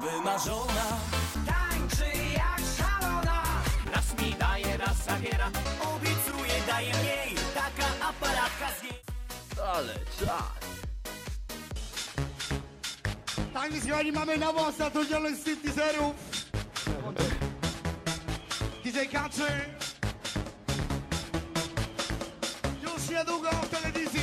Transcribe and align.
wymarzona 0.00 0.86
Tańczy 1.46 2.18
jak 2.34 2.60
szalona 2.78 3.42
Raz 3.94 4.22
mi 4.22 4.34
daje, 4.34 4.76
raz 4.76 5.04
zabiera 5.04 5.50
Obiecuje, 5.94 6.54
daje 6.66 6.92
mniej 6.94 7.34
Taka 7.54 8.08
aparatka 8.08 8.68
z 8.80 8.82
niej 8.82 9.02
Ale 9.74 9.94
czas. 9.94 10.60
Tak 13.54 13.72
więc 13.72 13.86
kochani 13.86 14.12
mamy 14.12 14.38
nową 14.38 14.66
ostatnią 14.66 15.02
syntezerów. 15.44 16.14
DJ 18.84 18.98
Country. 19.12 19.46
Już 22.82 23.10
niedługo 23.10 23.50
w 23.50 23.68
telewizji, 23.68 24.19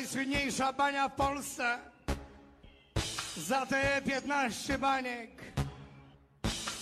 Najsłynniejsza 0.00 0.72
bania 0.72 1.08
w 1.08 1.12
Polsce. 1.12 1.78
Za 3.36 3.66
te 3.66 4.02
15 4.06 4.78
baniek. 4.78 5.30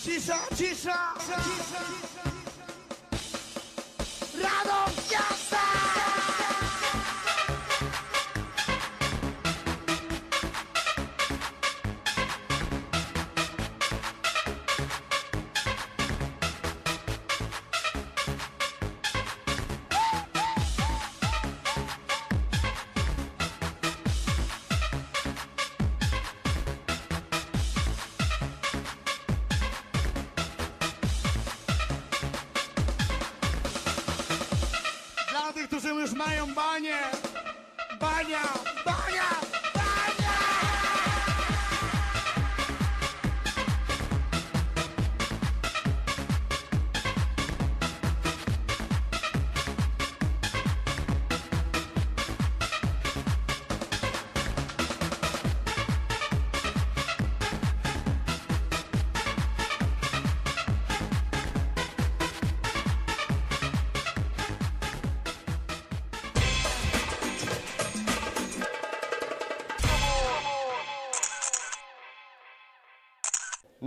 Cisza, 0.03 0.39
cisza, 0.55 1.13
cisza. 1.19 1.81
Radom 4.43 4.93
Jazda! 5.11 5.78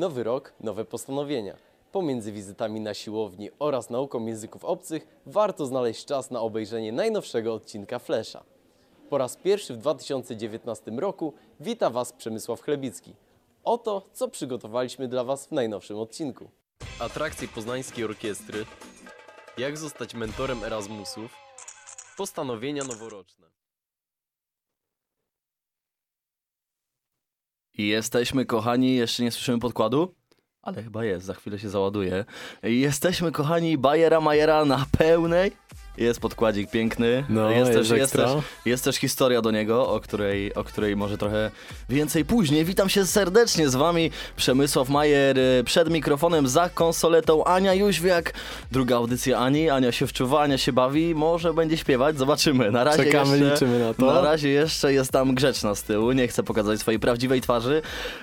Nowy 0.03 0.23
rok, 0.23 0.53
nowe 0.61 0.85
postanowienia. 0.85 1.57
Pomiędzy 1.93 2.33
wizytami 2.33 2.81
na 2.81 2.95
siłowni 2.95 3.51
oraz 3.59 3.91
nauką 3.91 4.27
języków 4.27 4.65
obcych 4.65 5.07
warto 5.27 5.67
znaleźć 5.67 6.05
czas 6.05 6.31
na 6.31 6.41
obejrzenie 6.41 6.93
najnowszego 6.93 7.55
odcinka 7.55 7.99
Flesza. 7.99 8.45
Po 9.11 9.19
raz 9.19 9.37
pierwszy 9.37 9.75
w 9.75 9.77
2019 9.77 10.91
roku 10.91 11.33
wita 11.61 11.91
Was 11.91 12.13
Przemysław 12.13 12.61
Chlebicki. 12.61 13.15
Oto, 13.65 14.03
co 14.13 14.29
przygotowaliśmy 14.29 15.09
dla 15.09 15.25
Was 15.25 15.47
w 15.47 15.53
najnowszym 15.53 15.99
odcinku. 15.99 16.51
Atrakcje 16.99 17.49
Poznańskiej 17.49 18.05
Orkiestry, 18.05 18.65
jak 19.59 19.79
zostać 19.79 20.15
mentorem 20.15 20.65
Erasmusów, 20.65 21.35
postanowienia 22.17 22.85
noworoczne. 22.85 23.52
Jesteśmy 27.79 28.47
kochani, 28.47 28.95
jeszcze 28.95 29.23
nie 29.23 29.31
słyszymy 29.31 29.59
podkładu? 29.59 30.15
Ale 30.63 30.83
chyba 30.83 31.05
jest, 31.05 31.27
za 31.27 31.35
chwilę 31.35 31.59
się 31.59 31.69
załaduje. 31.69 32.25
Jesteśmy 32.63 33.33
kochani 33.33 33.79
Bajera 33.79 34.21
Majera 34.21 34.65
na 34.65 34.87
pełnej. 34.99 35.53
Jest 35.97 36.21
podkładzik 36.21 36.71
piękny. 36.71 37.25
No, 37.29 37.51
jest, 37.51 37.73
też, 37.73 37.91
jest, 37.91 38.13
też, 38.13 38.31
jest 38.65 38.85
też 38.85 38.97
historia 38.97 39.43
do 39.43 39.51
niego, 39.51 39.89
o 39.89 40.01
której, 40.01 40.55
o 40.55 40.65
której 40.65 40.97
może 40.97 41.19
trochę 41.19 41.51
więcej 41.89 42.25
później. 42.25 42.65
Witam 42.65 42.89
się 42.89 43.07
serdecznie 43.07 43.69
z 43.69 43.75
wami, 43.75 44.11
Przemysław 44.37 44.89
Majer, 44.89 45.39
y, 45.39 45.65
przed 45.65 45.91
mikrofonem, 45.91 46.49
za 46.49 46.69
konsoletą 46.69 47.45
Ania 47.45 47.75
Jóźwiak. 47.75 48.35
Druga 48.71 48.97
audycja 48.97 49.39
Ani, 49.39 49.71
Ania 49.71 49.93
się 49.93 50.07
wczuwa, 50.07 50.43
Ania 50.43 50.59
się 50.59 50.73
bawi, 50.73 51.15
może 51.15 51.55
będzie 51.55 51.77
śpiewać, 51.77 52.19
zobaczymy. 52.19 52.71
Na 52.71 52.85
razie 52.85 53.05
Czekamy, 53.05 53.39
jeszcze, 53.39 53.53
liczymy 53.53 53.79
na 53.79 53.95
to. 53.95 54.07
Na 54.07 54.21
razie 54.21 54.49
jeszcze 54.49 54.93
jest 54.93 55.13
tam 55.13 55.35
grzeczna 55.35 55.75
z 55.75 55.83
tyłu, 55.83 56.13
nie 56.13 56.29
chce 56.29 56.43
pokazać 56.43 56.81
swojej 56.81 57.01
prawdziwej 57.01 57.41
twarzy. 57.41 57.83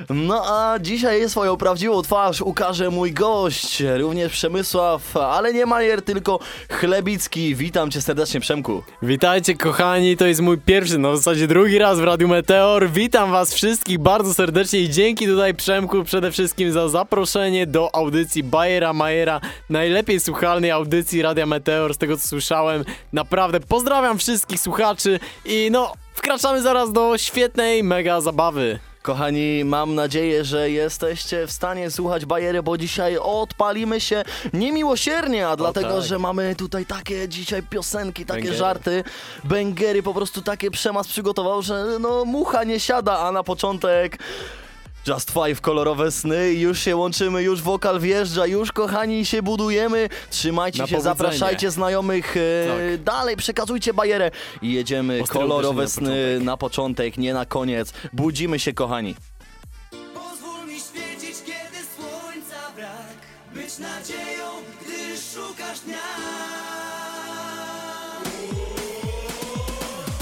No 0.09 0.43
a 0.45 0.79
dzisiaj 0.79 1.29
swoją 1.29 1.57
prawdziwą 1.57 2.01
twarz 2.01 2.41
ukaże 2.41 2.89
mój 2.89 3.13
gość, 3.13 3.83
również 3.97 4.31
Przemysław, 4.31 5.17
ale 5.17 5.53
nie 5.53 5.65
Majer, 5.65 6.01
tylko 6.01 6.39
Chlebicki. 6.69 7.55
Witam 7.59 7.91
cię 7.91 8.01
serdecznie, 8.01 8.39
Przemku. 8.39 8.83
Witajcie 9.01 9.55
kochani, 9.55 10.17
to 10.17 10.25
jest 10.27 10.41
mój 10.41 10.57
pierwszy, 10.57 10.97
no 10.97 11.11
w 11.11 11.17
zasadzie 11.17 11.47
drugi 11.47 11.77
raz 11.77 11.99
w 11.99 12.03
Radiu 12.03 12.27
Meteor. 12.27 12.89
Witam 12.89 13.31
was 13.31 13.53
wszystkich 13.53 13.99
bardzo 13.99 14.33
serdecznie 14.33 14.79
i 14.79 14.89
dzięki 14.89 15.27
tutaj 15.27 15.53
Przemku 15.53 16.03
przede 16.03 16.31
wszystkim 16.31 16.71
za 16.71 16.89
zaproszenie 16.89 17.67
do 17.67 17.95
audycji 17.95 18.43
Bajera 18.43 18.93
Majera, 18.93 19.41
najlepiej 19.69 20.19
słuchalnej 20.19 20.71
audycji 20.71 21.21
Radia 21.21 21.45
Meteor, 21.45 21.93
z 21.93 21.97
tego 21.97 22.17
co 22.17 22.27
słyszałem. 22.27 22.85
Naprawdę 23.13 23.59
pozdrawiam 23.59 24.17
wszystkich 24.17 24.59
słuchaczy 24.59 25.19
i 25.45 25.69
no, 25.71 25.93
wkraczamy 26.13 26.61
zaraz 26.61 26.91
do 26.91 27.17
świetnej 27.17 27.83
mega 27.83 28.21
zabawy. 28.21 28.79
Kochani, 29.01 29.65
mam 29.65 29.95
nadzieję, 29.95 30.45
że 30.45 30.71
jesteście 30.71 31.47
w 31.47 31.51
stanie 31.51 31.91
słuchać 31.91 32.25
bajery, 32.25 32.63
bo 32.63 32.77
dzisiaj 32.77 33.17
odpalimy 33.17 34.01
się 34.01 34.23
niemiłosiernie, 34.53 35.47
a 35.47 35.55
dlatego, 35.55 35.95
tak. 35.95 36.03
że 36.03 36.19
mamy 36.19 36.55
tutaj 36.55 36.85
takie 36.85 37.29
dzisiaj 37.29 37.63
piosenki, 37.63 38.25
takie 38.25 38.39
Bęgery. 38.39 38.57
żarty, 38.57 39.03
bęgery, 39.43 40.03
po 40.03 40.13
prostu 40.13 40.41
takie 40.41 40.71
przemas 40.71 41.07
przygotował, 41.07 41.61
że 41.61 41.85
no 41.99 42.25
mucha 42.25 42.63
nie 42.63 42.79
siada, 42.79 43.19
a 43.19 43.31
na 43.31 43.43
początek... 43.43 44.17
Just 45.07 45.31
Five, 45.31 45.61
kolorowe 45.61 46.11
sny, 46.11 46.53
już 46.53 46.79
się 46.79 46.95
łączymy, 46.95 47.43
już 47.43 47.61
wokal 47.61 47.99
wjeżdża, 47.99 48.45
już 48.47 48.71
kochani 48.71 49.25
się 49.25 49.41
budujemy. 49.41 50.09
Trzymajcie 50.29 50.81
Na 50.81 50.87
się, 50.87 50.95
powodzenie. 50.95 51.15
zapraszajcie 51.17 51.71
znajomych, 51.71 52.37
e, 52.37 52.39
Tak. 52.97 53.03
dalej 53.03 53.37
przekazujcie 53.37 53.93
bajerę 53.93 54.31
i 54.61 54.73
jedziemy. 54.73 55.23
Kolorowe 55.29 55.69
uderzenie 55.83 55.83
na 55.83 55.87
sny 55.87 56.07
początek. 56.37 56.43
na 56.45 56.57
początek, 56.57 57.17
nie 57.17 57.33
na 57.33 57.45
koniec. 57.45 57.93
Budzimy 58.13 58.59
się, 58.59 58.73
kochani. 58.73 59.15
Pozwól 60.13 60.67
mi 60.67 60.79
świecić, 60.79 61.37
kiedy 61.45 61.77
słońca 61.95 62.71
brak 62.75 63.19
Być 63.53 63.77
nadzieją, 63.77 64.18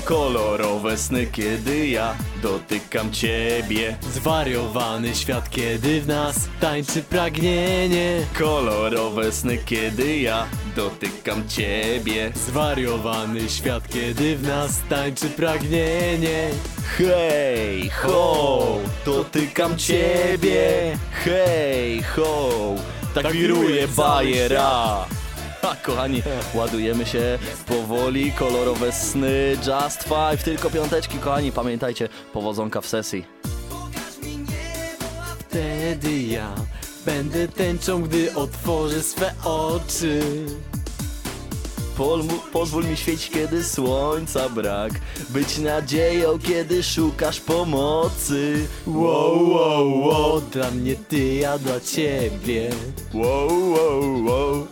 Kolorowe 0.08 0.98
sny, 0.98 1.28
kiedy 1.28 1.88
ja 1.88 2.16
dotykam 2.42 3.12
ciebie. 3.12 3.98
Zwariowany 4.14 5.16
świat, 5.16 5.50
kiedy 5.50 6.02
w 6.02 6.08
nas 6.08 6.48
tańczy 6.60 7.04
pragnienie. 7.04 8.26
Kolorowe 8.40 9.32
sny, 9.32 9.58
kiedy 9.66 10.18
ja 10.20 10.46
dotykam 10.76 11.48
ciebie. 11.50 12.32
Zwariowany 12.36 13.50
świat, 13.50 13.90
kiedy 13.90 14.38
w 14.38 14.44
nas 14.44 14.82
tańczy 14.90 15.30
pragnienie. 15.30 16.50
Hej, 16.98 17.90
ho, 17.90 18.80
dotykam 19.06 19.78
ciebie. 19.78 20.98
Hej, 21.26 22.04
ho, 22.04 22.76
tak, 23.14 23.32
wiruje 23.32 23.88
bajera. 23.88 25.06
A 25.72 25.76
kochani, 25.76 26.24
ładujemy 26.54 27.06
się 27.06 27.40
powoli, 27.66 28.32
kolorowe 28.32 28.92
sny, 28.92 29.58
Just 29.58 30.04
Five, 30.04 30.44
tylko 30.44 30.70
piąteczki, 30.70 31.18
kochani, 31.18 31.52
pamiętajcie, 31.52 32.10
powodzonka 32.34 32.82
w 32.82 32.86
sesji. 32.86 33.26
Wtedy 35.40 36.22
ja 36.22 36.56
będę 37.06 37.48
tęczą, 37.48 38.02
gdy 38.02 38.36
otworzę 38.36 39.04
swe 39.04 39.34
oczy. 39.44 40.22
Pol, 41.98 42.24
pozwól 42.54 42.86
mi 42.86 42.98
świecić, 42.98 43.30
kiedy 43.30 43.64
słońca 43.64 44.50
brak 44.50 44.92
Być 45.30 45.58
nadzieją, 45.58 46.40
kiedy 46.40 46.84
szukasz 46.84 47.40
pomocy 47.40 48.68
Wow, 48.88 49.50
wow, 49.50 50.00
wow, 50.00 50.42
dla 50.42 50.72
mnie 50.72 50.96
ty, 50.96 51.36
ja 51.36 51.58
dla 51.58 51.80
ciebie. 51.80 52.70
Wow, 53.14 53.72
wow, 53.72 54.26
wow 54.26 54.68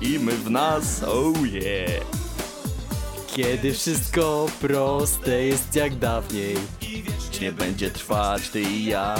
i 0.00 0.18
my 0.18 0.32
w 0.32 0.50
nas, 0.50 1.02
oh 1.02 1.46
yeah. 1.52 2.04
Kiedy 3.36 3.72
wszystko 3.72 4.46
proste 4.60 5.44
jest 5.44 5.74
jak 5.74 5.94
dawniej. 5.94 6.56
Nie 7.40 7.52
będzie 7.52 7.90
trwać 7.90 8.48
ty 8.48 8.60
i 8.60 8.84
ja. 8.84 9.16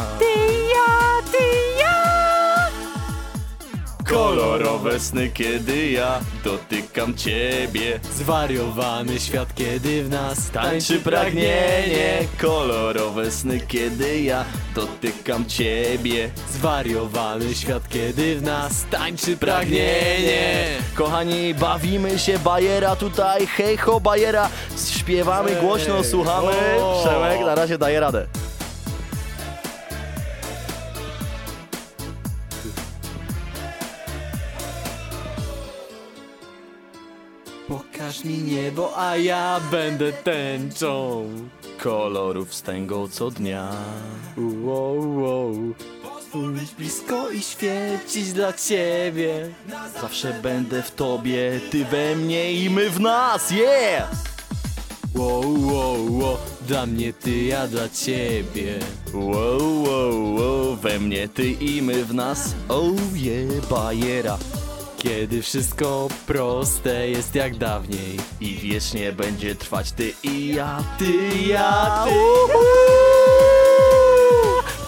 Kolorowe 4.08 5.00
sny, 5.00 5.30
kiedy 5.30 5.90
ja 5.90 6.20
dotykam 6.44 7.14
ciebie. 7.14 8.00
Zwariowany 8.14 9.20
świat, 9.20 9.54
kiedy 9.54 10.04
w 10.04 10.10
nas 10.10 10.50
Tańczy 10.50 11.00
pragnienie, 11.00 12.18
kolorowe 12.40 13.30
sny, 13.30 13.60
kiedy 13.68 14.20
ja 14.20 14.44
dotykam 14.74 15.46
ciebie. 15.46 16.30
Zwariowany 16.48 17.54
świat, 17.54 17.88
kiedy 17.88 18.36
w 18.36 18.42
nas 18.42 18.84
tańczy 18.90 19.36
pragnienie. 19.36 20.66
Kochani, 20.94 21.54
bawimy 21.54 22.18
się 22.18 22.38
bajera 22.38 22.96
tutaj, 22.96 23.46
hej 23.46 23.76
ho 23.76 24.00
bajera, 24.00 24.48
śpiewamy 24.98 25.50
głośno, 25.60 26.04
słuchamy. 26.04 26.52
Przemek 27.00 27.40
na 27.40 27.54
razie 27.54 27.78
daje 27.78 28.00
radę. 28.00 28.26
Pokaż 38.14 38.24
mi 38.24 38.38
niebo, 38.38 38.98
a 38.98 39.16
ja 39.16 39.60
będę 39.70 40.12
tęczą. 40.12 41.26
Kolorów 41.78 42.54
stęgą 42.54 43.08
co 43.08 43.30
dnia. 43.30 43.70
Wow, 44.36 45.22
wow. 45.22 45.54
Być 46.34 46.74
blisko 46.78 47.30
i 47.30 47.42
świecić 47.42 48.32
dla 48.32 48.52
ciebie. 48.52 49.50
Zawsze 50.00 50.32
będę 50.42 50.82
w 50.82 50.90
tobie, 50.90 51.60
ty 51.70 51.84
we 51.84 52.16
mnie 52.16 52.52
i 52.52 52.70
my 52.70 52.90
w 52.90 53.00
nas, 53.00 53.50
yeah! 53.50 54.10
Wow, 55.14 55.66
wow, 55.66 56.18
wow. 56.18 56.36
Dla 56.68 56.86
mnie 56.86 57.12
ty, 57.12 57.44
ja 57.44 57.66
dla 57.66 57.88
ciebie. 57.88 58.78
Wow, 59.14 59.82
wow, 59.82 60.34
wow, 60.34 60.76
we 60.76 60.98
mnie 60.98 61.28
ty 61.28 61.50
i 61.50 61.82
my 61.82 62.04
w 62.04 62.14
nas, 62.14 62.54
oh 62.68 62.92
yeah, 63.14 63.66
bajera. 63.70 64.38
Kiedy 65.04 65.42
wszystko 65.42 66.08
proste 66.26 67.08
jest 67.08 67.34
jak 67.34 67.56
dawniej. 67.56 68.16
I 68.40 68.54
wiecznie 68.54 69.12
będzie 69.12 69.54
trwać 69.54 69.92
ty 69.92 70.12
i 70.22 70.54
ja, 70.54 70.84
ty, 70.98 71.04
Ty, 71.04 71.38
ja, 71.48 72.04
ty. 72.04 72.14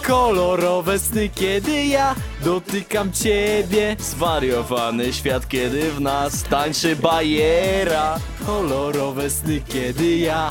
Kolorowe 0.07 0.99
sny, 0.99 1.29
kiedy 1.29 1.85
ja 1.85 2.15
dotykam 2.43 3.11
ciebie. 3.11 3.95
Zwariowany 3.99 5.13
świat, 5.13 5.47
kiedy 5.47 5.91
w 5.91 6.01
nas 6.01 6.43
tańczy 6.43 6.95
bajera. 6.95 8.19
Kolorowe 8.45 9.29
sny, 9.29 9.61
kiedy 9.67 10.17
ja 10.17 10.49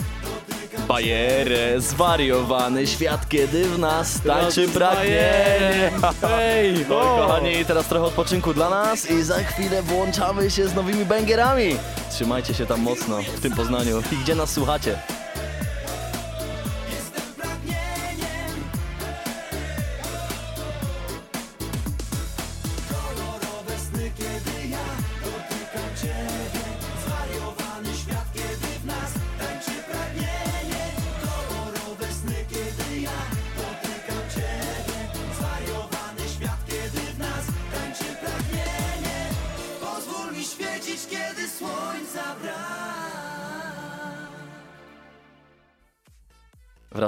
Bajerę, 0.89 1.81
zwariowany 1.81 2.87
świat, 2.87 3.29
kiedy 3.29 3.65
w 3.65 3.79
nas 3.79 4.21
tańczy 4.21 4.69
pragnienie. 4.69 5.91
Ej, 6.39 6.87
No 6.89 7.01
kochani, 7.01 7.65
teraz 7.65 7.87
trochę 7.87 8.05
odpoczynku 8.07 8.55
dla 8.55 8.71
nas 8.71 9.11
i 9.11 9.23
za 9.23 9.39
chwilę 9.39 9.83
włączamy 9.83 10.51
się 10.51 10.69
z 10.69 10.75
nowymi 10.75 11.05
bangerami. 11.05 11.77
Trzymajcie 12.11 12.55
się 12.55 12.67
tam 12.67 12.81
mocno 12.81 13.23
w 13.37 13.41
tym 13.41 13.53
Poznaniu 13.53 14.03
i 14.13 14.17
gdzie 14.17 14.35
nas 14.35 14.53
słuchacie. 14.53 14.99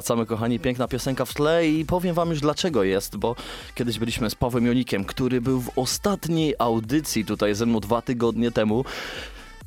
Wracamy 0.08 0.26
kochani, 0.26 0.60
piękna 0.60 0.88
piosenka 0.88 1.24
w 1.24 1.34
tle 1.34 1.68
i 1.68 1.84
powiem 1.84 2.14
wam 2.14 2.30
już 2.30 2.40
dlaczego 2.40 2.84
jest, 2.84 3.16
bo 3.16 3.36
kiedyś 3.74 3.98
byliśmy 3.98 4.30
z 4.30 4.34
Pawłem 4.34 4.66
Jonikiem, 4.66 5.04
który 5.04 5.40
był 5.40 5.60
w 5.60 5.70
ostatniej 5.76 6.54
audycji 6.58 7.24
tutaj 7.24 7.54
ze 7.54 7.66
mną 7.66 7.80
dwa 7.80 8.02
tygodnie 8.02 8.50
temu. 8.50 8.84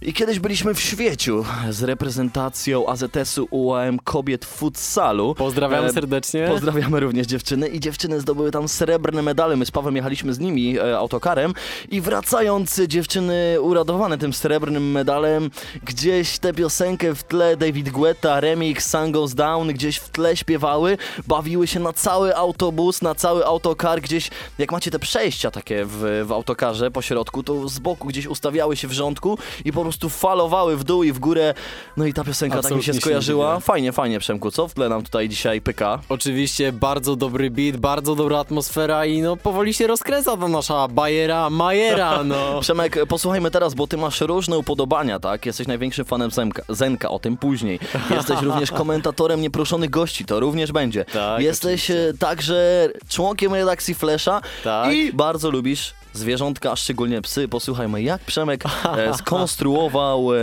I 0.04 0.14
kiedyś 0.14 0.40
byliśmy 0.40 0.74
w 0.74 0.80
świeciu 0.80 1.46
z 1.70 1.84
reprezentacją 1.84 2.88
AZS-u 2.88 3.48
UAM 3.52 4.00
kobiet 4.00 4.46
w 4.46 4.48
futsalu. 4.48 5.36
Pozdrawiamy 5.36 5.88
E, 5.88 5.94
serdecznie. 5.94 6.48
Pozdrawiamy 6.48 7.00
również 7.00 7.28
dziewczyny 7.28 7.68
i 7.68 7.80
dziewczyny 7.80 8.20
zdobyły 8.22 8.52
tam 8.52 8.68
srebrne 8.68 9.22
medale. 9.22 9.56
My 9.56 9.66
z 9.66 9.72
Pawem 9.72 9.96
jechaliśmy 9.96 10.34
z 10.34 10.40
nimi 10.40 10.80
e, 10.80 10.98
autokarem 10.98 11.54
i 11.90 12.02
wracając 12.02 12.82
dziewczyny 12.88 13.62
uradowane 13.62 14.18
tym 14.18 14.34
srebrnym 14.34 14.92
medalem, 14.92 15.50
gdzieś 15.84 16.40
tę 16.40 16.54
piosenkę 16.54 17.16
w 17.16 17.24
tle 17.24 17.58
David 17.58 17.90
Guetta, 17.90 18.40
remix 18.40 18.90
Sun 18.90 19.12
Goes 19.12 19.34
Down 19.36 19.68
gdzieś 19.68 19.98
w 19.98 20.10
tle 20.10 20.38
śpiewały, 20.38 20.98
bawiły 21.28 21.68
się 21.68 21.80
na 21.80 21.94
cały 21.94 22.36
autobus, 22.36 23.02
na 23.02 23.16
cały 23.16 23.46
autokar, 23.46 24.02
gdzieś 24.02 24.30
jak 24.58 24.72
macie 24.72 24.92
te 24.92 25.00
przejścia 25.00 25.52
takie 25.52 25.86
w, 25.86 26.24
w 26.26 26.32
autokarze 26.32 26.92
po 26.92 27.02
środku, 27.02 27.44
to 27.44 27.70
z 27.70 27.80
boku 27.80 28.08
gdzieś 28.08 28.28
ustawiały 28.28 28.76
się 28.76 28.88
w 28.88 28.92
rządku 28.92 29.38
i 29.66 29.72
po 29.72 29.91
prostu 29.92 30.10
falowały 30.10 30.78
w 30.78 30.84
dół 30.84 31.04
i 31.04 31.12
w 31.12 31.20
górę. 31.20 31.54
No 31.98 32.06
i 32.06 32.14
ta 32.14 32.24
piosenka 32.24 32.56
tak 32.56 32.64
mi 32.64 32.66
Absolutnie 32.66 32.86
się 32.86 32.94
się 32.94 33.00
skojarzyła. 33.02 33.56
dziwię. 33.56 33.62
Fajnie, 33.66 33.92
fajnie 33.92 34.20
Przemku, 34.20 34.52
co 34.52 34.68
w 34.68 34.74
tle 34.74 34.90
nam 34.90 35.04
tutaj 35.04 35.30
dzisiaj 35.30 35.62
pyka? 35.62 36.00
Oczywiście 36.10 36.72
bardzo 36.72 37.16
dobry 37.16 37.52
beat, 37.52 37.78
bardzo 37.78 38.16
dobra 38.16 38.40
atmosfera 38.40 39.06
i 39.06 39.22
no 39.22 39.38
powoli 39.38 39.74
się 39.74 39.88
rozkręca 39.88 40.38
ta 40.38 40.48
nasza 40.48 40.88
bajera, 40.88 41.50
majera, 41.50 42.24
no. 42.24 42.36
Przemek, 42.62 43.06
posłuchajmy 43.08 43.52
teraz, 43.52 43.74
bo 43.74 43.88
ty 43.88 43.98
masz 43.98 44.22
różne 44.22 44.58
upodobania, 44.58 45.20
tak? 45.20 45.46
Jesteś 45.46 45.68
największym 45.68 46.06
fanem 46.06 46.32
Zenka, 46.32 46.64
Zenka 46.70 47.10
o 47.10 47.20
tym 47.20 47.38
później. 47.38 47.80
Jesteś 48.18 48.42
również 48.42 48.72
komentatorem 48.72 49.42
nieproszonych 49.42 49.90
gości, 49.90 50.26
to 50.26 50.40
również 50.40 50.72
będzie. 50.72 51.06
Tak, 51.06 51.42
Jesteś 51.42 51.92
e, 51.92 52.14
także 52.20 52.90
członkiem 53.10 53.54
redakcji 53.54 53.94
Flesza 53.96 54.42
Tak. 54.64 54.94
i 54.94 55.14
bardzo 55.14 55.52
lubisz 55.52 55.94
zwierzątka, 56.14 56.72
a 56.72 56.76
szczególnie 56.76 57.22
psy. 57.22 57.48
Posłuchajmy, 57.48 58.02
jak 58.02 58.22
Przemek 58.22 58.64
e, 58.66 59.14
skonstruował 59.18 60.36
e, 60.36 60.40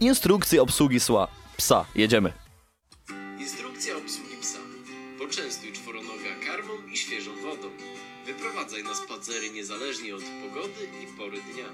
instrukcję 0.00 0.62
obsługi 0.62 1.00
sła. 1.00 1.28
Psa, 1.56 1.84
jedziemy. 1.94 2.32
Instrukcja 3.38 3.96
obsługi 3.96 4.36
psa. 4.40 4.58
Poczęstuj 5.18 5.72
czworonoga 5.72 6.30
karmą 6.46 6.72
i 6.92 6.96
świeżą 6.96 7.30
wodą. 7.42 7.68
Wyprowadzaj 8.26 8.84
na 8.84 8.94
spacery 8.94 9.50
niezależnie 9.50 10.14
od 10.14 10.22
pogody 10.22 10.88
i 11.02 11.18
pory 11.18 11.38
dnia. 11.52 11.66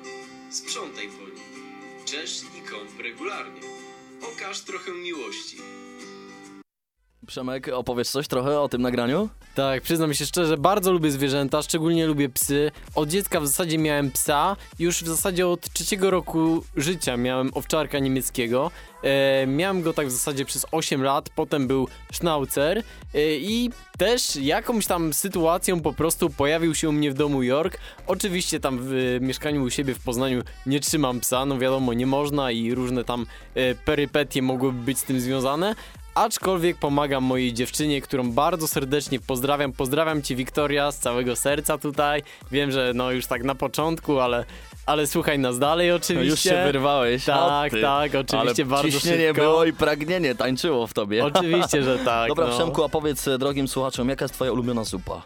Sprzątaj 0.50 1.08
po 1.08 1.24
nim. 1.24 1.70
Czesz 2.04 2.42
i 2.42 2.70
kąp 2.70 3.00
regularnie. 3.00 3.60
Okaż 4.32 4.60
trochę 4.60 4.90
miłości. 4.92 5.56
Przemek, 7.26 7.68
opowiesz 7.68 8.08
coś 8.08 8.28
trochę 8.28 8.60
o 8.60 8.68
tym 8.68 8.82
nagraniu? 8.82 9.28
Tak, 9.54 9.82
przyznam 9.82 10.14
się 10.14 10.26
szczerze, 10.26 10.56
bardzo 10.56 10.92
lubię 10.92 11.10
zwierzęta, 11.10 11.62
szczególnie 11.62 12.06
lubię 12.06 12.28
psy. 12.28 12.70
Od 12.94 13.08
dziecka 13.08 13.40
w 13.40 13.46
zasadzie 13.46 13.78
miałem 13.78 14.10
psa, 14.10 14.56
już 14.78 15.02
w 15.02 15.06
zasadzie 15.06 15.48
od 15.48 15.72
trzeciego 15.72 16.10
roku 16.10 16.64
życia 16.76 17.16
miałem 17.16 17.50
owczarka 17.54 17.98
niemieckiego. 17.98 18.70
E, 19.02 19.46
miałem 19.46 19.82
go 19.82 19.92
tak 19.92 20.06
w 20.06 20.10
zasadzie 20.10 20.44
przez 20.44 20.66
8 20.72 21.02
lat, 21.02 21.28
potem 21.28 21.66
był 21.66 21.88
schnauzer 22.12 22.78
e, 22.78 22.82
i 23.36 23.70
też 23.98 24.36
jakąś 24.36 24.86
tam 24.86 25.12
sytuacją 25.12 25.80
po 25.80 25.92
prostu 25.92 26.30
pojawił 26.30 26.74
się 26.74 26.88
u 26.88 26.92
mnie 26.92 27.10
w 27.10 27.14
domu 27.14 27.42
York. 27.42 27.78
Oczywiście 28.06 28.60
tam 28.60 28.78
w 28.78 28.92
e, 28.92 29.20
mieszkaniu 29.20 29.62
u 29.62 29.70
siebie 29.70 29.94
w 29.94 30.04
Poznaniu 30.04 30.42
nie 30.66 30.80
trzymam 30.80 31.20
psa, 31.20 31.46
no 31.46 31.58
wiadomo, 31.58 31.92
nie 31.92 32.06
można 32.06 32.50
i 32.50 32.74
różne 32.74 33.04
tam 33.04 33.26
e, 33.54 33.74
perypetie 33.74 34.42
mogłyby 34.42 34.82
być 34.82 34.98
z 34.98 35.04
tym 35.04 35.20
związane. 35.20 35.74
Aczkolwiek 36.14 36.76
pomagam 36.78 37.24
mojej 37.24 37.52
dziewczynie, 37.52 38.00
którą 38.00 38.32
bardzo 38.32 38.68
serdecznie 38.68 39.20
pozdrawiam. 39.20 39.72
Pozdrawiam 39.72 40.22
cię, 40.22 40.36
Wiktoria, 40.36 40.92
z 40.92 40.98
całego 40.98 41.36
serca 41.36 41.78
tutaj. 41.78 42.22
Wiem, 42.50 42.70
że 42.70 42.92
no 42.94 43.10
już 43.10 43.26
tak 43.26 43.44
na 43.44 43.54
początku, 43.54 44.20
ale, 44.20 44.44
ale 44.86 45.06
słuchaj 45.06 45.38
nas 45.38 45.58
dalej 45.58 45.88
No 45.88 45.94
oczywiście. 45.94 46.30
już 46.30 46.40
się 46.40 46.64
wyrwałeś. 46.64 47.24
Tak, 47.24 47.72
tak, 47.82 48.14
oczywiście, 48.14 48.62
Ale 48.62 48.70
bardzo 48.70 48.90
ciśnienie 48.90 49.26
szybko. 49.28 49.42
było 49.42 49.64
i 49.64 49.72
pragnienie 49.72 50.34
tańczyło 50.34 50.86
w 50.86 50.92
tobie. 50.94 51.24
Oczywiście, 51.24 51.82
że 51.82 51.98
tak. 52.04 52.28
Dobra, 52.28 52.46
no. 52.46 52.52
Przemku, 52.54 52.84
a 52.84 52.88
powiedz 52.88 53.28
e, 53.28 53.38
drogim 53.38 53.68
słuchaczom, 53.68 54.08
jaka 54.08 54.24
jest 54.24 54.34
twoja 54.34 54.52
ulubiona 54.52 54.84
zupa? 54.84 55.22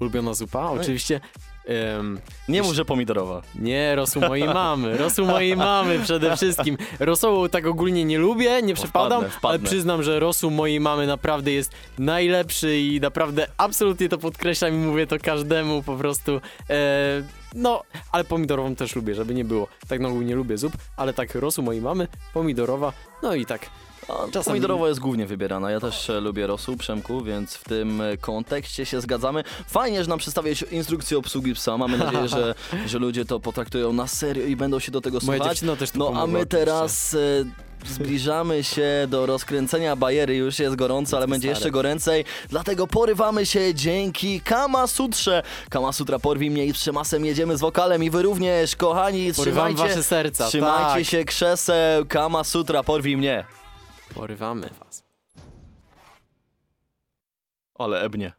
Ulubiona 0.00 0.34
zupa? 0.34 0.70
Oczywiście. 0.70 1.20
Em, 1.68 2.20
Nie 2.48 2.62
mów, 2.62 2.74
że 2.74 2.84
pomidorowa. 2.84 3.42
nie, 3.54 3.94
rosół 3.94 4.22
mojej 4.22 4.46
mamy. 4.48 4.96
Rosół 4.96 5.26
mojej 5.26 5.56
mamy 5.56 5.98
przede 5.98 6.36
wszystkim. 6.36 6.76
Rosołu 7.00 7.48
tak 7.48 7.66
ogólnie 7.66 8.04
nie 8.04 8.18
lubię, 8.18 8.62
nie 8.62 8.74
przepadam, 8.74 9.20
wpadnę, 9.20 9.28
wpadnę. 9.38 9.48
ale 9.48 9.58
przyznam, 9.58 10.02
że 10.02 10.20
rosół 10.20 10.50
mojej 10.50 10.80
mamy 10.80 11.06
naprawdę 11.06 11.52
jest 11.52 11.72
najlepszy 11.98 12.78
i 12.78 13.00
naprawdę 13.00 13.46
absolutnie 13.56 14.08
to 14.08 14.18
podkreślam 14.18 14.74
i 14.74 14.76
mówię 14.76 15.06
to 15.06 15.16
każdemu 15.22 15.82
po 15.82 15.96
prostu. 15.96 16.40
E, 16.70 17.22
No, 17.54 17.82
ale 18.12 18.24
pomidorową 18.24 18.74
też 18.74 18.96
lubię, 18.96 19.14
żeby 19.14 19.34
nie 19.34 19.44
było. 19.44 19.68
Tak 19.88 20.00
na 20.00 20.08
ogół 20.08 20.22
nie 20.22 20.34
lubię 20.34 20.58
zup, 20.58 20.72
ale 20.96 21.12
tak 21.12 21.34
rosół 21.34 21.64
mojej 21.64 21.82
mamy, 21.82 22.08
pomidorowa, 22.34 22.92
no 23.22 23.34
i 23.34 23.46
tak. 23.46 23.66
A 24.08 24.12
Czasami- 24.30 24.44
Pomidorowa 24.44 24.88
jest 24.88 25.00
głównie 25.00 25.26
wybierana. 25.26 25.70
Ja 25.70 25.80
też 25.80 26.10
e, 26.10 26.20
lubię 26.20 26.46
rosół, 26.46 26.76
Przemku, 26.76 27.22
więc 27.22 27.54
w 27.54 27.64
tym 27.64 28.00
e, 28.00 28.16
kontekście 28.16 28.86
się 28.86 29.00
zgadzamy. 29.00 29.44
Fajnie, 29.68 30.02
że 30.04 30.10
nam 30.10 30.18
przedstawiać 30.18 30.62
instrukcję 30.70 31.18
obsługi 31.18 31.54
psa. 31.54 31.78
Mamy 31.78 31.98
nadzieję, 32.04 32.28
że, 32.28 32.54
że 32.86 32.98
ludzie 32.98 33.24
to 33.24 33.40
potraktują 33.40 33.92
na 33.92 34.06
serio 34.06 34.44
i 34.46 34.56
będą 34.56 34.78
się 34.78 34.92
do 34.92 35.00
tego 35.00 35.18
Moja 35.22 35.38
słuchać. 35.38 35.60
też 35.78 35.90
to 35.90 35.98
No 35.98 36.04
a 36.04 36.08
pomogła, 36.08 36.26
my 36.26 36.38
oczywiście. 36.38 36.58
teraz 36.66 37.14
e, 37.14 37.18
zbliżamy 37.86 38.64
się 38.64 39.06
do 39.08 39.26
rozkręcenia 39.26 39.96
bajery. 39.96 40.36
Już 40.36 40.58
jest 40.58 40.76
gorąco, 40.76 41.16
ale 41.16 41.28
będzie 41.28 41.48
jeszcze 41.48 41.70
goręcej. 41.70 42.24
Dlatego 42.50 42.86
porywamy 42.86 43.46
się 43.46 43.74
dzięki 43.74 44.40
Kama 44.40 44.86
Sutrze. 44.86 45.42
Kama 45.70 45.92
Sutra 45.92 46.18
porwi 46.18 46.50
mnie 46.50 46.64
i 46.66 46.72
z 46.72 46.76
przemasem 46.76 47.24
jedziemy 47.24 47.56
z 47.56 47.60
wokalem 47.60 48.04
i 48.04 48.10
wy 48.10 48.22
również, 48.22 48.76
kochani, 48.76 49.32
Porywam 49.36 49.64
trzymajcie, 49.74 49.94
wasze 49.94 50.02
serca, 50.04 50.48
trzymajcie 50.48 50.94
tak. 50.94 51.04
się 51.04 51.24
krzeseł. 51.24 52.06
Kama 52.08 52.44
Sutra 52.44 52.82
porwi 52.82 53.16
mnie. 53.16 53.44
Porywamy 54.14 54.70
was. 54.78 55.02
Ale 57.74 58.00
ebnie. 58.00 58.32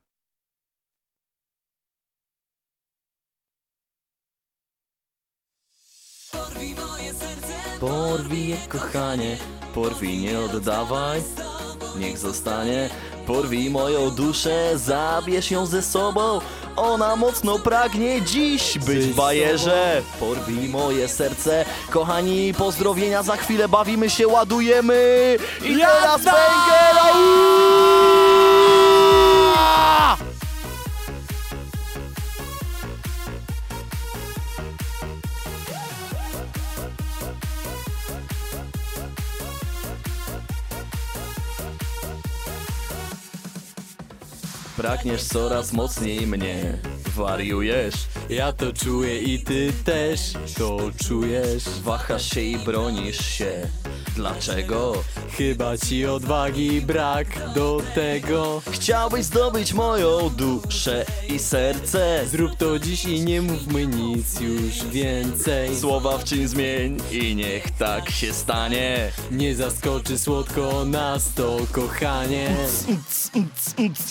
Porwij 6.32 6.74
moje 6.76 7.14
serce 7.14 7.78
Porwij 7.80 8.48
je, 8.48 8.68
kochanie, 8.68 9.38
porwij, 9.74 10.16
nie 10.18 10.40
oddawaj, 10.40 11.22
niech 11.96 12.18
zostanie. 12.18 12.90
Porwij 13.28 13.70
moją 13.70 14.10
duszę, 14.10 14.72
zabierz 14.76 15.52
ją 15.52 15.66
ze 15.66 15.82
sobą. 15.82 16.40
Ona 16.76 17.16
mocno 17.16 17.60
pragnie 17.60 18.22
dziś 18.22 18.78
być 18.80 19.06
w 19.06 19.16
bajerze. 19.16 20.02
Porwij 20.20 20.70
moje 20.70 21.08
serce, 21.08 21.66
kochani, 21.90 22.54
pozdrowienia 22.54 23.24
za 23.24 23.38
chwilę, 23.38 23.70
bawimy 23.70 24.10
się, 24.10 24.28
ładujemy. 24.28 25.38
I 25.64 25.78
teraz 25.78 26.24
banger! 26.24 26.90
Pragniesz 44.80 45.24
coraz 45.24 45.74
mocniej 45.74 46.28
mnie, 46.28 46.78
wariujesz. 47.10 47.96
Ja 48.30 48.54
to 48.54 48.74
czuję 48.74 49.20
i 49.20 49.44
ty 49.44 49.74
też 49.86 50.20
to 50.58 50.80
czujesz. 51.08 51.64
Wahasz 51.84 52.30
się 52.34 52.42
i 52.42 52.58
bronisz 52.58 53.26
się. 53.26 53.68
Dlaczego? 54.16 54.94
Chyba 55.38 55.78
ci 55.78 56.06
odwagi 56.06 56.82
brak 56.82 57.54
do 57.56 57.82
tego. 57.96 58.62
Chciałbyś 58.72 59.26
zdobyć 59.26 59.74
moją 59.74 60.30
duszę 60.30 61.06
i 61.30 61.40
serce. 61.40 62.26
Zrób 62.28 62.56
to 62.56 62.80
dziś 62.80 63.06
i 63.06 63.22
nie 63.22 63.42
mówmy 63.42 63.88
nic 63.88 64.40
już 64.40 64.86
więcej. 64.92 65.76
Słowa 65.78 66.18
w 66.18 66.24
czyn 66.24 66.48
zmień 66.48 66.98
i 67.12 67.36
niech 67.36 67.72
tak 67.72 68.10
się 68.10 68.34
stanie. 68.34 69.12
Nie 69.32 69.56
zaskoczy 69.56 70.20
słodko 70.20 70.86
nas 70.86 71.34
to 71.34 71.58
kochanie. 71.72 72.56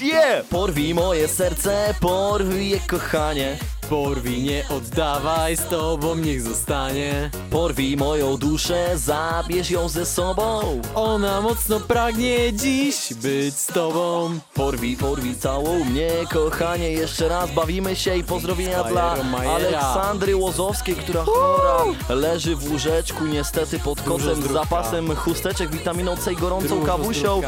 Yeah! 0.01 0.47
Porwij 0.47 0.95
moje 0.95 1.29
serce, 1.29 1.95
porwij 2.01 2.69
je 2.69 2.81
kochanie. 2.89 3.78
Porwij, 3.89 4.43
nie 4.43 4.65
oddawaj, 4.69 5.57
z 5.57 5.65
tobą 5.65 6.15
niech 6.15 6.43
zostanie. 6.43 7.31
Porwij 7.51 7.97
moją 7.97 8.37
duszę, 8.37 8.91
zabierz 8.95 9.71
ją 9.71 9.89
ze 9.89 10.07
sobą. 10.07 10.81
Ona 10.95 11.41
mocno 11.41 11.81
pragnie 11.81 12.53
dziś 12.53 13.15
być 13.15 13.55
z 13.55 13.67
tobą. 13.67 14.31
Porwij, 14.55 14.97
porwij 14.97 15.37
całą 15.37 15.85
mnie, 15.85 16.11
kochanie. 16.33 16.91
Jeszcze 16.91 17.29
raz 17.29 17.51
bawimy 17.51 17.97
się 17.97 18.17
i 18.17 18.25
pozdrowienia 18.25 18.85
dla. 18.85 19.17
Aleksandry 19.55 20.37
Łozowskiej, 20.37 20.95
która 20.95 21.25
chora 21.25 21.85
leży 22.09 22.57
w 22.57 22.71
łóżeczku, 22.71 23.27
niestety 23.27 23.79
pod 23.79 24.03
kocem 24.03 24.43
z 24.43 24.53
zapasem 24.53 25.17
chusteczek, 25.17 25.71
witaminą 25.71 26.17
C 26.17 26.33
i 26.33 26.37
gorącą 26.37 26.69
Dużo 26.69 26.87
kawusią. 26.87 27.43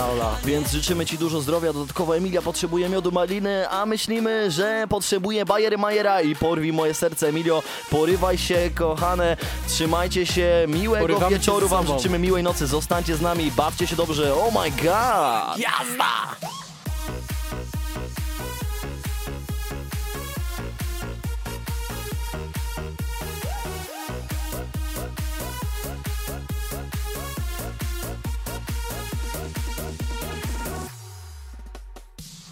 Więc 0.45 0.73
życzymy 0.73 1.07
Ci 1.07 1.19
dużo 1.19 1.41
zdrowia. 1.41 1.73
Dodatkowo 1.73 2.17
Emilia 2.17 2.43
potrzebuje 2.43 2.89
miodu 2.89 3.13
maliny, 3.13 3.69
a 3.69 3.87
myślimy, 3.87 4.51
że 4.51 4.87
potrzebuje 4.89 5.45
Bajery 5.45 5.79
Majera 5.79 6.21
i 6.31 6.37
porwij 6.37 6.73
moje 6.73 6.95
serce. 6.95 7.29
Emilio, 7.29 7.63
porywaj 7.91 8.39
się, 8.39 8.71
kochane. 8.75 9.37
Trzymajcie 9.69 10.27
się, 10.27 10.65
miłego 10.69 11.07
Porywamy 11.07 11.39
wieczoru 11.39 11.69
Wam 11.69 11.87
życzymy, 11.87 12.19
miłej 12.19 12.43
nocy. 12.43 12.67
Zostańcie 12.67 13.17
z 13.17 13.21
nami, 13.21 13.51
bawcie 13.51 13.87
się 13.87 13.97
dobrze. 13.97 14.35
Oh 14.35 14.61
my 14.61 14.71
god! 14.71 15.59
Jazda! 15.59 16.37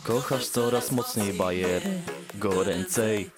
Kochasz 0.04 0.48
coraz 0.48 0.92
mocniej 0.92 1.32
bajer, 1.32 1.82
goręcej. 2.34 3.30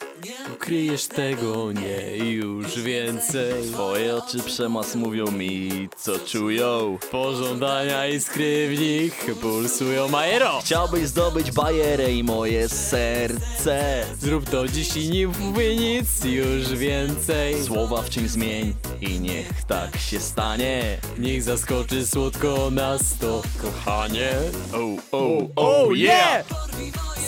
Ukryjesz 0.55 1.07
tego 1.07 1.73
nie 1.73 2.17
już 2.17 2.81
więcej. 2.81 3.73
Twoje 3.73 4.17
oczy 4.17 4.39
przemas 4.39 4.95
mówią 4.95 5.31
mi, 5.31 5.89
co 5.97 6.19
czują. 6.19 6.99
Pożądania 7.11 8.07
iskry 8.07 8.69
w 8.69 8.81
nich 8.81 9.27
pulsują 9.41 10.09
Majero. 10.09 10.61
Chciałbyś 10.65 11.07
zdobyć 11.09 11.53
bajerę 11.53 12.13
i 12.13 12.25
moje 12.25 12.69
serce. 12.69 14.05
Zrób 14.21 14.51
to 14.51 14.69
dziś 14.69 14.97
i 14.97 15.11
nie 15.11 15.29
mówię 15.29 15.77
nic 15.77 16.25
już 16.25 16.69
więcej. 16.69 17.65
Słowa 17.65 18.03
w 18.03 18.11
czym 18.11 18.29
zmień 18.29 18.75
i 19.01 19.21
niech 19.21 19.65
tak 19.69 19.97
się 19.97 20.21
stanie. 20.21 20.99
Niech 21.19 21.43
zaskoczy 21.43 22.07
słodko 22.07 22.71
nas 22.71 23.01
to 23.21 23.43
kochanie. 23.63 24.31
Oh, 24.73 25.03
oh, 25.13 25.47
Oh 25.57 25.97
yeah! 25.97 26.45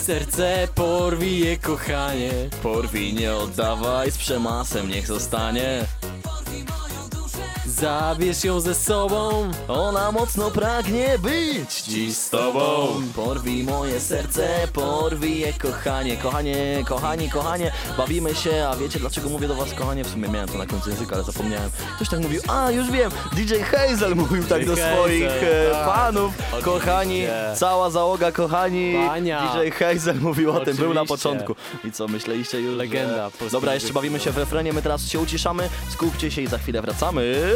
Serce 0.03 0.67
porwi 0.75 1.39
je 1.39 1.57
kochanie. 1.57 2.49
Porwij, 2.63 3.13
nie 3.13 3.35
oddawaj, 3.35 4.11
z 4.11 4.17
przemasem 4.17 4.89
niech 4.89 5.07
zostanie. 5.07 5.85
Zabierz 7.83 8.43
ją 8.43 8.59
ze 8.59 8.75
sobą. 8.75 9.51
Ona 9.67 10.11
mocno 10.11 10.51
pragnie 10.51 11.19
być 11.19 11.81
dziś 11.81 12.15
z 12.15 12.29
tobą. 12.29 12.87
Porwij 13.15 13.63
moje 13.63 13.99
serce, 13.99 14.47
porwij 14.73 15.39
je 15.39 15.53
kochanie, 15.53 16.17
kochanie, 16.17 16.83
kochani, 16.87 17.29
kochanie. 17.29 17.71
Bawimy 17.97 18.35
się, 18.35 18.67
a 18.67 18.75
wiecie 18.75 18.99
dlaczego 18.99 19.29
mówię 19.29 19.47
do 19.47 19.55
was 19.55 19.73
kochanie? 19.73 20.03
W 20.03 20.07
sumie 20.07 20.29
miałem 20.29 20.49
to 20.49 20.57
na 20.57 20.65
końcu 20.65 20.89
języka, 20.89 21.15
ale 21.15 21.23
zapomniałem. 21.23 21.69
Ktoś 21.95 22.09
tak 22.09 22.19
mówił, 22.19 22.41
a 22.47 22.71
już 22.71 22.91
wiem, 22.91 23.11
DJ 23.35 23.53
Hazel 23.55 24.15
mówił 24.15 24.43
tak 24.43 24.65
do 24.65 24.75
Hazel, 24.75 24.93
swoich 24.93 25.23
e, 25.23 25.71
tak. 25.71 26.15
Oczywiście. 26.15 26.61
Kochani, 26.63 27.23
cała 27.55 27.89
załoga, 27.89 28.31
kochani. 28.31 28.93
Bania. 29.07 29.53
DJ 29.53 29.69
Hazel 29.69 30.15
mówił 30.21 30.51
o 30.51 30.59
tym, 30.59 30.77
był 30.77 30.93
na 30.93 31.01
Oczywiście. 31.01 31.29
początku. 31.29 31.55
I 31.87 31.91
co, 31.91 32.07
myśleliście 32.07 32.61
już, 32.61 32.77
Legenda 32.77 33.29
że... 33.41 33.49
Dobra, 33.49 33.73
jeszcze 33.73 33.93
bawimy 33.93 34.19
się 34.19 34.31
w 34.31 34.37
refrenie, 34.37 34.73
my 34.73 34.81
teraz 34.81 35.07
się 35.07 35.19
uciszamy, 35.19 35.69
skupcie 35.89 36.31
się 36.31 36.41
i 36.41 36.47
za 36.47 36.57
chwilę 36.57 36.81
wracamy. 36.81 37.55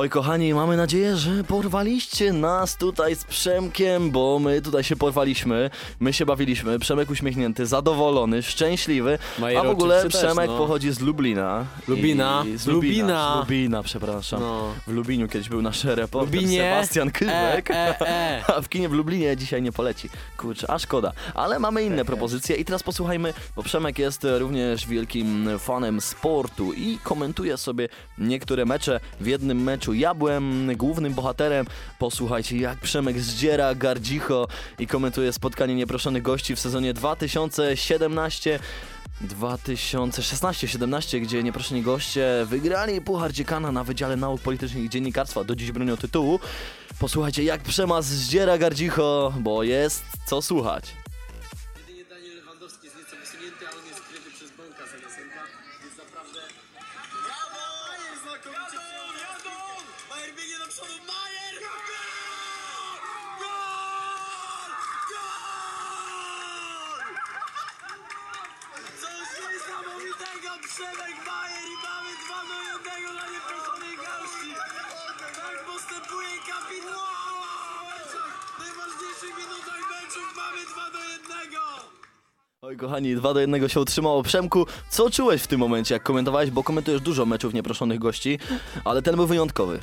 Oj 0.00 0.10
kochani, 0.10 0.54
mamy 0.54 0.76
nadzieję, 0.76 1.16
że 1.16 1.44
porwaliście 1.44 2.32
nas 2.32 2.76
tutaj 2.76 3.16
z 3.16 3.24
Przemkiem, 3.24 4.10
bo 4.10 4.38
my 4.38 4.62
tutaj 4.62 4.84
się 4.84 4.96
porwaliśmy, 4.96 5.70
my 6.00 6.12
się 6.12 6.26
bawiliśmy, 6.26 6.78
Przemek 6.78 7.10
uśmiechnięty, 7.10 7.66
zadowolony, 7.66 8.42
szczęśliwy, 8.42 9.18
Majer 9.38 9.60
a 9.60 9.64
w 9.64 9.70
ogóle 9.70 9.96
oczywiście 9.96 10.18
też, 10.18 10.26
Przemek 10.26 10.50
no. 10.50 10.58
pochodzi 10.58 10.92
z 10.92 11.00
Lublina. 11.00 11.66
Lubina. 11.88 12.44
I 12.46 12.58
z 12.58 12.66
Lubina. 12.66 12.92
Lubina. 12.92 13.34
Z 13.34 13.38
Lubina, 13.40 13.82
przepraszam. 13.82 14.40
No. 14.40 14.74
W 14.86 14.92
Lubiniu 14.92 15.28
kiedyś 15.28 15.48
był 15.48 15.62
nasz 15.62 15.84
reporter 15.84 16.34
Lubinie. 16.34 16.58
Sebastian 16.58 17.10
Kywek. 17.10 17.70
E, 17.70 18.00
e, 18.00 18.08
e. 18.08 18.44
A 18.56 18.60
w 18.60 18.68
kinie 18.68 18.88
w 18.88 18.92
Lublinie 18.92 19.36
dzisiaj 19.36 19.62
nie 19.62 19.72
poleci. 19.72 20.08
Kurczę, 20.36 20.70
a 20.70 20.78
szkoda. 20.78 21.12
Ale 21.34 21.58
mamy 21.58 21.82
inne 21.82 22.04
propozycje 22.04 22.56
i 22.56 22.64
teraz 22.64 22.82
posłuchajmy, 22.82 23.34
bo 23.56 23.62
Przemek 23.62 23.98
jest 23.98 24.26
również 24.38 24.86
wielkim 24.86 25.48
fanem 25.58 26.00
sportu 26.00 26.72
i 26.72 26.98
komentuje 27.02 27.56
sobie 27.56 27.88
niektóre 28.18 28.64
mecze. 28.64 29.00
W 29.20 29.26
jednym 29.26 29.62
meczu 29.62 29.89
ja 29.92 30.14
byłem 30.14 30.76
głównym 30.76 31.14
bohaterem. 31.14 31.66
Posłuchajcie, 31.98 32.56
jak 32.56 32.78
Przemek 32.78 33.20
zdziera 33.20 33.74
gardzicho 33.74 34.48
i 34.78 34.86
komentuje 34.86 35.32
spotkanie 35.32 35.74
nieproszonych 35.74 36.22
gości 36.22 36.56
w 36.56 36.60
sezonie 36.60 36.94
2017 36.94 38.58
2016-17, 39.28 41.20
gdzie 41.20 41.42
nieproszeni 41.42 41.82
goście 41.82 42.46
wygrali 42.46 43.00
Puchar 43.00 43.32
Dziekana 43.32 43.72
na 43.72 43.84
Wydziale 43.84 44.16
Nauk 44.16 44.40
Politycznych 44.40 44.84
i 44.84 44.90
Dziennikarstwa, 44.90 45.44
do 45.44 45.56
dziś 45.56 45.72
bronią 45.72 45.96
tytułu. 45.96 46.40
Posłuchajcie, 46.98 47.44
jak 47.44 47.62
Przemas 47.62 48.06
zdziera 48.06 48.58
gardzicho, 48.58 49.32
bo 49.40 49.62
jest 49.62 50.02
co 50.26 50.42
słuchać. 50.42 50.99
Oj 82.62 82.76
kochani, 82.76 83.16
2 83.16 83.34
do 83.34 83.40
1 83.40 83.68
się 83.68 83.80
utrzymało. 83.80 84.22
Przemku, 84.22 84.66
co 84.90 85.10
czułeś 85.10 85.42
w 85.42 85.46
tym 85.46 85.60
momencie, 85.60 85.94
jak 85.94 86.02
komentowałeś, 86.02 86.50
bo 86.50 86.62
komentujesz 86.62 87.00
dużo 87.00 87.26
meczów 87.26 87.54
nieproszonych 87.54 87.98
gości, 87.98 88.38
ale 88.84 89.02
ten 89.02 89.16
był 89.16 89.26
wyjątkowy. 89.26 89.80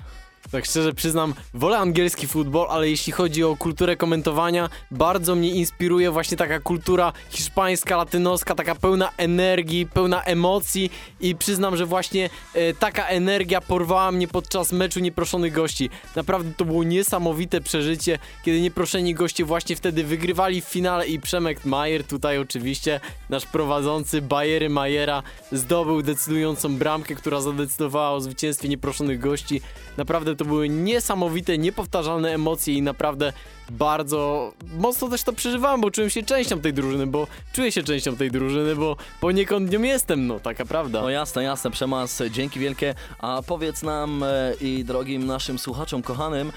Tak 0.52 0.66
szczerze 0.66 0.94
przyznam, 0.94 1.34
wolę 1.54 1.78
angielski 1.78 2.28
futbol, 2.28 2.68
ale 2.70 2.90
jeśli 2.90 3.14
chodzi 3.14 3.44
o 3.44 3.56
kulturę 3.56 3.96
komentowania, 3.96 4.70
bardzo 4.92 5.36
mnie 5.36 5.50
inspiruje 5.50 6.12
właśnie 6.12 6.38
taka 6.38 6.60
kultura 6.60 7.14
hiszpańska, 7.30 7.98
latynoska, 7.98 8.56
taka 8.56 8.76
pełna 8.76 9.12
energii, 9.18 9.86
pełna 9.86 10.24
emocji 10.24 10.92
i 11.20 11.36
przyznam, 11.36 11.78
że 11.78 11.86
właśnie 11.86 12.30
e, 12.54 12.74
taka 12.74 13.08
energia 13.08 13.62
porwała 13.62 14.12
mnie 14.12 14.28
podczas 14.28 14.72
meczu 14.72 15.00
nieproszonych 15.00 15.54
gości. 15.54 15.90
Naprawdę 16.16 16.54
to 16.58 16.66
było 16.66 16.84
niesamowite 16.84 17.62
przeżycie, 17.62 18.20
kiedy 18.46 18.62
nieproszeni 18.62 19.14
goście 19.14 19.46
właśnie 19.46 19.76
wtedy 19.76 20.04
wygrywali 20.04 20.62
w 20.62 20.66
finale 20.66 21.08
i 21.08 21.20
Przemek 21.20 21.66
Majer, 21.66 22.04
tutaj 22.04 22.38
oczywiście 22.38 23.00
nasz 23.30 23.46
prowadzący 23.46 24.22
Bayery 24.22 24.70
Majera 24.70 25.24
zdobył 25.52 26.02
decydującą 26.02 26.78
bramkę, 26.78 27.16
która 27.16 27.42
zadecydowała 27.42 28.12
o 28.12 28.22
zwycięstwie 28.22 28.70
nieproszonych 28.70 29.20
gości. 29.20 29.62
Naprawdę 29.98 30.37
to 30.38 30.46
były 30.46 30.70
niesamowite, 30.70 31.58
niepowtarzalne 31.58 32.34
emocje 32.34 32.74
i 32.74 32.82
naprawdę 32.82 33.34
bardzo 33.70 34.54
mocno 34.78 35.10
też 35.10 35.24
to 35.24 35.34
przeżywałem, 35.34 35.82
bo 35.82 35.92
czułem 35.92 36.10
się 36.10 36.24
częścią 36.24 36.60
tej 36.60 36.74
drużyny, 36.74 37.08
bo 37.08 37.28
czuję 37.54 37.72
się 37.72 37.84
częścią 37.84 38.16
tej 38.16 38.32
drużyny, 38.32 38.76
bo 38.76 38.96
poniekąd 39.22 39.72
nią 39.72 39.82
jestem, 39.82 40.28
no 40.28 40.40
taka 40.40 40.66
prawda. 40.66 41.02
No 41.02 41.10
jasne, 41.10 41.44
jasne, 41.44 41.72
Przemas, 41.72 42.24
dzięki 42.32 42.60
wielkie. 42.60 42.96
A 43.20 43.42
powiedz 43.48 43.84
nam 43.84 44.24
e, 44.24 44.54
i 44.62 44.84
drogim 44.84 45.26
naszym 45.26 45.60
słuchaczom 45.60 46.02
kochanym, 46.02 46.52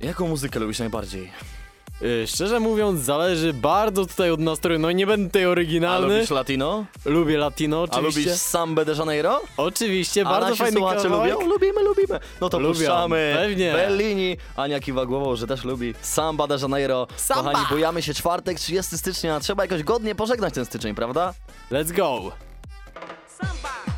jaką 0.00 0.28
muzykę 0.28 0.60
lubisz 0.60 0.78
najbardziej? 0.78 1.55
Y, 2.02 2.26
Szczerze 2.26 2.60
mówiąc, 2.60 3.00
zależy 3.00 3.52
bardzo 3.52 4.06
tutaj 4.06 4.30
od 4.30 4.40
nastroju. 4.40 4.78
No 4.78 4.92
nie 4.92 5.06
będę 5.06 5.26
tutaj 5.28 5.44
A 5.44 5.48
oryginalny. 5.48 6.14
lubisz 6.14 6.30
latino? 6.30 6.84
Lubię 7.04 7.38
latino, 7.38 7.76
A 7.78 7.80
oczywiście. 7.82 8.20
lubisz 8.20 8.32
Samba 8.40 8.84
de 8.84 8.92
Janeiro? 8.92 9.40
Oczywiście, 9.56 10.20
A 10.26 10.30
bardzo 10.30 10.48
nasi 10.48 10.58
fajny 10.58 10.76
słuchacze 10.78 11.02
kawałek. 11.02 11.32
lubią? 11.34 11.46
Lubimy, 11.48 11.82
lubimy. 11.82 12.20
No 12.40 12.48
to 12.48 12.58
Lubią, 12.58 12.74
puszczamy. 12.78 13.34
pewnie. 13.38 13.72
Bellini. 13.72 14.36
Ania 14.56 14.80
kiwa 14.80 15.06
głową, 15.06 15.36
że 15.36 15.46
też 15.46 15.64
lubi. 15.64 15.94
Samba 16.02 16.46
de 16.46 16.56
Janeiro. 16.62 17.06
Samba. 17.16 17.50
Kochani, 17.52 17.66
bujamy 17.70 18.02
się 18.02 18.14
czwartek, 18.14 18.58
30 18.60 18.98
stycznia. 18.98 19.40
Trzeba 19.40 19.62
jakoś 19.64 19.82
godnie 19.82 20.14
pożegnać 20.14 20.54
ten 20.54 20.64
styczeń, 20.64 20.94
prawda? 20.94 21.34
Let's 21.72 21.92
go! 21.96 22.32
de 23.40 23.95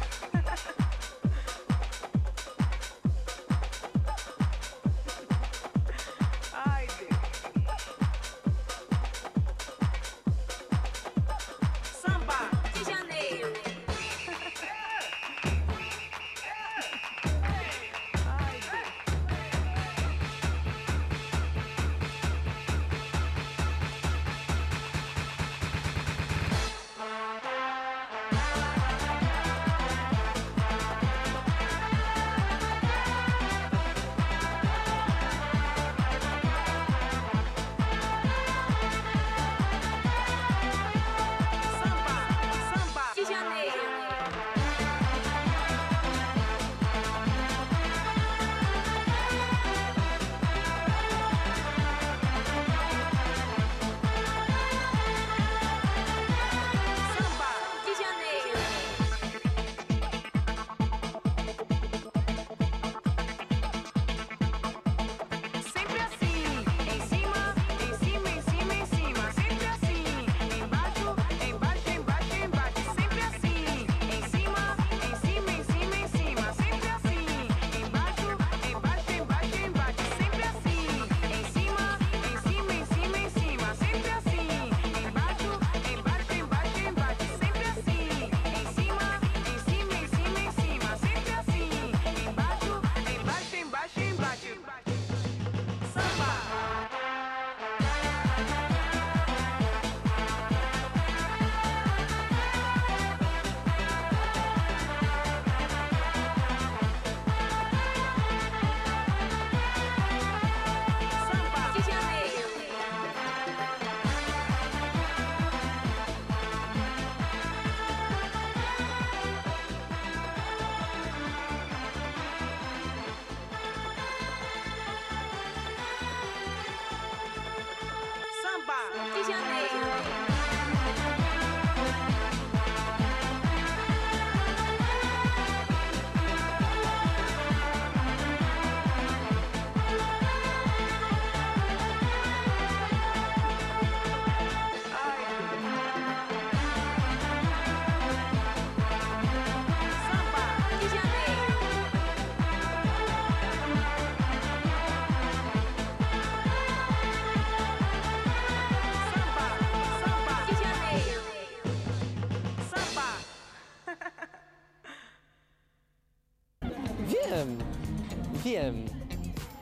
Wiem. 168.48 168.84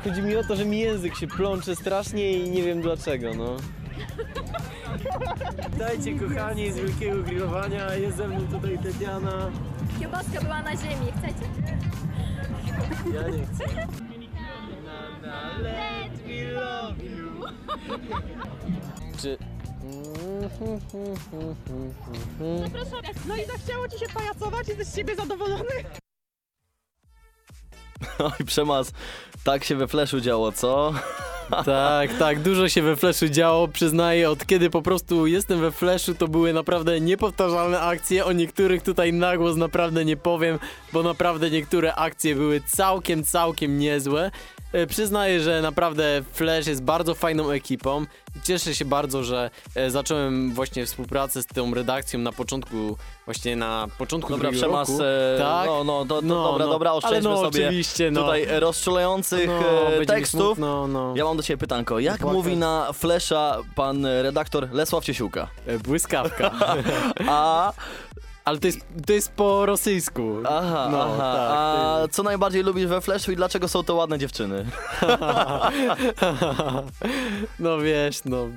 Chodzi 0.05 0.22
mi 0.22 0.37
o 0.37 0.44
to, 0.44 0.57
że 0.57 0.64
mi 0.64 0.79
język 0.79 1.16
się 1.16 1.27
plącze 1.27 1.77
strasznie 1.77 2.33
i 2.33 2.51
nie 2.51 2.62
wiem 2.62 2.83
dlaczego, 2.83 3.35
no. 3.35 3.57
Dajcie 5.79 6.18
kochani 6.18 6.72
z 6.72 6.77
wielkiego 6.77 7.22
grillowania, 7.22 7.94
jest 7.94 8.16
ze 8.16 8.29
mną 8.29 8.40
tutaj 8.46 8.79
Tetiana. 8.79 9.51
Kiełbaska 10.01 10.40
była 10.40 10.62
na 10.62 10.77
ziemi, 10.77 11.12
chcecie? 11.18 11.51
Ja 13.14 13.29
nie 13.29 13.46
chcę. 13.46 13.64
Czy... 19.22 19.38
No 23.29 23.37
i 23.37 23.46
zachciało 23.46 23.88
ci 23.88 23.99
się 23.99 24.07
pajacować? 24.14 24.68
Jesteś 24.68 24.87
z 24.87 24.96
siebie 24.96 25.16
zadowolony? 25.16 25.75
Oj, 28.38 28.46
Przemas, 28.46 28.92
tak 29.44 29.64
się 29.64 29.76
we 29.76 29.88
flashu 29.88 30.20
działo, 30.20 30.52
co? 30.52 30.92
Tak, 31.64 32.18
tak, 32.18 32.40
dużo 32.40 32.68
się 32.68 32.83
we 32.83 32.96
Flashu 32.96 33.29
działo, 33.29 33.68
przyznaję, 33.68 34.31
od 34.31 34.46
kiedy 34.46 34.70
po 34.70 34.83
prostu 34.83 35.26
jestem 35.26 35.61
we 35.61 35.70
Flashu, 35.72 36.14
to 36.14 36.29
były 36.29 36.52
naprawdę 36.52 37.00
niepowtarzalne 37.00 37.81
akcje, 37.81 38.24
o 38.24 38.33
niektórych 38.33 38.83
tutaj 38.83 39.12
na 39.12 39.37
głos 39.37 39.57
naprawdę 39.57 40.05
nie 40.05 40.16
powiem, 40.16 40.59
bo 40.92 41.02
naprawdę 41.02 41.50
niektóre 41.50 41.94
akcje 41.94 42.35
były 42.35 42.61
całkiem, 42.61 43.24
całkiem 43.24 43.79
niezłe. 43.79 44.31
E, 44.72 44.87
Przyznaję, 44.87 45.40
że 45.40 45.62
naprawdę 45.62 46.22
Flash 46.33 46.66
jest 46.66 46.83
bardzo 46.83 47.14
fajną 47.14 47.50
ekipą 47.50 48.07
cieszę 48.44 48.75
się 48.75 48.85
bardzo, 48.85 49.25
że 49.25 49.51
e, 49.75 49.90
zacząłem 49.90 50.53
właśnie 50.55 50.87
współpracę 50.87 51.42
z 51.42 51.46
tą 51.46 51.75
redakcją 51.75 52.20
na 52.20 52.33
początku, 52.33 52.96
właśnie 53.25 53.57
na 53.57 53.87
początku 53.99 54.31
Dobra, 54.33 54.51
drugiego 54.51 54.66
Przemas, 54.66 54.88
roku. 54.88 55.03
e, 55.03 55.38
tak? 55.38 55.66
no, 55.66 55.85
no, 55.85 56.05
to, 56.05 56.14
to, 56.20 56.27
No, 56.27 56.44
dobra, 56.53 56.66
no. 56.66 56.72
dobra, 56.72 56.90
Ale 56.90 56.99
oszczędźmy 56.99 57.31
no, 57.31 57.37
sobie 57.37 57.66
oczywiście, 57.66 58.11
no. 58.11 58.20
tutaj 58.20 58.42
e, 58.44 58.61
rozczulających 58.61 59.46
no, 59.49 59.83
e, 59.83 59.85
będzie 59.85 60.01
mi 60.01 60.07
tekstów. 60.07 60.40
smutno, 60.40 60.87
no. 60.87 61.12
Ja 61.16 61.25
mam 61.25 61.37
do 61.37 61.42
ciebie 61.42 61.59
pytanko. 61.59 61.99
Jak 61.99 62.18
Płakać. 62.18 62.35
mówi 62.37 62.57
na 62.57 62.92
Flesza 62.92 63.59
pan 63.75 64.07
redaktor 64.07 64.68
Lesław 64.72 65.05
Ciesiłka? 65.05 65.49
E, 65.66 65.79
Błyskawka. 65.79 66.51
A, 67.29 67.72
Ale 68.46 68.59
to 68.59 68.66
jest, 68.66 68.78
to 69.06 69.12
jest 69.12 69.32
po 69.32 69.66
rosyjsku. 69.66 70.37
aha, 70.48 70.88
No, 70.92 71.02
aha. 71.02 71.32
tak, 71.37 71.50
A 71.50 72.09
co 72.11 72.22
najbardziej 72.22 72.62
lubisz 72.62 72.87
we 72.87 73.00
Fleszu 73.00 73.32
i 73.32 73.37
dlaczego 73.37 73.68
są 73.68 73.82
to 73.82 73.94
ładne 73.94 74.18
dziewczyny? 74.18 74.66
No 77.59 77.78
wiesz, 77.78 78.20
no. 78.24 78.48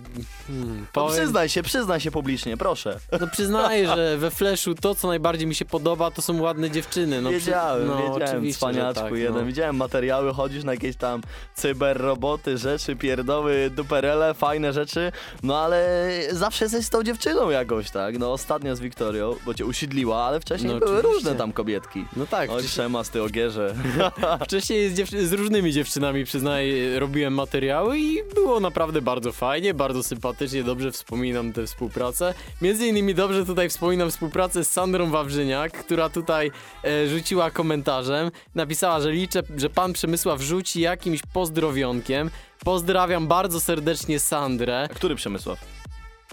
Hmm, 0.47 0.79
No, 0.79 0.85
powiem, 0.93 1.11
przyznaj 1.19 1.49
się, 1.49 1.63
przyznaj 1.63 1.99
się 1.99 2.11
publicznie, 2.11 2.57
proszę. 2.57 2.99
no 3.21 3.27
przyznaję, 3.27 3.87
że 3.87 4.17
we 4.17 4.31
Flashu 4.31 4.75
to, 4.75 4.95
co 4.95 5.07
najbardziej 5.07 5.47
mi 5.47 5.55
się 5.55 5.65
podoba, 5.65 6.11
to 6.11 6.21
są 6.21 6.41
ładne 6.41 6.71
dziewczyny. 6.71 7.21
No, 7.21 7.29
przy- 7.29 7.39
wiedziałem, 7.39 7.87
no, 7.87 8.13
wiedziałem, 8.19 8.51
cwaniaczku 8.53 9.01
tak, 9.03 9.13
jeden. 9.13 9.33
No. 9.37 9.45
Widziałem 9.45 9.75
materiały, 9.75 10.33
chodzisz 10.33 10.63
na 10.63 10.71
jakieś 10.73 10.95
tam 10.95 11.21
cyberroboty, 11.55 12.57
rzeczy, 12.57 12.95
pierdoły, 12.95 13.69
duperele, 13.75 14.33
fajne 14.33 14.73
rzeczy, 14.73 15.11
no 15.43 15.57
ale 15.59 15.99
zawsze 16.31 16.65
jesteś 16.65 16.85
z 16.85 16.89
tą 16.89 17.03
dziewczyną 17.03 17.49
jakoś, 17.49 17.91
tak? 17.91 18.19
No 18.19 18.33
ostatnio 18.33 18.75
z 18.75 18.79
Wiktorią, 18.79 19.35
bo 19.45 19.53
cię 19.53 19.65
usiedliła, 19.79 20.23
ale 20.23 20.39
wcześniej 20.39 20.73
No, 20.73 20.79
były 20.79 20.91
oczywiście. 20.91 21.13
różne 21.15 21.35
tam 21.35 21.53
kobietki. 21.53 22.05
No 22.15 22.25
tak, 22.27 22.49
Oj, 22.49 22.63
Przemas, 22.63 23.09
ty 23.09 23.23
ogierze. 23.23 23.75
wcześniej 24.45 24.89
z, 24.95 25.09
z 25.09 25.33
różnymi 25.33 25.73
dziewczynami, 25.73 26.25
przyznaję, 26.25 26.99
robiłem 26.99 27.33
materiały 27.33 27.99
i 27.99 28.17
było 28.35 28.59
naprawdę 28.59 29.01
bardzo 29.01 29.31
fajnie, 29.31 29.73
bardzo 29.73 30.03
sympatycznie, 30.03 30.63
dobrze 30.63 30.91
wspominam 30.91 31.53
tę 31.53 31.67
współpracę. 31.67 32.33
Między 32.61 32.87
innymi 32.87 33.15
dobrze 33.15 33.45
tutaj 33.45 33.69
wspominam 33.69 34.11
współpracę 34.11 34.63
z 34.63 34.69
Sandrą 34.71 35.09
Wawrzyniak, 35.11 35.71
która 35.71 36.09
tutaj 36.09 36.51
e, 36.83 37.07
rzuciła 37.07 37.51
komentarzem, 37.51 38.31
napisała, 38.55 39.01
że 39.01 39.11
liczę, 39.11 39.43
że 39.57 39.69
pan 39.69 39.93
Przemysław 39.93 40.41
rzuci 40.41 40.81
jakimś 40.81 41.21
pozdrowionkiem. 41.33 42.29
Pozdrawiam 42.65 43.27
bardzo 43.27 43.59
serdecznie 43.59 44.19
Sandrę. 44.19 44.87
A 44.91 44.93
który 44.93 45.15
Przemysław? 45.15 45.59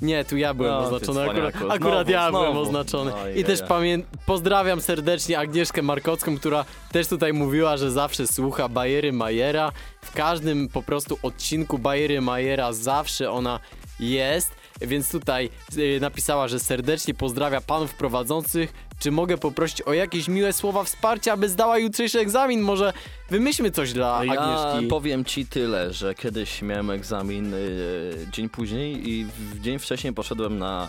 Nie, 0.03 0.25
tu 0.25 0.37
ja 0.37 0.55
byłem 0.55 0.73
No, 0.73 0.81
ty 0.81 0.87
oznaczony, 0.95 1.31
akurat, 1.31 1.55
cwaniaku. 1.55 1.75
akurat 1.75 2.07
Znowu, 2.07 2.11
ja 2.13 2.31
byłem 2.31 2.45
znowu. 2.53 2.61
oznaczony. 2.61 3.15
Ojej, 3.15 3.41
I 3.41 3.45
też 3.45 3.61
pamię- 3.63 4.03
pozdrawiam 4.27 4.81
serdecznie 4.81 5.39
Agnieszkę 5.39 5.83
Markocką, 5.83 6.37
która 6.37 6.65
też 6.93 7.09
tutaj 7.09 7.33
mówiła, 7.33 7.77
że 7.77 7.91
zawsze 7.91 8.27
słucha 8.27 8.69
Bajery 8.69 9.13
Majera. 9.13 9.73
W 10.03 10.13
każdym 10.13 10.69
po 10.69 10.83
prostu 10.83 11.19
odcinku 11.23 11.79
Bajery 11.79 12.21
Majera 12.21 12.73
zawsze 12.73 13.31
ona 13.31 13.61
jest, 14.01 14.51
więc 14.81 15.11
tutaj 15.11 15.51
y, 15.79 15.99
napisała, 16.01 16.49
że 16.49 16.61
serdecznie 16.61 17.15
pozdrawia 17.15 17.61
panów 17.61 17.95
prowadzących. 17.95 18.73
Czy 18.99 19.11
mogę 19.11 19.39
poprosić 19.39 19.83
o 19.83 19.93
jakieś 19.93 20.29
miłe 20.29 20.53
słowa 20.53 20.85
wsparcia, 20.85 21.33
aby 21.33 21.49
zdała 21.49 21.79
jutrzejszy 21.79 22.19
egzamin? 22.21 22.61
Może 22.61 22.93
wymyślmy 23.31 23.71
coś 23.71 23.93
dla 23.93 24.25
Ja 24.25 24.33
Agnieszki. 24.41 24.89
powiem 24.89 25.25
ci 25.25 25.47
tyle, 25.47 25.93
że 25.93 26.15
kiedyś 26.15 26.63
miałem 26.63 26.91
egzamin 26.91 27.55
y, 27.55 28.27
dzień 28.33 28.49
później 28.49 29.11
i 29.11 29.25
w 29.25 29.61
dzień 29.61 29.79
wcześniej 29.79 30.13
poszedłem 30.13 30.59
na 30.59 30.89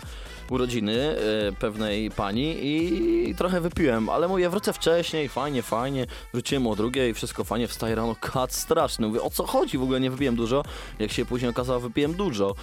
urodziny 0.52 1.16
y, 1.48 1.52
pewnej 1.52 2.10
pani 2.10 2.56
i 2.62 3.34
trochę 3.34 3.60
wypiłem, 3.60 4.08
ale 4.08 4.28
mówię, 4.28 4.50
wrócę 4.50 4.72
wcześniej, 4.72 5.28
fajnie, 5.28 5.62
fajnie, 5.62 6.06
wróciłem 6.32 6.66
o 6.66 6.76
drugiej, 6.76 7.14
wszystko 7.14 7.44
fajnie, 7.44 7.68
wstaję 7.68 7.94
rano, 7.94 8.16
kat 8.20 8.52
straszny, 8.52 9.06
mówię, 9.06 9.22
o 9.22 9.30
co 9.30 9.46
chodzi, 9.46 9.78
w 9.78 9.82
ogóle 9.82 10.00
nie 10.00 10.10
wypiłem 10.10 10.36
dużo, 10.36 10.62
jak 10.98 11.12
się 11.12 11.24
później 11.24 11.50
okazało, 11.50 11.80
wypiłem 11.80 12.14
dużo. 12.14 12.54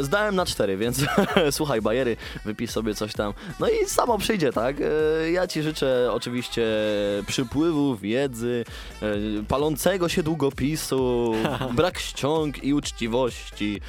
Zdałem 0.00 0.36
na 0.36 0.46
cztery, 0.46 0.76
więc 0.76 1.00
słuchaj, 1.50 1.82
bajery, 1.82 2.16
wypij 2.44 2.66
sobie 2.66 2.94
coś 2.94 3.12
tam, 3.12 3.32
no 3.60 3.68
i 3.68 3.86
samo 3.86 4.18
przyjdzie, 4.18 4.52
tak? 4.52 4.76
Y, 4.80 5.30
Ja 5.32 5.46
ci 5.46 5.62
życzę 5.62 6.08
oczywiście 6.12 6.62
przypływu 7.26 7.96
wiedzy, 7.96 8.64
y, 9.02 9.44
palącego 9.48 10.08
się 10.08 10.22
długopisu, 10.22 11.34
brak 11.76 11.98
ściąg 11.98 12.64
i 12.64 12.74
uczciwości, 12.74 13.80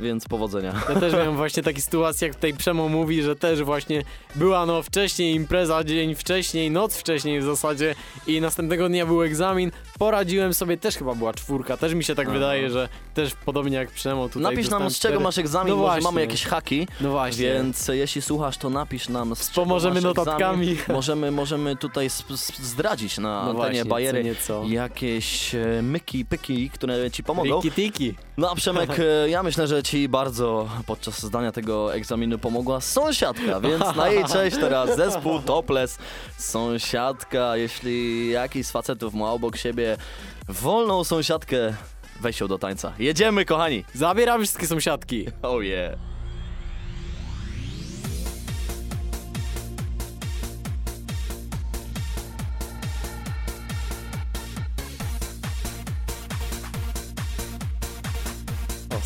więc 0.00 0.28
powodzenia. 0.28 0.74
Ja 0.88 1.00
też 1.00 1.12
miałem 1.12 1.36
właśnie 1.36 1.62
takie 1.62 1.80
sytuacje, 1.80 2.28
jak 2.28 2.34
tutaj 2.34 2.54
Przemo 2.54 2.88
mówi, 2.88 3.22
że 3.22 3.36
też 3.36 3.62
właśnie 3.62 4.02
była 4.34 4.66
no 4.66 4.82
wcześniej 4.82 5.34
impreza, 5.34 5.84
dzień 5.84 6.14
wcześniej, 6.14 6.70
noc 6.70 6.96
wcześniej 6.96 7.40
w 7.40 7.44
zasadzie 7.44 7.94
i 8.26 8.40
następnego 8.40 8.88
dnia 8.88 9.06
był 9.06 9.22
egzamin. 9.22 9.70
Poradziłem 9.98 10.54
sobie, 10.54 10.76
też 10.76 10.96
chyba 10.96 11.14
była 11.14 11.34
czwórka, 11.34 11.76
też 11.76 11.94
mi 11.94 12.04
się 12.04 12.14
tak 12.14 12.26
Aha. 12.26 12.34
wydaje, 12.34 12.70
że 12.70 12.88
też 13.14 13.34
podobnie 13.44 13.76
jak 13.76 13.90
Przemo 13.90 14.28
tutaj 14.28 14.42
Napisz 14.42 14.70
nam 14.70 14.90
z 14.90 14.98
czego 14.98 15.12
cztery. 15.12 15.24
masz 15.24 15.38
egzamin, 15.38 15.74
No 15.74 15.76
właśnie. 15.80 16.02
mamy 16.02 16.20
jakieś 16.20 16.44
haki, 16.44 16.88
No 17.00 17.10
właśnie. 17.10 17.44
więc 17.44 17.88
jeśli 17.88 18.22
słuchasz, 18.22 18.58
to 18.58 18.70
napisz 18.70 19.08
nam 19.08 19.36
z 19.36 19.50
masz 19.56 20.02
notatkami. 20.02 20.68
Egzamin. 20.70 20.94
Możemy, 20.96 21.30
możemy 21.30 21.76
tutaj 21.76 22.10
zdradzić 22.62 23.18
na 23.18 23.22
No 23.28 23.40
antenie 23.40 23.56
właśnie, 23.56 23.84
bajery 23.84 24.22
co 24.22 24.28
nieco. 24.28 24.64
jakieś 24.68 25.54
e, 25.54 25.82
myki, 25.82 26.24
pyki, 26.24 26.70
które 26.70 27.10
ci 27.10 27.22
pomogą. 27.24 27.62
Tiki 27.62 27.74
tiki. 27.92 28.14
No 28.36 28.50
a 28.50 28.54
Przemek, 28.54 28.90
e, 28.98 29.28
ja 29.28 29.42
myślę, 29.42 29.66
że 29.66 29.82
ci 29.82 30.08
bardzo 30.08 30.68
podczas 30.86 31.22
zdania 31.22 31.52
tego 31.52 31.94
egzaminu 31.94 32.38
pomogła 32.38 32.80
sąsiadka, 32.80 33.60
więc 33.60 33.96
na 33.96 34.08
jej 34.08 34.24
cześć 34.24 34.56
teraz 34.56 34.96
zespół 34.96 35.38
Topless. 35.42 35.98
Sąsiadka, 36.38 37.56
jeśli 37.56 38.28
jakiś 38.30 38.66
z 38.66 38.70
facetów 38.70 39.14
ma 39.14 39.30
obok 39.32 39.56
siebie 39.56 39.96
wolną 40.48 41.04
sąsiadkę, 41.04 41.74
weź 42.20 42.40
ją 42.40 42.48
do 42.48 42.58
tańca. 42.58 42.92
Jedziemy, 42.98 43.44
kochani! 43.44 43.84
Zabieram 43.94 44.40
wszystkie 44.42 44.66
sąsiadki. 44.66 45.26
Oh 45.42 45.62
yeah! 45.64 46.11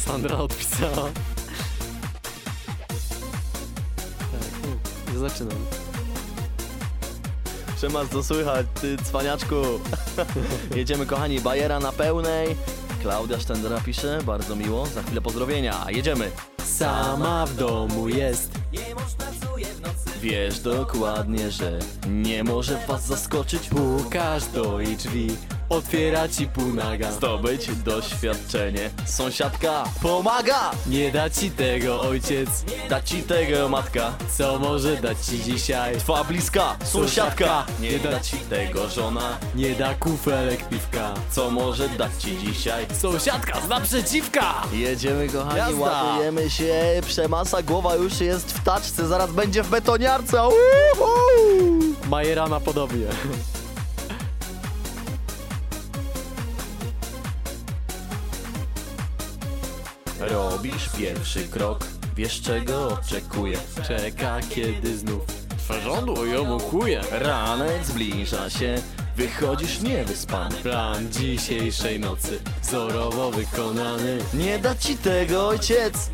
Sandra 0.07 0.38
odpisała. 0.38 1.11
Tak, 4.19 4.51
ja 5.12 5.19
zaczynam. 5.19 5.59
Przemas, 7.77 8.09
co 8.09 8.23
słychać, 8.23 8.66
ty 8.81 8.97
cwaniaczku? 8.97 9.55
Jedziemy, 10.77 11.07
kochani, 11.07 11.40
bajera 11.40 11.81
na 11.81 11.92
pełnej. 11.92 12.57
Klaudia 13.03 13.40
Sztendera 13.40 13.81
pisze, 13.81 14.19
bardzo 14.27 14.57
miło, 14.57 14.87
za 14.87 15.03
chwilę 15.03 15.21
pozdrowienia. 15.21 15.87
Jedziemy! 15.88 16.56
Sama 16.66 17.46
w 17.46 17.55
domu 17.57 18.09
jest. 18.09 18.50
Wiesz 20.22 20.61
dokładnie, 20.61 21.50
że 21.50 21.79
nie 22.09 22.44
może 22.44 22.79
was 22.88 23.07
zaskoczyć 23.07 23.68
Pukasz 23.68 24.44
do 24.44 24.81
jej 24.81 24.96
drzwi, 24.96 25.37
otwiera 25.68 26.29
ci 26.29 26.46
półnaga. 26.46 27.12
Zdobyć 27.12 27.66
doświadczenie 27.85 28.90
Sąsiadka 29.07 29.85
pomaga 30.02 30.70
Nie 30.87 31.11
da 31.12 31.31
ci 31.31 31.50
tego 31.50 32.00
ojciec, 32.00 32.48
Da 32.90 33.02
ci 33.02 33.22
tego 33.22 33.68
matka 33.68 34.12
co 34.38 34.59
może 34.59 34.96
dać 34.96 35.18
ci 35.26 35.42
dzisiaj. 35.42 35.96
Twa 35.96 36.24
bliska 36.24 36.76
sąsiadka 36.85 37.66
Nie 37.81 37.98
da 37.98 38.20
ci 38.20 38.37
tego 38.37 38.88
żona 38.88 39.38
Nie 39.55 39.74
da 39.74 39.94
kufelek 39.94 40.68
piwka. 40.68 41.14
Co 41.31 41.50
może 41.50 41.88
dać 41.88 42.11
ci 42.18 42.38
dzisiaj 42.38 42.87
Sąsiadka 43.00 43.61
z 43.61 43.68
naprzeciwka! 43.68 44.55
Jedziemy 44.72 45.29
kochani, 45.29 45.59
Jazda! 45.59 45.76
ładujemy 45.81 46.50
się 46.50 46.56
się 46.57 47.01
przemasa, 47.07 47.62
głowa 47.62 47.95
już 47.95 48.21
jest 48.21 48.53
w 48.53 48.64
taczce, 48.64 49.07
zaraz 49.09 49.33
będzie 49.33 49.62
w 49.62 49.69
betoniarce. 49.71 50.42
Majerana 52.09 52.61
podobnie. 52.61 53.07
Robisz 60.21 60.88
pierwszy 60.99 61.49
krok, 61.49 61.85
wiesz 62.16 62.40
czego 62.40 62.88
oczekuję. 62.88 63.59
Czeka 63.88 64.40
kiedy 64.55 64.99
znów. 64.99 65.23
Rządu 65.85 66.27
ją 66.27 66.57
ukuje. 66.57 67.01
Ranec 67.11 67.87
zbliża 67.87 68.51
się, 68.51 68.83
wychodzisz 69.16 69.81
niewyspany. 69.81 70.57
Plan 70.57 71.12
dzisiejszej 71.12 72.00
nocy 72.00 72.38
wzorowo 72.62 73.31
wykonany. 73.31 74.18
Nie 74.35 74.59
da 74.59 74.74
ci 74.74 74.96
tego 74.96 75.48
ojciec, 75.48 76.11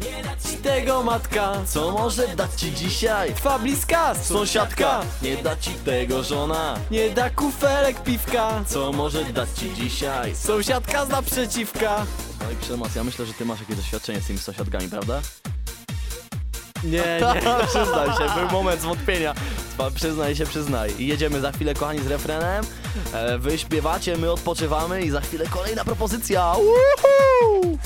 Ci 0.51 0.57
tego 0.57 1.03
matka, 1.03 1.53
co 1.67 1.91
może 1.91 2.29
dać 2.29 2.51
ci 2.57 2.73
dzisiaj? 2.75 3.35
twa 3.35 3.59
bliska 3.59 4.15
Sąsiadka, 4.15 5.01
nie 5.23 5.37
da 5.37 5.57
ci 5.57 5.71
tego 5.71 6.23
żona, 6.23 6.77
Nie 6.91 7.11
da 7.11 7.31
kufelek 7.31 8.03
piwka, 8.03 8.65
co 8.67 8.93
może 8.93 9.25
dać 9.25 9.49
ci 9.59 9.75
dzisiaj? 9.75 10.37
sąsiadka 10.37 11.07
z 11.07 11.09
naprzeciwka. 11.09 12.07
No 12.45 12.51
i 12.51 12.57
Przemas, 12.57 12.95
ja 12.95 13.05
myślę, 13.05 13.27
że 13.27 13.35
ty 13.35 13.45
masz 13.45 13.61
jakieś 13.61 13.77
doświadczenie 13.77 14.21
z 14.21 14.27
tymi 14.27 14.39
sąsiadkami, 14.39 14.89
prawda? 14.89 15.21
Nie, 16.85 17.21
nie. 17.35 17.41
przyznaj 17.67 18.09
się, 18.09 18.41
był 18.41 18.51
moment 18.51 18.81
zwątpienia. 18.81 19.35
Przyznaj 19.95 20.37
się, 20.37 20.47
przyznaj. 20.47 20.91
Jedziemy 20.99 21.41
za 21.41 21.53
chwilę, 21.53 21.75
kochani, 21.75 22.01
z 22.01 22.07
refrenem. 22.07 22.65
E, 23.13 23.39
wy 23.39 23.59
śpiewacie, 23.59 24.17
my 24.17 24.33
odpoczywamy 24.33 25.03
i 25.03 25.11
za 25.11 25.21
chwilę 25.21 25.45
kolejna 25.51 25.85
propozycja. 25.85 26.55
Woohoo! 26.55 27.79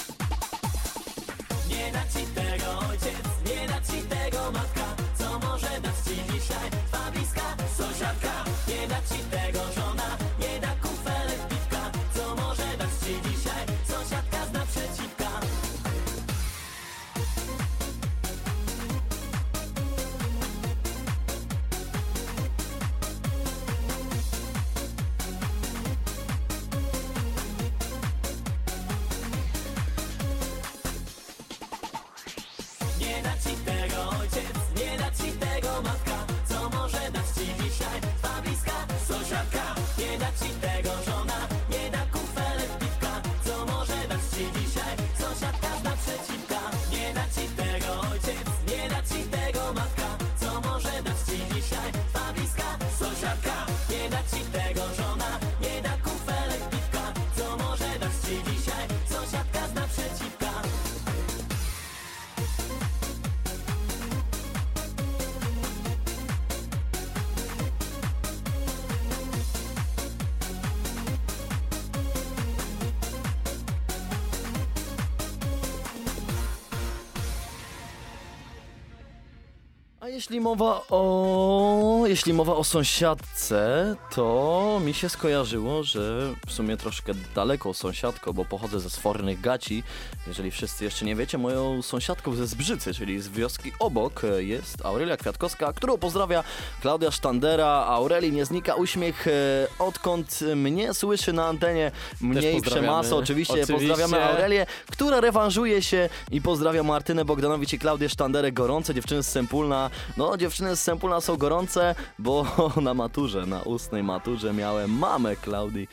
Jeśli 80.26 80.40
mowa 80.40 80.82
o... 80.90 82.02
Jeśli 82.06 82.32
mowa 82.32 82.54
o 82.54 82.64
sąsiadce, 82.64 83.96
to 84.14 84.80
mi 84.84 84.94
się 84.94 85.08
skojarzyło, 85.08 85.82
że 85.82 86.34
sumie 86.56 86.76
troszkę 86.76 87.12
daleko 87.34 87.74
sąsiadko, 87.74 88.34
bo 88.34 88.44
pochodzę 88.44 88.80
ze 88.80 88.90
Sfornych 88.90 89.40
Gaci. 89.40 89.82
Jeżeli 90.26 90.50
wszyscy 90.50 90.84
jeszcze 90.84 91.04
nie 91.04 91.16
wiecie, 91.16 91.38
moją 91.38 91.82
sąsiadką 91.82 92.34
ze 92.34 92.46
Zbrzycy, 92.46 92.94
czyli 92.94 93.20
z 93.20 93.28
wioski 93.28 93.72
obok, 93.78 94.22
jest 94.38 94.86
Aurelia 94.86 95.16
Kwiatkowska, 95.16 95.72
którą 95.72 95.98
pozdrawia 95.98 96.44
Klaudia 96.80 97.10
Sztandera. 97.10 97.66
Aurelii 97.66 98.32
nie 98.32 98.44
znika 98.44 98.74
uśmiech, 98.74 99.26
e, 99.26 99.30
odkąd 99.78 100.40
mnie 100.56 100.94
słyszy 100.94 101.32
na 101.32 101.46
antenie. 101.46 101.92
Mniej 102.20 102.62
przemasa, 102.62 103.16
oczywiście. 103.16 103.62
Oczywiście. 103.62 103.88
Pozdrawiamy 103.88 104.24
Aurelię, 104.24 104.66
która 104.92 105.20
rewanżuje 105.20 105.82
się 105.82 106.08
i 106.30 106.40
pozdrawia 106.40 106.82
Martynę 106.82 107.24
Bogdanowicz 107.24 107.72
i 107.72 107.78
Klaudię 107.78 108.08
Sztanderę, 108.08 108.52
gorące 108.52 108.94
dziewczyny 108.94 109.22
z 109.22 109.28
Sempulna. 109.28 109.90
No, 110.16 110.36
dziewczyny 110.36 110.76
z 110.76 110.82
Sempulna 110.82 111.20
są 111.20 111.36
gorące, 111.36 111.94
bo 112.18 112.46
na 112.82 112.94
maturze, 112.94 113.46
na 113.46 113.62
ustnej 113.62 114.02
maturze 114.02 114.52
miałem 114.52 114.98
mamę 114.98 115.36
Klaudii 115.36 115.88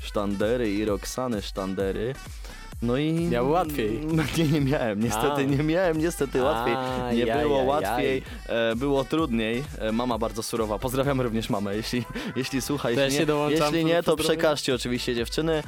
Sztandery 0.00 0.70
i 0.70 0.84
Roxany 0.84 1.42
Sztandery. 1.42 2.14
No 2.82 2.96
i... 2.96 3.12
Miał 3.12 3.50
łatwiej. 3.50 4.00
Nie, 4.38 4.44
nie 4.44 4.60
miałem, 4.60 5.00
niestety 5.00 5.32
A. 5.32 5.42
nie 5.42 5.62
miałem, 5.62 5.98
niestety 5.98 6.42
łatwiej. 6.42 6.74
Nie 6.74 7.04
Ajajajaj. 7.04 7.42
było 7.42 7.62
łatwiej, 7.62 8.22
e, 8.46 8.76
było 8.76 9.04
trudniej. 9.04 9.64
E, 9.78 9.92
mama 9.92 10.18
bardzo 10.18 10.42
surowa. 10.42 10.78
Pozdrawiam 10.78 11.20
również 11.20 11.50
mamę, 11.50 11.76
jeśli, 11.76 12.04
jeśli 12.36 12.62
słucha. 12.62 12.90
Jeśli 12.90 13.26
nie, 13.26 13.34
jeśli 13.48 13.84
nie 13.84 14.02
to 14.02 14.16
przekażcie 14.16 14.74
oczywiście 14.74 15.14
dziewczyny. 15.14 15.62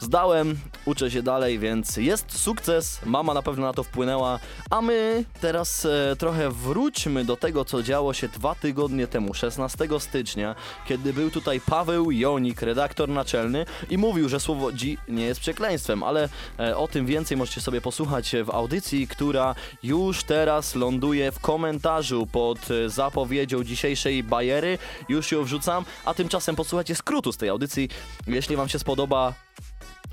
Zdałem, 0.00 0.58
uczę 0.84 1.10
się 1.10 1.22
dalej, 1.22 1.58
więc 1.58 1.96
jest 1.96 2.38
sukces. 2.38 3.00
Mama 3.06 3.34
na 3.34 3.42
pewno 3.42 3.66
na 3.66 3.72
to 3.72 3.82
wpłynęła. 3.82 4.38
A 4.70 4.82
my 4.82 5.24
teraz 5.40 5.84
e, 5.86 6.16
trochę 6.18 6.50
wróćmy 6.50 7.24
do 7.24 7.36
tego, 7.36 7.64
co 7.64 7.82
działo 7.82 8.14
się 8.14 8.28
dwa 8.28 8.54
tygodnie 8.54 9.06
temu, 9.06 9.34
16 9.34 9.88
stycznia, 9.98 10.54
kiedy 10.86 11.12
był 11.12 11.30
tutaj 11.30 11.60
Paweł 11.60 12.10
Jonik, 12.10 12.62
redaktor 12.62 13.08
naczelny, 13.08 13.66
i 13.90 13.98
mówił, 13.98 14.28
że 14.28 14.40
słowo 14.40 14.72
dzi 14.72 14.98
nie 15.08 15.24
jest 15.24 15.40
przekleństwem, 15.40 16.02
ale 16.02 16.28
e, 16.58 16.76
o 16.76 16.88
tym 16.88 17.06
więcej 17.06 17.36
możecie 17.36 17.60
sobie 17.60 17.80
posłuchać 17.80 18.34
w 18.44 18.50
audycji, 18.50 19.08
która 19.08 19.54
już 19.82 20.24
teraz 20.24 20.74
ląduje 20.74 21.32
w 21.32 21.40
komentarzu 21.40 22.26
pod 22.26 22.58
e, 22.70 22.88
zapowiedzią 22.88 23.64
dzisiejszej 23.64 24.22
bajery. 24.22 24.78
Już 25.08 25.32
ją 25.32 25.44
wrzucam, 25.44 25.84
a 26.04 26.14
tymczasem 26.14 26.56
posłuchajcie 26.56 26.94
skrótu 26.94 27.32
z 27.32 27.36
tej 27.36 27.48
audycji. 27.48 27.88
Jeśli 28.26 28.56
Wam 28.56 28.68
się 28.68 28.78
spodoba, 28.78 29.34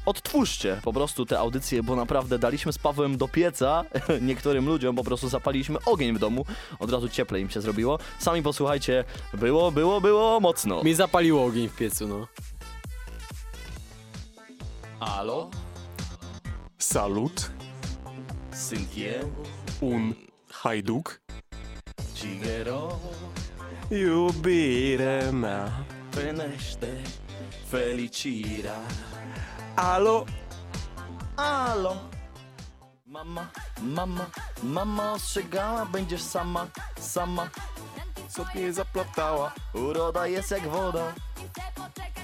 odtwórzcie 0.08 0.80
po 0.84 0.94
prostu 0.94 1.26
te 1.26 1.40
audycje, 1.40 1.84
bo 1.84 1.96
naprawdę 1.96 2.40
daliśmy 2.40 2.74
z 2.74 2.78
Pawłem 2.78 3.18
do 3.18 3.28
pieca 3.28 3.84
niektórym 4.22 4.66
ludziom, 4.66 4.96
po 4.96 5.04
prostu 5.04 5.30
zapaliliśmy 5.30 5.78
ogień 5.86 6.16
w 6.16 6.20
domu, 6.20 6.46
od 6.80 6.92
razu 6.92 7.10
cieplej 7.10 7.42
im 7.42 7.50
się 7.50 7.62
zrobiło. 7.62 8.00
Sami 8.20 8.44
posłuchajcie, 8.44 9.04
było, 9.34 9.72
było, 9.72 10.02
było 10.02 10.40
mocno. 10.40 10.84
Mi 10.84 10.94
zapaliło 10.94 11.46
ogień 11.46 11.70
w 11.70 11.76
piecu, 11.76 12.08
no. 12.08 12.28
Alo? 15.00 15.50
Salut, 16.80 17.52
Syntie? 18.52 19.20
un 19.82 20.14
hajduk, 20.52 21.22
Cigero? 22.14 23.00
iubirema. 23.92 25.70
Fenește? 26.16 26.88
Felicira? 27.72 28.80
Alo, 29.78 30.26
Alo? 31.38 31.96
Mama, 33.06 33.48
mama, 33.82 34.26
mama 34.64 35.12
ostrzegała, 35.12 35.86
będziesz 35.86 36.22
sama, 36.22 36.68
sama. 37.00 37.50
co 38.30 38.46
mnie 38.56 38.74
zaplatała? 38.74 39.52
Uroda 39.74 40.28
jest 40.28 40.52
jak 40.52 40.68
woda, 40.68 41.14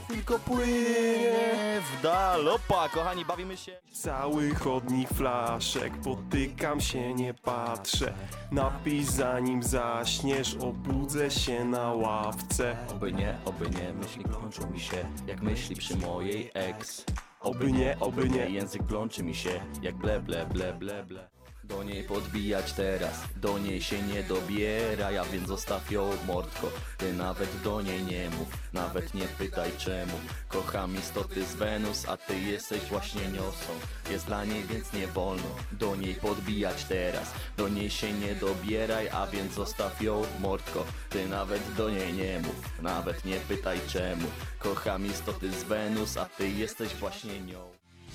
tylko 0.08 0.40
płynie 0.40 1.82
w 1.82 2.02
dal. 2.02 2.48
Opa, 2.48 2.90
kochani, 2.90 3.26
bawimy 3.26 3.58
się. 3.58 3.82
Cały 3.94 4.56
chodnik 4.56 5.10
flaszek, 5.10 5.94
potykam 6.02 6.82
się, 6.82 7.14
nie 7.14 7.34
patrzę. 7.34 8.14
Napij 8.52 9.04
zanim 9.04 9.64
zaśniesz, 9.64 10.56
obudzę 10.56 11.32
się 11.32 11.66
na 11.66 11.94
ławce. 11.94 12.78
Oby 12.92 13.14
nie, 13.14 13.38
oby 13.46 13.70
nie, 13.70 13.94
myśli 13.94 14.24
kończą 14.24 14.70
mi 14.70 14.80
się, 14.80 15.06
jak 15.28 15.42
myśli 15.42 15.76
przy 15.76 15.98
mojej 15.98 16.52
ex. 16.54 17.06
Oby 17.44 17.72
nie, 17.72 18.00
oby 18.00 18.30
nie. 18.30 18.50
Język 18.50 18.84
plączy 18.84 19.24
mi 19.24 19.36
się, 19.36 19.50
jak 19.82 19.96
ble, 19.96 20.20
ble, 20.20 20.46
ble, 20.46 20.74
ble, 20.74 21.04
ble. 21.04 21.30
Do 21.74 21.84
niej 21.84 22.04
podbijać 22.04 22.74
teraz, 22.74 23.14
do 23.36 23.58
niej 23.58 23.82
się 23.82 24.02
nie 24.02 24.24
dobiera, 24.24 25.12
ja 25.12 25.26
więc 25.26 25.48
zostaw 25.48 25.92
ją 25.92 26.12
mordko. 26.28 26.72
Ty 26.98 27.14
nawet 27.14 27.62
do 27.62 27.82
niej 27.82 28.04
nie 28.04 28.30
mów, 28.30 28.48
nawet 28.74 29.14
nie 29.14 29.28
pytaj 29.28 29.72
czemu. 29.78 30.14
Kocham 30.48 30.96
istoty 30.98 31.46
z 31.46 31.56
Wenus, 31.56 32.06
a 32.08 32.18
ty 32.18 32.40
jesteś 32.40 32.82
właśnie 32.84 33.28
niosą. 33.28 33.74
Jest 34.12 34.26
dla 34.26 34.46
niej, 34.46 34.64
więc 34.64 34.94
nie 34.94 35.08
wolno 35.08 35.56
do 35.72 35.96
niej 35.96 36.16
podbijać 36.16 36.84
teraz. 36.84 37.32
Do 37.58 37.70
niej 37.70 37.90
się 37.90 38.14
nie 38.14 38.36
dobieraj, 38.36 39.10
a 39.10 39.28
więc 39.28 39.54
zostaw 39.54 40.02
ją 40.02 40.22
mordko. 40.40 40.86
Ty 41.10 41.28
nawet 41.28 41.74
do 41.74 41.90
niej 41.90 42.14
nie 42.14 42.40
mów, 42.40 42.82
nawet 42.82 43.26
nie 43.26 43.36
pytaj 43.36 43.80
czemu. 43.88 44.28
Kocham 44.60 45.06
istoty 45.06 45.52
z 45.52 45.64
Wenus, 45.64 46.18
a 46.18 46.26
ty 46.26 46.50
jesteś 46.50 46.96
właśnie 46.96 47.42
nią. 47.42 47.73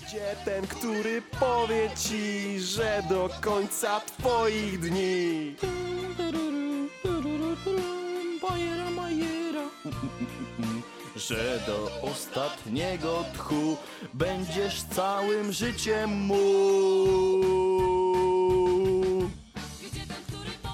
Gdzie 0.09 0.37
ten, 0.45 0.67
który 0.67 1.23
powie 1.23 1.91
ci, 1.97 2.61
że 2.61 3.03
do 3.09 3.31
końca 3.41 4.01
twoich 4.01 4.81
dni 4.81 5.55
Bajera, 8.43 8.91
majera. 9.01 9.63
Że 11.17 11.61
do 11.67 11.91
ostatniego 12.03 13.25
tchu 13.35 13.77
będziesz 14.15 14.83
całym 14.83 15.53
życiem 15.53 16.11
mu. 16.11 16.45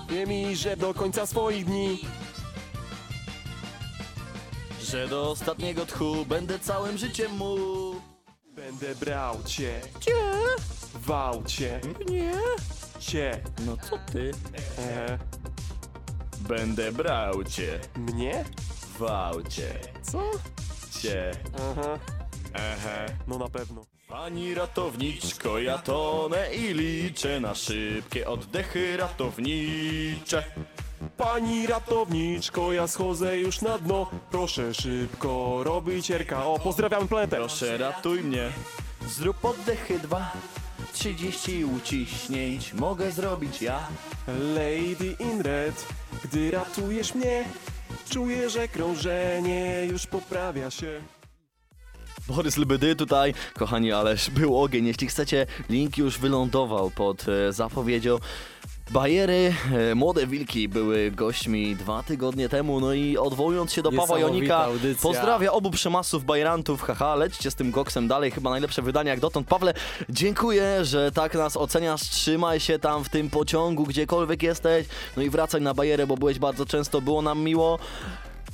Wie 0.09 0.27
mi, 0.27 0.57
że 0.57 0.77
do 0.77 0.95
końca 0.95 1.27
swoich 1.27 1.65
dni 1.65 1.99
Że 4.83 5.09
do 5.09 5.31
ostatniego 5.31 5.87
tchu 5.87 6.27
będę 6.27 6.59
całym 6.59 6.99
życiem 6.99 7.33
mu. 7.33 8.14
Będę 8.57 8.95
brał 8.95 9.43
cię 9.47 9.81
Gdzie? 10.01 10.13
Wał 10.95 11.45
cię 11.45 11.81
Nie. 12.09 12.33
Cię 12.99 13.41
No 13.67 13.77
co 13.77 13.99
ty? 14.13 14.31
e, 14.79 15.19
Będę 16.41 16.93
brał 16.93 17.45
cię, 17.45 17.81
Mnie? 17.97 18.45
wał 18.99 19.43
cię, 19.43 19.75
Co? 20.03 20.31
cię. 21.01 21.31
Aha 21.71 21.99
Aha. 22.55 23.07
No 23.27 23.39
na 23.39 23.49
pewno 23.49 23.83
Pani 24.09 24.55
ratowniczko, 24.55 25.59
ja 25.59 25.79
tonę 25.79 26.55
i 26.55 26.75
liczę 26.75 27.41
na 27.41 27.55
szybkie 27.55 28.29
oddechy 28.29 28.97
ratownicze. 28.97 30.45
Pani 31.17 31.67
ratowniczko, 31.67 32.73
ja 32.73 32.87
schodzę 32.87 33.39
już 33.39 33.63
na 33.63 33.79
dno 33.79 34.11
Proszę 34.31 34.75
szybko 34.75 35.61
robić 35.65 36.11
RKO 36.11 36.59
Pozdrawiam 36.65 37.09
planetę 37.09 37.37
Proszę 37.37 37.79
ratuj 37.79 38.23
mnie. 38.23 38.51
Zrób 39.09 39.45
oddechy 39.45 39.99
dwa. 39.99 40.33
30 40.93 41.65
uciśnięć 41.65 42.73
mogę 42.73 43.11
zrobić 43.13 43.63
ja. 43.63 43.87
Lady 44.29 45.17
in 45.19 45.41
red, 45.41 45.87
gdy 46.25 46.51
ratujesz 46.51 47.15
mnie 47.15 47.45
Czuję, 48.11 48.51
że 48.51 48.69
krążenie 48.69 49.87
już 49.91 50.07
poprawia 50.07 50.71
się 50.71 51.01
Borys 52.29 52.57
Lbydy 52.57 52.97
tutaj, 52.97 53.35
kochani, 53.55 53.93
ależ 53.93 54.31
był 54.31 54.63
ogień. 54.63 54.87
Jeśli 54.87 55.07
chcecie, 55.09 55.47
link 55.71 55.99
już 55.99 56.19
wylądował 56.19 56.91
pod 56.91 57.27
e, 57.29 57.53
zapowiedzią. 57.53 58.19
Bajery, 58.91 59.55
e, 59.91 59.95
młode 59.95 60.27
wilki 60.27 60.69
były 60.69 61.11
gośćmi 61.11 61.77
dwa 61.77 62.03
tygodnie 62.03 62.49
temu, 62.49 62.81
no 62.81 62.93
i 62.93 63.17
odwołując 63.17 63.73
się 63.73 63.83
do 63.83 63.93
Pawła 63.93 64.19
Jonika, 64.19 64.57
audycja. 64.65 65.03
pozdrawia 65.03 65.53
obu 65.53 65.71
przemasów 65.71 66.25
bajerantów, 66.25 66.83
haha, 66.83 67.15
lećcie 67.15 67.51
z 67.51 67.55
tym 67.55 67.71
goksem 67.71 68.09
dalej, 68.09 68.31
chyba 68.31 68.51
najlepsze 68.51 68.83
wydanie 68.83 69.11
jak 69.11 69.21
dotąd. 69.21 69.49
Pawle, 69.49 69.75
dziękuję, 70.09 70.85
że 70.85 71.13
tak 71.13 71.35
nas 71.35 71.57
oceniasz, 71.57 72.03
trzymaj 72.03 72.61
się 72.61 72.79
tam 72.79 73.05
w 73.05 73.09
tym 73.09 73.31
pociągu, 73.31 73.85
gdziekolwiek 73.85 74.43
jesteś, 74.43 74.87
no 75.17 75.23
i 75.23 75.31
wracaj 75.31 75.61
na 75.61 75.75
bajerę, 75.75 76.07
bo 76.07 76.17
byłeś 76.17 76.39
bardzo 76.39 76.67
często, 76.67 77.01
było 77.01 77.23
nam 77.23 77.41
miło. 77.41 77.79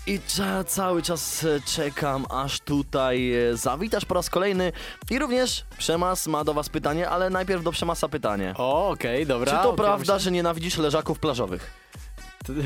I 0.07 0.21
ca- 0.27 0.65
cały 0.65 1.03
czas 1.03 1.45
e, 1.45 1.61
czekam, 1.61 2.27
aż 2.31 2.61
tutaj 2.61 3.33
e, 3.35 3.57
zawitasz 3.57 4.05
po 4.05 4.15
raz 4.15 4.31
kolejny. 4.31 4.73
I 5.11 5.19
również 5.19 5.65
Przemas 5.79 6.27
ma 6.27 6.45
do 6.45 6.55
was 6.55 6.69
pytanie, 6.69 7.09
ale 7.09 7.31
najpierw 7.31 7.63
do 7.63 7.73
Przemasa 7.73 8.09
pytanie. 8.09 8.55
O, 8.57 8.89
okej, 8.89 9.27
dobra. 9.27 9.57
Czy 9.57 9.63
to 9.63 9.73
prawda, 9.73 10.19
że 10.19 10.31
nienawidzisz 10.31 10.79
leżaków 10.79 11.19
plażowych? 11.19 11.71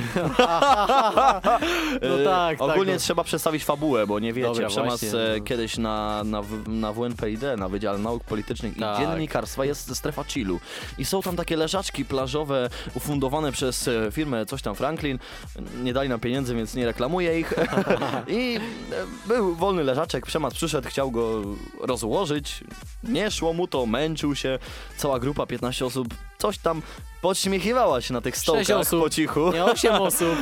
No 2.02 2.20
E, 2.20 2.24
tak, 2.24 2.58
tak, 2.58 2.70
Ogólnie 2.70 2.92
no. 2.92 2.98
trzeba 2.98 3.24
przedstawić 3.24 3.64
fabułę, 3.64 4.06
bo 4.06 4.18
nie 4.18 4.32
wiecie, 4.32 4.48
Dobra, 4.48 4.68
Przemas 4.68 5.00
właśnie, 5.00 5.20
e, 5.20 5.38
no. 5.38 5.44
kiedyś 5.44 5.78
na, 5.78 6.24
na, 6.24 6.42
na 6.66 6.92
WNPID, 6.92 7.42
na 7.56 7.68
Wydziale 7.68 7.98
Nauk 7.98 8.24
Politycznych 8.24 8.78
Tak. 8.78 8.98
i 8.98 9.02
Dziennikarstwa 9.02 9.64
jest 9.64 9.96
strefa 9.96 10.24
chillu. 10.24 10.60
I 10.98 11.04
są 11.04 11.22
tam 11.22 11.36
takie 11.36 11.56
leżaczki 11.56 12.04
plażowe 12.04 12.70
ufundowane 12.94 13.52
przez 13.52 13.88
e, 13.88 14.08
firmę 14.12 14.46
coś 14.46 14.62
tam 14.62 14.74
Franklin. 14.74 15.18
Nie 15.82 15.92
dali 15.92 16.08
nam 16.08 16.20
pieniędzy, 16.20 16.54
więc 16.54 16.74
nie 16.74 16.86
reklamuję 16.86 17.40
ich. 17.40 17.54
I 18.28 18.58
był 19.26 19.54
wolny 19.54 19.84
leżaczek, 19.84 20.26
Przemas 20.26 20.54
przyszedł, 20.54 20.88
chciał 20.88 21.10
go 21.10 21.42
rozłożyć. 21.80 22.64
Nie 23.04 23.30
szło 23.30 23.52
mu 23.52 23.66
to, 23.66 23.86
męczył 23.86 24.34
się. 24.34 24.58
Cała 24.96 25.18
grupa, 25.20 25.46
15 25.46 25.86
osób, 25.86 26.14
coś 26.44 26.58
tam 26.58 26.82
podśmiechiwała 27.22 28.00
się 28.00 28.12
na 28.14 28.20
tych 28.20 28.36
stołkach 28.36 28.78
osób. 28.78 29.02
po 29.02 29.10
cichu. 29.10 29.52
Nie, 29.52 29.64
osiem 29.64 29.94
osób. 29.94 30.34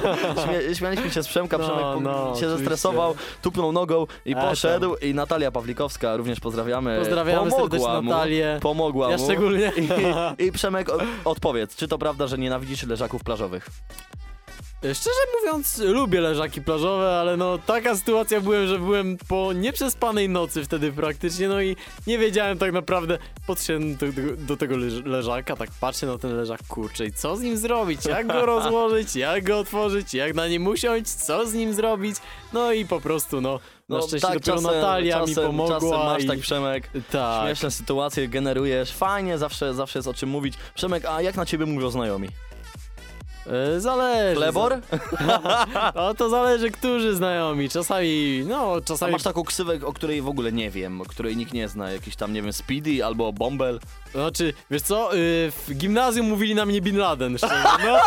Śmie 0.44 0.74
śmialiśmy 0.74 1.10
się 1.10 1.22
z 1.22 1.28
Przemka, 1.28 1.58
No, 1.58 1.64
Przemek 1.64 1.84
no, 2.02 2.10
się 2.12 2.20
oczywiście. 2.20 2.48
zestresował, 2.48 3.14
tupnął 3.42 3.72
nogą 3.72 4.06
i 4.24 4.32
E, 4.32 4.34
tam. 4.34 4.48
poszedł 4.48 4.94
i 4.96 5.14
Natalia 5.14 5.50
Pawlikowska, 5.50 6.16
również 6.16 6.40
pozdrawiamy, 6.40 6.98
Pozdrawiamy 6.98 7.50
pomogła 7.50 8.02
mu, 8.02 8.10
Natalię. 8.10 8.58
pomogła 8.62 9.10
Ja 9.10 9.16
mu. 9.16 9.24
szczególnie. 9.24 9.72
I, 10.38 10.44
I 10.46 10.52
Przemek, 10.52 10.88
odpowiedz, 11.24 11.76
czy 11.76 11.88
to 11.88 11.98
prawda, 11.98 12.26
że 12.26 12.38
nienawidzisz 12.38 12.86
leżaków 12.86 13.24
plażowych? 13.24 13.66
Szczerze 14.82 15.20
mówiąc, 15.40 15.78
lubię 15.78 16.20
leżaki 16.20 16.62
plażowe, 16.62 17.20
ale 17.20 17.36
no 17.36 17.58
taka 17.58 17.96
sytuacja 17.96 18.40
byłem, 18.40 18.66
że 18.66 18.78
byłem 18.78 19.18
po 19.28 19.52
nieprzespanej 19.52 20.28
nocy 20.28 20.64
wtedy 20.64 20.92
praktycznie, 20.92 21.48
no 21.48 21.62
i 21.62 21.76
nie 22.06 22.18
wiedziałem 22.18 22.58
tak 22.58 22.72
naprawdę, 22.72 23.18
podszedłem 23.46 23.96
do, 23.96 24.06
do, 24.12 24.36
do 24.36 24.56
tego 24.56 24.76
leż, 24.76 24.92
leżaka, 25.04 25.56
tak 25.56 25.70
patrzę 25.80 26.06
na 26.06 26.18
ten 26.18 26.36
leżak, 26.36 26.60
kurczę, 26.68 27.06
i 27.06 27.12
co 27.12 27.36
z 27.36 27.40
nim 27.40 27.56
zrobić, 27.56 28.06
jak 28.06 28.26
go 28.26 28.46
rozłożyć, 28.56 29.16
jak 29.16 29.44
go 29.44 29.58
otworzyć, 29.58 30.14
jak 30.14 30.34
na 30.34 30.48
nim 30.48 30.66
usiąść, 30.66 31.06
co 31.10 31.46
z 31.46 31.54
nim 31.54 31.74
zrobić, 31.74 32.16
no 32.52 32.72
i 32.72 32.86
po 32.86 33.00
prostu 33.00 33.40
no, 33.40 33.60
na 33.88 34.02
szczęście 34.02 34.28
dopiero 34.34 34.60
Natalia 34.60 35.26
mi 35.26 35.34
pomogła 35.34 35.80
tak, 35.80 35.90
Czasem 35.90 36.06
masz 36.06 36.24
i... 36.24 36.26
tak, 36.26 36.38
Przemek, 36.38 36.90
tak. 37.10 37.46
śmieszne 37.46 37.70
sytuacje 37.70 38.28
generujesz, 38.28 38.92
fajnie, 38.92 39.38
zawsze, 39.38 39.74
zawsze 39.74 39.98
jest 39.98 40.08
o 40.08 40.14
czym 40.14 40.28
mówić. 40.28 40.54
Przemek, 40.74 41.04
a 41.04 41.22
jak 41.22 41.36
na 41.36 41.46
ciebie 41.46 41.66
mówią 41.66 41.90
znajomi? 41.90 42.28
E, 43.50 43.80
Zależy. 43.80 44.36
Klebor? 44.36 44.78
No 45.94 46.14
to 46.14 46.28
zależy, 46.28 46.70
którzy 46.70 47.14
znajomi. 47.14 47.68
Czasami, 47.68 48.42
no, 48.48 48.74
A 48.76 48.80
czasami. 48.80 49.12
masz 49.12 49.22
taką 49.22 49.44
ksywę, 49.44 49.78
o 49.84 49.92
której 49.92 50.22
w 50.22 50.28
ogóle 50.28 50.52
nie 50.52 50.70
wiem, 50.70 51.00
o 51.00 51.04
której 51.04 51.36
nikt 51.36 51.52
nie 51.52 51.68
zna, 51.68 51.90
jakiś 51.90 52.16
tam, 52.16 52.32
nie 52.32 52.42
wiem, 52.42 52.52
Speedy 52.52 53.04
albo 53.04 53.32
Bombel. 53.32 53.80
Znaczy, 54.14 54.52
wiesz 54.70 54.82
co, 54.82 55.14
y, 55.16 55.18
w 55.50 55.74
gimnazjum 55.74 56.26
mówili 56.28 56.54
na 56.54 56.66
mnie 56.66 56.80
Bin 56.80 56.96
Laden, 56.98 57.38
szczerze. 57.38 57.54
No, 57.86 57.98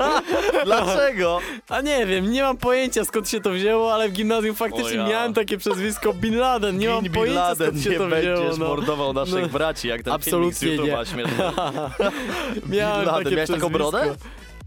Dlaczego? 0.64 1.38
a 1.68 1.80
nie 1.80 2.06
wiem, 2.06 2.30
nie 2.32 2.42
mam 2.42 2.56
pojęcia 2.56 3.04
skąd 3.04 3.28
się 3.28 3.40
to 3.40 3.50
wzięło, 3.50 3.94
ale 3.94 4.08
w 4.08 4.12
gimnazjum 4.12 4.54
faktycznie 4.54 4.96
ja. 4.96 5.08
miałem 5.08 5.34
takie 5.34 5.58
przezwisko 5.58 6.12
Bin 6.14 6.36
Laden. 6.38 6.78
Nie 6.78 6.88
mam 6.88 7.02
Bin 7.02 7.12
pojęcia 7.12 7.40
Laden, 7.40 7.66
skąd 7.68 7.84
się 7.84 7.90
nie 7.90 7.98
to 7.98 8.06
będziesz 8.06 8.38
wzięło. 8.38 8.56
No. 8.58 8.68
mordował 8.68 9.12
naszych 9.12 9.42
No. 9.42 9.48
braci, 9.48 9.88
jak 9.88 10.02
ten 10.02 10.12
Absolutnie 10.12 10.68
filmik 10.68 10.80
z 10.80 10.84
YouTube'a. 11.14 11.90
Miałem 12.68 13.00
Bin 13.00 13.06
Laden, 13.06 13.34
miałeś 13.34 13.50
taką 13.50 13.70
przezwisko. 13.70 13.70
brodę? 13.70 14.14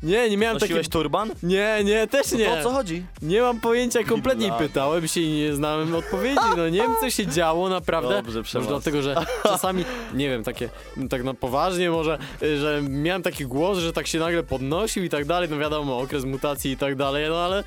Nie, 0.04 0.30
nie 0.30 0.38
miałem 0.38 0.58
Nosiłeś 0.58 0.86
takiego. 0.88 0.92
turban? 1.04 1.32
Nie, 1.44 1.78
nie, 1.84 2.08
też 2.08 2.32
nie. 2.32 2.46
to 2.46 2.54
o 2.60 2.64
co 2.64 2.72
chodzi? 2.72 3.04
Nie 3.22 3.42
mam 3.42 3.60
pojęcia, 3.60 4.04
kompletnie 4.04 4.48
Laden. 4.48 4.68
pytałem 4.68 5.08
się 5.08 5.22
i 5.22 5.32
nie 5.32 5.54
znałem 5.54 5.96
odpowiedzi. 5.96 6.40
No 6.58 6.70
nie 6.70 6.78
wiem, 6.78 6.92
co 7.02 7.10
się 7.10 7.28
działo 7.28 7.70
naprawdę. 7.70 8.10
Dobrze, 8.16 8.40
Może 8.40 8.44
Przemas. 8.44 8.68
dlatego, 8.68 9.02
że 9.02 9.16
czasami, 9.44 9.86
nie 10.14 10.30
wiem, 10.30 10.44
takie, 10.44 10.70
tak 11.10 11.24
na 11.24 11.34
poważnie 11.34 11.90
może, 11.90 12.18
y, 12.44 12.58
że 12.58 12.82
miałem 12.90 13.22
taki 13.24 13.46
głos, 13.46 13.78
że 13.78 13.94
tak 13.94 14.08
się 14.08 14.20
nagle 14.20 14.44
podnosił 14.44 15.04
i 15.04 15.10
tak 15.10 15.26
dalej, 15.26 15.50
no 15.52 15.58
wiadomo, 15.58 16.00
okres 16.00 16.26
mutacji 16.26 16.72
i 16.72 16.78
tak 16.78 16.96
dalej, 16.96 17.26
no 17.30 17.36
ale 17.38 17.64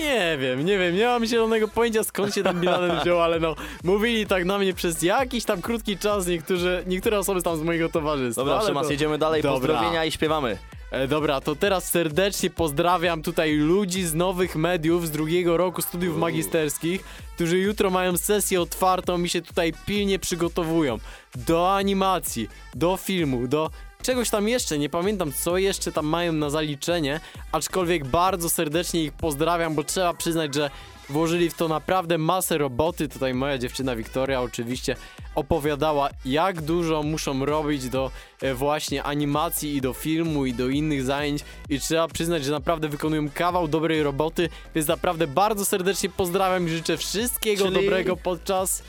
nie 0.00 0.38
wiem, 0.40 0.64
nie 0.64 0.78
wiem, 0.78 0.96
nie 0.96 1.06
mam 1.06 1.26
zielonego 1.26 1.68
pojęcia 1.68 2.04
skąd 2.04 2.34
się 2.34 2.42
tam 2.42 2.60
Bin 2.60 2.70
Laden 2.70 2.98
wziął, 3.02 3.20
ale 3.20 3.40
no, 3.40 3.54
mówili 3.84 4.26
tak 4.26 4.44
na 4.44 4.58
mnie 4.58 4.74
przez 4.74 5.02
jakiś 5.02 5.44
tam 5.44 5.62
krótki 5.62 5.98
czas 5.98 6.26
niektórzy, 6.26 6.82
niektóre 6.86 7.18
osoby 7.18 7.42
tam 7.42 7.56
z 7.56 7.60
mojego 7.62 7.88
towarzystwa. 7.88 8.44
Dobra, 8.44 8.60
Przemas, 8.60 8.86
to- 8.86 8.92
jedziemy 8.92 9.18
dalej, 9.18 9.42
Dobra. 9.42 9.58
pozdrowienia 9.58 10.04
i 10.04 10.10
śpiewamy. 10.12 10.58
E, 10.94 11.08
dobra, 11.08 11.40
to 11.40 11.56
teraz 11.56 11.90
serdecznie 11.90 12.50
pozdrawiam 12.50 13.22
tutaj 13.22 13.52
ludzi 13.52 14.02
z 14.02 14.14
nowych 14.14 14.56
mediów 14.56 15.06
z 15.06 15.10
drugiego 15.10 15.56
roku 15.56 15.82
studiów 15.82 16.16
magisterskich, 16.16 17.04
którzy 17.34 17.58
jutro 17.58 17.90
mają 17.90 18.16
sesję 18.16 18.60
otwartą 18.60 19.22
i 19.22 19.28
się 19.28 19.42
tutaj 19.42 19.72
pilnie 19.86 20.18
przygotowują 20.18 20.98
do 21.36 21.74
animacji, 21.74 22.48
do 22.74 22.96
filmu, 22.96 23.48
do 23.48 23.70
czegoś 24.02 24.30
tam 24.30 24.48
jeszcze, 24.48 24.78
nie 24.78 24.88
pamiętam 24.88 25.32
co 25.32 25.58
jeszcze 25.58 25.92
tam 25.92 26.06
mają 26.06 26.32
na 26.32 26.50
zaliczenie, 26.50 27.20
aczkolwiek 27.52 28.06
bardzo 28.06 28.48
serdecznie 28.48 29.04
ich 29.04 29.12
pozdrawiam, 29.12 29.74
bo 29.74 29.84
trzeba 29.84 30.14
przyznać, 30.14 30.54
że 30.54 30.70
włożyli 31.08 31.50
w 31.50 31.54
to 31.54 31.68
naprawdę 31.68 32.18
masę 32.18 32.58
roboty. 32.58 33.08
Tutaj 33.08 33.34
moja 33.34 33.58
dziewczyna 33.58 33.96
Wiktoria 33.96 34.42
oczywiście 34.42 34.96
opowiadała, 35.34 36.10
jak 36.24 36.62
dużo 36.62 37.02
muszą 37.02 37.44
robić 37.44 37.88
do 37.88 38.10
e, 38.42 38.54
właśnie 38.54 39.02
animacji 39.02 39.76
i 39.76 39.80
do 39.80 39.92
filmu 39.92 40.46
i 40.46 40.54
do 40.54 40.68
innych 40.68 41.02
zajęć 41.02 41.44
i 41.68 41.80
trzeba 41.80 42.08
przyznać, 42.08 42.44
że 42.44 42.52
naprawdę 42.52 42.88
wykonują 42.88 43.30
kawał 43.30 43.68
dobrej 43.68 44.02
roboty, 44.02 44.48
więc 44.74 44.88
naprawdę 44.88 45.26
bardzo 45.26 45.64
serdecznie 45.64 46.08
pozdrawiam 46.08 46.66
i 46.66 46.70
życzę 46.70 46.96
wszystkiego 46.96 47.64
Czyli- 47.64 47.74
dobrego 47.76 48.16
podczas 48.16 48.82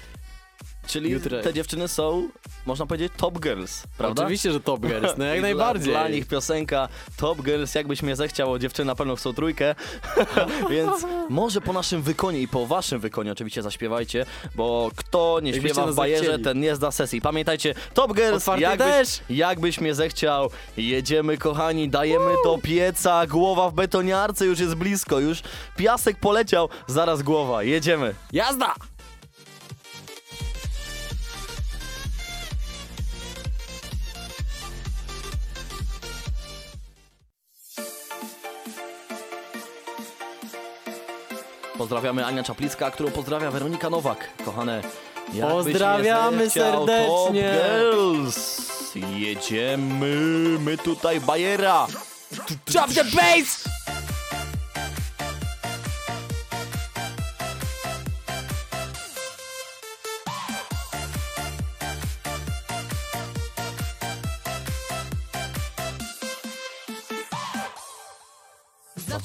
Czyli 0.87 1.09
Jutro. 1.09 1.41
te 1.41 1.53
dziewczyny 1.53 1.87
są, 1.87 2.29
można 2.65 2.85
powiedzieć, 2.85 3.13
top 3.17 3.39
girls, 3.39 3.83
prawda? 3.97 4.23
Oczywiście, 4.23 4.51
że 4.51 4.59
Top 4.59 4.81
Girls, 4.81 5.13
no 5.17 5.25
jak 5.25 5.37
I 5.39 5.41
najbardziej. 5.41 5.91
Dla, 5.93 5.99
dla 5.99 6.09
nich 6.15 6.27
piosenka 6.27 6.87
Top 7.17 7.41
Girls, 7.41 7.75
jakbyś 7.75 8.01
mnie 8.03 8.15
zechciał, 8.15 8.59
dziewczyny 8.59 8.85
na 8.85 8.95
pewno 8.95 9.15
chcą 9.15 9.33
trójkę, 9.33 9.75
więc 10.71 10.91
może 11.29 11.61
po 11.61 11.73
naszym 11.73 12.01
wykonie 12.01 12.39
i 12.41 12.47
po 12.47 12.65
waszym 12.65 12.99
wykonie 12.99 13.31
oczywiście 13.31 13.61
zaśpiewajcie, 13.61 14.25
bo 14.55 14.89
kto 14.95 15.39
nie 15.43 15.51
Jakbyście 15.51 15.75
śpiewa 15.75 15.91
w 15.91 15.95
bajerze, 15.95 16.23
zechcieli. 16.23 16.43
ten 16.43 16.59
nie 16.59 16.75
zda 16.75 16.91
sesji. 16.91 17.21
Pamiętajcie, 17.21 17.73
Top 17.93 18.13
Girls, 18.15 18.47
jakbyś, 18.47 18.77
deszcz. 18.87 19.21
jakbyś 19.29 19.81
mnie 19.81 19.95
zechciał, 19.95 20.49
jedziemy 20.77 21.37
kochani, 21.37 21.89
dajemy 21.89 22.31
do 22.43 22.57
pieca, 22.57 23.27
głowa 23.27 23.69
w 23.69 23.73
betoniarce 23.73 24.45
już 24.45 24.59
jest 24.59 24.75
blisko, 24.75 25.19
już 25.19 25.41
piasek 25.77 26.19
poleciał, 26.19 26.69
zaraz 26.87 27.21
głowa, 27.21 27.63
jedziemy. 27.63 28.15
Jazda! 28.33 28.73
Pozdrawiamy 41.77 42.25
Ania 42.25 42.43
Czaplicka, 42.43 42.91
którą 42.91 43.11
pozdrawia 43.11 43.51
Weronika 43.51 43.89
Nowak. 43.89 44.29
Kochane, 44.45 44.81
jakbyś 45.33 45.53
Pozdrawiamy 45.53 46.45
zechciał, 46.45 46.87
serdecznie. 46.87 47.53
Top 47.61 47.91
Girls. 47.91 48.61
Jedziemy, 49.17 50.15
my 50.59 50.77
tutaj 50.77 51.21
Bajera. 51.21 51.87
Drop 52.65 52.93
the 52.93 53.03
bass! 53.03 53.63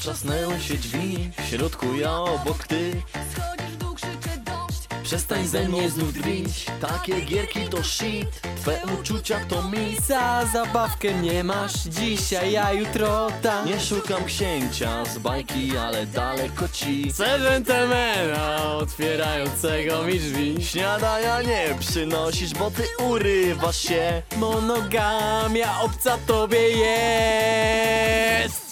Zatrzasnęły 0.01 0.61
się 0.61 0.75
drzwi, 0.75 1.31
w 1.39 1.49
środku 1.49 1.95
ja 1.95 2.17
obok 2.17 2.67
ty. 2.67 3.03
Schodzisz 3.13 3.71
w 3.71 3.77
dół, 3.77 3.95
krzyczę 3.95 4.39
dość 4.45 5.03
Przestań 5.03 5.47
ze 5.47 5.69
mnie 5.69 5.91
znów 5.91 6.13
drwić, 6.13 6.67
takie 6.81 7.21
gierki 7.21 7.69
to 7.69 7.83
shit. 7.83 8.41
Twe 8.61 8.81
uczucia 9.01 9.41
to 9.49 9.63
mis. 9.63 10.07
Za 10.07 10.47
zabawkę 10.53 11.15
nie 11.15 11.45
masz 11.45 11.73
dzisiaj, 11.73 12.57
a 12.57 12.73
jutro 12.73 13.29
tam. 13.43 13.67
Nie 13.67 13.81
szukam 13.81 14.25
księcia 14.25 15.05
z 15.05 15.19
bajki, 15.19 15.77
ale 15.77 16.07
daleko 16.07 16.69
ci. 16.69 17.11
Chcę 17.11 17.39
dżentelmena 17.39 18.77
otwierającego 18.77 20.03
mi 20.03 20.21
drzwi. 20.21 20.65
Śniadania 20.65 21.43
nie 21.43 21.75
przynosisz, 21.81 22.55
bo 22.55 22.71
ty 22.71 23.05
urywasz 23.05 23.81
się. 23.81 24.23
Monogamia 24.37 25.81
obca 25.81 26.19
tobie 26.27 26.69
jest. 26.69 28.70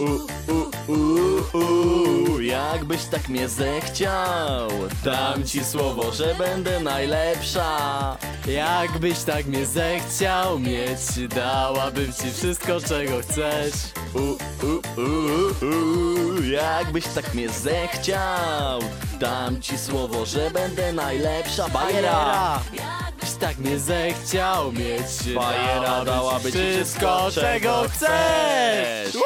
U, 0.00 0.04
u, 0.52 0.92
u, 1.58 2.40
jakbyś 2.40 3.04
tak 3.04 3.28
mnie 3.28 3.48
zechciał 3.48 4.68
Dam 5.04 5.44
ci 5.44 5.64
słowo, 5.64 6.12
że 6.12 6.34
będę 6.34 6.80
najlepsza. 6.80 8.16
Jakbyś 8.46 9.18
tak 9.18 9.46
mnie 9.46 9.66
zechciał 9.66 10.58
mieć, 10.58 11.28
dałabym 11.34 12.12
ci 12.12 12.32
wszystko 12.32 12.80
czego 12.80 13.20
chcesz. 13.22 13.74
u, 14.14 14.18
u, 14.66 15.00
u, 15.00 15.66
u, 15.66 16.42
Jakbyś 16.42 17.06
tak 17.06 17.34
mnie 17.34 17.48
zechciał 17.48 18.80
Dam 19.18 19.60
ci 19.60 19.78
słowo, 19.78 20.26
że 20.26 20.50
będę 20.50 20.92
najlepsza. 20.92 21.68
Bajera! 21.68 22.60
Jakbyś 22.72 23.30
tak 23.40 23.58
mnie 23.58 23.78
zechciał 23.78 24.72
mieć, 24.72 25.34
Bajera 25.34 26.04
dałaby 26.04 26.52
ci 26.52 26.58
wszystko 26.58 27.28
czego 27.34 27.84
chcesz. 27.88 29.16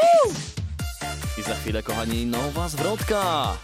I 1.38 1.42
za 1.42 1.54
chwilę, 1.54 1.82
kochani, 1.82 2.26
nowa 2.26 2.68
zwrotka 2.68 3.56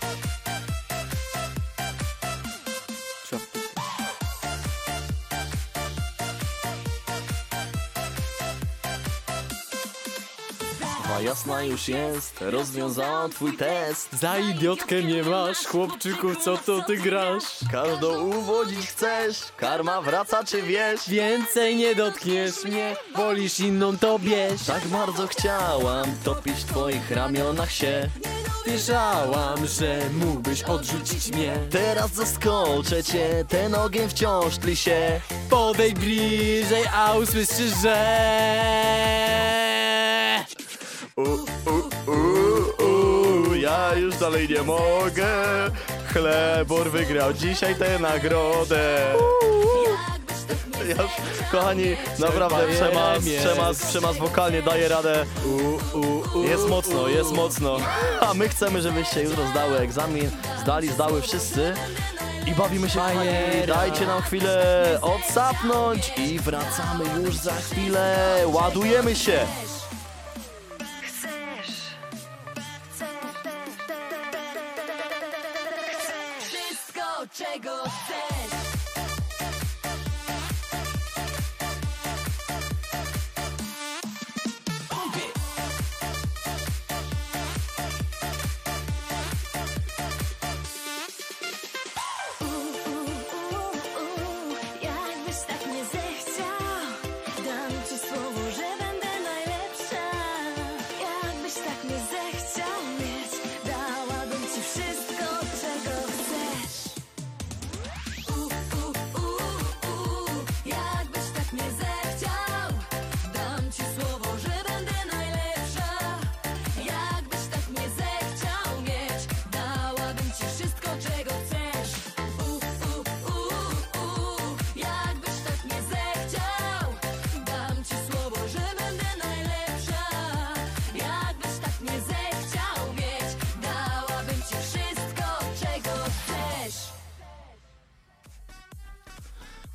Jasna 11.21 11.63
już 11.63 11.89
jest, 11.89 12.41
rozwiązałam 12.41 13.31
twój 13.31 13.57
test 13.57 14.09
Za 14.13 14.39
idiotkę 14.39 15.03
nie 15.03 15.23
masz, 15.23 15.67
chłopczyku, 15.67 16.35
co 16.35 16.57
to 16.59 16.83
ty 16.83 16.97
grasz? 16.97 17.45
Każdą 17.73 18.21
uwodzić 18.21 18.87
chcesz, 18.87 19.37
karma 19.57 20.03
wraca 20.03 20.45
czy 20.45 20.63
wiesz? 20.63 21.09
Więcej 21.09 21.77
nie 21.77 21.95
dotkniesz 21.95 22.65
mnie, 22.65 22.97
wolisz 23.17 23.61
inną 23.61 23.99
to 23.99 24.19
bierz. 24.19 24.63
Tak 24.67 24.87
bardzo 24.87 25.27
chciałam 25.27 26.07
topić 26.25 26.55
w 26.55 26.65
twoich 26.65 27.11
ramionach 27.11 27.73
się 27.73 28.09
Wierzałam, 28.67 29.67
że 29.67 30.01
mógłbyś 30.13 30.63
odrzucić 30.63 31.33
mnie. 31.33 31.57
Teraz 31.71 32.15
zaskoczę 32.15 33.05
cię, 33.05 33.45
ten 33.49 33.75
ogień 33.75 34.09
wciąż 34.09 34.59
tli 34.59 34.77
się 34.77 35.21
Podejdź 35.51 35.95
bliżej, 35.95 36.85
a 36.95 37.15
usłyszysz, 37.17 37.73
że... 37.83 39.01
Ja 43.61 43.95
już 43.95 44.17
dalej 44.17 44.49
nie 44.49 44.63
mogę 44.63 45.27
Chlebor 46.13 46.91
wygrał 46.91 47.33
dzisiaj 47.33 47.75
tę 47.75 47.99
nagrodę 47.99 49.15
ja 50.91 50.97
kochani, 51.51 51.97
naprawdę 52.19 52.69
przemas, 52.69 53.25
przemas, 53.41 53.87
przemas 53.87 54.17
wokalnie 54.17 54.63
daje 54.63 54.89
radę. 54.89 55.27
Jest 56.45 56.69
mocno, 56.69 57.09
jest 57.09 57.33
mocno. 57.33 57.77
A 58.31 58.35
my 58.35 58.49
chcemy, 58.49 58.83
żebyście 58.83 59.23
jutro 59.23 59.47
zdały 59.47 59.79
egzamin, 59.79 60.31
zdali, 60.63 60.89
zdały 60.89 61.23
wszyscy. 61.23 61.75
I 62.47 62.55
bawimy 62.55 62.91
się, 62.91 63.01
kochani. 63.01 63.67
Dajcie 63.67 64.07
nam 64.07 64.23
chwilę 64.23 64.99
odsapnąć 65.03 66.13
i 66.17 66.39
wracamy 66.39 67.05
już 67.25 67.37
za 67.37 67.53
chwilę. 67.53 68.37
Ładujemy 68.47 69.17
się. 69.17 69.47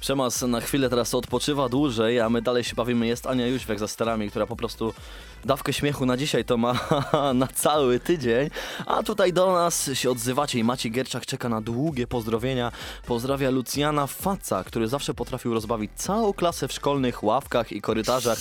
Przemas 0.05 0.41
na 0.41 0.61
chwilę 0.61 0.89
teraz 0.89 1.13
odpoczywa 1.13 1.69
dłużej, 1.69 2.19
a 2.19 2.29
my 2.29 2.41
dalej 2.41 2.63
się 2.63 2.75
bawimy. 2.75 3.07
Jest 3.07 3.27
Ania 3.27 3.47
Jóźwiak 3.47 3.79
za 3.79 3.87
sterami, 3.87 4.29
która 4.29 4.47
po 4.47 4.55
prostu 4.55 4.93
dawkę 5.45 5.73
śmiechu 5.73 6.05
na 6.05 6.17
dzisiaj 6.17 6.45
to 6.45 6.57
ma 6.57 6.79
na 7.33 7.47
cały 7.47 7.99
tydzień. 7.99 8.49
A 8.85 9.03
tutaj 9.03 9.33
do 9.33 9.53
nas 9.53 9.89
się 9.93 10.11
odzywacie 10.11 10.59
i 10.59 10.63
Maciej 10.63 10.91
Gierczak 10.91 11.25
czeka 11.25 11.49
na 11.49 11.61
długie 11.61 12.07
pozdrowienia. 12.07 12.71
Pozdrawia 13.07 13.49
Lucjana 13.49 14.07
Faca, 14.07 14.63
który 14.63 14.87
zawsze 14.87 15.13
potrafił 15.13 15.53
rozbawić 15.53 15.91
całą 15.95 16.33
klasę 16.33 16.67
w 16.67 16.73
szkolnych 16.73 17.23
ławkach 17.23 17.71
i 17.71 17.81
korytarzach 17.81 18.37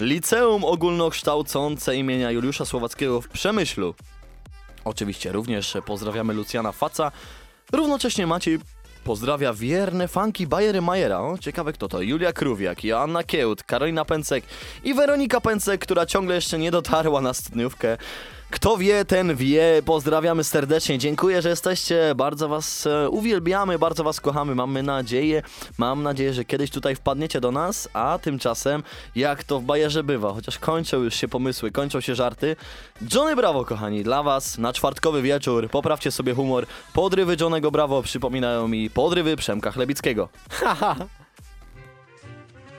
Liceum 0.00 0.64
Ogólnokształcące 0.64 1.96
imienia 1.96 2.30
Juliusza 2.30 2.64
Słowackiego 2.64 3.20
w 3.20 3.28
Przemyślu. 3.28 3.94
Oczywiście 4.84 5.32
również 5.32 5.76
pozdrawiamy 5.86 6.34
Lucjana 6.34 6.72
Faca. 6.72 7.12
Równocześnie 7.72 8.26
Maciej 8.26 8.58
Pozdrawia 9.04 9.52
wierne 9.52 10.08
fanki 10.08 10.46
Bajery 10.46 10.80
Majera. 10.80 11.20
O, 11.20 11.38
ciekawe 11.38 11.72
kto 11.72 11.88
to. 11.88 12.02
Julia 12.02 12.32
Krówiak, 12.32 12.84
Joanna 12.84 13.22
Kiełt, 13.24 13.62
Karolina 13.62 14.04
Pęcek 14.04 14.44
i 14.84 14.94
Weronika 14.94 15.40
Pęcek, 15.40 15.80
która 15.80 16.06
ciągle 16.06 16.34
jeszcze 16.34 16.58
nie 16.58 16.70
dotarła 16.70 17.20
na 17.20 17.34
studniówkę. 17.34 17.98
Kto 18.50 18.76
wie, 18.76 19.04
ten 19.04 19.36
wie. 19.36 19.82
Pozdrawiamy 19.84 20.44
serdecznie. 20.44 20.98
Dziękuję, 20.98 21.42
że 21.42 21.48
jesteście. 21.48 22.14
Bardzo 22.16 22.48
was 22.48 22.86
e, 22.86 23.10
uwielbiamy, 23.10 23.78
bardzo 23.78 24.04
was 24.04 24.20
kochamy. 24.20 24.54
Mamy 24.54 24.82
nadzieję, 24.82 25.42
mam 25.78 26.02
nadzieję, 26.02 26.34
że 26.34 26.44
kiedyś 26.44 26.70
tutaj 26.70 26.94
wpadniecie 26.96 27.40
do 27.40 27.52
nas, 27.52 27.88
a 27.92 28.18
tymczasem 28.22 28.82
jak 29.16 29.44
to 29.44 29.60
w 29.60 29.64
bajerze 29.64 30.04
bywa, 30.04 30.32
chociaż 30.32 30.58
kończą 30.58 31.02
już 31.02 31.14
się 31.14 31.28
pomysły, 31.28 31.70
kończą 31.70 32.00
się 32.00 32.14
żarty. 32.14 32.56
Johnny 33.14 33.36
Bravo, 33.36 33.64
kochani, 33.64 34.02
dla 34.02 34.22
was 34.22 34.58
na 34.58 34.72
czwartkowy 34.72 35.22
wieczór. 35.22 35.68
Poprawcie 35.70 36.10
sobie 36.10 36.34
humor. 36.34 36.66
Podrywy 36.92 37.36
Johnego 37.40 37.70
Bravo 37.70 38.02
przypominają 38.02 38.68
mi 38.68 38.90
podrywy 38.90 39.36
Przemka 39.36 39.70
Chlebickiego. 39.70 40.28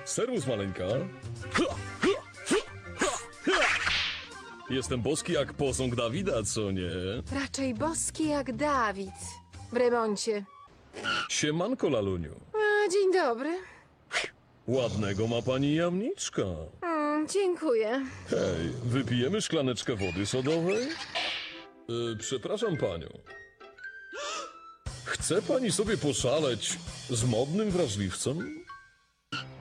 Serwus 0.05 0.47
maleńka. 0.47 0.84
Jestem 4.70 5.01
boski 5.01 5.34
jak 5.34 5.53
posąg 5.53 5.95
Dawida, 5.95 6.43
co 6.43 6.72
nie? 6.72 6.89
Raczej 7.41 7.74
boski 7.74 8.30
jak 8.30 8.55
Dawid. 8.55 9.11
W 9.72 9.78
remoncie. 9.78 10.45
Siemanko, 11.30 11.89
laluniu. 11.89 12.36
A, 12.53 12.89
dzień 12.91 13.13
dobry. 13.13 13.49
Ładnego 14.67 15.28
ma 15.28 15.41
pani 15.41 15.76
jamniczka. 15.76 16.41
Mm, 16.82 17.28
dziękuję. 17.28 18.05
Hej, 18.30 18.72
wypijemy 18.84 19.41
szklaneczkę 19.41 19.95
wody 19.95 20.26
sodowej? 20.26 20.88
Y, 21.89 22.17
przepraszam 22.20 22.78
panią. 22.78 23.07
Chce 25.05 25.41
pani 25.41 25.72
sobie 25.72 25.97
poszaleć 25.97 26.78
z 27.09 27.24
modnym 27.24 27.72
wrażliwcem? 27.72 28.59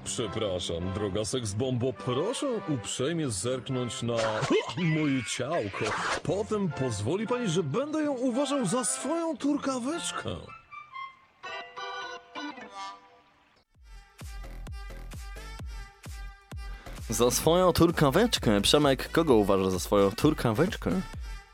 Przepraszam, 0.09 0.93
droga 0.95 1.25
seks 1.25 1.53
bombo, 1.53 1.93
proszę 1.93 2.47
uprzejmie 2.69 3.31
zerknąć 3.31 4.03
na 4.03 4.17
moje 4.97 5.25
ciałko. 5.25 5.85
Potem 6.23 6.69
pozwoli 6.69 7.27
pani, 7.27 7.49
że 7.49 7.63
będę 7.63 8.03
ją 8.03 8.13
uważał 8.13 8.67
za 8.67 8.85
swoją 8.85 9.37
turkaweczkę. 9.37 10.31
Za 17.11 17.31
swoją 17.31 17.73
turkaweczkę. 17.73 18.61
Przemek, 18.61 19.11
kogo 19.13 19.35
uważa 19.35 19.71
za 19.71 19.81
swoją 19.81 20.11
turkaweczkę? 20.11 20.91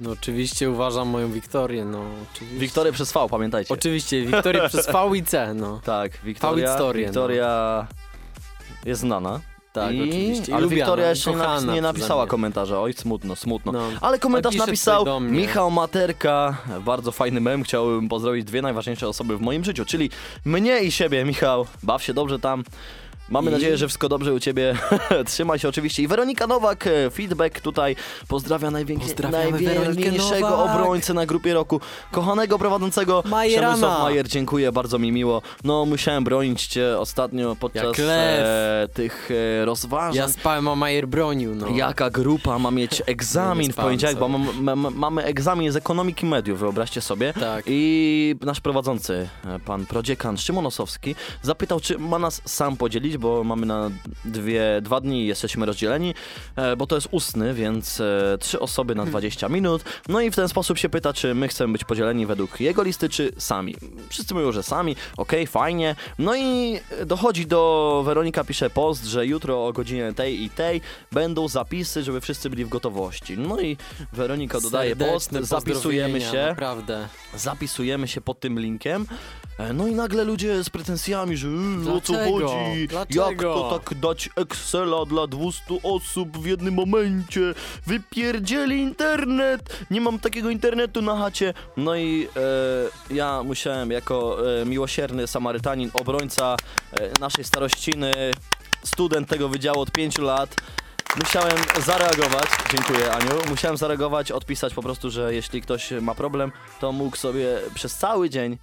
No 0.00 0.10
oczywiście 0.10 0.70
uważam 0.70 1.08
moją 1.08 1.32
Wiktorię, 1.32 1.84
no 1.84 2.04
oczywiście. 2.32 2.58
Wiktorię 2.58 2.92
przez 2.92 3.12
V, 3.12 3.26
pamiętajcie. 3.30 3.74
Oczywiście, 3.74 4.26
Wiktorię 4.26 4.68
przez 4.68 4.86
V 4.86 5.16
i 5.16 5.24
C, 5.24 5.54
no. 5.54 5.80
Tak, 5.84 6.12
Wiktoria, 6.24 6.68
Wiktorię, 6.68 7.04
Wiktoria 7.04 7.86
jest 8.84 9.00
znana. 9.00 9.40
Tak, 9.72 9.94
I, 9.94 10.02
oczywiście. 10.02 10.52
I 10.52 10.54
ale 10.54 10.62
lubiana, 10.62 10.84
Wiktoria 10.84 11.08
jeszcze 11.10 11.30
nie, 11.30 11.36
napis, 11.36 11.64
nie 11.64 11.80
napisała 11.80 12.26
komentarza. 12.26 12.80
Oj, 12.80 12.92
smutno, 12.92 13.36
smutno. 13.36 13.72
No. 13.72 13.80
Ale 14.00 14.18
komentarz 14.18 14.54
Napisze 14.54 14.66
napisał 14.66 14.98
tutaj 14.98 15.14
do 15.14 15.20
mnie. 15.20 15.40
Michał 15.40 15.70
Materka. 15.70 16.56
Bardzo 16.84 17.12
fajny 17.12 17.40
mem. 17.40 17.64
Chciałbym 17.64 18.08
pozdrowić 18.08 18.44
dwie 18.44 18.62
najważniejsze 18.62 19.08
osoby 19.08 19.36
w 19.36 19.40
moim 19.40 19.64
życiu, 19.64 19.84
czyli 19.84 20.10
mnie 20.44 20.80
i 20.80 20.92
siebie, 20.92 21.24
Michał. 21.24 21.66
Baw 21.82 22.02
się 22.02 22.14
dobrze 22.14 22.38
tam. 22.38 22.64
Mamy 23.28 23.50
I- 23.50 23.54
nadzieję, 23.54 23.76
że 23.76 23.86
wszystko 23.88 24.08
dobrze 24.08 24.34
u 24.34 24.40
ciebie. 24.40 24.74
Trzymaj 25.26 25.58
się 25.58 25.68
oczywiście. 25.68 26.02
I 26.02 26.06
Weronika 26.08 26.46
Nowak, 26.46 26.86
e, 26.86 27.10
feedback 27.10 27.60
tutaj. 27.60 27.96
Pozdrawia 28.28 28.70
największy, 28.70 29.14
największego 29.32 30.50
Nowak. 30.50 30.76
obrońcę 30.76 31.14
na 31.14 31.26
grupie 31.26 31.54
roku. 31.54 31.80
Kochanego 32.10 32.58
prowadzącego 32.58 33.22
Majerana. 33.26 33.68
Przemysław 33.74 34.02
Majer, 34.02 34.28
dziękuję, 34.28 34.72
bardzo 34.72 34.98
mi 34.98 35.12
miło. 35.12 35.42
No, 35.64 35.84
musiałem 35.86 36.24
bronić 36.24 36.66
cię 36.66 36.98
ostatnio 36.98 37.56
podczas 37.60 37.98
e, 37.98 38.88
tych 38.94 39.28
e, 39.60 39.64
rozważań. 39.64 40.14
Ja 40.16 40.28
spałem, 40.28 40.68
a 40.68 40.76
Majer 40.76 41.08
bronił, 41.08 41.54
no. 41.54 41.68
Jaka 41.68 42.10
grupa 42.10 42.58
ma 42.58 42.70
mieć 42.70 43.02
egzamin 43.06 43.72
w 43.72 43.76
poniedziałek, 43.76 44.18
bo 44.18 44.28
mamy 44.90 45.24
egzamin 45.24 45.72
z 45.72 45.76
ekonomiki 45.76 46.26
mediów, 46.26 46.58
wyobraźcie 46.58 47.00
sobie. 47.00 47.32
Tak. 47.32 47.64
I 47.68 48.34
nasz 48.40 48.60
prowadzący, 48.60 49.28
e, 49.46 49.58
pan 49.58 49.86
prodziekan 49.86 50.38
Szymon 50.38 50.66
Osowski, 50.66 51.14
zapytał, 51.42 51.80
czy 51.80 51.98
ma 51.98 52.18
nas 52.18 52.42
sam 52.44 52.76
podzielić, 52.76 53.13
bo 53.18 53.44
mamy 53.44 53.66
na 53.66 53.90
dwie, 54.24 54.80
dwa 54.82 55.00
dni 55.00 55.26
jesteśmy 55.26 55.66
rozdzieleni, 55.66 56.14
e, 56.56 56.76
bo 56.76 56.86
to 56.86 56.94
jest 56.94 57.08
ustny, 57.10 57.54
więc 57.54 58.00
e, 58.00 58.38
trzy 58.40 58.60
osoby 58.60 58.94
na 58.94 59.04
20 59.04 59.48
minut. 59.48 59.84
No 60.08 60.20
i 60.20 60.30
w 60.30 60.36
ten 60.36 60.48
sposób 60.48 60.78
się 60.78 60.88
pyta, 60.88 61.12
czy 61.12 61.34
my 61.34 61.48
chcemy 61.48 61.72
być 61.72 61.84
podzieleni 61.84 62.26
według 62.26 62.60
jego 62.60 62.82
listy, 62.82 63.08
czy 63.08 63.32
sami. 63.38 63.76
Wszyscy 64.08 64.34
mówią, 64.34 64.52
że 64.52 64.62
sami, 64.62 64.96
okej, 65.16 65.46
fajnie. 65.46 65.96
No 66.18 66.36
i 66.36 66.80
dochodzi 67.06 67.46
do, 67.46 68.02
Weronika 68.06 68.44
pisze 68.44 68.70
post, 68.70 69.04
że 69.04 69.26
jutro 69.26 69.66
o 69.66 69.72
godzinie 69.72 70.12
tej 70.12 70.42
i 70.42 70.50
tej 70.50 70.80
będą 71.12 71.48
zapisy, 71.48 72.02
żeby 72.02 72.20
wszyscy 72.20 72.50
byli 72.50 72.64
w 72.64 72.68
gotowości. 72.68 73.38
No 73.38 73.60
i 73.60 73.76
Weronika 74.12 74.60
dodaje 74.60 74.96
post, 74.96 75.30
Serdeczne 75.30 75.46
zapisujemy 75.46 76.20
pozdrowienia, 76.20 76.46
się 76.46 76.50
Naprawdę. 76.50 77.08
zapisujemy 77.34 78.08
się 78.08 78.20
pod 78.20 78.40
tym 78.40 78.60
linkiem. 78.60 79.06
E, 79.58 79.72
No 79.72 79.86
i 79.86 79.94
nagle 79.94 80.24
ludzie 80.24 80.64
z 80.64 80.70
pretensjami, 80.70 81.36
że 81.36 81.48
"Yy, 81.48 81.92
o 81.92 82.00
co 82.00 82.12
chodzi? 82.14 82.88
Dlaczego? 82.88 83.28
Jak 83.30 83.38
to 83.42 83.78
tak 83.80 83.98
dać 83.98 84.30
Excela 84.36 85.04
dla 85.04 85.26
200 85.26 85.62
osób 85.82 86.38
w 86.38 86.46
jednym 86.46 86.74
momencie? 86.74 87.40
Wypierdzieli 87.86 88.80
internet! 88.80 89.78
Nie 89.90 90.00
mam 90.00 90.18
takiego 90.18 90.50
internetu 90.50 91.02
na 91.02 91.16
chacie. 91.16 91.54
No 91.76 91.96
i 91.96 92.28
e, 93.10 93.14
ja 93.14 93.42
musiałem 93.42 93.90
jako 93.90 94.38
e, 94.60 94.64
miłosierny 94.66 95.26
Samarytanin, 95.26 95.90
obrońca 95.94 96.56
e, 96.92 97.10
naszej 97.20 97.44
starościny, 97.44 98.12
student 98.84 99.28
tego 99.28 99.48
wydziału 99.48 99.80
od 99.80 99.90
5 99.90 100.18
lat, 100.18 100.56
Musiałem 101.24 101.52
zareagować, 101.86 102.48
dziękuję 102.72 103.12
Aniu, 103.12 103.30
musiałem 103.48 103.76
zareagować, 103.76 104.32
odpisać 104.32 104.74
po 104.74 104.82
prostu, 104.82 105.10
że 105.10 105.34
jeśli 105.34 105.62
ktoś 105.62 105.90
ma 106.00 106.14
problem, 106.14 106.52
to 106.80 106.92
mógł 106.92 107.16
sobie 107.16 107.46
przez 107.74 107.96
cały 107.96 108.30
dzień 108.30 108.58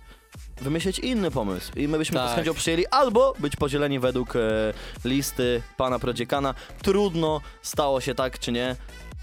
wymyślić 0.62 1.00
inny 1.00 1.32
pomysł 1.32 1.72
i 1.76 1.88
my 1.88 1.98
byśmy 1.98 2.18
to 2.20 2.26
z 2.26 2.28
Tak. 2.28 2.36
chęcią 2.36 2.54
przyjęli, 2.54 2.86
albo 2.88 3.34
być 3.40 3.56
podzieleni 3.56 4.00
według 4.00 4.36
e, 4.36 4.40
listy 5.06 5.62
pana 5.78 6.00
prodziekana. 6.00 6.54
Trudno, 6.84 7.42
stało 7.62 8.02
się 8.02 8.16
tak 8.16 8.40
czy 8.40 8.52
nie. 8.52 8.76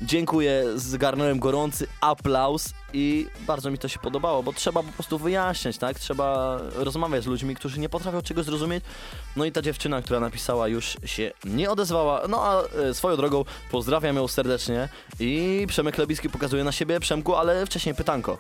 Dziękuję, 0.03 0.65
zgarnąłem 0.75 1.39
gorący 1.39 1.87
aplauz 2.01 2.69
i 2.93 3.27
bardzo 3.47 3.71
mi 3.71 3.79
to 3.79 3.89
się 3.89 3.99
podobało, 3.99 4.43
bo 4.43 4.53
trzeba 4.53 4.83
po 4.83 4.93
prostu 4.93 5.19
wyjaśniać, 5.19 5.79
tak? 5.79 5.99
Trzeba 5.99 6.59
rozmawiać 6.75 7.25
z 7.25 7.27
ludźmi, 7.27 7.57
którzy 7.57 7.81
nie 7.81 7.89
potrafią 7.89 8.23
czegoś 8.23 8.45
zrozumieć. 8.45 8.85
No 9.37 9.45
i 9.45 9.53
ta 9.53 9.63
dziewczyna, 9.63 10.03
która 10.03 10.21
napisała, 10.21 10.69
już 10.69 10.97
się 11.05 11.31
nie 11.45 11.71
odezwała. 11.71 12.23
No 12.29 12.43
a 12.45 12.63
e, 12.63 12.95
swoją 12.95 13.17
drogą 13.17 13.45
pozdrawiam 13.71 14.17
ją 14.17 14.29
serdecznie 14.29 14.89
i 15.21 15.65
Przemek 15.69 15.99
Lebicki 15.99 16.31
pokazuje 16.31 16.65
na 16.65 16.73
siebie, 16.73 17.01
Przemku, 17.01 17.35
ale 17.35 17.67
wcześniej 17.67 17.95
pytanko. 17.95 18.39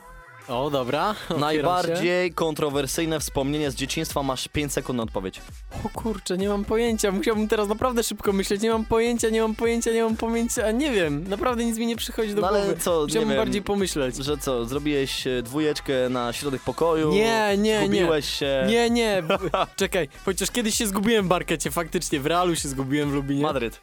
O, 0.49 0.70
dobra. 0.70 1.11
otwieram 1.11 1.34
się. 1.34 1.40
Najbardziej 1.40 2.32
kontrowersyjne 2.32 3.20
wspomnienie 3.20 3.70
z 3.70 3.74
dzieciństwa 3.74 4.22
masz 4.22 4.49
5 4.49 4.72
sekund 4.72 4.96
na 4.96 5.03
odpowiedź. 5.03 5.40
O 5.84 5.88
kurczę, 5.88 6.38
nie 6.38 6.49
mam 6.49 6.64
pojęcia. 6.64 7.12
Musiałbym 7.12 7.49
teraz 7.49 7.68
naprawdę 7.68 8.03
szybko 8.03 8.32
myśleć. 8.32 8.62
Nie 8.62 8.70
mam 8.70 8.84
pojęcia, 8.84 9.28
nie 9.30 9.42
mam 9.42 9.55
pojęcia, 9.55 9.92
nie 9.92 10.03
mam 10.05 10.16
pojęcia. 10.16 10.70
Nie 10.70 10.90
wiem, 10.90 11.28
naprawdę 11.28 11.64
nic 11.64 11.78
mi 11.78 11.86
nie 11.86 11.96
przychodzi 11.96 12.34
do 12.34 12.40
No 12.40 12.49
głowy. 12.49 12.62
ale 12.64 12.76
co, 12.76 12.99
nie 13.01 13.05
Musiałbym 13.05 13.28
wiem, 13.28 13.38
bardziej 13.38 13.62
pomyśleć. 13.62 14.16
Że 14.16 14.36
co, 14.38 14.64
zrobiłeś 14.64 15.26
e, 15.26 15.42
dwójeczkę 15.42 16.09
na 16.11 16.32
środek 16.32 16.62
pokoju? 16.62 17.11
Nie, 17.12 17.49
nie, 17.59 17.59
nie. 17.59 17.80
Zgubiłeś 17.86 18.28
się? 18.38 18.64
Nie, 18.68 18.90
nie. 18.90 19.22
b- 19.22 19.38
Czekaj, 19.76 20.09
chociaż 20.24 20.51
kiedyś 20.51 20.74
się 20.74 20.86
zgubiłem 20.86 21.24
w 21.24 21.28
Barkecie, 21.28 21.70
faktycznie. 21.70 22.20
W 22.20 22.26
Realu 22.26 22.57
się 22.57 22.68
zgubiłem 22.68 23.11
w 23.11 23.14
Lubinie. 23.14 23.42
Madryt. 23.42 23.80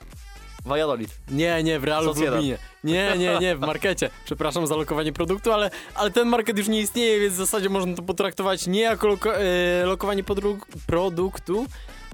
Valladolid. 0.66 1.09
Nie, 1.32 1.63
nie, 1.63 1.80
w 1.80 1.84
Realu 1.84 2.11
w 2.11 2.16
Sociedad. 2.16 2.36
Lubinie. 2.36 2.57
Nie, 2.84 3.13
nie, 3.18 3.39
nie, 3.39 3.55
w 3.55 3.59
markecie. 3.59 4.09
Przepraszam 4.26 4.68
za 4.68 4.76
lokowanie 4.76 5.13
produktu, 5.13 5.51
ale, 5.51 5.72
ale 5.95 6.11
ten 6.11 6.28
market 6.28 6.57
już 6.57 6.68
nie 6.68 6.80
istnieje, 6.80 7.20
więc 7.20 7.34
w 7.34 7.38
zasadzie 7.38 7.70
można 7.70 7.95
to 7.95 8.01
potraktować 8.01 8.68
nie 8.68 8.82
jako 8.82 9.07
loko, 9.07 9.38
e, 9.38 9.86
lokowanie 9.86 10.24
podru- 10.24 10.59
produktu. 10.88 11.66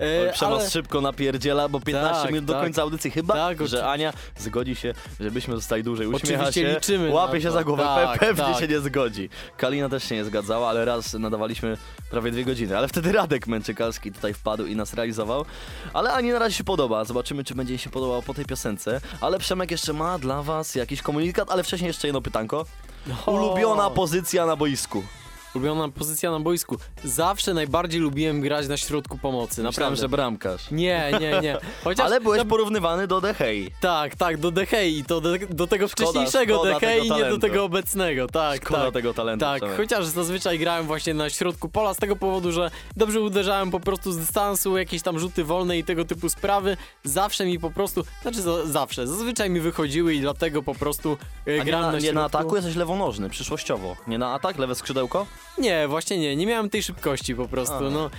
E, 0.02 0.34
Przemas 0.34 0.62
ale... 0.62 0.70
szybko 0.70 1.02
napierdziela, 1.02 1.70
bo 1.70 1.80
15 1.80 2.22
Tak, 2.22 2.32
minut 2.32 2.46
do 2.46 2.54
tak. 2.54 2.62
końca 2.64 2.82
audycji. 2.82 3.12
Chyba, 3.12 3.34
Tak, 3.34 3.68
że 3.68 3.88
Ania 3.90 4.14
zgodzi 4.38 4.76
się, 4.76 4.94
żebyśmy 5.20 5.56
zostali 5.56 5.84
dłużej. 5.84 6.08
Uśmiecha 6.08 6.44
Oczywiście 6.44 6.62
się, 6.62 6.76
liczymy 6.76 7.10
łapie 7.10 7.42
się 7.42 7.52
za 7.52 7.64
głowę. 7.64 7.84
Tak, 7.84 8.16
Pe- 8.16 8.20
pewnie 8.20 8.44
tak. 8.44 8.60
się 8.60 8.68
nie 8.68 8.80
zgodzi. 8.80 9.30
Kalina 9.58 9.90
też 9.90 10.04
się 10.04 10.16
nie 10.16 10.26
zgadzała, 10.26 10.70
ale 10.70 10.86
raz 10.86 11.14
nadawaliśmy 11.14 11.78
prawie 12.12 12.32
dwie 12.32 12.46
godziny. 12.46 12.78
Ale 12.78 12.88
wtedy 12.88 13.12
Radek 13.12 13.48
Męczykalski 13.48 14.12
tutaj 14.12 14.34
wpadł 14.34 14.66
i 14.66 14.76
nas 14.76 14.94
realizował. 14.94 15.46
Ale 15.94 16.14
Ani 16.14 16.30
na 16.32 16.40
razie 16.40 16.56
się 16.56 16.64
podoba. 16.64 17.06
Zobaczymy, 17.06 17.44
czy 17.44 17.56
będzie 17.56 17.74
jej 17.74 17.80
się 17.80 17.90
podobało 17.90 18.22
po 18.22 18.34
tej 18.34 18.46
piosence. 18.46 19.02
Ale 19.22 19.40
Przemek 19.40 19.72
jeszcze 19.72 19.94
ma 19.94 20.20
dla 20.20 20.42
was 20.44 20.76
jakiś 20.76 21.02
komunikat, 21.02 21.52
ale 21.52 21.64
wcześniej 21.64 21.88
jeszcze 21.88 22.08
jedno 22.08 22.22
pytanko. 22.22 22.66
Ulubiona 23.26 23.90
pozycja 23.90 24.46
na 24.46 24.56
boisku. 24.56 25.04
Ulubiona 25.56 25.90
pozycja 25.90 26.32
na 26.32 26.40
boisku. 26.40 26.78
Zawsze 27.04 27.54
najbardziej 27.54 28.02
lubiłem 28.02 28.42
grać 28.42 28.68
na 28.68 28.78
środku 28.78 29.18
pomocy, 29.18 29.50
Myślałem, 29.64 29.66
naprawdę. 29.74 29.96
że 30.02 30.10
bramkarz. 30.10 30.72
Nie, 30.72 31.12
nie, 31.22 31.40
nie. 31.42 31.58
Chociaż 31.84 32.06
Ale 32.06 32.22
byłeś 32.22 32.44
porównywany 32.50 33.08
do 33.08 33.22
Dehei. 33.22 33.72
Tak, 33.82 34.16
tak, 34.16 34.38
do 34.38 34.52
Dehei 34.52 35.04
to 35.04 35.22
do, 35.22 35.30
do 35.50 35.68
tego 35.68 35.88
Szkoda, 35.88 36.10
wcześniejszego 36.10 36.56
szkoda 36.56 36.80
Dehei, 36.80 36.92
tego 37.02 37.04
nie 37.04 37.10
do 37.10 37.16
talentu. 37.16 37.40
tego 37.40 37.64
obecnego, 37.64 38.28
tak, 38.28 38.62
Szkoda 38.62 38.84
tak. 38.84 38.94
tego 38.94 39.14
talentu, 39.14 39.46
Tak, 39.46 39.62
Przemek. 39.62 39.78
chociaż 39.78 40.06
zazwyczaj 40.06 40.60
grałem 40.60 40.86
właśnie 40.88 41.14
na 41.14 41.30
środku 41.30 41.70
pola 41.70 41.94
z 41.94 41.98
tego 41.98 42.16
powodu, 42.16 42.52
że 42.52 42.72
dobrze 42.98 43.22
uderzałem 43.22 43.72
po 43.72 43.80
prostu 43.80 44.12
z 44.12 44.18
dystansu, 44.18 44.78
jakieś 44.78 45.02
tam 45.02 45.20
rzuty 45.20 45.44
wolne 45.44 45.78
i 45.78 45.84
tego 45.84 46.06
typu 46.06 46.30
sprawy. 46.30 46.78
Zawsze 47.04 47.46
mi 47.46 47.60
po 47.60 47.72
prostu, 47.72 48.04
znaczy 48.22 48.42
za, 48.42 48.66
zawsze, 48.66 49.08
zazwyczaj 49.08 49.50
mi 49.50 49.60
wychodziły 49.60 50.14
i 50.14 50.22
dlatego 50.22 50.64
po 50.64 50.76
prostu 50.76 51.18
e, 51.48 51.52
A 51.54 51.58
nie 51.58 51.64
grałem 51.66 51.86
na, 51.86 51.92
na, 51.92 52.00
nie 52.00 52.14
na 52.14 52.24
ataku 52.26 52.56
jesteś 52.56 52.76
lewonożny, 52.76 53.30
przyszłościowo. 53.30 53.96
Nie 54.08 54.18
na 54.18 54.34
atak, 54.34 54.58
lewe 54.58 54.76
skrzydełko? 54.76 55.26
Nie, 55.58 55.88
właśnie 55.88 56.18
nie, 56.18 56.36
nie 56.36 56.46
miałem 56.48 56.70
tej 56.70 56.84
szybkości 56.84 57.36
po 57.36 57.48
prostu, 57.48 57.76
Aha. 57.76 57.90
no. 57.92 58.10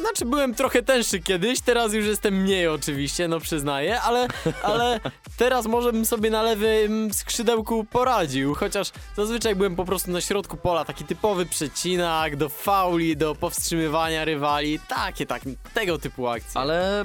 Znaczy 0.00 0.24
byłem 0.24 0.54
trochę 0.54 0.82
tęższy 0.82 1.20
kiedyś, 1.20 1.60
teraz 1.60 1.92
już 1.92 2.06
jestem 2.06 2.34
mniej 2.42 2.68
oczywiście, 2.68 3.28
no 3.28 3.40
przyznaję, 3.40 4.00
ale, 4.00 4.28
ale 4.62 5.00
teraz 5.36 5.66
może 5.66 5.92
bym 5.92 6.06
sobie 6.06 6.30
na 6.30 6.42
lewym 6.42 7.14
skrzydełku 7.14 7.84
poradził, 7.84 8.54
chociaż 8.54 8.90
zazwyczaj 9.16 9.54
byłem 9.54 9.76
po 9.76 9.84
prostu 9.84 10.10
na 10.10 10.20
środku 10.20 10.56
pola, 10.56 10.84
taki 10.84 11.04
typowy 11.04 11.46
przecinak 11.46 12.36
do 12.36 12.48
fauli, 12.48 13.16
do 13.16 13.34
powstrzymywania 13.34 14.24
rywali, 14.24 14.80
takie, 14.88 15.26
tak, 15.26 15.42
tego 15.74 15.98
typu 15.98 16.28
akcje. 16.28 16.60
Ale 16.60 17.04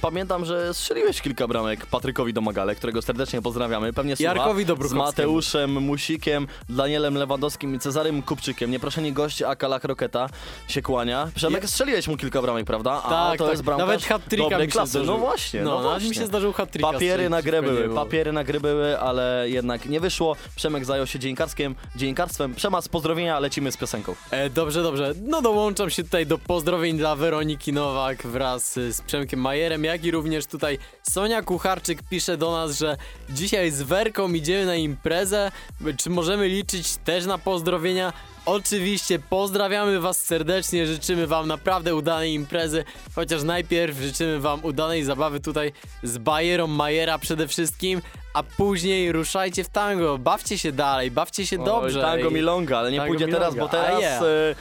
pamiętam, 0.00 0.44
że 0.44 0.74
strzeliłeś 0.74 1.20
kilka 1.20 1.48
bramek 1.48 1.86
Patrykowi 1.86 2.32
Domagale, 2.32 2.74
którego 2.74 3.02
serdecznie 3.02 3.42
pozdrawiamy. 3.42 3.92
Pewnie 3.92 4.16
słucha. 4.16 4.34
Jarkowi 4.34 4.64
Z. 4.88 4.92
Mateuszem 4.92 5.70
Musikiem, 5.82 6.46
Danielem 6.68 7.14
Lewandowskim 7.14 7.74
i 7.74 7.78
Cezarym 7.78 8.22
Kupczykiem. 8.22 8.70
Nieproszeni 8.70 9.12
goście 9.12 9.48
Akala 9.48 9.80
Kroketa 9.80 10.28
się 10.68 10.82
kłania. 10.82 11.28
Przemek, 11.34 11.68
strzeliłeś 11.68 12.08
mu 12.08 12.16
kilka 12.16 12.42
bramek, 12.42 12.66
prawda? 12.66 13.02
A 13.04 13.08
Tak, 13.10 13.38
to 13.38 13.44
tak. 13.44 13.52
jest 13.52 13.62
bramkarz 13.62 13.88
Nawet 13.88 14.04
hat-tricka 14.04 14.50
dobrej 14.50 14.68
klasy. 14.68 15.02
No 15.02 15.18
właśnie, 15.18 15.62
No, 15.62 15.70
no, 15.74 15.82
właśnie. 15.82 16.08
mi 16.08 16.14
się 16.14 16.26
zdarzył 16.26 16.52
hat-tricka 16.52 16.92
Papiery 16.92 17.30
na 17.30 17.42
grę 17.42 17.62
były, 17.62 17.94
papiery 17.94 18.32
na 18.32 18.44
były, 18.44 18.98
ale 19.00 19.44
jednak 19.48 19.86
nie 19.86 20.00
wyszło. 20.00 20.36
Przemek 20.56 20.84
zajął 20.84 21.06
się 21.06 21.18
dziennikarstwem, 21.18 21.74
dziennikarstwem. 21.96 22.54
Przemas, 22.54 22.88
pozdrowienia, 22.88 23.40
lecimy 23.40 23.72
z 23.72 23.76
piosenką. 23.76 24.14
E, 24.30 24.50
dobrze, 24.50 24.82
dobrze. 24.82 25.12
No 25.22 25.42
dołączam 25.42 25.90
się 25.90 26.04
tutaj 26.04 26.26
do 26.26 26.38
pozdrowień 26.38 26.98
dla 26.98 27.16
Weroniki 27.16 27.72
Nowak 27.72 28.26
wraz 28.26 28.72
z 28.74 29.00
Przemkiem 29.02 29.40
Majerem, 29.40 29.75
jak 29.84 30.04
i 30.04 30.10
również 30.10 30.46
tutaj 30.46 30.78
Sonia 31.02 31.42
Kucharczyk 31.42 32.02
pisze 32.02 32.36
do 32.36 32.52
nas, 32.52 32.78
że 32.78 32.96
dzisiaj 33.30 33.70
z 33.70 33.82
Werką 33.82 34.32
idziemy 34.32 34.66
na 34.66 34.74
imprezę. 34.74 35.52
Czy 35.96 36.10
możemy 36.10 36.48
liczyć 36.48 36.96
też 36.96 37.26
na 37.26 37.38
pozdrowienia? 37.38 38.12
Oczywiście 38.46 39.18
pozdrawiamy 39.18 40.00
Was 40.00 40.20
serdecznie, 40.20 40.86
życzymy 40.86 41.26
Wam 41.26 41.48
naprawdę 41.48 41.94
udanej 41.94 42.34
imprezy, 42.34 42.84
chociaż 43.14 43.42
najpierw 43.42 43.98
życzymy 43.98 44.40
Wam 44.40 44.64
udanej 44.64 45.04
zabawy 45.04 45.40
tutaj 45.40 45.72
z 46.02 46.18
Bajerą 46.18 46.66
Majera 46.66 47.18
przede 47.18 47.48
wszystkim, 47.48 48.02
a 48.34 48.42
później 48.42 49.12
ruszajcie 49.12 49.64
w 49.64 49.68
tango, 49.68 50.18
bawcie 50.18 50.58
się 50.58 50.72
dalej, 50.72 51.10
bawcie 51.10 51.46
się 51.46 51.58
dobrze. 51.58 51.98
Oj, 51.98 52.04
tango 52.04 52.30
milonga, 52.30 52.78
ale 52.78 52.92
nie 52.92 52.98
Tango 52.98 53.12
pójdzie 53.14 53.28
teraz, 53.28 53.54
bo 53.54 53.66
milonga, 53.66 53.78
teraz, 53.78 54.00
yeah. 54.00 54.22
e, 54.22 54.54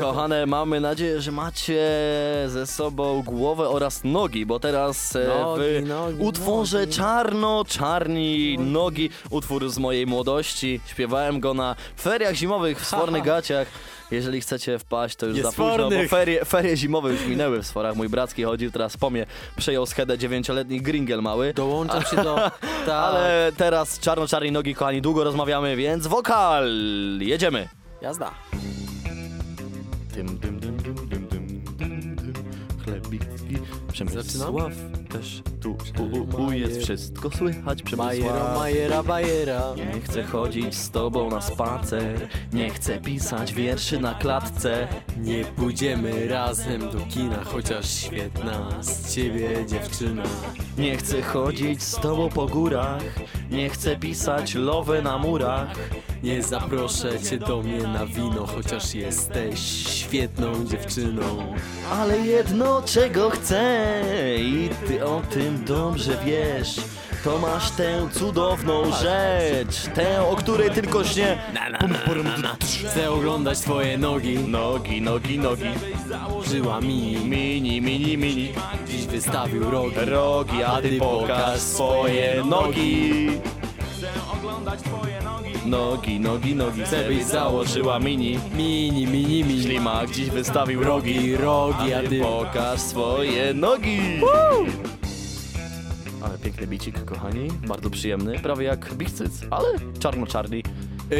kochane, 0.00 0.46
mamy 0.46 0.80
nadzieję, 0.80 1.20
że 1.20 1.32
macie 1.32 1.80
ze 2.46 2.66
sobą 2.66 3.22
głowę 3.22 3.68
oraz 3.68 4.00
nogi, 4.04 4.46
bo 4.46 4.60
teraz 4.60 5.16
e, 5.16 5.28
Nogi, 5.28 5.62
w 5.84 5.88
nogi, 5.88 6.16
utworze 6.22 6.80
nogi. 6.80 6.92
Czarno-Czarni 6.92 8.58
Nogi, 8.58 9.10
utwór 9.30 9.70
z 9.70 9.78
mojej 9.78 10.06
młodości, 10.06 10.80
śpiewałem 10.86 11.40
go 11.40 11.54
na 11.54 11.76
feriach 12.00 12.34
zimowych 12.34 12.80
w 12.80 12.86
Sfornych 12.86 13.22
Gaciach. 13.32 13.68
Jeżeli 14.10 14.40
chcecie 14.40 14.78
wpaść, 14.78 15.16
to 15.16 15.26
już 15.26 15.36
Nie 15.36 15.42
za 15.42 15.48
późno, 15.48 15.64
bo 15.70 15.76
Sfornych. 15.78 16.10
ferie, 16.10 16.44
ferie 16.44 16.76
zimowe 16.76 17.12
już 17.12 17.26
minęły 17.26 17.62
w 17.62 17.66
Sforach. 17.66 17.96
Mój 17.96 18.08
bracki 18.08 18.42
chodził 18.42 18.70
teraz 18.70 18.96
po 18.96 19.10
mnie, 19.10 19.26
przejął 19.56 19.86
schedę 19.86 20.18
dziewięcioletni 20.18 20.80
gringel 20.80 21.22
mały. 21.22 21.54
Dołączam 21.54 22.02
się 22.02 22.16
do... 22.16 22.36
Tak. 22.86 22.88
Ale 22.88 23.52
teraz 23.56 23.98
czarno-czarnej 23.98 24.52
nogi, 24.52 24.74
kochani, 24.74 25.02
długo 25.02 25.24
rozmawiamy, 25.24 25.76
więc 25.76 26.06
wokal! 26.06 26.70
Jedziemy! 27.20 27.68
Jazda. 28.02 28.30
Tym, 30.14 30.26
dym, 30.38 30.60
dym, 30.60 30.76
dym, 30.76 30.94
dym, 30.94 31.28
dym, 31.28 31.28
dym, 31.78 32.16
dym. 32.16 32.34
Chlebiki, 32.84 33.58
Przemysław 33.92 34.74
też. 35.08 35.42
Tu 35.60 35.76
u, 35.98 36.02
u, 36.02 36.44
u, 36.44 36.52
jest 36.52 36.82
wszystko 36.82 37.30
słychać 37.30 37.96
Majera, 37.96 38.24
Przemysław. 38.24 38.58
Majera, 38.58 39.02
Bajera. 39.02 39.62
Nie 39.76 40.00
chcę 40.00 40.22
chodzić 40.22 40.74
z 40.74 40.90
tobą 40.90 41.30
na 41.30 41.40
spacer. 41.40 42.28
Nie 42.52 42.70
chcę 42.70 42.98
pisać 42.98 43.54
wierszy 43.54 44.00
na 44.00 44.14
klatce. 44.14 44.88
Nie 45.18 45.44
pójdziemy 45.44 46.28
razem 46.28 46.80
do 46.80 46.98
kina, 47.10 47.44
chociaż 47.44 47.90
świetna 47.90 48.82
z 48.82 49.14
ciebie 49.14 49.66
dziewczyna. 49.66 50.22
Nie 50.78 50.96
chcę 50.96 51.22
chodzić 51.22 51.82
z 51.82 51.96
tobą 51.96 52.28
po 52.28 52.46
górach. 52.46 53.02
Nie 53.50 53.70
chcę 53.70 53.96
pisać 53.96 54.54
love 54.54 55.02
na 55.02 55.18
murach 55.18 55.76
Nie 56.22 56.42
zaproszę 56.42 57.20
cię 57.20 57.38
do 57.38 57.62
mnie 57.62 57.78
na 57.78 58.06
wino, 58.06 58.46
chociaż 58.46 58.94
jesteś 58.94 59.60
świetną 59.88 60.64
dziewczyną. 60.64 61.54
Ale 61.92 62.18
jedno 62.18 62.82
czego 62.82 63.30
chcę 63.30 63.84
i 64.38 64.70
ty 64.86 65.06
o 65.06 65.22
tym 65.30 65.64
dobrze 65.64 66.16
wiesz. 66.26 66.76
To 67.24 67.38
masz 67.38 67.70
tę 67.70 68.08
cudowną 68.12 68.82
rzecz 68.92 69.94
Tę, 69.94 70.28
o 70.28 70.36
której 70.36 70.70
tylko 70.70 71.04
śnie 71.04 71.38
Chcę 72.90 73.10
oglądać 73.10 73.58
twoje 73.58 73.98
nogi, 73.98 74.38
Nogi, 74.38 75.02
nogi, 75.02 75.38
nogi. 75.38 75.70
Żyła 76.50 76.80
mi. 76.80 77.16
Mini, 77.24 77.80
mini, 77.80 78.18
mini. 78.18 78.52
Dziś 78.88 79.06
wystawił 79.06 79.70
rogi. 79.70 79.96
Rogi, 79.96 80.62
a 80.62 80.82
ty 80.82 80.98
pokaż 80.98 81.60
swoje 81.60 82.44
nogi 82.44 83.30
Nogi, 85.66 86.20
nogi, 86.20 86.54
nogi 86.54 86.82
Chcę 86.82 87.08
byś 87.08 87.24
założyła 87.24 87.98
mini 87.98 88.38
Mini, 88.56 89.06
mini, 89.06 89.44
mini. 89.44 89.62
Ślimak 89.62 90.10
dziś 90.10 90.30
wystawił 90.30 90.84
rogi 90.84 91.36
Rogi, 91.36 91.92
A 91.94 92.02
ty 92.08 92.20
pokaż 92.20 92.80
swoje 92.80 93.54
nogi 93.54 93.98
Ale 96.22 96.38
piękny 96.38 96.66
bicik, 96.66 97.04
kochani, 97.04 97.48
bardzo 97.68 97.90
przyjemny, 97.90 98.38
prawie 98.38 98.66
jak 98.66 98.94
bichcyc, 98.94 99.32
ale 99.50 99.68
czarno-czarny. 99.98 100.62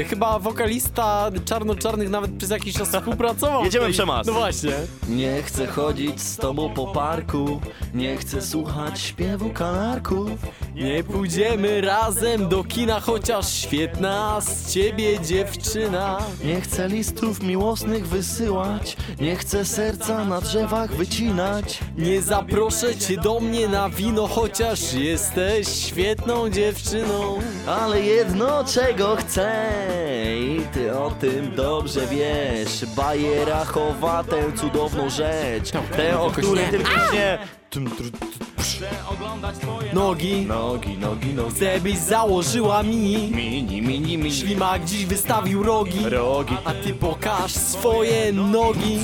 E, 0.00 0.04
Chyba 0.04 0.38
wokalista 0.38 1.30
czarno-czarnych 1.44 2.10
nawet 2.10 2.30
przez 2.38 2.50
jakiś 2.50 2.74
czas 2.76 2.88
współpracował. 2.88 3.64
Jedziemy 3.64 3.84
tej- 3.84 3.94
przemas. 3.94 4.26
No 4.26 4.32
właśnie. 4.32 4.72
Nie 5.08 5.42
chcę 5.42 5.66
chodzić 5.66 6.20
z 6.22 6.36
tobą 6.36 6.74
po 6.74 6.86
parku, 6.86 7.60
nie 7.94 8.16
chcę 8.16 8.42
słuchać 8.42 9.00
śpiewu 9.00 9.50
kanarków. 9.50 10.30
Nie 10.74 11.04
pójdziemy 11.04 11.80
razem 11.80 12.48
do 12.48 12.64
kina, 12.64 13.00
chociaż 13.00 13.52
świetna 13.54 14.40
z 14.40 14.72
ciebie 14.72 15.20
dziewczyna. 15.20 16.18
Nie 16.44 16.60
chcę 16.60 16.88
listów 16.88 17.42
miłosnych 17.42 18.08
wysyłać, 18.08 18.96
nie 19.20 19.36
chcę 19.36 19.64
serca 19.64 20.24
na 20.24 20.40
drzewach 20.40 20.94
wycinać. 20.94 21.78
Nie 21.96 22.22
zaproszę 22.22 22.96
cię 22.96 23.16
do 23.16 23.40
mnie 23.40 23.68
na 23.68 23.88
wino, 23.90 24.26
chociaż 24.28 24.92
jesteś 24.92 25.68
świetną 25.68 26.50
dziewczyną. 26.50 27.38
Ale 27.66 28.00
jedno 28.00 28.64
czego 28.64 29.16
chcę 29.16 29.52
i 30.40 30.60
ty 30.74 30.98
o 30.98 31.10
tym 31.10 31.54
dobrze 31.56 32.06
wiesz. 32.06 32.84
Bajera 32.96 33.64
chowa 33.64 34.24
tę 34.24 34.52
cudowną 34.56 35.10
rzecz. 35.10 35.70
Tę, 35.96 36.20
o 36.20 36.30
której 36.30 36.66
tylko 36.66 36.90
nie 37.12 37.38
Nogi, 39.92 40.46
Nogi, 40.46 40.98
nogi, 40.98 41.34
nogi 41.34 41.96
założyła 41.96 42.82
mi. 42.82 43.30
Mini, 43.34 43.82
mini, 43.82 44.18
mini. 44.18 44.32
Ślimak 44.32 44.84
dziś 44.84 45.06
wystawił 45.06 45.62
rogi, 45.62 46.08
Rogi. 46.08 46.56
A 46.64 46.72
ty 46.72 46.94
pokaż 46.94 47.52
swoje 47.52 48.32
nogi. 48.32 48.98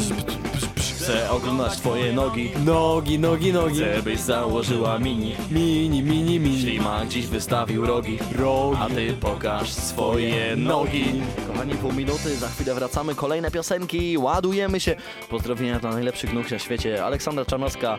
Chcę 1.08 1.30
oglądać 1.30 1.76
twoje 1.76 2.12
nogi. 2.12 2.50
Nogi, 2.64 3.18
nogi, 3.18 3.52
nogi. 3.52 3.74
Chcę 3.74 4.02
byś 4.02 4.20
założyła 4.20 4.98
mini. 4.98 5.34
Mini, 5.50 6.02
mini, 6.02 6.40
mini. 6.40 6.60
Ślimak 6.60 7.08
dziś 7.08 7.26
wystawił 7.26 7.86
rogi. 7.86 8.18
Rogi. 8.38 8.76
A 8.80 8.88
ty 8.88 9.12
pokaż 9.20 9.72
swoje 9.72 10.56
nogi. 10.56 11.04
Kochani, 11.46 11.74
pół 11.74 11.92
minuty, 11.92 12.36
za 12.36 12.48
chwilę 12.48 12.74
wracamy. 12.74 13.14
Kolejne 13.14 13.50
piosenki, 13.50 14.18
ładujemy 14.18 14.80
się. 14.80 14.96
Pozdrowienia 15.30 15.78
dla 15.78 15.90
najlepszych 15.90 16.32
nóg 16.32 16.50
na 16.50 16.58
świecie. 16.58 17.04
Aleksandra 17.04 17.44
Czarnowska 17.44 17.98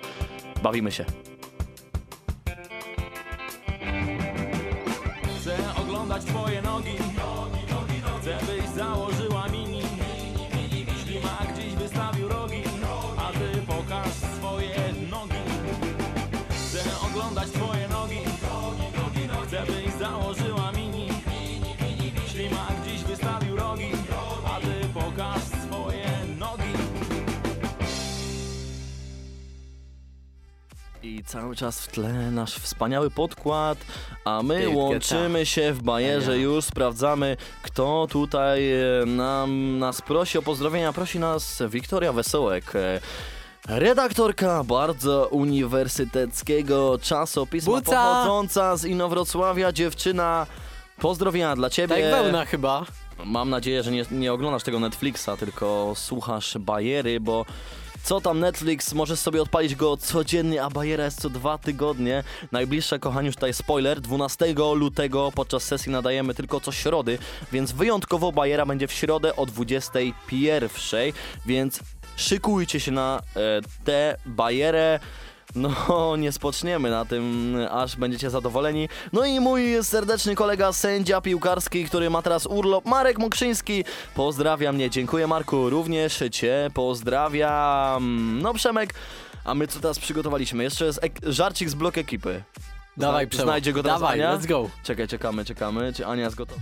Bawimy 0.64 0.92
się. 0.92 1.06
Chcę 5.40 5.58
oglądać 5.82 6.26
twoje 6.26 6.62
nogi 6.62 6.92
I 31.10 31.24
cały 31.24 31.56
czas 31.56 31.82
w 31.82 31.88
tle 31.88 32.14
nasz 32.32 32.56
wspaniały 32.56 33.12
podkład, 33.12 33.78
a 34.26 34.44
my 34.44 34.60
Pięknie, 34.60 34.78
łączymy 34.78 35.46
się 35.46 35.74
w 35.74 35.82
bajerze, 35.82 36.38
już 36.40 36.66
sprawdzamy, 36.66 37.38
kto 37.62 38.08
tutaj 38.10 38.72
e, 38.72 39.06
nam, 39.06 39.80
nas 39.80 40.02
prosi 40.02 40.38
o 40.38 40.42
pozdrowienia. 40.42 40.94
Prosi 40.94 41.20
nas 41.20 41.64
Wiktoria 41.70 42.14
Wesołek. 42.14 42.76
e, 42.76 43.00
Redaktorka 43.68 44.64
bardzo 44.64 45.28
uniwersyteckiego 45.28 47.00
czasopisma 47.02 47.74
Buca! 47.74 47.92
pochodząca 47.92 48.78
z 48.78 48.86
Inowrocławia, 48.86 49.72
dziewczyna. 49.72 50.46
Pozdrowienia 51.02 51.56
dla 51.56 51.70
ciebie. 51.70 51.96
Tak 51.96 52.24
wełna 52.24 52.46
chyba. 52.46 52.86
Mam 53.26 53.50
nadzieję, 53.50 53.84
że 53.84 53.92
nie, 53.92 54.06
nie 54.12 54.34
oglądasz 54.34 54.64
tego 54.64 54.80
Netflixa, 54.80 55.30
tylko 55.40 55.94
słuchasz 55.96 56.58
bajery, 56.58 57.20
bo 57.20 57.46
co 58.04 58.22
tam 58.22 58.40
Netflix, 58.40 58.94
możesz 58.94 59.20
sobie 59.20 59.42
odpalić 59.42 59.76
go 59.76 59.98
codziennie, 59.98 60.64
a 60.64 60.70
bajera 60.70 61.06
jest 61.06 61.22
co 61.22 61.30
dwa 61.30 61.58
tygodnie. 61.58 62.24
Najbliższe, 62.52 63.00
kochani, 63.00 63.26
już 63.26 63.36
tutaj 63.36 63.54
spoiler, 63.54 64.02
12 64.02 64.54
lutego 64.76 65.32
podczas 65.36 65.64
sesji 65.64 65.92
nadajemy 65.92 66.34
tylko 66.34 66.60
co 66.60 66.72
środy, 66.72 67.18
więc 67.52 67.72
wyjątkowo 67.72 68.32
bajera 68.32 68.66
będzie 68.66 68.88
w 68.88 68.92
środę 68.92 69.36
o 69.36 69.46
21, 69.46 70.70
więc 71.46 71.80
szykujcie 72.16 72.80
się 72.80 72.92
na 72.92 73.22
e, 73.36 73.40
tę 73.84 74.18
bajerę. 74.26 75.00
No, 75.56 76.16
nie 76.16 76.32
spoczniemy 76.32 76.90
na 76.90 77.06
tym, 77.06 77.56
aż 77.72 77.96
będziecie 77.96 78.30
zadowoleni. 78.30 78.90
No 79.14 79.26
i 79.26 79.40
mój 79.40 79.84
serdeczny 79.84 80.36
kolega 80.36 80.74
sędzia 80.74 81.22
piłkarski, 81.22 81.86
który 81.86 82.10
ma 82.10 82.22
teraz 82.22 82.46
urlop, 82.46 82.86
Marek 82.86 83.20
Mokrzyński. 83.20 83.84
Pozdrawia 84.16 84.72
mnie, 84.72 84.90
dziękuję 84.90 85.28
Marku, 85.28 85.70
również 85.70 86.24
Cię 86.32 86.70
pozdrawiam. 86.74 88.40
No 88.42 88.54
Przemek, 88.54 88.94
a 89.46 89.54
my 89.56 89.68
co 89.68 89.80
teraz 89.80 90.00
przygotowaliśmy? 90.00 90.64
Jeszcze 90.64 90.86
jest 90.86 91.00
ek- 91.04 91.20
żarcik 91.24 91.70
z 91.70 91.74
blok 91.76 91.98
ekipy. 91.98 92.44
Dawaj, 92.98 93.26
Zna- 93.26 93.30
Przemo. 93.30 93.44
Znajdzie 93.44 93.74
go 93.74 93.84
teraz 93.84 94.02
Dawaj, 94.02 94.22
Ania? 94.24 94.38
let's 94.38 94.48
go. 94.48 94.70
Czekaj, 94.84 95.08
czekamy, 95.08 95.46
czekamy. 95.46 95.94
Czy 95.94 96.06
Ania 96.06 96.24
jest 96.24 96.36
gotowa? 96.36 96.62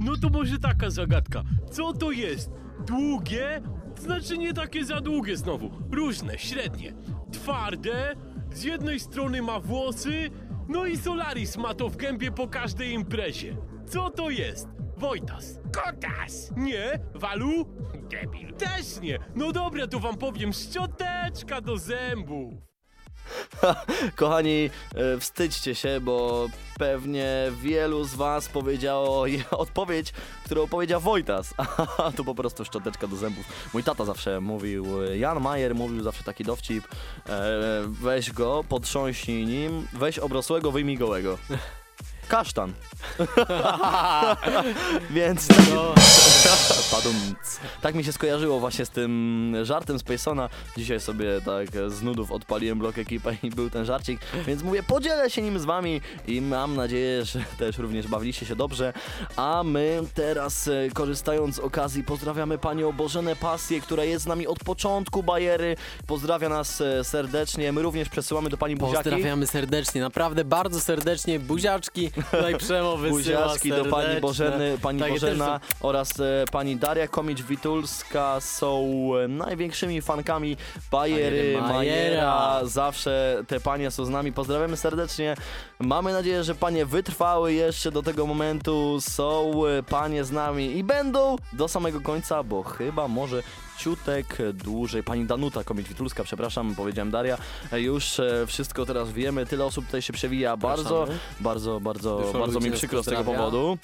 No 0.00 0.12
to 0.22 0.28
może 0.28 0.58
taka 0.58 0.90
zagadka. 0.90 1.42
Co 1.72 1.92
to 1.92 2.10
jest? 2.10 2.50
Długie? 2.86 3.62
Znaczy 3.98 4.38
nie 4.38 4.54
takie 4.54 4.84
za 4.84 5.00
długie 5.00 5.36
znowu. 5.36 5.70
Różne, 5.92 6.38
średnie. 6.38 6.92
Twarde? 7.32 8.14
Z 8.52 8.62
jednej 8.62 9.00
strony 9.00 9.42
ma 9.42 9.60
włosy, 9.60 10.30
no 10.68 10.86
i 10.86 10.96
Solaris 10.96 11.56
ma 11.56 11.74
to 11.74 11.88
w 11.88 11.96
gębie 11.96 12.30
po 12.32 12.48
każdej 12.48 12.92
imprezie. 12.92 13.56
Co 13.86 14.10
to 14.10 14.30
jest? 14.30 14.68
Wojtas. 14.96 15.58
Kotas! 15.72 16.52
Nie? 16.56 16.98
Walu? 17.14 17.64
Debil. 18.10 18.52
Też 18.54 19.00
nie. 19.00 19.18
No 19.34 19.52
dobra, 19.52 19.86
to 19.86 20.00
wam 20.00 20.16
powiem. 20.16 20.52
Szczoteczka 20.52 21.60
do 21.60 21.78
zębów. 21.78 22.69
Kochani, 24.16 24.70
e, 24.94 25.18
wstydźcie 25.18 25.74
się, 25.74 26.00
bo 26.00 26.46
pewnie 26.78 27.52
wielu 27.62 28.04
z 28.04 28.14
was 28.14 28.48
powiedziało 28.48 29.26
odpowiedź, 29.50 30.12
którą 30.44 30.66
powiedział 30.66 31.00
Wojtas. 31.00 31.54
To 32.16 32.24
po 32.24 32.34
prostu 32.34 32.64
szczoteczka 32.64 33.06
do 33.06 33.16
zębów. 33.16 33.44
Mój 33.74 33.82
tata 33.82 34.04
zawsze 34.04 34.40
mówił, 34.40 34.86
Jan 35.14 35.40
Majer 35.40 35.74
mówił 35.74 36.02
zawsze 36.02 36.24
taki 36.24 36.44
dowcip, 36.44 36.84
e, 37.28 37.60
weź 37.86 38.32
go, 38.32 38.64
potrząśnij 38.68 39.46
nim, 39.46 39.86
weź 39.92 40.18
obrosłego, 40.18 40.72
wyjmij 40.72 40.98
gołego. 40.98 41.38
Kasztan. 42.30 42.72
Więc 45.10 45.48
No. 45.74 45.94
Padum. 46.92 47.14
tak 47.80 47.94
mi 47.94 48.04
się 48.04 48.12
skojarzyło 48.12 48.60
właśnie 48.60 48.86
z 48.86 48.90
tym 48.90 49.54
żartem 49.62 49.98
z 49.98 50.02
Pacona. 50.02 50.48
Dzisiaj 50.76 51.00
sobie 51.00 51.40
tak 51.40 51.68
z 51.90 52.02
nudów 52.02 52.32
odpaliłem 52.32 52.78
blok 52.78 52.98
ekipę 52.98 53.36
i 53.42 53.50
był 53.50 53.70
ten 53.70 53.84
żarcik, 53.84 54.20
więc 54.46 54.62
mówię, 54.62 54.82
podzielę 54.82 55.30
się 55.30 55.42
nim 55.42 55.58
z 55.58 55.64
wami 55.64 56.00
i 56.26 56.40
mam 56.40 56.76
nadzieję, 56.76 57.24
że 57.24 57.44
też 57.58 57.78
również 57.78 58.06
bawiliście 58.08 58.46
się 58.46 58.56
dobrze. 58.56 58.92
A 59.36 59.62
my 59.64 60.00
teraz 60.14 60.68
e, 60.68 60.90
korzystając 60.94 61.56
z 61.56 61.58
okazji 61.58 62.04
pozdrawiamy 62.04 62.58
panią 62.58 62.92
Bożenę 62.92 63.36
Pasję, 63.36 63.80
która 63.80 64.04
jest 64.04 64.24
z 64.24 64.26
nami 64.26 64.46
od 64.46 64.58
początku 64.58 65.22
bajery. 65.22 65.76
Pozdrawia 66.06 66.48
nas 66.48 66.80
e, 66.80 67.04
serdecznie. 67.04 67.72
My 67.72 67.82
również 67.82 68.08
przesyłamy 68.08 68.50
do 68.50 68.56
pani 68.56 68.76
buziaki. 68.76 68.96
Pozdrawiamy 68.96 69.46
serdecznie, 69.46 70.00
naprawdę 70.00 70.44
bardzo 70.44 70.80
serdecznie. 70.80 71.40
Buziaczki, 71.40 72.10
tutaj 72.30 72.56
Przemo 72.56 72.96
wysyła 72.96 73.16
Buziaczki 73.18 73.70
do 73.70 73.84
pani. 73.84 74.20
Bożeny, 74.20 74.78
pani 74.82 75.00
Takie 75.00 75.12
Bożena 75.12 75.58
też 75.58 75.68
oraz 75.80 76.20
e, 76.20 76.44
pani 76.52 76.76
Daria 76.76 77.06
Komicz-Witulska 77.06 78.40
są 78.40 78.88
e, 79.24 79.28
największymi 79.28 80.02
fankami 80.02 80.56
Bajery, 80.90 81.22
Bajery, 81.22 81.60
Majera. 81.60 81.72
Majera. 81.72 82.60
Zawsze 82.64 83.42
te 83.48 83.60
panie 83.60 83.90
są 83.90 84.04
z 84.04 84.08
nami. 84.08 84.32
Pozdrawiamy 84.32 84.76
serdecznie. 84.76 85.36
Mamy 85.78 86.12
nadzieję, 86.12 86.44
że 86.44 86.54
panie 86.54 86.86
wytrwały 86.86 87.52
jeszcze 87.52 87.92
do 87.92 88.02
tego 88.02 88.26
momentu. 88.26 88.98
Są 89.00 89.52
e, 89.66 89.82
panie 89.82 90.24
z 90.24 90.30
nami 90.30 90.76
i 90.76 90.84
będą 90.84 91.36
do 91.52 91.68
samego 91.68 92.00
końca, 92.00 92.42
bo 92.42 92.62
chyba 92.62 93.08
może 93.08 93.42
ciutek 93.80 94.38
dłużej. 94.54 95.02
Pani 95.02 95.26
Danuta 95.26 95.60
Komicz-Witulska, 95.64 96.24
przepraszam, 96.24 96.74
powiedziałem 96.74 97.10
Daria. 97.10 97.38
Już 97.72 98.20
e, 98.20 98.46
wszystko 98.46 98.86
teraz 98.86 99.12
wiemy. 99.12 99.46
Tyle 99.46 99.64
osób 99.64 99.86
tutaj 99.86 100.02
się 100.02 100.12
przewija. 100.12 100.56
Bardzo, 100.56 101.06
bardzo, 101.40 101.80
bardzo, 101.80 102.32
bardzo 102.32 102.60
mi 102.60 102.70
przykro 102.70 103.02
z 103.02 103.06
tego 103.06 103.24
powodu. 103.24 103.78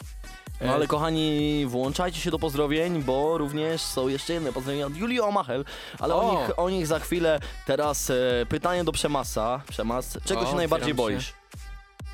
No 0.61 0.67
E, 0.67 0.73
ale 0.73 0.87
kochani, 0.87 1.67
włączajcie 1.67 2.21
się 2.21 2.31
do 2.31 2.39
pozdrowień, 2.39 3.03
bo 3.03 3.39
również 3.39 3.83
są 3.83 4.09
jeszcze 4.09 4.33
jedne 4.33 4.53
pozdrowienia 4.53 4.87
od 4.87 4.97
Julii 4.97 5.21
Omachel, 5.21 5.65
ale 5.99 6.15
o, 6.15 6.31
O! 6.31 6.41
nich, 6.41 6.59
o 6.59 6.71
nich 6.71 6.87
za 6.87 6.99
chwilę. 6.99 7.41
Teraz 7.67 8.11
e, 8.11 8.15
pytanie 8.49 8.85
do 8.85 8.93
Przemasa. 8.93 9.63
Przemas, 9.69 10.19
czego 10.25 10.41
O, 10.41 10.47
się 10.47 10.57
najbardziej 10.57 10.93
otwieram 10.93 11.21
się. 11.21 11.33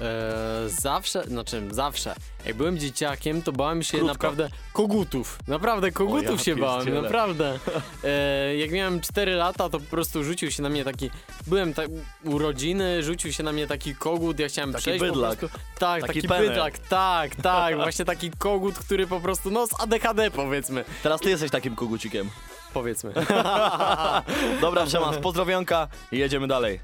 Eee, 0.03 0.69
zawsze, 0.81 1.25
znaczy 1.25 1.63
zawsze. 1.71 2.15
Jak 2.47 2.57
byłem 2.57 2.79
dzieciakiem, 2.79 3.43
to 3.43 3.53
bałem 3.53 3.83
się 3.83 3.99
Krótko. 3.99 4.07
naprawdę 4.13 4.49
kogutów. 4.73 5.39
Naprawdę 5.49 5.91
kogutów 5.93 6.39
ja 6.39 6.45
się 6.45 6.57
bałem, 6.57 6.85
pierdzielę. 6.87 7.03
naprawdę. 7.03 7.59
Eee, 8.05 8.59
jak 8.63 8.71
miałem 8.71 9.01
4 9.01 9.35
lata, 9.35 9.69
to 9.69 9.81
po 9.81 9.87
prostu 9.91 10.25
rzucił 10.25 10.51
się 10.51 10.63
na 10.63 10.69
mnie 10.69 10.85
taki. 10.85 11.11
Byłem 11.47 11.75
tak 11.75 11.89
u 12.25 12.39
rodziny, 12.39 13.03
rzucił 13.03 13.33
się 13.33 13.43
na 13.43 13.53
mnie 13.53 13.67
taki 13.67 13.95
kogut, 13.95 14.39
ja 14.39 14.49
chciałem 14.49 14.73
Taki 14.73 14.83
przejść 14.83 15.01
bydlak. 15.05 15.39
po 15.39 15.49
prostu. 15.49 15.59
Tak, 15.79 16.01
Taki 16.07 16.23
taki, 16.23 16.43
bydlak, 16.43 16.79
tak, 16.79 17.37
tak. 17.37 17.77
właśnie 17.83 18.05
taki 18.05 18.31
kogut, 18.31 18.79
który 18.79 19.07
po 19.07 19.21
prostu, 19.21 19.51
no 19.51 19.67
z 19.67 19.81
ADHD 19.81 20.31
powiedzmy. 20.31 20.85
Teraz 21.03 21.21
ty 21.21 21.31
jesteś 21.31 21.51
takim 21.51 21.77
kogucikiem. 21.77 22.31
Powiedzmy. 22.75 23.13
Dobra, 24.61 24.87
Przemas, 24.87 25.17
pozdrowionka 25.19 25.89
i 26.13 26.19
jedziemy 26.19 26.47
dalej. 26.49 26.81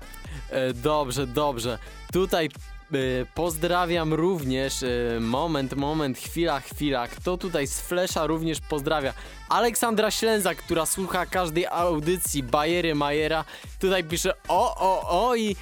E, 0.51 0.73
dobrze, 0.73 1.27
dobrze. 1.27 1.79
Tutaj 2.13 2.47
e, 2.47 2.49
pozdrawiam 3.35 4.15
również. 4.15 4.83
E, 4.83 5.21
moment, 5.21 5.75
moment, 5.75 6.19
chwila, 6.19 6.61
chwila. 6.61 7.09
Kto 7.09 7.37
tutaj 7.37 7.67
z 7.67 7.81
Flesza 7.81 8.27
również 8.27 8.61
pozdrawia? 8.61 9.15
Aleksandra 9.49 10.11
Ślęza, 10.11 10.55
która 10.55 10.87
słucha 10.87 11.27
każdej 11.27 11.67
audycji 11.67 12.43
Bajery 12.43 12.95
Majera. 12.95 13.45
Tutaj 13.81 14.05
pisze 14.05 14.35
o, 14.49 14.77
o, 14.77 15.29
o 15.29 15.37
i 15.37 15.57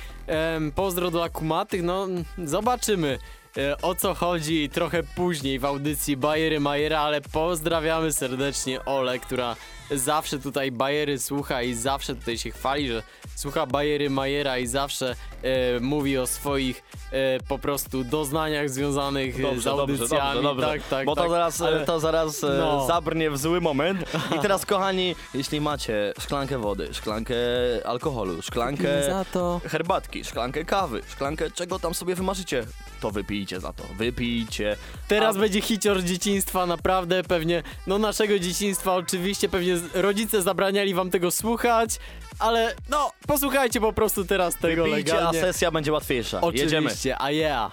pozdro 0.74 1.11
dla 1.11 1.29
kumatych. 1.29 1.83
No, 1.83 2.07
zobaczymy. 2.45 3.18
e, 3.57 3.77
O 3.83 3.95
co 3.95 4.14
chodzi 4.14 4.68
trochę 4.68 5.03
później 5.03 5.59
w 5.59 5.64
audycji 5.64 6.16
Bajery 6.16 6.61
Majera, 6.61 7.01
ale 7.01 7.20
pozdrawiamy 7.20 8.12
serdecznie 8.12 8.85
Ole, 8.85 9.18
która 9.18 9.57
zawsze 9.91 10.39
tutaj 10.39 10.72
Bajery 10.72 11.18
słucha 11.18 11.62
i 11.62 11.74
zawsze 11.74 12.14
tutaj 12.14 12.39
się 12.39 12.51
chwali, 12.51 12.89
że 12.89 13.03
słucha 13.37 13.66
Bajery 13.66 14.11
Majera 14.11 14.59
i 14.59 14.66
zawsze 14.66 15.14
e, 15.43 15.80
mówi 15.80 16.18
o 16.18 16.26
swoich 16.26 16.82
e, 17.12 17.39
po 17.49 17.59
prostu 17.59 18.05
doznaniach 18.05 18.70
związanych 18.70 19.37
e, 19.41 19.61
z 19.61 19.66
audycjami. 19.66 20.41
Tak, 20.61 20.82
tak, 20.91 21.07
Bo 21.07 21.14
to 21.14 21.20
tak. 21.22 21.30
zaraz, 21.30 21.61
Ale- 21.62 21.84
to 21.87 22.01
zaraz 22.01 22.45
e, 22.45 22.47
No. 22.59 22.87
zabrnie 22.87 23.30
w 23.30 23.39
zły 23.39 23.61
moment. 23.61 24.05
I 24.37 24.39
teraz, 24.39 24.66
kochani, 24.76 25.14
jeśli 25.34 25.61
macie 25.61 26.12
szklankę 26.20 26.59
wody, 26.59 26.89
szklankę 26.95 27.37
alkoholu, 27.84 28.43
szklankę 28.43 29.07
Za 29.07 29.24
to. 29.24 29.61
herbatki, 29.68 30.24
szklankę 30.24 30.64
kawy, 30.64 31.03
szklankę 31.09 31.51
czego 31.51 31.78
tam 31.78 31.95
sobie 31.95 32.14
wymarzycie, 32.14 32.66
to 33.01 33.11
wypijcie 33.11 33.61
za 33.61 33.72
to. 33.72 33.82
Wypijcie. 33.99 34.76
Teraz 35.09 35.37
będzie 35.37 35.61
hicior 35.61 36.03
dzieciństwa, 36.03 36.66
naprawdę 36.66 37.22
pewnie, 37.22 37.62
no 37.87 37.99
naszego 37.99 38.39
dzieciństwa 38.39 38.95
oczywiście, 38.95 39.49
pewnie 39.49 39.76
rodzice 39.95 40.43
zabraniali 40.43 40.95
wam 40.95 41.11
tego 41.11 41.31
słuchać, 41.31 41.99
ale 42.39 42.74
no, 42.91 43.12
posłuchajcie 43.27 43.81
po 43.81 43.93
prostu 43.93 44.24
teraz 44.24 44.57
tego 44.57 44.85
Wypijcie, 44.85 45.12
a 45.12 45.16
legalnie. 45.16 45.41
sesja 45.41 45.70
będzie 45.70 45.93
łatwiejsza. 45.93 46.41
Oczywiście, 46.41 46.77
Jedziemy. 47.09 47.16
a 47.18 47.31
yeah. 47.31 47.72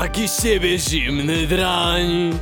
Taki 0.00 0.28
z 0.28 0.42
ciebie 0.42 0.78
zimny 0.78 1.46
drań 1.46 2.38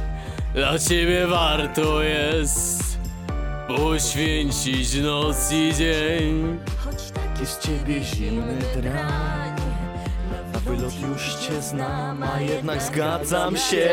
Dla 0.54 0.78
ciebie 0.78 1.26
warto 1.26 2.02
jest. 2.02 2.98
Poświęcić 3.68 4.94
noc 4.94 5.52
i 5.52 5.74
dzień. 5.74 6.58
Choć 6.84 7.10
taki 7.10 7.46
z 7.46 7.58
ciebie 7.58 8.04
zimny 8.04 8.58
drań. 8.76 9.56
A 10.54 10.58
wylot 10.58 11.00
już 11.00 11.34
cię 11.34 11.62
znam, 11.62 12.22
a 12.22 12.40
jednak 12.40 12.82
zgadzam 12.82 13.56
się 13.56 13.90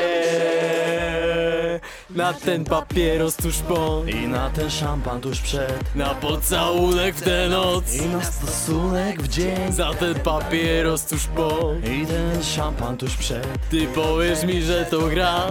Na 2.16 2.34
ten 2.34 2.64
papieros 2.64 3.36
tuż 3.36 3.58
po. 3.58 4.04
I 4.08 4.28
na 4.28 4.50
ten 4.50 4.70
szampan 4.70 5.22
tuż 5.22 5.42
przed. 5.42 5.96
Na 5.96 6.16
pocałunek 6.16 7.16
w 7.16 7.22
tę 7.22 7.50
noc. 7.50 7.96
I 7.96 8.06
na 8.06 8.24
stosunek 8.24 9.22
w 9.22 9.28
dzień. 9.28 9.72
Za 9.72 9.94
ten 9.94 10.16
papieros 10.16 11.06
tuż 11.06 11.28
po. 11.28 11.72
I 11.84 12.06
ten 12.06 12.44
szampan 12.44 12.98
tuż 12.98 13.18
przed. 13.18 13.48
Ty 13.70 13.88
powiesz 13.88 14.44
mi, 14.44 14.62
że 14.62 14.86
to 14.86 15.00
gra 15.00 15.48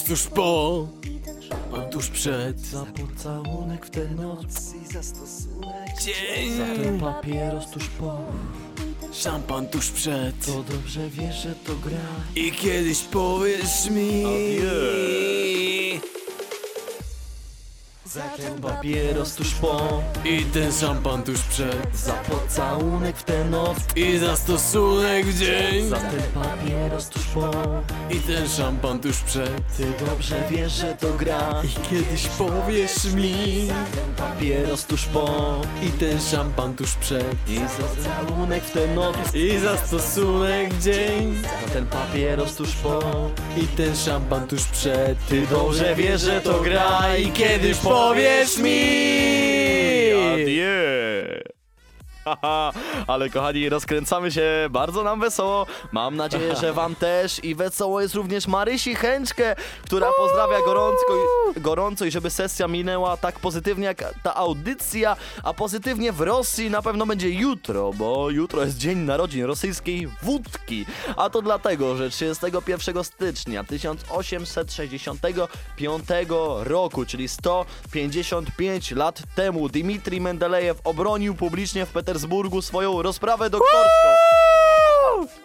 tuż 0.00 0.26
po. 0.26 0.88
A 1.76 1.80
tuż 1.80 2.08
przed. 2.08 2.60
Za 2.60 2.86
pocałunek 2.86 3.86
w 3.86 3.90
tę 3.90 4.04
noc 4.04 4.74
i 4.82 4.92
za 4.92 5.02
stosunek 5.02 6.02
dzień. 6.02 6.52
Za 6.56 6.82
ten 6.82 7.00
papieros 7.00 7.70
tuż 7.70 7.88
po. 7.88 8.18
Szampan 9.12 9.66
tuż 9.66 9.90
przed. 9.90 10.46
To 10.46 10.62
dobrze 10.62 11.08
wiesz, 11.08 11.42
że 11.42 11.54
to 11.54 11.72
gra. 11.74 11.98
I 12.36 12.52
kiedyś 12.52 13.00
powiesz 13.00 13.90
mi. 13.90 14.22
Za 16.02 16.11
ten 18.20 18.60
papieros 18.62 19.34
tuż 19.34 19.54
po. 19.54 20.02
I 20.24 20.44
ten 20.44 20.72
szampan 20.72 21.22
tuż 21.22 21.40
przed. 21.40 21.96
Za 21.96 22.12
pocałunek 22.12 23.16
w 23.16 23.22
tę 23.22 23.44
noc. 23.44 23.78
I 23.96 24.18
za 24.18 24.36
stosunek 24.36 25.26
w 25.26 25.38
dzień. 25.38 25.88
Za 25.88 25.96
ten 25.96 26.22
papieros 26.42 27.08
tuż 27.08 27.22
po. 27.22 27.50
I 28.10 28.16
ten 28.16 28.48
szampan 28.48 29.00
tuż 29.00 29.20
przed. 29.20 29.76
Ty 29.76 30.06
dobrze 30.06 30.36
wiesz, 30.50 30.72
że 30.72 30.96
to 31.00 31.12
gra. 31.12 31.62
I 31.64 31.88
kiedyś 31.90 32.26
powiesz 32.28 33.04
mi. 33.04 33.68
Papieros 34.16 34.84
tuż 34.84 35.04
po. 35.04 35.60
I 35.82 35.90
ten 35.90 36.20
szampan 36.20 36.74
tuż 36.74 36.94
przed. 36.94 37.36
I 37.48 37.58
za 37.58 37.64
pocałunek 37.64 38.64
w 38.64 38.70
tę 38.70 38.94
noc. 38.94 39.16
I 39.34 39.58
za 39.58 39.76
stosunek 39.76 40.74
w 40.74 40.82
dzień. 40.82 41.42
Za 41.42 41.72
ten 41.72 41.86
papieros 41.86 42.54
tuż 42.54 42.72
po. 42.72 43.00
I 43.56 43.66
ten 43.66 43.96
szampan 43.96 44.46
tuż 44.48 44.64
przed. 44.64 45.26
Ty 45.28 45.46
dobrze 45.46 45.94
wiesz, 45.94 46.20
że 46.20 46.40
to 46.40 46.60
gra. 46.60 47.16
I 47.16 47.32
kiedyś 47.32 47.76
powiesz 47.76 48.01
mi 48.58 50.12
Adieu. 50.42 51.11
Ale 53.06 53.30
kochani, 53.30 53.68
rozkręcamy 53.68 54.30
się, 54.30 54.68
bardzo 54.70 55.02
nam 55.02 55.20
wesoło. 55.20 55.66
Mam 55.92 56.16
nadzieję, 56.16 56.56
że 56.56 56.72
wam 56.72 56.94
też 56.94 57.44
i 57.44 57.54
wesoło 57.54 58.00
jest 58.00 58.14
również 58.14 58.46
Marysi 58.46 58.94
Chęczkę, 58.94 59.56
która 59.84 60.10
pozdrawia 60.18 60.64
gorąco, 60.64 61.02
gorąco 61.56 62.04
i 62.04 62.10
żeby 62.10 62.30
sesja 62.30 62.68
minęła 62.68 63.16
tak 63.16 63.40
pozytywnie 63.40 63.84
jak 63.84 64.14
ta 64.22 64.34
audycja, 64.34 65.16
a 65.42 65.54
pozytywnie 65.54 66.12
w 66.12 66.20
Rosji 66.20 66.70
na 66.70 66.82
pewno 66.82 67.06
będzie 67.06 67.30
jutro, 67.30 67.92
bo 67.92 68.30
jutro 68.30 68.64
jest 68.64 68.78
dzień 68.78 68.98
narodzin 68.98 69.44
rosyjskiej 69.44 70.08
wódki. 70.22 70.86
A 71.16 71.30
to 71.30 71.42
dlatego, 71.42 71.96
że 71.96 72.10
31 72.10 73.04
stycznia 73.04 73.64
1865 73.64 76.04
roku, 76.60 77.04
czyli 77.04 77.28
155 77.28 78.90
lat 78.90 79.22
temu, 79.34 79.68
Dmitrij 79.68 80.20
Mendelejew 80.20 80.80
obronił 80.84 81.34
publicznie 81.34 81.86
w 81.86 81.88
Petersburgu 81.88 82.11
swoją 82.62 83.02
rozprawę 83.02 83.50
doktorską. 83.50 84.08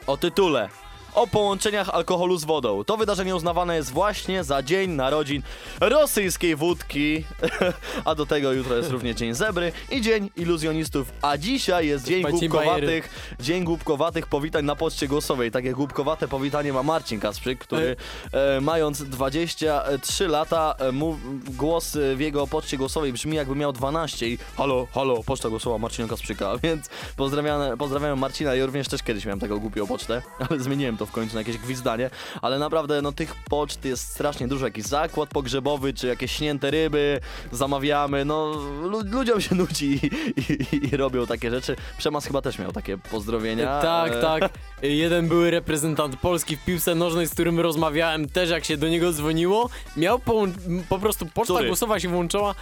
O 0.08 0.18
tytule 0.18 0.70
o 1.18 1.28
połączeniach 1.28 1.90
alkoholu 1.90 2.38
z 2.38 2.46
wodą. 2.46 2.84
To 2.84 2.98
wydarzenie 2.98 3.36
uznawane 3.36 3.76
jest 3.76 3.92
właśnie 3.92 4.44
za 4.44 4.64
dzień 4.64 4.92
narodzin 4.92 5.42
rosyjskiej 5.80 6.56
wódki, 6.56 7.24
a 8.06 8.16
do 8.16 8.26
tego 8.26 8.54
jutro 8.54 8.76
jest 8.76 8.92
również 8.92 9.16
dzień 9.16 9.34
zebry 9.34 9.72
i 9.92 10.02
dzień 10.02 10.30
iluzjonistów, 10.36 11.12
a 11.22 11.38
dzisiaj 11.38 11.88
jest 11.88 12.06
dzień 12.06 12.24
głupkowatych, 12.24 13.10
dzień 13.40 13.64
głupkowatych. 13.64 14.28
Powitań 14.28 14.66
na 14.66 14.76
poczcie 14.76 15.08
głosowej. 15.08 15.52
Takie 15.52 15.74
głupkowate 15.74 16.28
powitanie 16.28 16.74
ma 16.74 16.84
Marcin 16.84 17.20
Kasprzyk, 17.20 17.60
który 17.60 17.96
e, 18.32 18.62
mając 18.62 19.04
23 19.04 20.28
lata, 20.28 20.76
e, 20.80 20.92
mu, 20.92 21.18
głos 21.48 21.96
e, 21.96 22.16
w 22.16 22.20
jego 22.20 22.48
poczcie 22.48 22.78
głosowej 22.78 23.14
brzmi 23.14 23.36
jakby 23.36 23.56
miał 23.56 23.74
12 23.74 24.28
i 24.28 24.38
halo, 24.58 24.88
halo, 24.94 25.24
poczta 25.24 25.50
głosowa 25.50 25.78
Marcina 25.78 26.08
Kasprzyka, 26.08 26.58
więc 26.64 26.90
pozdrawiam, 27.16 27.78
pozdrawiam 27.78 28.20
Marcina, 28.20 28.56
ja 28.56 28.66
również 28.66 28.88
też 28.88 29.04
kiedyś 29.04 29.26
miałem 29.26 29.40
taką 29.40 29.60
głupią 29.60 29.88
pocztę, 29.88 30.22
ale 30.50 30.60
zmieniłem 30.60 30.98
to 30.98 31.07
w 31.08 31.12
końcu 31.12 31.34
na 31.34 31.42
jakieś 31.42 31.58
gwizdanie, 31.58 32.10
ale 32.42 32.60
naprawdę 32.60 33.02
no 33.02 33.12
tych 33.12 33.36
poczt 33.36 33.86
jest 33.86 34.12
strasznie 34.12 34.48
dużo, 34.48 34.66
jakiś 34.66 34.86
zakład 34.86 35.30
pogrzebowy, 35.30 35.94
czy 35.94 36.08
jakieś 36.08 36.32
śnięte 36.32 36.72
ryby, 36.72 37.20
zamawiamy, 37.52 38.26
no 38.26 38.52
lu 38.82 39.02
ludziom 39.04 39.42
się 39.42 39.56
nudzi 39.56 40.00
i, 40.38 40.42
i, 40.76 40.94
i 40.94 40.98
robią 40.98 41.28
takie 41.28 41.52
rzeczy. 41.52 41.76
Przemas 41.98 42.26
chyba 42.26 42.42
też 42.42 42.60
miał 42.60 42.72
takie 42.72 42.98
pozdrowienia. 42.98 43.82
Tak, 43.82 44.12
e, 44.12 44.22
tak. 44.22 44.50
Jeden 44.82 45.28
były 45.28 45.52
reprezentant 45.52 46.16
Polski 46.16 46.58
w 46.58 46.66
piłce 46.66 46.96
nożnej, 46.96 47.28
z 47.28 47.34
którym 47.34 47.60
rozmawiałem 47.60 48.30
też 48.30 48.50
jak 48.50 48.66
się 48.66 48.78
do 48.78 48.88
niego 48.90 49.12
dzwoniło. 49.12 49.70
Miał 49.98 50.20
po, 50.20 50.48
po 50.90 51.00
prostu 51.00 51.26
poczta 51.26 51.54
Który? 51.54 51.68
głosowa 51.68 52.00
się 52.00 52.10
włączała. 52.10 52.56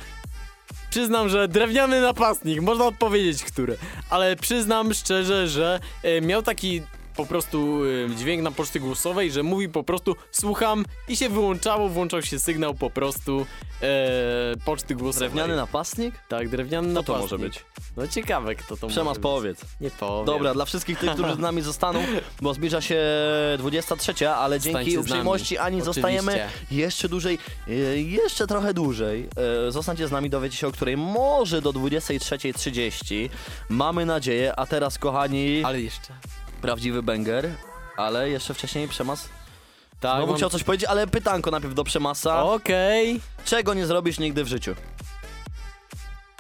Przyznam, 0.89 1.29
że 1.29 1.47
drewniany 1.47 2.01
napastnik, 2.01 2.61
można 2.61 2.85
odpowiedzieć, 2.85 3.43
który. 3.43 3.77
Ale 4.09 4.35
przyznam 4.35 4.93
szczerze, 4.93 5.47
że 5.47 5.79
e, 6.03 6.21
miał 6.21 6.41
taki 6.41 6.81
po 7.17 7.25
prostu 7.25 7.79
dźwięk 8.17 8.43
na 8.43 8.51
poczcie 8.51 8.79
głosowej, 8.79 9.31
że 9.31 9.43
mówi 9.43 9.69
po 9.69 9.83
prostu 9.83 10.15
słucham 10.31 10.85
i 11.07 11.15
się 11.17 11.29
wyłączało, 11.29 11.89
włączał 11.89 12.21
się 12.21 12.39
sygnał 12.39 12.73
po 12.73 12.89
prostu 12.89 13.45
e, 13.81 13.85
poczty 14.65 14.95
głosowej. 14.95 15.29
Drewniany 15.29 15.55
napastnik? 15.55 16.15
Tak, 16.27 16.49
drewniany 16.49 16.91
Kto 16.93 17.03
to 17.03 17.13
napastnik. 17.13 17.31
może 17.31 17.49
być? 17.49 17.65
No 17.97 18.07
ciekawe 18.07 18.55
kto 18.55 18.77
to 18.77 18.87
Przemas 18.87 19.05
może 19.07 19.19
być. 19.19 19.23
powiedz. 19.23 19.61
Nie 19.81 19.91
powiem. 19.91 20.25
Dobra, 20.25 20.53
dla 20.53 20.65
wszystkich 20.65 20.99
tych, 20.99 21.11
którzy 21.11 21.33
z 21.35 21.39
nami 21.39 21.61
zostaną, 21.71 22.03
bo 22.41 22.53
zbliża 22.53 22.81
się 22.81 22.99
23, 23.57 24.29
ale 24.29 24.59
dzięki 24.59 24.97
uprzejmości 24.97 25.57
Ani 25.57 25.81
Oczywiście. 25.81 25.93
zostajemy 26.01 26.49
jeszcze 26.71 27.09
dłużej, 27.09 27.37
e, 27.67 27.71
jeszcze 28.01 28.47
trochę 28.47 28.73
dłużej. 28.73 29.29
E, 29.67 29.71
Zostańcie 29.71 30.07
z 30.07 30.11
nami, 30.11 30.29
dowiecie 30.29 30.57
się 30.57 30.67
o 30.67 30.71
której 30.71 30.97
może 30.97 31.61
do 31.61 31.73
23.30. 31.73 33.29
Mamy 33.69 34.05
nadzieję, 34.05 34.55
a 34.55 34.65
teraz 34.65 34.97
kochani, 34.99 35.63
Ale 35.65 35.81
jeszcze. 35.81 36.13
Prawdziwy 36.61 37.03
banger, 37.03 37.49
ale 37.97 38.29
jeszcze 38.29 38.53
wcześniej 38.53 38.87
Przemas. 38.87 39.29
Tak, 39.99 40.11
Znowu 40.17 40.27
mam- 40.27 40.35
chciał 40.37 40.49
coś 40.49 40.63
powiedzieć, 40.63 40.89
ale 40.89 41.07
pytanko 41.07 41.51
najpierw 41.51 41.73
do 41.73 41.83
Przemasa. 41.83 42.43
Okej. 42.43 43.21
Czego 43.45 43.73
nie 43.73 43.85
zrobisz 43.85 44.19
nigdy 44.19 44.43
w 44.43 44.47
życiu? 44.47 44.75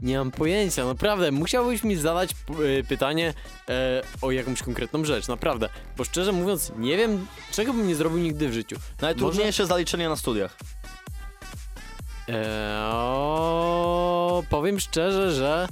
Nie 0.01 0.17
mam 0.17 0.31
pojęcia, 0.31 0.85
naprawdę. 0.85 1.31
Musiałbyś 1.31 1.83
mi 1.83 1.95
zadać 1.95 2.29
p- 2.33 2.63
y, 2.63 2.83
pytanie 2.83 3.33
e, 3.69 4.01
o 4.21 4.31
jakąś 4.31 4.61
konkretną 4.63 5.05
rzecz, 5.05 5.27
naprawdę. 5.27 5.69
Bo 5.97 6.03
szczerze 6.03 6.31
mówiąc, 6.31 6.71
nie 6.77 6.97
wiem, 6.97 7.27
czego 7.51 7.73
bym 7.73 7.87
nie 7.87 7.95
zrobił 7.95 8.19
nigdy 8.19 8.49
w 8.49 8.53
życiu. 8.53 8.75
Najtrudniejsze 9.01 9.65
zaliczenie 9.67 10.09
na 10.09 10.15
studiach. 10.15 10.57
E, 12.29 12.79
o, 12.83 14.43
powiem 14.49 14.79
szczerze, 14.79 15.31
że. 15.33 15.67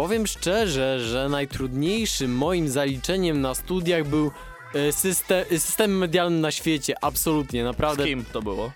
Powiem 0.00 0.26
szczerze, 0.26 1.00
że 1.00 1.28
najtrudniejszym 1.28 2.36
moim 2.36 2.68
zaliczeniem 2.68 3.40
na 3.40 3.54
studiach 3.54 4.08
był 4.08 4.30
e, 4.74 4.92
system, 4.92 5.44
system 5.50 5.98
medialny 5.98 6.40
na 6.40 6.50
świecie. 6.50 6.94
Absolutnie, 7.00 7.64
naprawdę. 7.64 8.02
Z 8.02 8.06
kim 8.06 8.24
to 8.32 8.42
było? 8.42 8.66
E, 8.66 8.72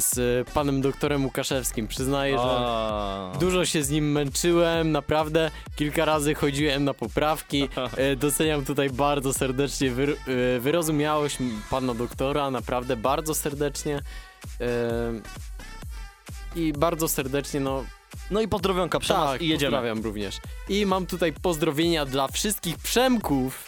z 0.00 0.48
panem 0.50 0.80
doktorem 0.80 1.24
Łukaszewskim. 1.24 1.88
Przyznaję, 1.88 2.32
że 2.32 2.44
A. 2.44 3.32
dużo 3.40 3.64
się 3.64 3.82
z 3.82 3.90
nim 3.90 4.12
męczyłem, 4.12 4.92
naprawdę. 4.92 5.50
Kilka 5.76 6.04
razy 6.04 6.34
chodziłem 6.34 6.84
na 6.84 6.94
poprawki. 6.94 7.68
E, 7.96 8.16
doceniam 8.16 8.64
tutaj 8.64 8.90
bardzo 8.90 9.32
serdecznie 9.32 9.90
wyr, 9.90 10.16
wyrozumiałość 10.60 11.38
pana 11.70 11.94
doktora, 11.94 12.50
naprawdę 12.50 12.96
bardzo 12.96 13.34
serdecznie. 13.34 14.00
I 16.56 16.72
bardzo 16.72 17.08
serdecznie, 17.08 17.60
no. 17.60 17.84
No 18.30 18.40
i 18.40 18.48
pozdrowionka, 18.48 19.00
Przemek, 19.00 19.24
tak, 19.24 19.42
i 19.42 19.48
jedziemy. 19.48 19.70
Pozdrawiam 19.70 20.04
również. 20.04 20.40
I 20.68 20.86
mam 20.86 21.06
tutaj 21.06 21.32
pozdrowienia 21.32 22.06
dla 22.06 22.28
wszystkich 22.28 22.78
Przemków. 22.78 23.66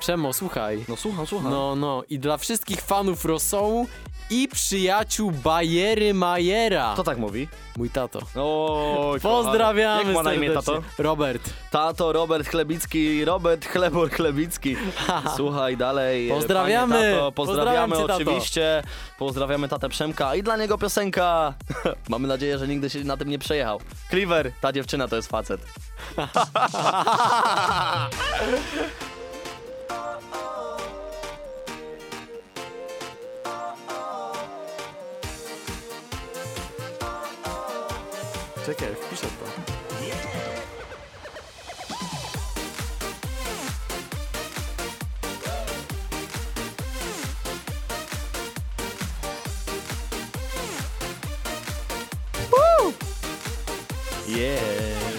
Przemo, 0.00 0.32
słuchaj. 0.32 0.84
No 0.88 0.96
słucham, 0.96 1.26
słucham. 1.26 1.50
No, 1.50 1.76
no. 1.76 2.02
I 2.08 2.18
dla 2.18 2.36
wszystkich 2.36 2.80
fanów 2.80 3.24
Rosołu 3.24 3.86
i 4.30 4.48
przyjaciół 4.48 5.30
Bajery 5.30 6.14
Majera. 6.14 6.90
Kto 6.94 7.04
tak 7.04 7.18
mówi? 7.18 7.48
Mój 7.76 7.90
tato. 7.90 8.18
Oj, 8.36 9.20
Pozdrawiamy. 9.20 10.04
Jak 10.04 10.14
ma 10.14 10.22
na 10.22 10.34
imię 10.34 10.48
serdecznie. 10.48 10.74
tato? 10.74 11.02
Robert. 11.02 11.50
Tato 11.70 12.12
Robert 12.12 12.48
Chlebicki, 12.48 13.24
Robert 13.24 13.66
Chlebor 13.66 14.10
Chlebicki. 14.10 14.76
Słuchaj 15.36 15.76
dalej. 15.76 16.28
Pozdrawiamy. 16.28 16.94
Panie 16.94 17.12
tato, 17.14 17.32
pozdrawiamy 17.32 17.88
Pozdrawiam 17.88 17.90
cię, 17.90 18.08
tato. 18.24 18.30
oczywiście. 18.30 18.82
Pozdrawiamy 19.18 19.68
tatę 19.68 19.88
Przemka 19.88 20.34
i 20.34 20.42
dla 20.42 20.56
niego 20.56 20.78
piosenka. 20.78 21.54
Mamy 22.08 22.28
nadzieję, 22.28 22.58
że 22.58 22.68
nigdy 22.68 22.90
się 22.90 23.04
na 23.04 23.16
tym 23.16 23.28
nie 23.28 23.38
przejechał. 23.38 23.80
Cleaver, 24.10 24.52
ta 24.60 24.72
dziewczyna 24.72 25.08
to 25.08 25.16
jest 25.16 25.28
facet. 25.28 25.60
Czekaj, 38.66 38.88
wpiszę 38.94 39.26
to. 39.26 39.44
Yeah. 54.26 55.13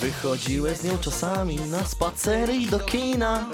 Wychodziłeś 0.00 0.78
z 0.78 0.84
nią 0.84 0.98
czasami 0.98 1.56
na 1.56 1.84
spacery 1.84 2.56
i 2.56 2.66
do 2.66 2.80
kina. 2.80 3.46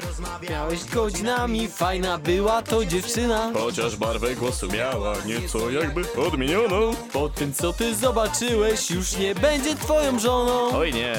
Miałeś 0.51 0.85
godzinami, 0.85 1.69
fajna 1.69 2.19
była 2.19 2.63
to 2.63 2.85
dziewczyna. 2.85 3.51
Chociaż 3.55 3.97
barwę 3.97 4.35
głosu 4.35 4.69
miała 4.69 5.17
nieco 5.27 5.71
jakby 5.71 6.13
odmienioną. 6.27 6.95
Po 7.13 7.29
tym 7.29 7.53
co 7.55 7.73
ty 7.73 7.95
zobaczyłeś, 7.95 8.91
już 8.91 9.17
nie 9.17 9.35
będzie 9.35 9.75
twoją 9.77 10.19
żoną. 10.19 10.79
Oj 10.79 10.93
nie. 10.93 11.15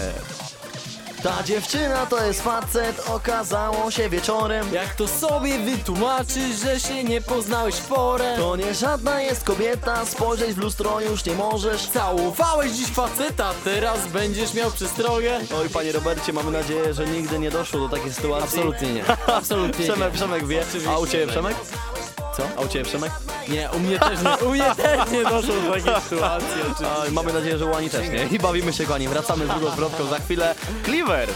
Ta 1.24 1.44
dziewczyna 1.44 2.06
to 2.06 2.26
jest 2.26 2.42
facet, 2.42 3.10
okazało 3.10 3.92
się 3.92 4.10
wieczorem. 4.10 4.74
Jak 4.74 4.96
to 4.96 5.08
sobie 5.08 5.60
wytłumaczysz, 5.60 6.60
że 6.64 6.80
się 6.80 7.04
nie 7.04 7.22
poznałeś 7.22 7.76
w 7.76 7.86
porę? 7.88 8.36
To 8.38 8.56
nie 8.56 8.74
żadna 8.74 9.22
jest 9.22 9.44
kobieta, 9.44 10.06
spojrzeć 10.06 10.54
w 10.54 10.58
lustro 10.58 11.02
już 11.02 11.26
nie 11.26 11.34
możesz. 11.36 11.88
Całowałeś 11.88 12.72
dziś 12.72 12.88
faceta, 12.88 13.54
teraz 13.64 14.08
będziesz 14.08 14.54
miał 14.54 14.72
przestrogę? 14.72 15.40
Oj, 15.62 15.70
panie 15.70 15.92
Robercie, 15.92 16.34
mamy 16.34 16.52
nadzieję, 16.52 16.94
że 16.94 17.08
nigdy 17.08 17.40
nie 17.40 17.52
doszło 17.52 17.80
do 17.80 17.90
takiej 17.98 18.14
sytuacji. 18.14 18.44
Absolutnie 18.60 18.94
nie. 18.94 19.04
Absolutnie 19.28 19.86
Przemek, 19.90 20.12
nie. 20.12 20.18
Przemek 20.18 20.48
wie. 20.48 20.64
A 20.90 20.98
u 21.00 21.08
ciebie 21.08 21.28
Przemek? 21.28 21.56
Co? 22.38 22.44
A 22.58 22.62
u 22.62 22.68
ciebie 22.68 22.86
Przemek? 22.86 23.12
Nie, 23.50 23.70
u 23.76 23.80
mnie 23.80 24.00
też 24.00 24.20
nie, 24.22 24.48
u 24.48 24.52
mnie 24.52 24.76
też 24.76 25.12
nie 25.12 25.24
doszło 25.24 25.56
do 25.56 25.72
takiej 25.74 26.02
sytuacji 26.10 26.48
oczywiście. 26.62 27.12
Mamy 27.12 27.34
nadzieję, 27.34 27.58
że 27.58 27.66
u 27.66 27.76
Ani 27.76 27.90
też 27.90 28.10
nie. 28.10 28.24
I 28.24 28.40
bawimy 28.40 28.74
się 28.74 28.86
kochani. 28.86 29.08
Wracamy 29.08 29.46
z 29.46 29.50
drugą 29.50 29.70
zwrotką 29.72 30.06
za 30.08 30.20
chwilę. 30.20 30.56
Cleaver! 30.86 31.30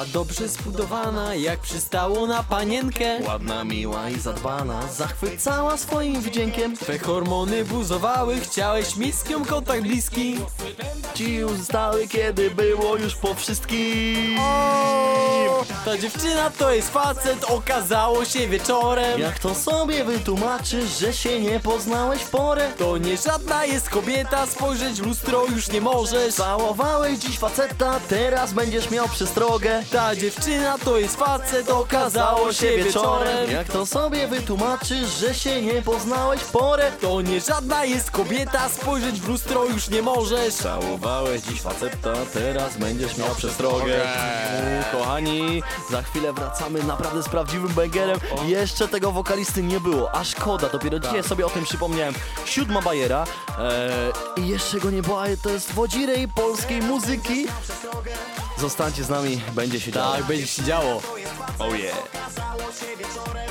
Była 0.00 0.12
dobrze 0.12 0.48
zbudowana, 0.48 1.34
jak 1.34 1.60
przystało 1.60 2.26
na 2.26 2.42
panienkę. 2.42 3.22
Ładna, 3.26 3.64
miła 3.64 4.10
i 4.10 4.20
zadbana, 4.20 4.92
zachwycała 4.92 5.76
swoim 5.76 6.20
wdziękiem. 6.20 6.76
Twe 6.76 6.98
hormony 6.98 7.64
buzowały, 7.64 8.40
chciałeś 8.40 8.96
mieć 8.96 9.14
z 9.14 9.28
nią 9.28 9.44
kontakt 9.44 9.82
bliski. 9.82 10.38
Ci 11.14 11.34
już 11.34 11.52
zostały, 11.52 12.08
kiedy 12.08 12.50
było 12.50 12.96
już 12.96 13.16
po 13.16 13.34
wszystkim. 13.34 14.38
Ta 15.84 15.98
dziewczyna 15.98 16.50
to 16.50 16.72
jest 16.72 16.90
facet, 16.90 17.44
okazało 17.44 18.24
się 18.24 18.48
wieczorem. 18.48 19.20
Jak 19.20 19.38
to 19.38 19.54
sobie 19.54 20.04
wytłumaczysz, 20.04 20.98
że 20.98 21.12
się 21.12 21.40
nie 21.40 21.60
poznałeś 21.60 22.22
w 22.22 22.30
porę? 22.30 22.72
To 22.78 22.98
nie 22.98 23.16
żadna 23.16 23.64
jest 23.64 23.90
kobieta, 23.90 24.46
spojrzeć 24.46 25.00
w 25.00 25.06
lustro 25.06 25.46
już 25.46 25.68
nie 25.68 25.80
możesz. 25.80 26.34
Całowałeś 26.34 27.18
dziś 27.18 27.38
faceta, 27.38 28.00
teraz 28.08 28.52
będziesz 28.52 28.90
miał 28.90 29.08
przestrogę. 29.08 29.82
Ta 29.92 30.16
dziewczyna 30.16 30.78
to 30.78 30.98
jest 30.98 31.16
facet, 31.16 31.70
okazało 31.70 32.52
się 32.52 32.76
wieczorem. 32.76 33.50
Jak 33.50 33.68
to 33.68 33.86
sobie 33.86 34.28
wytłumaczysz, 34.28 35.08
że 35.20 35.34
się 35.34 35.62
nie 35.62 35.82
poznałeś 35.82 36.40
w 36.40 36.50
porę? 36.50 36.92
To 37.00 37.20
nie 37.20 37.40
żadna 37.40 37.84
jest 37.84 38.10
kobieta, 38.10 38.68
spojrzeć 38.68 39.20
w 39.20 39.28
lustro 39.28 39.64
już 39.64 39.88
nie 39.88 40.02
możesz. 40.02 40.54
Całowałeś 40.54 41.42
dziś 41.42 41.60
faceta, 41.60 42.12
teraz 42.32 42.76
będziesz 42.76 43.16
miał 43.16 43.34
przestrogę. 43.34 44.00
U, 44.92 44.96
Kochani, 44.96 45.62
za 45.90 46.02
chwilę 46.02 46.32
wracamy 46.32 46.82
naprawdę 46.82 47.22
z 47.22 47.28
prawdziwym 47.28 47.72
bangerem. 47.72 48.18
Jeszcze 48.46 48.88
tego 48.88 49.12
wokalisty 49.12 49.62
nie 49.62 49.80
było, 49.80 50.14
a 50.14 50.24
szkoda, 50.24 50.68
dopiero 50.68 50.98
dzisiaj 50.98 51.22
sobie 51.22 51.46
o 51.46 51.50
tym 51.50 51.64
przypomniałem. 51.64 52.14
Siódma 52.44 52.82
bajera 52.82 53.24
e, 53.58 53.90
i 54.36 54.48
jeszcze 54.48 54.80
go 54.80 54.90
nie 54.90 55.02
było, 55.02 55.22
ale 55.22 55.36
to 55.36 55.50
jest 55.50 55.72
wodzirej 55.72 56.28
polskiej 56.28 56.82
muzyki. 56.82 57.46
Zostańcie 58.58 59.04
z 59.04 59.08
nami, 59.08 59.40
będzie 59.52 59.79
się 59.80 59.92
działo. 59.92 60.16
Tak, 60.16 60.24
będzie 60.24 60.46
się 60.46 60.62
działo. 60.62 61.02
Oh 61.58 61.76
yeah. 61.76 63.49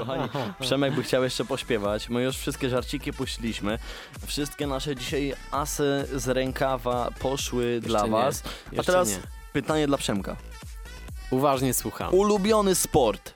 Kochani, 0.00 0.28
Przemek 0.60 0.94
by 0.94 1.02
chciał 1.02 1.24
jeszcze 1.24 1.44
pośpiewać. 1.44 2.08
My 2.08 2.22
już 2.22 2.36
wszystkie 2.36 2.68
żarciki 2.68 3.12
puściliśmy. 3.12 3.78
Wszystkie 4.26 4.66
nasze 4.66 4.96
dzisiaj 4.96 5.34
asy 5.50 6.08
z 6.14 6.28
rękawa 6.28 7.10
poszły 7.18 7.80
dla 7.80 8.04
nie, 8.04 8.10
was. 8.10 8.42
A 8.46 8.74
jeszcze 8.74 8.92
teraz 8.92 9.10
nie. 9.10 9.18
pytanie 9.52 9.86
dla 9.86 9.96
Przemka. 9.98 10.36
Uważnie 11.30 11.74
słucham. 11.74 12.14
Ulubiony 12.14 12.74
sport, 12.74 13.34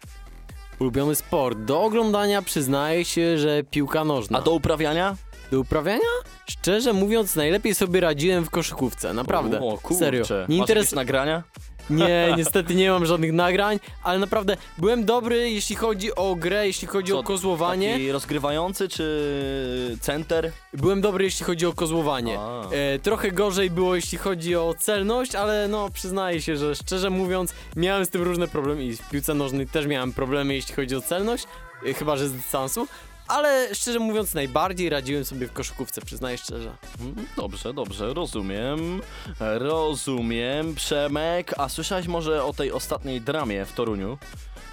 Ulubiony 0.78 1.14
sport. 1.14 1.58
Do 1.58 1.82
oglądania 1.82 2.42
przyznaję 2.42 3.04
się, 3.04 3.38
że 3.38 3.62
piłka 3.64 4.04
nożna. 4.04 4.38
a 4.38 4.42
do 4.42 4.50
uprawiania? 4.50 5.16
Do 5.50 5.60
uprawiania? 5.60 6.08
Szczerze 6.46 6.92
mówiąc, 6.92 7.36
najlepiej 7.36 7.74
sobie 7.74 8.00
radziłem 8.00 8.44
w 8.44 8.50
koszykówce, 8.50 9.14
naprawdę. 9.14 9.60
O, 9.60 9.78
kurczę. 9.78 9.98
Serio. 9.98 10.24
Nie 10.48 10.58
Masz 10.58 10.68
jakieś 10.68 10.92
nagrania? 10.92 11.42
Nie, 11.91 12.35
niestety 12.37 12.74
nie 12.74 12.91
mam 12.91 13.07
żadnych 13.07 13.32
nagrań, 13.32 13.80
ale 14.03 14.18
naprawdę 14.18 14.57
byłem 14.78 15.05
dobry, 15.05 15.51
jeśli 15.51 15.76
chodzi 15.76 16.14
o 16.14 16.35
grę, 16.35 16.66
jeśli 16.66 16.89
chodzi 16.89 17.12
o 17.12 17.22
kozłowanie. 17.22 17.93
Taki 17.93 18.12
rozgrywający 18.12 18.89
czy 18.89 19.99
center? 20.01 20.53
Byłem 20.72 21.01
dobry, 21.01 21.24
jeśli 21.24 21.47
chodzi 21.47 21.66
o 21.66 21.72
kozłowanie. 21.72 22.39
A. 22.39 22.70
E, 22.70 22.99
trochę 22.99 23.32
gorzej 23.32 23.70
było, 23.70 23.97
jeśli 23.97 24.18
chodzi 24.18 24.57
o 24.57 24.74
celność, 24.78 25.35
ale 25.35 25.68
no 25.68 25.91
przyznaję 25.91 26.43
się, 26.43 26.57
że 26.57 26.74
szczerze 26.74 27.11
mówiąc, 27.11 27.55
miałem 27.76 28.05
z 28.05 28.09
tym 28.09 28.22
różne 28.22 28.49
problemy 28.49 28.85
i 28.85 28.97
w 28.97 29.09
piłce 29.11 29.35
nożnej 29.35 29.66
też 29.66 29.87
miałem 29.87 30.12
problemy, 30.12 30.55
jeśli 30.55 30.74
chodzi 30.74 30.97
o 30.97 31.01
celność, 31.01 31.45
e, 31.87 31.95
chyba 31.95 32.16
że 32.16 32.28
z 32.28 32.32
dystansu. 32.32 32.87
Ale 33.28 33.74
szczerze 33.74 33.98
mówiąc, 33.98 34.34
najbardziej 34.34 34.88
radziłem 34.88 35.24
sobie 35.24 35.48
w 35.48 35.52
koszykówce, 35.52 36.00
przyznaję 36.00 36.38
szczerze. 36.38 36.76
Mm, 37.00 37.26
Dobrze, 37.36 37.74
dobrze, 37.74 38.14
rozumiem. 38.14 39.00
Rozumiem. 39.40 40.74
Przemek, 40.74 41.54
a 41.58 41.68
słyszałeś 41.68 42.06
może 42.06 42.44
o 42.44 42.52
tej 42.52 42.72
ostatniej 42.72 43.20
dramie 43.20 43.64
w 43.64 43.72
Toruniu? 43.72 44.18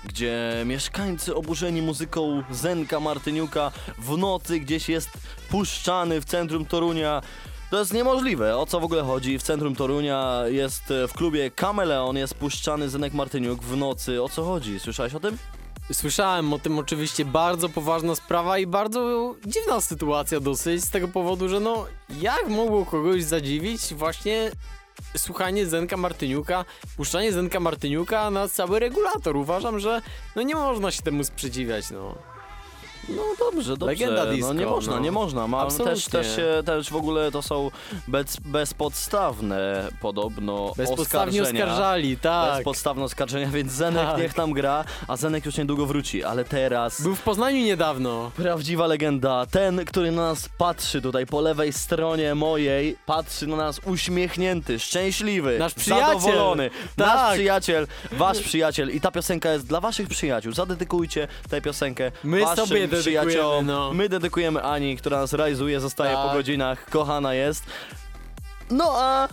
Gdzie 0.05 0.63
mieszkańcy 0.65 1.35
oburzeni 1.35 1.81
muzyką 1.81 2.43
Zenka 2.51 2.99
Martyniuka 2.99 3.71
w 3.97 4.17
nocy 4.17 4.59
gdzieś 4.59 4.89
jest 4.89 5.09
puszczany 5.49 6.21
w 6.21 6.25
centrum 6.25 6.65
Torunia. 6.65 7.21
To 7.71 7.79
jest 7.79 7.93
niemożliwe. 7.93 8.57
O 8.57 8.65
co 8.65 8.79
w 8.79 8.83
ogóle 8.83 9.03
chodzi? 9.03 9.39
W 9.39 9.43
centrum 9.43 9.75
Torunia 9.75 10.41
jest 10.47 10.91
e, 10.91 11.07
w 11.07 11.13
klubie 11.13 11.51
Kameleon 11.51 12.17
jest 12.17 12.33
puszczany 12.35 12.89
Zenek 12.89 13.13
Martyniuk 13.13 13.63
w 13.63 13.77
nocy. 13.77 14.23
O 14.23 14.29
co 14.29 14.43
chodzi? 14.43 14.79
Słyszałeś 14.79 15.15
o 15.15 15.19
tym? 15.19 15.37
Słyszałem 15.93 16.53
o 16.53 16.59
tym 16.59 16.79
oczywiście, 16.79 17.25
bardzo 17.25 17.69
poważna 17.69 18.15
sprawa 18.15 18.57
i 18.57 18.67
bardzo 18.67 19.35
dziwna 19.45 19.81
sytuacja 19.81 20.39
dosyć, 20.39 20.83
z 20.83 20.89
tego 20.89 21.07
powodu, 21.07 21.49
że 21.49 21.59
no, 21.59 21.85
jak 22.21 22.47
mogło 22.47 22.85
kogoś 22.85 23.23
zadziwić 23.23 23.93
właśnie 23.93 24.51
słuchanie 25.17 25.65
Zenka 25.65 25.97
Martyniuka, 25.97 26.65
puszczanie 26.97 27.31
Zenka 27.31 27.59
Martyniuka 27.59 28.29
na 28.31 28.47
cały 28.47 28.79
regulator. 28.79 29.35
Uważam, 29.35 29.79
że 29.79 30.01
no 30.35 30.41
nie 30.41 30.55
można 30.55 30.91
się 30.91 31.01
temu 31.01 31.23
sprzeciwiać, 31.23 31.91
no. 31.91 32.30
No 33.09 33.21
dobrze, 33.39 33.77
dobrze. 33.77 33.85
Legenda 33.85 34.25
disco, 34.25 34.53
no 34.53 34.59
nie 34.59 34.65
można, 34.65 34.93
no. 34.93 34.99
nie 34.99 35.11
można. 35.11 35.47
Ma, 35.47 35.59
Absolutnie. 35.59 35.93
też, 35.95 36.05
też, 36.05 36.35
się, 36.35 36.63
też 36.65 36.89
w 36.89 36.95
ogóle 36.95 37.31
to 37.31 37.41
są 37.41 37.71
bez, 38.07 38.37
bezpodstawne 38.37 39.87
podobno 40.01 40.73
Bezpodstawnie 40.77 41.41
oskarżenia. 41.41 41.65
oskarżali, 41.65 42.17
tak. 42.17 42.55
Bezpodstawne 42.55 43.03
oskarżenia, 43.03 43.47
więc 43.47 43.71
Zenek 43.71 44.05
Tak. 44.05 44.17
niech 44.21 44.33
tam 44.33 44.53
gra, 44.53 44.83
a 45.07 45.17
Zenek 45.17 45.45
już 45.45 45.57
niedługo 45.57 45.85
wróci, 45.85 46.23
ale 46.23 46.45
teraz... 46.45 47.01
Był 47.01 47.15
w 47.15 47.21
Poznaniu 47.21 47.57
niedawno. 47.65 48.31
Prawdziwa 48.35 48.87
legenda, 48.87 49.45
ten, 49.51 49.85
który 49.85 50.11
na 50.11 50.21
nas 50.21 50.49
patrzy 50.57 51.01
tutaj 51.01 51.25
po 51.25 51.41
lewej 51.41 51.73
stronie 51.73 52.35
mojej, 52.35 52.97
patrzy 53.05 53.47
na 53.47 53.55
nas 53.55 53.79
uśmiechnięty, 53.85 54.79
szczęśliwy, 54.79 55.59
Nasz 55.59 55.73
przyjaciel. 55.73 56.07
zadowolony. 56.19 56.69
Tak. 56.69 57.07
Nasz 57.07 57.33
przyjaciel, 57.33 57.87
wasz 58.11 58.39
przyjaciel 58.39 58.89
i 58.95 59.01
ta 59.01 59.11
piosenka 59.11 59.51
jest 59.53 59.67
dla 59.67 59.79
waszych 59.79 60.09
przyjaciół. 60.09 60.53
Zadedykujcie 60.53 61.27
tę 61.49 61.61
piosenkę 61.61 62.11
My 62.23 62.39
waszym 62.41 62.67
sobie 62.67 62.87
dedykujemy, 63.03 63.27
przyjaciołom. 63.27 63.65
no. 63.65 63.93
My 63.93 64.09
dedykujemy 64.09 64.61
Ani, 64.63 64.97
która 64.97 65.17
nas 65.19 65.33
realizuje, 65.33 65.79
zostaje 65.79 66.15
Tak. 66.15 66.27
po 66.27 66.33
godzinach, 66.33 66.85
kochana 66.89 67.33
jest. 67.33 67.63
No 68.69 68.93
a 68.97 69.27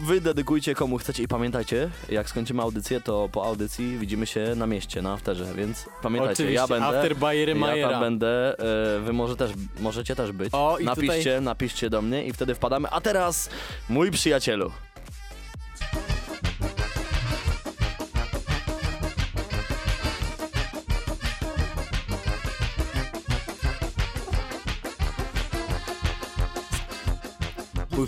Wy 0.00 0.20
dedykujcie 0.20 0.74
komu 0.74 0.98
chcecie 0.98 1.22
i 1.22 1.28
pamiętajcie, 1.28 1.90
jak 2.08 2.28
skończymy 2.28 2.62
audycję, 2.62 3.00
to 3.00 3.28
po 3.32 3.44
audycji 3.44 3.98
widzimy 3.98 4.26
się 4.26 4.52
na 4.56 4.66
mieście, 4.66 5.02
na 5.02 5.12
afterze, 5.12 5.54
więc 5.54 5.86
pamiętajcie, 6.02 6.52
ja 6.52 6.64
Oczywiście, 6.64 6.84
będę. 6.84 6.98
after 6.98 7.16
Bayery 7.16 7.52
ja 7.52 7.58
Majera. 7.58 7.90
tam 7.90 8.00
będę, 8.00 8.58
e, 8.58 9.00
wy 9.00 9.12
może 9.12 9.36
też, 9.36 9.50
możecie 9.80 10.16
też 10.16 10.32
być. 10.32 10.48
O, 10.52 10.78
i 10.78 10.84
napiszcie, 10.84 11.18
tutaj- 11.18 11.40
napiszcie 11.42 11.90
do 11.90 12.02
mnie 12.02 12.24
i 12.26 12.32
wtedy 12.32 12.54
wpadamy. 12.54 12.88
A 12.90 13.00
teraz, 13.00 13.50
mój 13.88 14.10
przyjacielu. 14.10 14.72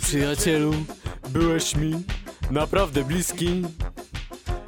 Przyjacielu, 0.01 0.73
byłeś 1.29 1.75
mi 1.75 2.03
naprawdę 2.51 3.03
bliski. 3.03 3.61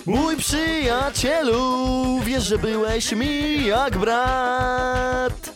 Mój 0.05 0.38
przyjacielu, 0.38 2.19
wiesz, 2.25 2.43
że 2.43 2.57
byłeś 2.57 3.11
mi 3.11 3.65
jak 3.65 3.97
brat. 3.97 5.53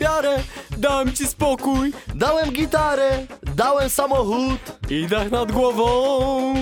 Wiarę, 0.00 0.36
dałem 0.78 1.12
ci 1.12 1.26
spokój 1.26 1.92
Dałem 2.14 2.52
gitarę, 2.52 3.26
dałem 3.56 3.90
samochód. 3.90 4.60
i 4.90 5.06
dach 5.06 5.30
nad 5.30 5.52
głową, 5.52 6.54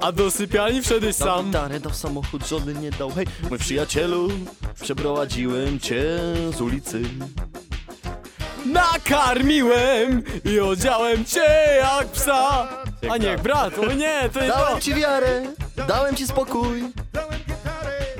a 0.00 0.12
do 0.12 0.30
sypialni 0.30 0.82
wszedłeś 0.82 1.16
Dał 1.16 1.28
sam. 1.28 1.46
gitarę, 1.46 1.80
dał 1.80 1.92
samochód, 1.94 2.48
żony 2.48 2.74
nie 2.74 2.90
dał. 2.90 3.10
Hej, 3.10 3.26
mój 3.50 3.58
przyjacielu, 3.58 4.28
przeprowadziłem 4.82 5.80
cię 5.80 6.06
z 6.56 6.60
ulicy. 6.60 7.02
Nakarmiłem 8.74 10.22
i 10.44 10.60
odziałem 10.60 11.24
cię 11.24 11.76
jak 11.78 12.08
psa. 12.08 12.68
A 13.10 13.16
nie, 13.16 13.26
jak 13.26 13.42
brat, 13.42 13.78
o 13.78 13.92
nie, 13.92 14.30
to 14.32 14.40
nie 14.40 14.48
to. 14.48 14.54
Dałem 14.56 14.80
ci 14.80 14.94
wiarę, 14.94 15.42
dałem 15.88 16.16
ci 16.16 16.26
spokój. 16.26 16.82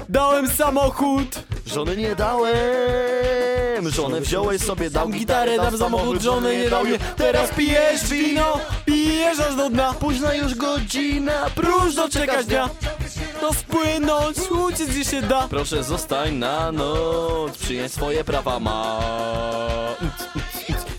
Dałem 0.09 0.48
samochód, 0.48 1.44
Żony 1.66 1.96
nie 1.96 2.14
dałem, 2.16 3.90
żonę 3.90 4.20
wziąłeś 4.20 4.62
sobie, 4.62 4.90
dał 4.90 5.09
dam 5.09 5.18
gitarę, 5.18 5.57
dam 5.57 5.78
samochód, 5.78 6.22
żony 6.22 6.57
nie 6.59 6.70
dał 6.70 6.84
mnie. 6.84 6.98
Teraz 7.16 7.50
pijesz 7.50 8.05
wino, 8.05 8.61
pijesz 8.84 9.40
aż 9.40 9.57
do 9.57 9.70
dna. 9.70 9.94
Późna 9.94 10.34
już 10.34 10.55
godzina, 10.55 11.50
Próżno 11.55 12.09
czekać 12.09 12.46
dnia, 12.46 12.70
to 13.40 13.52
spłynąć, 13.52 14.38
uciec 14.50 14.88
gdzie 14.88 15.05
się 15.05 15.22
da. 15.22 15.48
Proszę 15.48 15.84
zostań 15.84 16.34
na 16.34 16.72
noc, 16.72 17.59
przynieś 17.59 17.92
swoje 17.92 18.24
prawa 18.24 18.61
ma. 18.61 19.00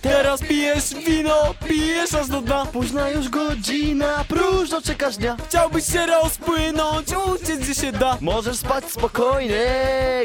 Teraz 0.05 0.41
pijesz 0.41 0.93
wino, 0.93 1.53
pijesz 1.67 2.13
aż 2.13 2.27
do 2.27 2.41
dna. 2.41 2.65
Późna 2.65 3.09
już 3.09 3.29
godzina, 3.29 4.25
próżno 4.27 4.81
czekasz 4.81 5.17
dnia. 5.17 5.37
Chciałbyś 5.47 5.85
się 5.85 6.05
rozpłynąć, 6.05 7.07
uciec 7.33 7.59
gdzie 7.59 7.75
się 7.75 7.91
da. 7.91 8.17
Możesz 8.21 8.57
spać 8.57 8.91
spokojnie, 8.91 9.65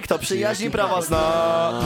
kto 0.03 0.19
przyjaźni 0.19 0.71
prawa 0.71 1.03
zna. 1.03 1.83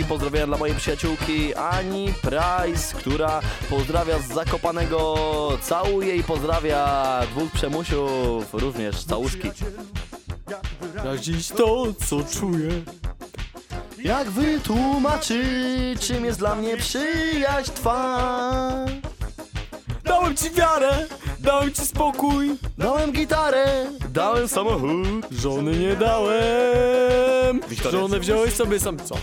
I 0.00 0.04
pozdrowienia 0.04 0.46
dla 0.46 0.58
mojej 0.58 0.76
przyjaciółki 0.76 1.54
Ani 1.54 2.14
Price, 2.22 2.94
która 2.98 3.40
pozdrawia 3.70 4.18
z 4.18 4.28
Zakopanego, 4.34 5.58
całuje 5.62 6.16
i 6.16 6.22
pozdrawia 6.22 7.20
dwóch 7.30 7.52
przemusiów, 7.52 8.54
również 8.54 9.04
całuski. 9.04 9.50
Wyrazić 10.92 11.48
to, 11.48 11.86
co 12.06 12.24
czuję. 12.40 12.70
Jak 13.98 14.30
wytłumaczyć, 14.30 16.00
czym 16.00 16.24
jest 16.24 16.38
dla 16.38 16.54
mnie 16.54 16.76
przyjaźń 16.76 17.70
twa? 17.72 18.86
Dałem 20.04 20.36
ci 20.36 20.50
wiarę, 20.50 21.06
dałem 21.40 21.72
ci 21.72 21.82
spokój. 21.82 22.56
Dałem 22.78 23.12
gitarę, 23.12 23.86
dałem 24.10 24.48
samochód. 24.48 25.26
Żony 25.30 25.76
nie 25.78 25.96
dałem. 25.96 27.60
Żonę 27.90 28.20
wziąłeś 28.20 28.52
sobie 28.54 28.80
sam. 28.80 28.98
Co? 28.98 29.14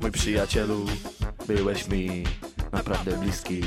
Mój 0.00 0.10
przyjacielu, 0.10 0.86
byłeś 1.46 1.88
mi 1.88 2.24
naprawdę 2.72 3.16
bliski. 3.16 3.62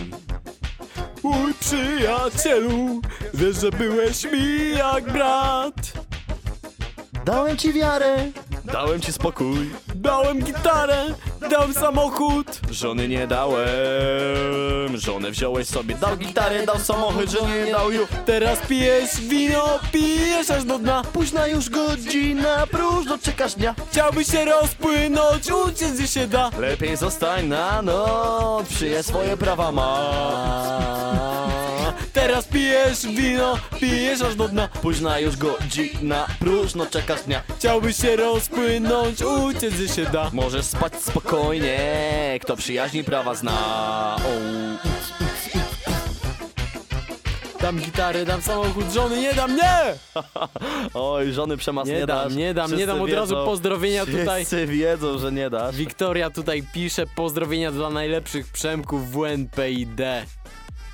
Mój 1.23 1.53
przyjacielu, 1.53 3.01
wiesz, 3.33 3.55
że 3.61 3.71
byłeś 3.71 4.23
mi 4.31 4.69
jak 4.77 5.11
brat. 5.11 6.02
Dałem 7.25 7.57
ci 7.57 7.73
wiarę, 7.73 8.15
dałem 8.65 9.01
ci 9.01 9.13
spokój. 9.13 9.69
Dałem 9.95 10.39
gitarę, 10.39 11.05
dałem 11.49 11.73
samochód. 11.73 12.47
Żony 12.71 13.07
nie 13.07 13.27
dałem, 13.27 13.67
żonę 14.95 15.31
wziąłeś 15.31 15.67
sobie. 15.67 15.95
Dał 15.95 16.17
gitarę, 16.17 16.65
dał 16.65 16.79
samochód, 16.79 17.29
żony 17.29 17.65
nie 17.65 17.71
dał 17.71 17.91
ju. 17.91 18.07
Teraz 18.25 18.59
pijesz 18.67 19.21
wino, 19.21 19.79
pijesz 19.91 20.49
aż 20.49 20.63
do 20.63 20.79
dna. 20.79 21.03
Późna 21.13 21.47
już 21.47 21.69
godzina, 21.69 22.67
próżno 22.67 23.17
czekasz 23.17 23.53
dnia. 23.55 23.75
Chciałbyś 23.91 24.27
się 24.27 24.45
rozpłynąć, 24.45 25.51
uciec 25.51 25.91
gdzie 25.91 26.07
się 26.07 26.27
da. 26.27 26.51
Lepiej 26.59 26.97
zostań 26.97 27.47
na 27.47 27.81
noc, 27.81 28.67
przyje 28.67 29.03
swoje 29.03 29.37
prawa 29.37 29.71
ma. 29.71 29.99
Teraz 32.13 32.45
pijesz 32.45 33.05
wino, 33.07 33.57
pijesz 33.79 34.21
aż 34.21 34.35
do 34.35 34.47
dna. 34.47 34.67
Późna 34.81 35.19
już 35.19 35.37
godzina, 35.37 36.27
próżno 36.39 36.85
czekasz 36.85 37.21
dnia. 37.21 37.41
Chciałbyś 37.57 37.97
się 37.97 38.15
rozpłynąć, 38.15 39.21
uciec 39.21 39.73
gdzie 39.73 39.87
się 39.87 40.05
da. 40.05 40.29
Możesz 40.33 40.65
spać 40.65 40.93
spokojnie, 41.01 41.32
kto 42.41 42.55
przyjaźni 42.55 43.03
prawa 43.03 43.35
zna. 43.35 43.51
O. 44.25 44.29
Dam 47.61 47.79
gitarę, 47.79 48.25
dam 48.25 48.41
samochód, 48.41 48.91
żony, 48.93 49.21
nie 49.21 49.33
dam, 49.33 49.55
nie! 49.55 49.79
Oj, 50.93 51.31
żony 51.33 51.57
przemas 51.57 51.87
nie, 51.87 51.93
Nie 51.93 52.05
dam, 52.05 52.27
dasz. 52.27 52.35
nie 52.35 52.53
dam, 52.53 52.71
nie 52.71 52.77
Wszyscy 52.77 52.93
dam, 52.93 53.01
od 53.01 53.09
razu 53.13 53.35
wiedzą- 53.35 53.45
pozdrowienia 53.45 54.05
tutaj. 54.05 54.45
Wszyscy 54.45 54.65
wiedzą, 54.67 55.17
że 55.17 55.31
nie 55.31 55.49
dasz. 55.49 55.75
Wiktoria 55.75 56.29
tutaj 56.29 56.63
pisze 56.73 57.05
pozdrowienia 57.15 57.71
dla 57.71 57.89
najlepszych 57.89 58.47
Przemków 58.51 59.11
WNP 59.11 59.71
i 59.71 59.87
D. 59.87 60.25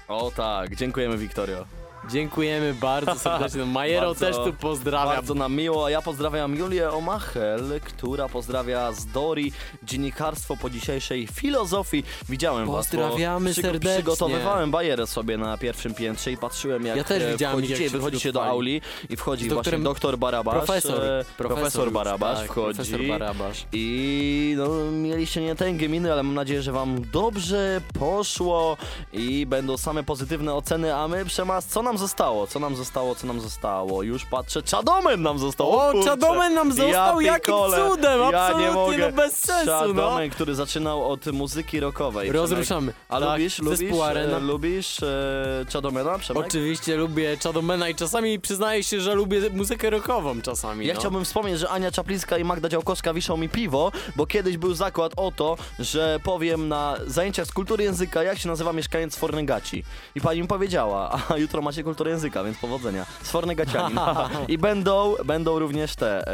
O 0.08 0.32
tak, 0.36 0.76
dziękujemy 0.76 1.18
Wiktorio. 1.18 1.66
Dziękujemy 2.08 2.74
bardzo 2.74 3.16
serdecznie. 3.20 3.60
No, 3.60 3.66
Majero 3.66 4.08
Bardzo- 4.08 4.26
też 4.26 4.36
tu 4.36 4.54
pozdrawia. 4.54 5.06
Bardzo 5.06 5.34
nam 5.34 5.54
miło, 5.56 5.86
a 5.86 5.90
ja 5.90 6.02
pozdrawiam 6.02 6.56
Julię 6.56 6.92
Omachel, 6.92 7.80
która 7.84 8.30
pozdrawia 8.30 8.92
z 8.92 9.06
Dori 9.06 9.52
dziennikarstwo 9.84 10.58
po 10.58 10.70
dzisiejszej 10.70 11.28
filozofii. 11.28 12.04
Widziałem 12.30 12.68
Pozdrawiamy 12.68 13.50
was, 13.50 13.56
bo 13.56 13.62
serdecznie. 13.62 13.94
Przygotowywałem 13.94 14.72
bajerę 14.72 15.08
sobie 15.08 15.38
na 15.38 15.58
pierwszym 15.58 15.94
piętrze 15.94 16.32
i 16.32 16.38
patrzyłem 16.38 16.86
jak 16.86 16.98
Ja 16.98 17.04
też 17.04 17.24
e, 17.24 17.32
widziałem, 17.32 17.58
wchodzicie, 17.58 17.84
jak 17.84 17.92
się 17.92 17.98
wychodzicie 17.98 18.32
do 18.32 18.46
auli 18.46 18.82
i 19.10 19.16
wchodzi 19.16 19.50
Z 19.50 19.54
właśnie 19.54 19.80
doktor 19.80 20.18
Barabasz. 20.18 20.54
Profesor, 20.54 21.04
e, 21.04 21.26
profesor 21.38 21.86
już, 21.86 21.94
Barabasz 21.94 22.40
tak, 22.40 22.48
wchodzi. 22.52 22.76
profesor 22.78 23.08
Barabasz. 23.08 23.66
I 23.72 24.54
no, 24.58 24.92
mieliście 24.92 25.42
nietęgie 25.42 25.90
miny, 25.90 26.12
ale 26.14 26.24
mam 26.24 26.34
nadzieję, 26.36 26.62
że 26.62 26.72
wam 26.72 27.02
dobrze 27.14 27.82
poszło 28.00 28.78
i 29.14 29.46
będą 29.46 29.78
same 29.78 30.04
pozytywne 30.04 30.54
oceny, 30.54 30.96
a 30.96 31.08
my 31.08 31.26
Przemas, 31.26 31.66
co 31.66 31.84
nam 31.90 31.98
zostało? 31.98 32.48
Co 32.48 32.60
nam 32.60 32.76
zostało? 32.76 33.16
Co 33.16 33.28
nam 33.28 33.42
zostało? 33.42 34.04
Już 34.04 34.26
patrzę, 34.26 34.64
Czadomen 34.64 35.22
nam 35.22 35.40
został! 35.40 35.72
O, 35.72 35.92
kurczę. 35.92 36.10
Czadomen 36.10 36.54
nam 36.54 36.74
został, 36.74 37.22
ja 37.22 37.34
jakim 37.34 37.54
cudem, 37.54 38.20
ja 38.32 38.42
absolutnie, 38.42 38.68
nie 38.68 38.72
mogę. 38.72 38.98
no 38.98 39.12
bez 39.12 39.38
sensu, 39.38 39.72
no. 39.72 39.80
Czadomen, 39.80 40.30
który 40.30 40.56
zaczynał 40.56 41.12
od 41.12 41.26
muzyki 41.26 41.80
rockowej. 41.80 42.32
Rozruszamy. 42.32 42.94
A 43.10 43.20
Tak, 43.20 43.30
lubisz, 43.30 43.60
lubisz, 43.60 43.92
e, 44.16 44.40
lubisz 44.40 45.04
e, 45.04 45.66
Czadomena, 45.70 46.20
Przemek? 46.20 46.46
Oczywiście 46.46 46.98
lubię 46.98 47.38
Chadomena 47.44 47.90
i 47.90 47.96
czasami 47.96 48.40
przyznaję 48.40 48.84
się, 48.84 49.02
że 49.02 49.16
lubię 49.16 49.50
muzykę 49.50 49.90
rockową 49.90 50.42
czasami. 50.42 50.86
Ja 50.86 50.94
no. 50.94 51.00
chciałbym 51.00 51.26
wspomnieć, 51.26 51.60
że 51.60 51.70
Ania 51.70 51.92
Czaplińska 51.92 52.38
i 52.38 52.44
Magda 52.44 52.70
Działkowska 52.70 53.14
wiszą 53.14 53.38
mi 53.38 53.50
piwo, 53.50 53.92
bo 54.16 54.26
kiedyś 54.26 54.58
był 54.58 54.74
zakład 54.74 55.14
o 55.16 55.32
to, 55.32 55.58
że 55.80 56.20
powiem 56.24 56.68
na 56.68 56.96
zajęciach 57.08 57.48
z 57.48 57.52
kultury 57.52 57.84
języka, 57.84 58.24
jak 58.24 58.40
się 58.40 58.50
nazywa 58.50 58.74
mieszkaniec 58.74 59.16
Fornegaci. 59.16 59.84
I 60.16 60.22
pani 60.22 60.42
mi 60.42 60.48
powiedziała, 60.48 61.20
a 61.30 61.38
jutro 61.38 61.62
macie 61.62 61.79
kulturę 61.84 62.12
języka, 62.12 62.44
więc 62.44 62.58
powodzenia. 62.58 63.06
Z 63.24 63.30
Fornegacianin. 63.32 64.00
I 64.48 64.58
będą, 64.58 65.16
będą 65.26 65.60
również 65.60 65.96
te, 65.96 66.28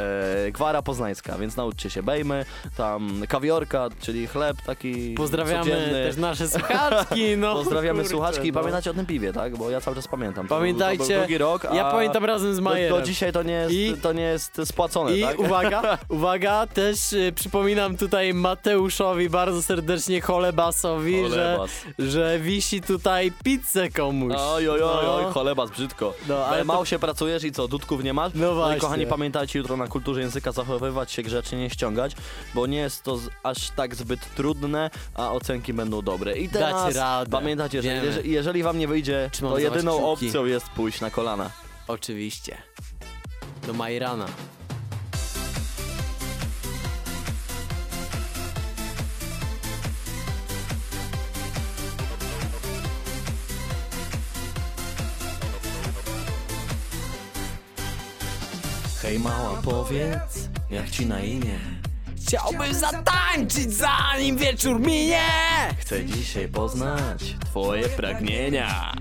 e, 0.48 0.52
gwara 0.52 0.82
poznańska, 0.82 1.38
więc 1.38 1.56
nauczcie 1.58 1.90
się 1.90 2.04
bejmy, 2.04 2.46
tam 2.78 3.22
kawiorka, 3.30 3.90
czyli 4.02 4.28
chleb 4.28 4.58
taki 4.66 5.14
Pozdrawiamy 5.14 5.64
codzienny. 5.64 5.92
też 5.92 6.18
nasze 6.18 6.48
słuchaczki, 6.48 7.38
no. 7.38 7.54
Pozdrawiamy 7.56 8.00
kurczę, 8.00 8.10
słuchaczki 8.10 8.48
i 8.48 8.52
no. 8.52 8.60
pamiętacie 8.60 8.92
o 8.92 8.94
tym 8.94 9.06
piwie, 9.06 9.34
tak? 9.34 9.58
Bo 9.58 9.70
ja 9.70 9.82
cały 9.82 9.96
czas 9.96 10.08
pamiętam. 10.08 10.48
To 10.48 10.56
był- 10.56 10.58
Pamiętajcie, 10.58 11.04
to 11.04 11.10
był 11.10 11.18
drugi 11.20 11.38
rok, 11.38 11.66
a 11.66 11.76
ja 11.76 11.92
pamiętam 11.92 12.26
razem 12.26 12.54
z 12.54 12.58
do, 12.58 12.64
Majerem. 12.64 13.00
do 13.00 13.06
dzisiaj 13.06 13.34
to 13.34 13.44
nie 13.44 13.54
jest, 13.54 13.74
I- 13.74 13.94
to 14.02 14.14
nie 14.14 14.24
jest 14.24 14.62
spłacone, 14.66 15.14
I 15.18 15.22
tak? 15.22 15.40
uwaga, 15.40 15.98
uwaga, 16.10 16.68
też 16.68 17.14
y, 17.14 17.32
przypominam 17.36 17.98
tutaj 17.98 18.34
Mateuszowi 18.34 19.30
bardzo 19.30 19.62
serdecznie 19.64 20.22
Cholebasowi, 20.22 21.30
że, 21.30 21.60
że 22.00 22.40
wisi 22.40 22.82
tutaj 22.82 23.32
pizzę 23.44 23.90
komuś. 23.90 24.34
Oj, 24.38 24.70
oj, 24.70 24.82
oj, 24.82 25.06
oj, 25.08 25.24
No. 25.24 25.34
Cholebas, 25.36 25.70
brzydko. 25.72 26.14
No, 26.28 26.36
ale 26.36 26.46
ale 26.46 26.58
to- 26.60 26.66
mało 26.66 26.86
się 26.86 27.00
pracujesz 27.00 27.44
i 27.44 27.52
co, 27.52 27.68
dudków 27.68 28.04
nie 28.04 28.14
masz? 28.14 28.34
No 28.36 28.52
i 28.52 28.56
właśnie. 28.56 28.80
kochani, 28.80 29.08
pamiętajcie 29.08 29.60
jutro 29.60 29.78
na 29.78 29.88
kulturze 29.88 30.22
języka 30.22 30.52
zachowywać 30.52 31.12
się 31.12 31.24
grzecznie, 31.24 31.58
nie 31.58 31.70
ściągać, 31.70 32.16
bo 32.54 32.68
nie 32.68 32.78
jest 32.78 33.04
to 33.04 33.18
z, 33.18 33.30
aż 33.44 33.70
tak 33.70 33.96
zbyt 33.96 34.36
trudne, 34.36 34.90
a 35.16 35.32
ocenki 35.32 35.74
będą 35.74 36.02
dobre. 36.02 36.38
I 36.38 36.50
teraz 36.50 36.98
pamiętajcie, 37.32 37.82
że 37.82 37.88
jeżeli, 37.88 38.32
jeżeli 38.32 38.64
wam 38.64 38.80
nie 38.80 38.88
wyjdzie, 38.88 39.30
Trzymam 39.34 39.54
to 39.54 39.60
jedyną 39.60 40.12
opcją 40.12 40.46
jest 40.46 40.70
pójść 40.70 41.02
na 41.02 41.12
kolana. 41.12 41.50
Oczywiście. 41.88 42.58
Do 43.68 43.74
Majrana. 43.74 44.26
Hej 59.06 59.20
mała, 59.20 59.62
powiedz, 59.64 60.50
jak 60.70 60.90
ci 60.90 61.06
na 61.06 61.20
imię? 61.20 61.60
Chciałbym 62.18 62.74
zatańczyć 62.74 63.74
zanim 63.74 64.38
wieczór 64.38 64.80
minie! 64.80 65.22
Chcę 65.80 66.06
dzisiaj 66.06 66.48
poznać 66.48 67.36
twoje 67.46 67.90
pragnienia. 67.90 68.94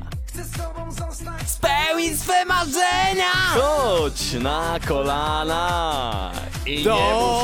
Spełnić 1.47 2.21
swe 2.21 2.45
marzenia! 2.45 3.33
Chodź 3.55 4.33
na 4.33 4.79
kolana 4.89 6.33
i 6.67 6.77
nie 6.77 6.83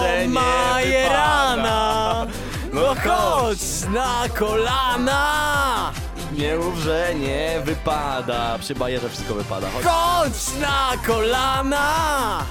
że 0.01 0.23
nie 0.23 0.29
Majerana! 0.29 2.27
wypada. 2.27 2.41
No 2.73 2.95
chodź 2.95 3.61
na 3.95 4.29
kolana! 4.39 5.93
Nie 6.33 6.57
mów, 6.57 6.79
że 6.79 7.15
nie 7.15 7.61
wypada. 7.65 8.59
Przy 8.59 8.75
bajerze 8.75 9.09
wszystko 9.09 9.35
wypada. 9.35 9.67
Chodź. 9.71 9.85
Chodź 9.85 10.61
na 10.61 10.93
kolana! 11.07 12.45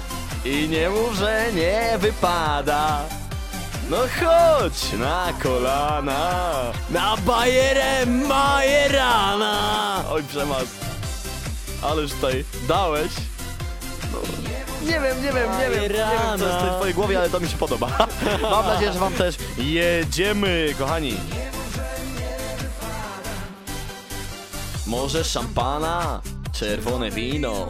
I 0.46 0.68
nie 0.70 0.90
mów, 0.90 1.14
że 1.14 1.46
nie 1.54 1.98
wypada. 2.00 3.00
No 3.90 3.98
chodź 3.98 4.94
na 5.00 5.28
kolana. 5.44 6.54
Na 6.90 7.18
bajerę 7.18 8.06
Majerana! 8.06 9.58
Oj, 10.12 10.24
przemas. 10.24 10.66
Ależ 11.84 12.12
tutaj 12.12 12.46
dałeś. 12.68 13.12
No, 14.12 14.18
nie 14.88 15.00
wiem, 15.00 15.24
nie 15.24 15.32
wiem, 15.34 15.52
nie 15.60 15.70
wiem, 15.70 15.84
nie 15.84 15.90
wiem, 15.90 16.40
co 16.40 16.46
jest 16.48 16.60
w 16.60 16.76
twojej 16.76 16.94
głowie, 16.94 17.20
ale 17.20 17.30
to 17.30 17.40
mi 17.40 17.50
się 17.50 17.58
podoba. 17.58 17.88
Mam 18.52 18.66
nadzieję, 18.66 18.94
że 18.94 19.00
wam 19.00 19.14
też 19.14 19.36
jedziemy, 19.58 20.76
kochani. 20.80 21.18
Może 24.90 25.24
szampana, 25.24 26.22
czerwone 26.52 27.12
wino. 27.12 27.68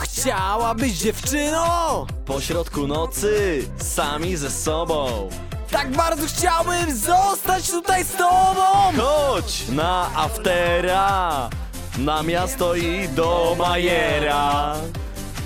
Chciałabyś 0.00 0.92
dziewczyno? 0.92 2.06
Po 2.26 2.40
środku 2.40 2.86
nocy, 2.86 3.62
sami 3.78 4.36
ze 4.36 4.50
sobą. 4.50 5.28
Tak 5.70 5.90
bardzo 5.90 6.26
chciałbym 6.26 6.96
zostać 6.96 7.70
tutaj 7.70 8.04
z 8.04 8.12
tobą! 8.12 8.62
Chodź 8.96 9.68
na 9.68 10.10
aftera, 10.16 11.50
na 11.98 12.22
miasto 12.22 12.74
i 12.74 13.08
do 13.08 13.56
Majera. 13.58 14.74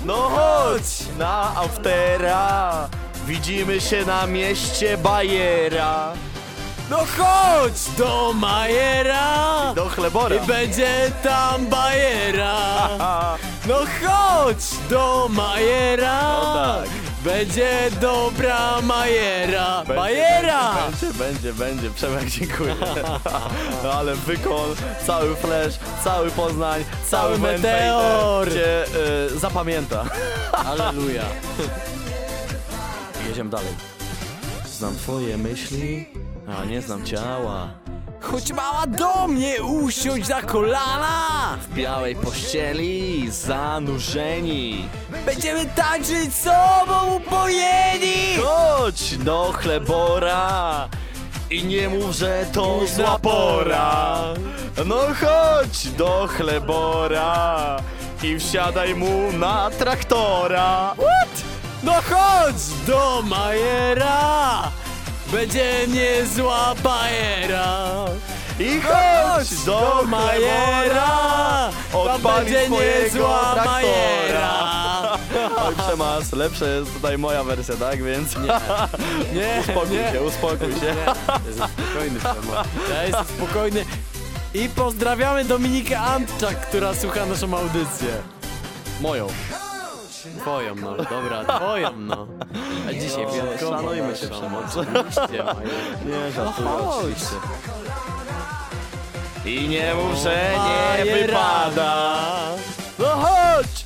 No 0.05 0.15
chodź 0.15 1.17
na 1.17 1.55
aftera, 1.55 2.89
widzimy 3.27 3.81
się 3.81 4.05
na 4.05 4.27
mieście 4.27 4.97
Bajera. 4.97 6.13
No 6.89 6.97
chodź 6.97 7.89
do 7.97 8.33
Majera! 8.33 9.73
Do 9.75 9.89
chlebora. 9.89 10.35
I 10.35 10.39
będzie 10.47 11.11
tam 11.23 11.67
bajera! 11.67 12.55
No 13.65 13.75
chodź 13.75 14.63
do 14.89 15.27
Majera! 15.29 16.21
No 16.21 16.53
tak. 16.53 16.89
Będzie 17.23 17.89
dobra 18.01 18.81
Majera! 18.81 19.77
Będzie, 19.77 19.93
Bajera! 20.01 20.73
Będzie, 21.01 21.13
będzie, 21.13 21.53
będzie. 21.53 21.89
Przemek, 21.89 22.25
dziękuję. 22.29 22.75
No 23.83 23.91
ale 23.93 24.15
wykon, 24.15 24.75
cały 25.07 25.35
flash, 25.35 25.73
cały 26.03 26.31
Poznań, 26.31 26.83
cały, 27.09 27.23
Cały 27.37 27.37
Menfej, 27.39 27.71
meteor. 27.71 28.47
e, 28.47 28.51
Cię 28.51 28.83
e, 28.83 29.39
zapamięta. 29.39 30.03
Aleluja! 30.51 31.23
Jedziemy 33.27 33.49
dalej. 33.49 33.73
Znam 34.77 34.95
twoje 34.95 35.37
myśli, 35.37 36.09
a 36.47 36.65
nie 36.65 36.81
znam 36.81 37.05
ciała. 37.05 37.67
Chodź 38.21 38.51
mała 38.53 38.87
do 38.87 39.27
mnie 39.27 39.63
usiądź 39.63 40.27
na 40.29 40.41
kolana! 40.41 41.57
W 41.61 41.73
białej 41.73 42.15
pościeli 42.15 43.31
zanurzeni. 43.31 44.87
Będziemy 45.25 45.65
tańczyć 45.65 46.35
sobą 46.35 47.15
upojeni! 47.15 48.37
Chodź 48.43 49.17
do 49.17 49.53
chlebora 49.55 50.89
i 51.49 51.63
nie 51.65 51.89
mów, 51.89 52.15
że 52.15 52.45
to 52.53 52.79
zła 52.95 53.19
pora. 53.19 54.17
No 54.85 54.95
chodź 54.95 55.87
do 55.87 56.27
chlebora 56.37 57.77
i 58.23 58.39
wsiadaj 58.39 58.95
mu 58.95 59.31
na 59.31 59.69
traktora. 59.69 60.93
What? 60.97 61.43
No 61.83 61.93
chodź 61.93 62.87
do 62.87 63.21
Majera! 63.21 64.71
Będzie 65.33 65.87
niezła 65.87 66.75
bajera! 66.83 68.05
I 68.59 68.81
chodź 68.81 69.65
do 69.65 70.03
Majera! 70.07 71.69
Będzie 72.23 72.69
niezła 72.69 73.55
Majera! 73.65 74.53
Oj, 75.67 75.75
przemas, 75.87 76.31
lepsza 76.33 76.65
jest 76.65 76.93
tutaj 76.93 77.17
moja 77.17 77.43
wersja, 77.43 77.75
tak? 77.75 78.03
Więc 78.03 78.35
nie, 78.37 78.41
Nie, 79.41 79.61
uspokój 79.61 79.97
nie. 79.97 80.11
się, 80.11 80.21
uspokój 80.21 80.73
się. 80.73 80.95
Jestem 81.47 81.67
spokojny, 81.67 82.19
Przemo. 82.19 82.53
Ja 82.95 83.03
jestem 83.03 83.25
spokojny. 83.25 83.85
I 84.53 84.69
pozdrawiamy 84.69 85.45
Dominikę 85.45 85.99
Antczak, 85.99 86.61
która 86.69 86.95
słucha 86.95 87.25
naszą 87.25 87.57
audycję. 87.57 88.09
Moją. 89.01 89.27
Twoją, 90.41 90.75
no 90.75 90.95
dobra, 90.97 91.45
twoją, 91.45 91.89
no. 91.99 92.27
A 92.89 92.93
dzisiaj 92.93 93.25
No, 93.25 93.31
wyjątkowo 93.31 93.71
szanujmy 93.77 94.15
się, 94.15 94.25
naszą, 94.27 94.39
Przemoc. 94.39 94.77
Oczywiście. 94.77 95.43
Nie, 96.07 96.31
żartuję, 96.31 96.69
No 96.69 96.77
chodź. 96.77 96.95
oczywiście. 96.99 97.35
I 99.45 99.67
nie 99.69 99.93
mów, 99.95 100.15
że 100.15 100.53
nie 101.05 101.11
wypada. 101.13 102.15
No 102.99 103.05
chodź! 103.05 103.85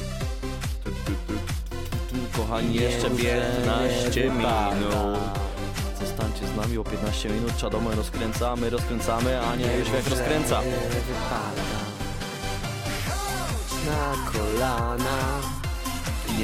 Kochani, 2.38 2.74
jeszcze 2.74 3.10
15 3.10 4.24
minut. 4.30 5.18
Zostańcie 6.00 6.48
z 6.48 6.56
nami 6.56 6.78
o 6.78 6.84
15 6.84 7.30
minut. 7.30 7.58
Czadomę 7.58 7.96
rozkręcamy, 7.96 8.70
rozkręcamy. 8.70 9.42
Ania 9.42 9.74
już 9.78 9.90
jak 9.90 10.08
rozkręca. 10.08 10.62
Na 13.86 14.32
kolana. 14.32 15.57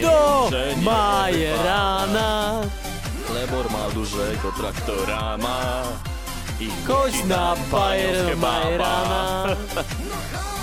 Do 0.01 0.49
Majerana. 0.81 2.61
Lebor 3.33 3.71
ma 3.71 3.89
dużego 3.93 4.51
traktora, 4.57 5.37
ma. 5.37 5.83
I 6.59 6.69
Chodź 6.87 7.23
na 7.27 7.55
bajer 7.71 8.37
Majerana. 8.37 9.45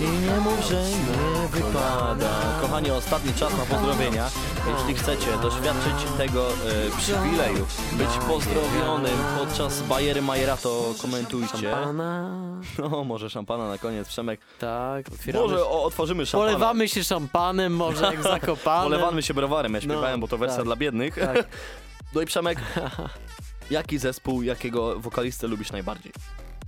I 0.00 0.04
nie 0.26 0.40
mów, 0.40 0.60
że 0.68 0.82
nie 0.82 1.48
wypada. 1.48 2.28
Kochani, 2.60 2.90
ostatni 2.90 3.34
czas 3.34 3.52
na 3.58 3.66
pozdrowienia. 3.76 4.30
Jeśli 4.78 4.94
chcecie 4.94 5.26
doświadczyć 5.42 5.94
tego 6.18 6.48
e, 6.48 6.52
przywileju, 6.98 7.66
być 7.92 8.08
pozdrowionym 8.28 9.18
podczas 9.38 9.82
Bajery 9.82 10.22
Majera, 10.22 10.56
to 10.56 10.94
komentujcie. 11.02 11.58
Szampana. 11.70 12.30
No, 12.78 13.04
może 13.04 13.30
szampana 13.30 13.68
na 13.68 13.78
koniec, 13.78 14.08
Przemek. 14.08 14.40
Tak, 14.58 15.08
otwieramy. 15.08 15.44
Może 15.46 15.64
o, 15.64 15.84
otworzymy 15.84 16.26
szampana. 16.26 16.52
Polewamy 16.52 16.88
się 16.88 17.04
szampanem, 17.04 17.76
może 17.76 18.04
jak 18.04 18.22
zakopane. 18.40 18.82
Polewamy 18.84 19.22
się 19.22 19.34
browarem, 19.34 19.74
ja 19.74 19.78
No, 19.78 19.84
śpiewałem, 19.84 20.20
bo 20.20 20.28
to 20.28 20.38
wersja 20.38 20.56
tak, 20.56 20.64
dla 20.64 20.76
biednych. 20.76 21.14
tak. 21.14 21.46
No 22.14 22.20
i 22.20 22.26
Przemek, 22.26 22.58
jaki 23.70 23.98
zespół, 23.98 24.42
jakiego 24.42 25.00
wokalistę 25.00 25.46
lubisz 25.46 25.72
najbardziej? 25.72 26.12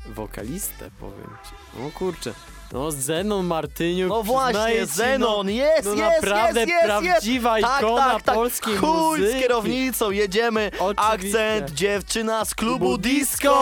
Wokalistę, 0.07 0.91
powiem 1.01 1.37
ci. 1.45 1.83
O 1.83 1.99
kurczę. 1.99 2.33
No 2.77 2.91
Zenon 2.91 3.47
Martyniuk, 3.47 4.09
No 4.09 4.23
właśnie, 4.23 4.53
przyznaję 4.53 4.87
ci, 4.87 4.93
Zenon, 4.93 5.51
jest, 5.51 5.85
no 5.85 5.95
jest, 5.95 6.23
naprawdę 6.23 6.61
jest, 6.61 6.73
jest, 6.73 6.85
prawdziwa 6.85 7.59
jest. 7.59 7.71
ikona 7.81 8.03
tak, 8.03 8.13
tak, 8.13 8.23
tak. 8.23 8.35
polskiej 8.35 8.77
Chuj 8.77 8.91
muzyki. 8.91 9.39
z 9.39 9.41
kierownicą, 9.41 10.11
jedziemy. 10.11 10.71
Oczywiście. 10.79 11.13
Akcent 11.57 11.71
dziewczyna 11.71 12.45
z 12.45 12.55
klubu 12.55 12.99
disco. 12.99 13.55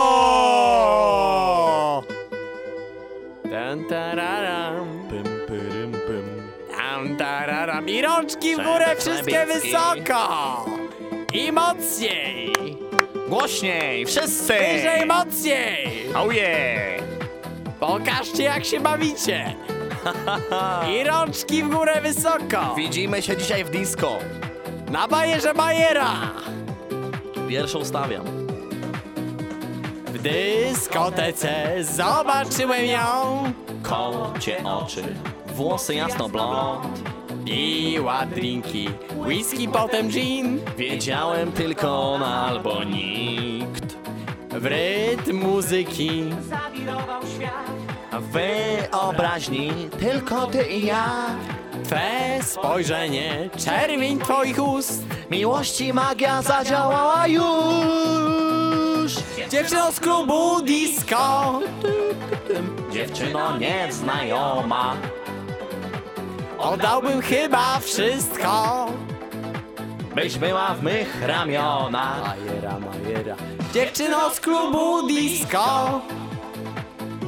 Tan 3.51 3.85
tararam, 3.89 5.07
Pym, 5.09 5.23
pyrym, 5.47 5.91
pym. 5.91 6.51
tam 6.77 7.17
tararam. 7.17 7.89
I 7.89 8.01
rączki 8.01 8.55
w 8.55 8.57
górę, 8.57 8.95
Przemek 8.97 8.99
wszystkie 8.99 9.45
wysoko. 9.45 10.65
I 11.33 11.51
mocniej. 11.51 12.53
Głośniej, 13.29 14.05
wszyscy. 14.05 14.53
Wyżej, 14.53 15.05
mocniej. 15.05 16.05
Oh 16.15 16.33
yeah. 16.33 17.04
Pokażcie 17.87 18.43
jak 18.43 18.65
się 18.65 18.79
bawicie. 18.79 19.55
I 20.93 21.03
rączki 21.03 21.63
w 21.63 21.69
górę 21.69 22.01
wysoko. 22.01 22.75
Widzimy 22.77 23.21
się 23.21 23.37
dzisiaj 23.37 23.63
w 23.63 23.69
disco. 23.69 24.17
Na 24.91 25.07
bajerze 25.07 25.53
bajera. 25.53 26.11
Pierwszą 27.49 27.85
stawiam. 27.85 28.25
W 30.05 30.21
dyskotece 30.21 31.83
zobaczyłem 31.83 32.85
ją. 32.85 33.43
Kocie 33.83 34.63
oczy, 34.63 35.03
włosy 35.47 35.95
jasno 35.95 36.29
blond. 36.29 37.01
Piła 37.45 38.25
drinki, 38.25 38.89
whisky, 39.15 39.67
potem 39.67 40.09
gin. 40.09 40.59
Wiedziałem 40.77 41.51
tylko 41.51 42.13
ona 42.13 42.45
albo 42.45 42.83
nikt. 42.83 43.97
W 44.49 44.65
rytm 44.65 45.37
muzyki 45.37 46.23
W 46.41 47.64
wyobraźni 48.19 49.89
tylko 49.99 50.47
ty 50.47 50.63
i 50.63 50.85
ja. 50.85 51.05
Twe 51.83 52.39
spojrzenie, 52.43 53.49
czerwień 53.65 54.19
twoich 54.19 54.63
ust. 54.63 55.03
Miłości 55.31 55.93
magia 55.93 56.41
zadziałała 56.41 57.27
już. 57.27 59.13
Dziewczyno 59.49 59.91
z 59.91 59.99
klubu 59.99 60.61
disco. 60.61 61.59
Dziewczyno 62.93 63.57
nieznajoma. 63.57 64.95
Oddałbym 66.57 67.21
chyba 67.21 67.79
wszystko. 67.79 68.85
Byś 70.15 70.37
była 70.37 70.73
w 70.73 70.83
mych 70.83 71.21
ramionach. 71.27 72.35
Dziewczyno 73.73 74.29
z 74.29 74.39
klubu 74.39 75.07
disco. 75.07 76.01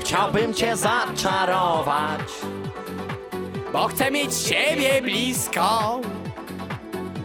Chciałbym 0.08 0.54
cię 0.54 0.76
zaczarować. 0.78 2.22
Bo 3.74 3.88
chcę 3.88 4.12
mieć 4.12 4.36
ciebie 4.36 5.02
blisko. 5.02 6.02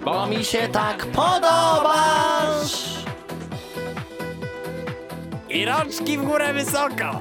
Bo 0.05 0.27
mi 0.27 0.45
się 0.45 0.69
tak 0.69 1.07
podobasz. 1.07 3.05
I 5.51 5.65
rączki 5.65 6.19
w 6.19 6.25
górę 6.25 6.53
wysoko. 6.53 7.21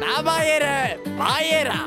Na 0.00 0.22
bajerę, 0.22 0.96
bajera. 1.18 1.78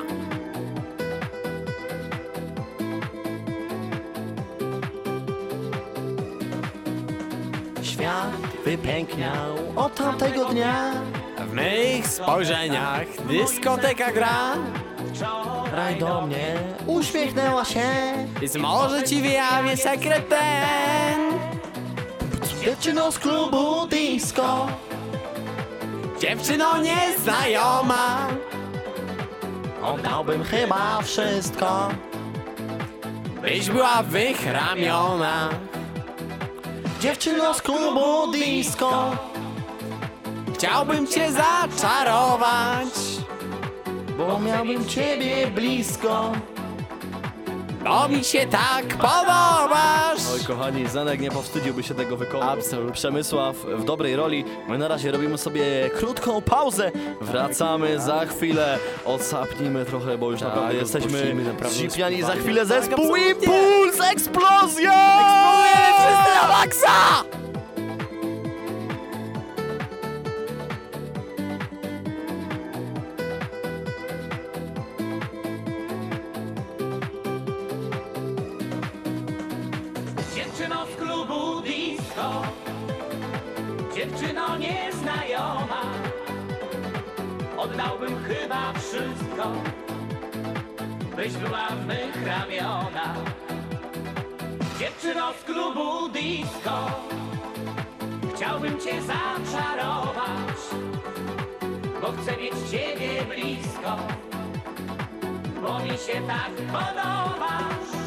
Świat 7.81 8.31
wypękniał 8.65 9.55
od 9.75 9.95
tamtego 9.95 10.45
dnia. 10.45 10.91
W 11.55 11.57
mych 11.57 12.07
spojrzeniach 12.07 13.07
dyskoteka 13.27 14.11
gra. 14.11 14.55
Raj 15.71 15.95
do 15.95 16.21
mnie 16.21 16.55
uśmiechnęła 16.87 17.65
się. 17.65 17.81
Więc 18.41 18.55
może 18.55 19.03
ci 19.03 19.21
wyjawię 19.21 19.77
sekret 19.77 20.29
ten. 20.29 21.39
Dziewczyno 22.63 23.11
z 23.11 23.19
klubu 23.19 23.87
disco. 23.87 24.67
Dziewczyno 26.19 26.77
nieznajoma. 26.77 28.27
Oddałbym 29.83 30.43
chyba 30.43 31.01
wszystko. 31.01 31.89
Byś 33.41 33.69
była 33.69 34.03
w 34.03 34.11
mych 34.11 34.53
ramionach. 34.53 35.49
Dziewczyno 36.99 37.53
z 37.53 37.61
klubu 37.61 38.31
disco. 38.31 39.11
Chciałbym 40.59 41.07
cię 41.07 41.31
zaczarować. 41.31 42.87
Bo 44.17 44.39
miałbym 44.39 44.85
ciebie 44.85 45.47
blisko. 45.47 46.31
Bo 47.83 48.07
mi 48.09 48.23
się 48.23 48.47
tak 48.47 48.85
podobasz. 48.87 50.19
Oj 50.33 50.39
kochani, 50.47 50.87
Zenek 50.87 51.19
nie 51.21 51.31
powstydziłby 51.31 51.83
się 51.83 51.95
tego 51.95 52.17
wykonać. 52.17 52.49
Absolutnie. 52.59 52.93
Przemysław 52.93 53.55
w 53.55 53.83
dobrej 53.83 54.15
roli. 54.15 54.45
My 54.67 54.77
na 54.77 54.87
razie 54.87 55.11
robimy 55.11 55.37
sobie 55.37 55.89
krótką 55.99 56.41
pauzę. 56.41 56.91
Wracamy 57.21 57.99
za 57.99 58.25
chwilę. 58.25 58.79
Odsapnijmy 59.05 59.85
trochę, 59.85 60.17
bo 60.17 60.31
już 60.31 60.39
Tak, 60.39 60.49
naprawdę 60.49 60.75
jesteśmy 60.75 61.07
odpocznijmy, 61.07 61.43
naprawdę. 61.43 62.21
Za 62.21 62.35
chwilę 62.35 62.65
Tak, 62.65 62.67
zespół. 62.67 63.15
Impuls! 63.15 64.01
Eksplozja! 64.11 64.93
Eksplodujemy 65.21 65.93
wszyscy 65.99 66.41
na 66.41 66.47
maksa! 66.47 67.44
Oddałbym 88.05 88.23
chyba 88.23 88.73
wszystko. 88.73 89.51
Byś 91.15 91.33
była 91.33 91.67
w 91.67 91.85
mych 91.87 92.25
ramionach. 92.25 93.17
Dziewczyno 94.79 95.33
z 95.33 95.43
klubu 95.43 96.09
disco. 96.09 97.01
Chciałbym 98.35 98.79
cię 98.79 99.01
zaczarować 99.01 100.57
Bo 102.01 102.07
chcę 102.11 102.37
mieć 102.37 102.53
ciebie 102.71 103.35
blisko. 103.35 103.97
Bo 105.61 105.79
mi 105.79 105.89
się 105.89 106.21
tak 106.27 106.51
podobasz 106.51 108.04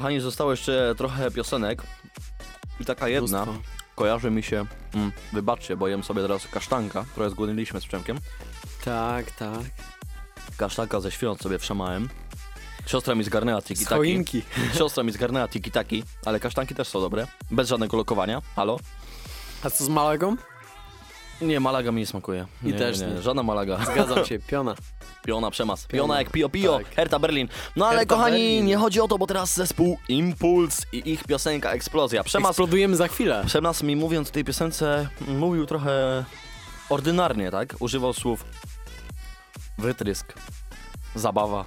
Kochani, 0.00 0.20
zostało 0.20 0.50
jeszcze 0.50 0.94
trochę 0.98 1.30
piosenek. 1.30 1.82
I 2.80 2.84
taka 2.84 3.08
jedna 3.08 3.44
Mnóstwo. 3.44 3.62
kojarzy 3.94 4.30
mi 4.30 4.42
się. 4.42 4.66
Mm, 4.94 5.12
wybaczcie, 5.32 5.76
bo 5.76 5.88
jem 5.88 6.04
sobie 6.04 6.22
teraz 6.22 6.46
kasztanka, 6.46 7.04
które 7.12 7.30
zgłodniliśmy 7.30 7.80
z 7.80 7.86
Przemkiem. 7.86 8.18
Tak, 8.84 9.30
tak. 9.30 9.60
Kasztanka 10.56 11.00
ze 11.00 11.10
świąt 11.10 11.40
sobie 11.42 11.58
wszamałem. 11.58 12.08
Siostra 12.86 13.14
mi 13.14 13.24
zgarnęła 13.24 13.60
Z 13.60 13.64
tiki-taki. 13.64 13.94
choinki. 13.94 14.42
Siostra 14.78 15.02
mi 15.02 15.12
zgarnęła 15.12 15.48
tiki-taki, 15.48 16.02
ale 16.26 16.40
kasztanki 16.40 16.74
też 16.74 16.88
są 16.88 17.00
dobre. 17.00 17.26
Bez 17.50 17.68
żadnego 17.68 17.96
lokowania. 17.96 18.42
Halo? 18.56 18.78
A 19.64 19.70
co 19.70 19.84
z 19.84 19.88
Malagą? 19.88 20.36
Nie, 21.40 21.60
malaga 21.60 21.92
mi 21.92 22.00
nie 22.00 22.06
smakuje. 22.06 22.46
I 22.62 22.66
nie, 22.66 22.72
też 22.72 23.00
nie. 23.00 23.22
Żadna 23.22 23.42
malaga. 23.42 23.84
Zgadzam 23.84 24.24
się, 24.28 24.38
piona. 24.38 24.74
Piona 25.24 25.50
przemas. 25.50 25.86
Piona, 25.86 26.02
Piona. 26.02 26.18
jak 26.18 26.30
Pio 26.30 26.48
Pio, 26.48 26.78
Tak. 26.78 26.94
Hertha 26.94 27.18
Berlin. 27.18 27.48
No 27.76 27.86
ale 27.86 27.98
Hertha 27.98 28.14
kochani, 28.14 28.32
Berlin. 28.36 28.66
nie 28.66 28.76
chodzi 28.76 29.00
o 29.00 29.08
to, 29.08 29.18
bo 29.18 29.26
teraz 29.26 29.54
zespół 29.54 29.98
Impuls 30.08 30.86
i 30.92 31.10
ich 31.12 31.24
piosenka 31.24 31.70
Eksplozja. 31.72 32.24
Przemas, 32.24 32.50
Eksplodujemy 32.50 32.96
za 32.96 33.08
chwilę. 33.08 33.42
Przemas 33.46 33.82
mi 33.82 33.96
mówiąc 33.96 34.28
o 34.28 34.32
tej 34.32 34.44
piosence 34.44 35.08
mówił 35.28 35.66
trochę 35.66 36.24
ordynarnie, 36.90 37.50
tak? 37.50 37.74
Używał 37.80 38.12
słów 38.12 38.44
wytrysk, 39.78 40.32
zabawa, 41.14 41.64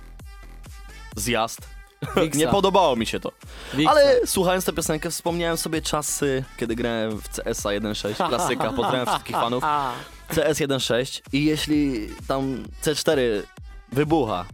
zjazd. 1.15 1.72
Wiksa. 2.15 2.39
Nie 2.39 2.47
podobało 2.47 2.95
mi 2.95 3.05
się 3.05 3.19
to. 3.19 3.31
Wiksa. 3.73 3.91
Ale 3.91 4.27
słuchając 4.27 4.65
tę 4.65 4.73
piosenkę 4.73 5.11
wspomniałem 5.11 5.57
sobie 5.57 5.81
czasy, 5.81 6.43
kiedy 6.57 6.75
grałem 6.75 7.21
w 7.21 7.29
CS 7.29 7.63
1.6, 7.63 8.27
klasyka, 8.27 8.73
pozdrawiam 8.73 9.05
wszystkich 9.07 9.35
fanów. 9.35 9.63
CS 10.27 10.57
1.6 10.59 11.21
i 11.33 11.45
jeśli 11.45 12.09
tam 12.27 12.63
C4 12.83 13.19
wybucha, 13.91 14.45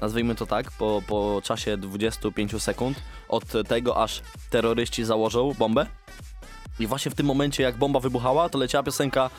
nazwijmy 0.00 0.34
to 0.34 0.46
tak, 0.46 0.70
po, 0.70 1.02
po 1.06 1.42
czasie 1.44 1.76
25 1.76 2.62
sekund 2.62 2.98
od 3.28 3.44
tego, 3.68 4.02
aż 4.02 4.22
terroryści 4.50 5.04
założą 5.04 5.54
bombę 5.58 5.86
i 6.80 6.86
właśnie 6.86 7.10
w 7.10 7.14
tym 7.14 7.26
momencie, 7.26 7.62
jak 7.62 7.76
bomba 7.76 8.00
wybuchała, 8.00 8.48
to 8.48 8.58
leciała 8.58 8.82
piosenka 8.82 9.30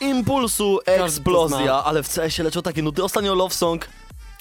Impulsu, 0.00 0.78
eksplozja, 0.86 1.84
ale 1.84 2.02
w 2.02 2.08
CS-ie 2.08 2.44
leciał 2.44 2.62
takie 2.62 2.82
nuty. 2.82 3.04
Ostatnio 3.04 3.34
Love 3.34 3.54
Song, 3.54 3.88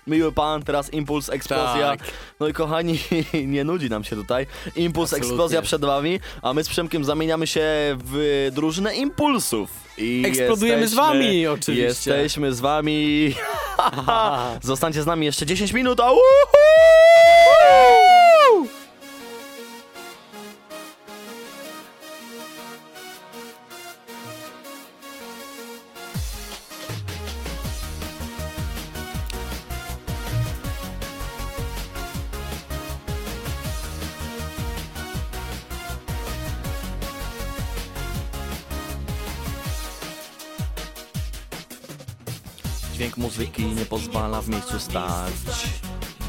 Miły 0.08 0.32
Pan, 0.32 0.64
teraz 0.64 0.94
Impuls, 0.94 1.30
eksplozja. 1.30 1.90
Tak. 1.98 2.00
No 2.40 2.48
i 2.48 2.54
kochani, 2.54 3.00
nie 3.46 3.64
nudzi 3.64 3.90
nam 3.90 4.04
się 4.04 4.16
tutaj. 4.16 4.48
Impuls, 4.76 5.10
Absolutnie. 5.14 5.30
eksplozja 5.30 5.62
przed 5.62 5.86
wami, 5.86 6.20
a 6.42 6.54
my 6.54 6.64
z 6.64 6.70
Przemkiem 6.70 7.06
zamieniamy 7.06 7.48
się 7.48 7.62
w 8.06 8.50
drużynę 8.56 8.96
impulsów. 8.96 9.70
I 9.98 10.24
Eksplodujemy 10.28 10.88
z 10.88 10.92
jesteśmy- 10.92 11.14
wami 11.14 11.48
oczywiście. 11.48 12.12
Jesteśmy 12.12 12.54
z 12.54 12.60
wami. 12.60 13.34
Zostańcie 14.62 15.04
z 15.04 15.06
nami 15.06 15.26
jeszcze 15.26 15.46
10 15.46 15.74
minut. 15.74 16.00
A 16.00 16.10
Dźwięk 16.10 16.22
muzyki 43.38 43.66
nie 43.66 43.86
pozwala 43.86 44.42
w 44.42 44.50
miejscu 44.50 44.80
stać. 44.80 45.34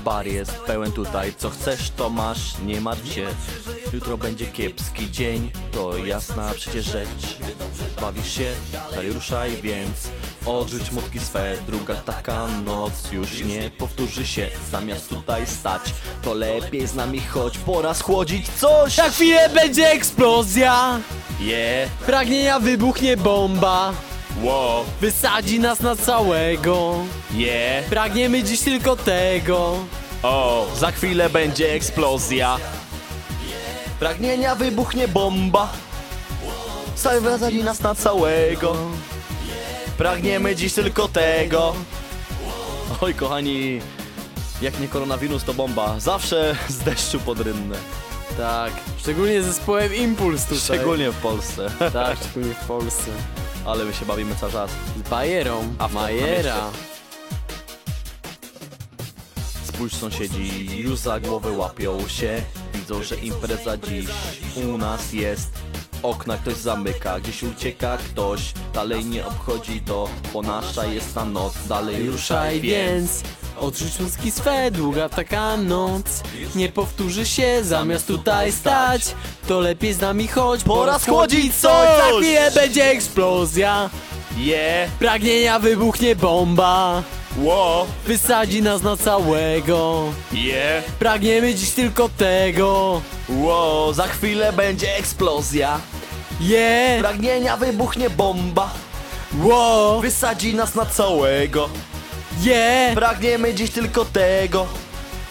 Bar 0.05 0.27
jest 0.27 0.53
pełen 0.53 0.93
tutaj, 0.93 1.35
co 1.39 1.51
chcesz 1.51 1.91
to 1.91 2.11
masz, 2.11 2.59
nie 2.59 2.81
martw 2.81 3.12
się. 3.12 3.27
Jutro 3.93 4.19
będzie 4.19 4.47
kiepski 4.47 5.11
dzień, 5.11 5.51
to 5.73 5.97
jasna 5.97 6.51
przecież 6.55 6.85
rzecz. 6.87 7.39
Bawisz 8.01 8.33
się, 8.33 8.53
dalej 8.91 9.12
ruszaj 9.12 9.57
więc. 9.62 10.09
Odrzuć 10.47 10.93
mutki 10.93 11.19
swe, 11.19 11.57
druga 11.66 11.95
taka 11.95 12.47
noc 12.65 13.12
już 13.12 13.45
nie 13.45 13.70
powtórzy 13.70 14.27
się. 14.27 14.51
Zamiast 14.70 15.09
tutaj 15.09 15.47
stać, 15.47 15.95
to 16.23 16.35
lepiej 16.35 16.87
z 16.87 16.95
nami 16.95 17.20
chodź, 17.20 17.59
pora 17.59 17.95
schłodzić 17.95 18.49
coś. 18.49 18.95
Za 18.95 19.11
chwilę 19.11 19.49
będzie 19.49 19.91
eksplozja, 19.91 21.01
Yeah, 21.41 21.91
pragnienia 21.91 22.61
wybuchnie 22.61 23.16
bomba, 23.16 23.93
wow, 24.43 24.85
wysadzi 25.01 25.61
nas 25.61 25.81
na 25.81 25.97
całego. 25.97 26.95
yeah. 27.35 27.85
Pragniemy 27.85 28.43
dziś 28.43 28.61
tylko 28.61 28.97
tego. 28.97 29.79
O, 30.23 30.67
za 30.77 30.91
chwilę 30.91 31.31
będzie 31.31 31.73
eksplozja. 31.73 32.57
Pragnienia 34.01 34.55
wybuchnie 34.55 35.09
bomba. 35.09 35.73
Zawracali 36.97 37.65
nas 37.65 37.81
na 37.81 37.95
całego. 37.95 38.77
Pragniemy 39.99 40.57
dziś 40.57 40.73
tylko 40.73 41.09
tego. 41.09 41.75
Oj, 43.01 43.15
kochani, 43.15 43.81
jak 44.63 44.81
nie 44.81 44.89
koronawirus, 44.89 45.45
to 45.45 45.55
bomba. 45.55 46.01
Zawsze 46.01 46.57
z 46.69 46.79
deszczu 46.79 47.21
pod 47.21 47.41
rynnę. 47.41 47.77
Tak, 48.39 48.73
szczególnie 48.99 49.43
z 49.43 49.47
zespołem 49.47 49.95
Impuls 49.95 50.43
tutaj. 50.43 50.59
Szczególnie 50.59 51.11
w 51.11 51.17
Polsce. 51.17 51.71
Tak, 51.93 52.19
szczególnie 52.19 52.55
w 52.55 52.67
Polsce. 52.67 53.11
Ale 53.66 53.84
my 53.84 53.94
się 53.94 54.06
bawimy 54.06 54.34
cały 54.36 54.52
czas. 54.52 54.70
Z 55.06 55.09
Bajerą, 55.09 55.74
A 55.78 55.88
w- 55.88 55.93
Majera. 55.94 56.70
Spójrz 59.64 59.94
sąsiedzi, 59.94 60.78
już 60.80 60.98
za 60.98 61.20
głowę 61.20 61.51
łapią 61.51 62.09
się. 62.09 62.43
Widzą, 62.74 63.02
że 63.02 63.16
impreza 63.16 63.76
dziś 63.76 64.06
u 64.74 64.78
nas 64.78 65.12
jest. 65.12 65.51
Okna 66.02 66.36
ktoś 66.38 66.55
zamyka, 66.55 67.20
gdzieś 67.20 67.43
ucieka 67.43 67.97
ktoś. 67.97 68.52
Dalej 68.74 69.05
nie 69.05 69.26
obchodzi 69.26 69.80
to, 69.80 70.09
bo 70.32 70.43
nasza 70.43 70.86
jest 70.86 71.14
ta 71.14 71.24
noc. 71.24 71.55
Dalej 71.68 72.10
Ruszaj 72.10 72.60
więc, 72.60 73.22
odrzuć 73.59 74.01
mózgi 74.01 74.31
swe, 74.31 74.70
długa 74.70 75.09
taka 75.09 75.57
noc. 75.57 76.23
Nie 76.55 76.69
powtórzy 76.69 77.27
się, 77.27 77.65
zamiast 77.65 78.07
tutaj 78.07 78.53
stać 78.53 79.03
To 79.49 79.61
lepiej 79.61 79.93
z 79.95 80.01
nami 80.01 80.28
chodź, 80.28 80.62
Pora 80.65 80.99
schłodzić 80.99 81.55
coś. 81.55 81.61
coś! 81.62 82.12
Za 82.15 82.20
chwilę 82.20 82.51
będzie 82.51 82.85
eksplozja. 82.91 83.91
Yeah, 84.39 84.91
Pragnienia 84.91 85.59
wybuchnie 85.59 86.16
bomba. 86.16 87.03
Wow, 87.39 87.87
Wysadzi 88.07 88.62
nas 88.62 88.83
na 88.83 88.97
całego. 88.97 90.05
Yeah, 90.33 90.85
Pragniemy 90.85 91.55
dziś 91.55 91.70
tylko 91.70 92.09
tego. 92.09 93.01
Wow 93.28 93.93
Za 93.93 94.07
chwilę 94.07 94.53
będzie 94.53 94.97
eksplozja. 94.97 95.81
Yeah, 96.41 97.01
Pragnienia 97.01 97.57
wybuchnie 97.57 98.11
bomba. 98.11 98.70
Wow, 99.43 100.01
Wysadzi 100.01 100.55
nas 100.55 100.74
na 100.74 100.87
całego 100.87 101.69
yeah, 102.45 102.95
Pragniemy 102.95 103.55
dziś 103.55 103.71
tylko 103.71 104.05
tego 104.05 104.67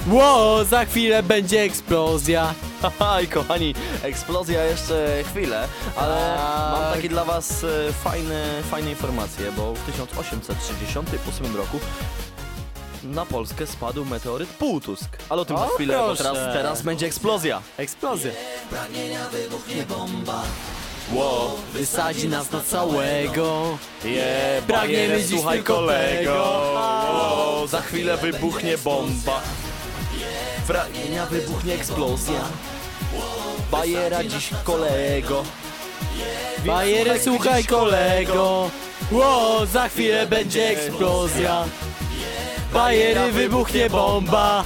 wow 0.08 0.64
Za 0.66 0.86
chwilę 0.86 1.24
będzie 1.24 1.62
eksplozja 1.62 2.54
Haha, 2.82 3.22
i 3.22 3.28
kochani, 3.28 3.76
eksplozja 4.04 4.64
jeszcze 4.64 5.24
chwilę, 5.32 5.68
ale 5.96 6.16
Tak. 6.38 6.82
mam 6.82 6.94
takie 6.94 7.10
dla 7.10 7.26
was 7.26 7.64
e, 7.64 7.94
fajne, 8.04 8.44
fajne 8.72 8.90
informacje, 8.90 9.52
bo 9.52 9.74
w 9.74 9.80
1868 9.92 11.56
roku 11.56 11.80
na 13.04 13.26
Polskę 13.26 13.68
spadł 13.68 14.06
meteoryt 14.06 14.50
Półtusk. 14.50 15.10
Ale 15.30 15.42
o 15.42 15.46
tym 15.46 15.58
za 15.58 15.66
O, 15.66 15.68
chwilę, 15.68 15.98
bo 15.98 16.06
proszę. 16.06 16.24
teraz, 16.24 16.38
teraz 16.54 16.82
będzie 16.82 17.06
eksplozja. 17.06 17.62
Eksplozja 17.78 18.32
Wow, 21.14 21.52
Wysadzi 21.74 22.28
nas 22.28 22.52
na 22.52 22.62
całego 22.62 23.78
yeah, 24.06 24.64
Pragniemy 24.68 25.22
dziś 25.22 25.30
słuchaj 25.30 25.58
tylko 25.58 25.76
kolego. 25.76 26.34
Wow, 27.14 27.68
za 27.68 27.82
chwilę 27.82 28.18
wybuchnie 28.18 28.78
bomba. 28.78 29.42
Pragnienia 30.68 31.26
wybuchnie 31.26 31.74
eksplozja. 31.74 32.42
Bajera 33.72 34.24
dziś 34.24 34.50
kolego. 34.64 35.44
Bajerę 36.66 37.20
słuchaj 37.20 37.64
kolego 37.64 38.70
Ło, 39.12 39.66
za 39.66 39.90
chwilę 39.90 40.28
będzie 40.28 40.70
eksplozja 40.70 41.66
Bajery 42.74 43.32
wybuchnie 43.32 43.90
bomba 43.90 44.64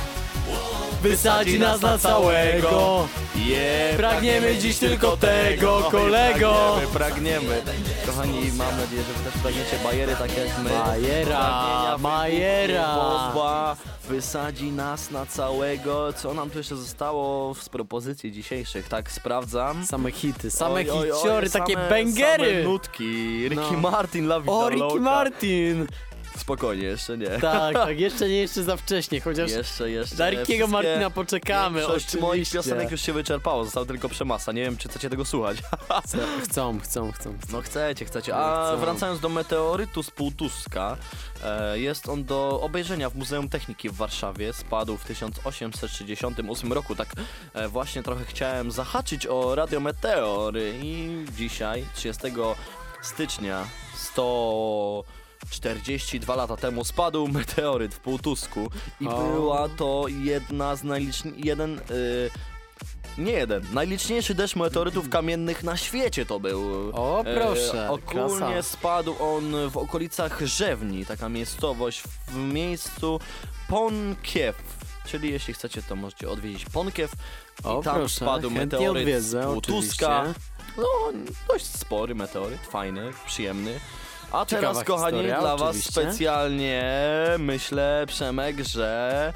Wysadzi 1.01 1.59
nas 1.59 1.81
na 1.81 1.97
całego 1.97 3.07
Yeah, 3.35 3.97
Pragniemy 3.97 4.57
dziś 4.57 4.77
tylko 4.77 5.17
tego, 5.17 5.87
kolego. 5.91 6.75
Pragniemy, 6.93 7.61
pragniemy. 7.63 8.05
Kochani, 8.05 8.51
mam 8.57 8.77
nadzieję, 8.77 9.01
że 9.03 9.13
wy 9.23 9.31
też 9.31 9.41
pragniecie 9.41 9.77
bajery 9.83 10.15
tak 10.15 10.37
jak 10.37 10.47
my. 10.63 10.69
Bajera, 10.69 11.25
Pragnienia 11.37 11.97
bajera. 11.97 12.95
Bomba 12.95 13.75
wysadzi 14.09 14.71
nas 14.71 15.11
na 15.11 15.25
całego. 15.25 16.13
Co 16.13 16.33
nam 16.33 16.49
tu 16.49 16.57
jeszcze 16.57 16.75
zostało 16.75 17.53
z 17.53 17.69
propozycji 17.69 18.31
dzisiejszych? 18.31 18.87
Tak, 18.87 19.11
sprawdzam. 19.11 19.85
Same 19.85 20.11
hity, 20.11 20.51
same 20.51 20.73
Oj, 20.75 20.89
oj, 20.89 21.11
oj, 21.11 21.17
hiciory, 21.17 21.49
takie 21.49 21.73
same- 21.73 21.89
bangery 21.89 22.49
Same 22.51 22.63
nutki. 22.63 23.43
Ricky 23.49 23.71
No. 23.73 23.79
Martin, 23.91 24.25
La 24.27 24.39
Vida 24.39 24.51
O, 24.53 24.69
Ricky. 24.69 24.99
Martin 24.99 25.87
Spokojnie, 26.37 26.83
jeszcze 26.83 27.17
nie. 27.17 27.27
Tak, 27.29 27.73
tak, 27.73 27.99
jeszcze 28.09 28.29
nie, 28.29 28.35
jeszcze 28.37 28.63
za 28.63 28.77
wcześnie, 28.77 29.21
chociaż 29.21 29.51
Jeszcze, 29.51 29.91
jeszcze. 29.91 30.31
wszystkie- 30.31 30.67
Martina 30.67 31.09
poczekamy, 31.09 31.79
Większość 31.79 32.05
oczywiście. 32.05 32.27
moich 32.27 32.51
piosenek 32.51 32.91
już 32.91 33.01
się 33.01 33.13
wyczerpało, 33.13 33.65
została 33.65 33.85
tylko 33.85 34.09
przemasa. 34.09 34.51
Nie 34.51 34.61
wiem, 34.61 34.77
czy 34.77 34.89
chcecie 34.89 35.09
tego 35.09 35.25
słuchać. 35.25 35.57
Chcą, 36.43 36.79
chcą, 36.79 37.11
chcą. 37.11 37.37
No 37.51 37.61
chcecie, 37.61 38.05
chcecie. 38.05 38.35
A 38.35 38.67
Chcą. 38.67 38.77
wracając 38.79 39.19
do 39.19 39.29
meteorytu 39.29 40.03
z 40.03 40.11
Półtuska, 40.11 40.97
e, 41.43 41.79
jest 41.79 42.09
on 42.09 42.23
do 42.25 42.59
obejrzenia 42.61 43.09
w 43.09 43.15
Muzeum 43.15 43.49
Techniki 43.49 43.89
w 43.89 43.93
Warszawie. 43.95 44.53
Spadł 44.53 44.97
w 44.97 45.03
1868 45.05 46.73
roku. 46.73 46.95
Tak 46.95 47.07
e, 47.53 47.67
właśnie 47.67 48.03
trochę 48.03 48.25
chciałem 48.25 48.71
zahaczyć 48.71 49.27
o 49.27 49.55
Radio 49.55 49.79
Meteor 49.79 50.53
i 50.83 51.09
dzisiaj, 51.37 51.85
30 51.95 52.21
stycznia 53.01 53.67
142 55.47 56.35
lata 56.35 56.57
temu 56.57 56.83
spadł 56.83 57.27
meteoryt 57.27 57.93
w 57.95 57.99
Półtusku 57.99 58.69
i 59.01 59.07
O. 59.07 59.23
była 59.33 59.69
to 59.69 60.05
jedna 60.07 60.75
z 60.75 60.83
najliczniejszych, 60.83 61.45
jeden... 61.45 61.79
y, 61.91 62.29
nie 63.17 63.31
jeden. 63.31 63.63
Najliczniejszy 63.73 64.33
deszcz 64.35 64.55
meteorytów 64.55 65.09
kamiennych 65.09 65.63
na 65.63 65.77
świecie 65.77 66.25
to 66.25 66.39
był. 66.39 66.89
O, 66.93 67.23
proszę, 67.35 67.85
E, 67.85 67.89
ogólnie 67.91 68.37
klasa. 68.53 68.61
spadł 68.69 69.15
on 69.19 69.69
w 69.69 69.77
okolicach 69.77 70.41
Rzewni, 70.45 71.05
taka 71.05 71.29
miejscowość 71.29 72.03
w 72.27 72.35
miejscu 72.35 73.19
Ponkiew. 73.67 74.55
Czyli 75.05 75.31
jeśli 75.31 75.53
chcecie, 75.53 75.81
to 75.83 75.95
możecie 75.95 76.29
odwiedzić 76.29 76.65
Ponkiew. 76.65 77.11
I 77.63 77.67
O, 77.67 77.81
tam 77.83 77.95
proszę, 77.95 78.15
spadł 78.15 78.41
chętnie 78.49 78.59
meteoryt 78.65 79.01
odwiedzę, 79.03 79.43
z 79.43 79.45
Półtuska. 79.45 80.19
oczywiście. 80.19 80.41
No, 80.77 80.83
dość 81.47 81.65
spory 81.65 82.15
meteoryt, 82.15 82.61
fajny, 82.61 83.11
przyjemny. 83.25 83.79
A 84.31 84.45
Ciekawa 84.45 84.67
teraz, 84.73 84.83
kochani, 84.83 85.17
historia, 85.17 85.39
dla 85.39 85.57
was 85.57 85.69
oczywiście. 85.69 85.91
specjalnie 85.91 86.83
myślę, 87.39 88.05
Przemek, 88.07 88.59
że... 88.67 89.33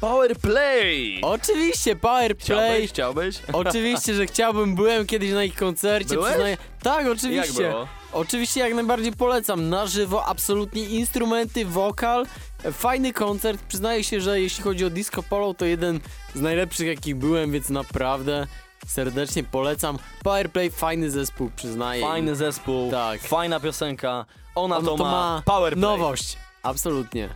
Power 0.00 0.36
Play! 0.36 1.20
Oczywiście, 1.22 1.96
Power 1.96 2.36
Play. 2.36 2.86
Chciałbyś? 2.88 3.38
Chciałbyś? 3.38 3.40
Oczywiście, 3.52 4.14
że 4.14 4.26
chciałbym, 4.26 4.74
byłem 4.74 5.06
kiedyś 5.06 5.32
na 5.32 5.44
ich 5.44 5.54
koncercie, 5.54 6.14
Byłeś? 6.14 6.30
przyznaję. 6.30 6.56
Tak, 6.82 7.06
oczywiście. 7.06 7.62
Jak 7.62 7.72
było? 7.72 7.88
Oczywiście 8.12 8.60
jak 8.60 8.74
najbardziej 8.74 9.12
polecam. 9.12 9.68
Na 9.68 9.86
żywo, 9.86 10.26
absolutnie 10.26 10.84
instrumenty, 10.84 11.64
wokal. 11.64 12.26
Fajny 12.72 13.12
koncert. 13.12 13.62
Przyznaję 13.68 14.04
się, 14.04 14.20
że 14.20 14.40
jeśli 14.40 14.64
chodzi 14.64 14.84
o 14.84 14.90
Disco 14.90 15.22
Polo, 15.22 15.54
to 15.54 15.64
jeden 15.64 16.00
z 16.34 16.40
najlepszych 16.40 16.86
jakich 16.86 17.16
byłem, 17.16 17.52
więc 17.52 17.70
naprawdę 17.70 18.46
serdecznie 18.86 19.44
polecam. 19.44 19.98
Powerplay, 20.22 20.70
fajny 20.70 21.10
zespół, 21.10 21.50
przyznaję. 21.56 22.02
Fajny 22.02 22.36
zespół, 22.36 22.90
Tak. 22.90 23.20
fajna 23.20 23.60
piosenka. 23.60 24.24
Ona 24.54 24.76
Ono 24.76 24.96
to, 24.96 25.04
ma, 25.04 25.42
Power 25.44 25.72
Play. 25.72 25.80
nowość. 25.82 26.36
Absolutnie. 26.62 27.28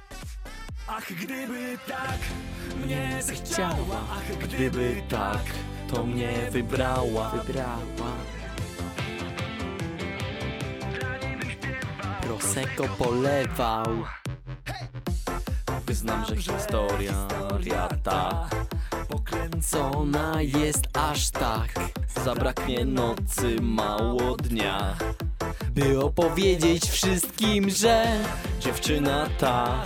Ach, 0.88 1.12
gdyby 1.12 1.78
tak 1.88 2.18
mnie 2.84 3.18
Zechciała, 3.22 4.00
ach, 4.12 4.38
Gdyby 4.38 5.02
tak, 5.08 5.42
to 5.94 6.02
mnie 6.06 6.32
wybrała. 6.50 7.30
Wybrała. 7.30 8.12
Prosecco 12.22 12.84
polewał. 12.98 13.86
Wyznam, 15.86 16.24
że 16.24 16.36
historia 16.36 17.12
ta 18.02 18.48
Pokręcona 19.12 20.42
jest 20.42 20.84
aż 20.92 21.30
tak. 21.30 21.74
Zabraknie 22.24 22.84
nocy, 22.84 23.56
mało 23.60 24.36
dnia. 24.36 24.96
By 25.70 26.00
opowiedzieć 26.00 26.90
wszystkim, 26.90 27.70
że 27.70 28.06
Dziewczyna 28.60 29.26
ta, 29.38 29.84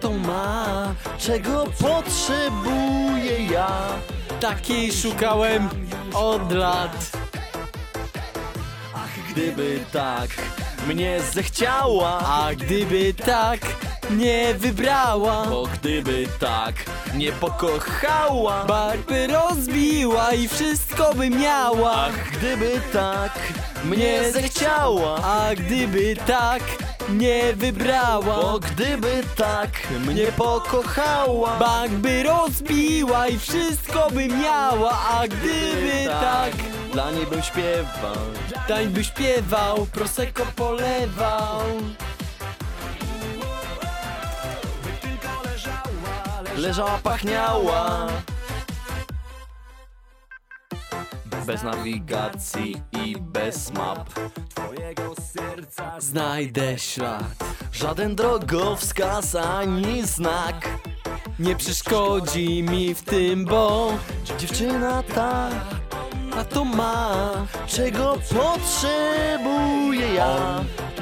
to 0.00 0.12
ma. 0.12 0.94
czego 1.18 1.64
potrzebuję 1.80 3.44
ja? 3.50 3.88
Takiej 4.40 4.92
szukałem 4.92 5.68
od 6.14 6.52
lat. 6.52 7.10
Gdyby 9.30 9.80
tak 9.92 10.30
mnie 10.88 11.20
zechciała, 11.32 12.18
A 12.18 12.54
gdyby 12.54 13.14
tak 13.14 13.87
nie 14.10 14.54
wybrała, 14.54 15.46
bo 15.46 15.66
gdyby 15.66 16.26
tak 16.40 16.74
nie 17.14 17.32
pokochała, 17.32 18.64
barby 18.64 19.26
rozbiła 19.26 20.32
i 20.34 20.48
wszystko 20.48 21.14
by 21.14 21.30
miała. 21.30 21.92
ach, 21.94 22.30
gdyby 22.32 22.80
tak 22.92 23.38
mnie 23.84 24.32
zechciała, 24.32 25.16
A 25.22 25.54
gdyby 25.54 26.16
tak 26.26 26.62
nie 27.08 27.52
wybrała, 27.56 28.20
bo 28.20 28.58
gdyby 28.58 29.22
tak 29.36 29.70
mnie 30.06 30.26
pokochała, 30.36 31.58
bank 31.58 31.92
by 31.92 32.22
rozbiła 32.22 33.28
i 33.28 33.38
wszystko 33.38 34.08
by 34.10 34.28
miała. 34.28 34.98
A 35.10 35.28
gdyby 35.28 36.04
tak, 36.20 36.52
dla 36.92 37.10
niej 37.10 37.26
bym 37.26 37.42
śpiewał. 37.42 38.16
tań 38.68 38.86
by 38.86 39.04
śpiewał, 39.04 39.86
prosecco 39.92 40.46
polewał. 40.56 41.60
Leżała, 46.58 46.98
pachniała. 47.02 48.06
Bez 51.46 51.62
nawigacji 51.62 52.82
i 53.04 53.16
bez 53.20 53.72
map. 53.72 54.10
twojego 54.54 55.14
serca 55.32 56.00
Znajdę 56.00 56.78
ślad, 56.78 57.44
Żaden 57.72 58.16
drogowskaz 58.16 59.34
ani 59.34 60.06
znak. 60.06 60.68
nie 61.38 61.56
przeszkodzi 61.56 62.62
mi 62.62 62.94
w 62.94 63.02
tym, 63.02 63.44
bo 63.44 63.92
Dziewczyna 64.38 65.02
ta, 65.02 65.50
a 66.36 66.44
to 66.44 66.64
ma. 66.64 67.10
czego 67.66 68.14
potrzebuję 68.34 70.14
ja. 70.14 70.36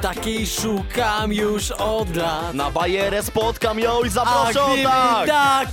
Takiej 0.03 0.47
szukam 0.47 1.33
już 1.33 1.71
od 1.71 2.17
lat. 2.17 2.55
Na 2.55 2.71
bajerę 2.71 3.23
spotkam 3.23 3.79
ją 3.79 4.01
i 4.03 4.07
A 4.07 4.11
zaproszę 4.11 4.61
gdyby 4.73 4.83
tak. 4.89 5.27
tak 5.27 5.69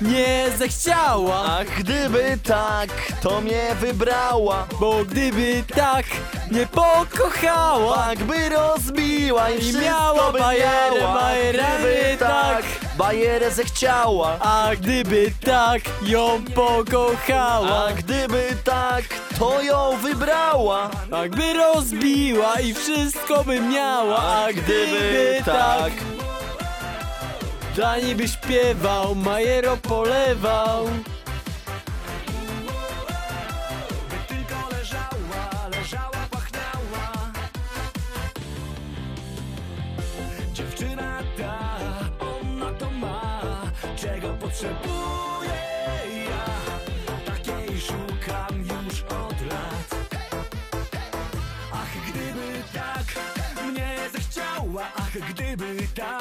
nie 0.00 0.46
zechciała, 0.58 1.36
A 1.44 1.64
gdyby 1.78 2.38
tak, 2.44 2.88
to 3.22 3.40
mnie 3.40 3.62
wybrała. 3.80 4.66
bo 4.80 5.04
gdyby 5.04 5.64
tak 5.74 6.04
nie 6.50 6.66
pokochała, 6.66 7.96
Tak 7.96 8.18
by 8.18 8.48
rozbiła 8.48 9.50
i 9.50 9.56
I 9.56 9.60
wszystko 9.60 9.82
miała 9.84 10.32
by 10.32 10.38
bajerę, 10.38 11.00
miała. 11.00 11.14
bajerę, 11.14 11.62
Gdyby 11.78 12.16
tak. 12.18 12.64
bajerę 12.98 13.50
zechciała. 13.50 14.36
a 14.40 14.68
gdyby 14.80 15.30
tak 15.44 15.80
ją 16.02 16.42
pokochała, 16.54 17.86
A 17.88 17.92
gdyby 17.92 18.56
tak, 18.64 18.95
to 19.38 19.62
ją 19.62 19.96
wybrała. 20.02 20.90
tak 21.10 21.36
by 21.36 21.52
rozbiła 21.52 22.60
i 22.60 22.74
wszystko 22.74 23.44
by 23.44 23.60
miała, 23.60 24.18
a 24.18 24.52
gdyby 24.52 25.42
tak 25.44 25.92
dla 27.76 27.98
niej 27.98 28.14
by 28.14 28.28
śpiewał, 28.28 29.14
Majero 29.14 29.76
polewał. 29.76 30.86
tylko 34.28 34.76
leżała, 34.78 35.68
leżała, 35.70 36.26
pachniała 36.30 37.32
Dziewczyna 40.52 41.22
ta, 41.36 41.58
ona 42.20 42.72
to 42.72 42.90
ma 42.90 43.40
Czego 43.96 44.28
potrzebuje 44.28 44.95
gdyby 55.20 55.88
tak, 55.94 56.15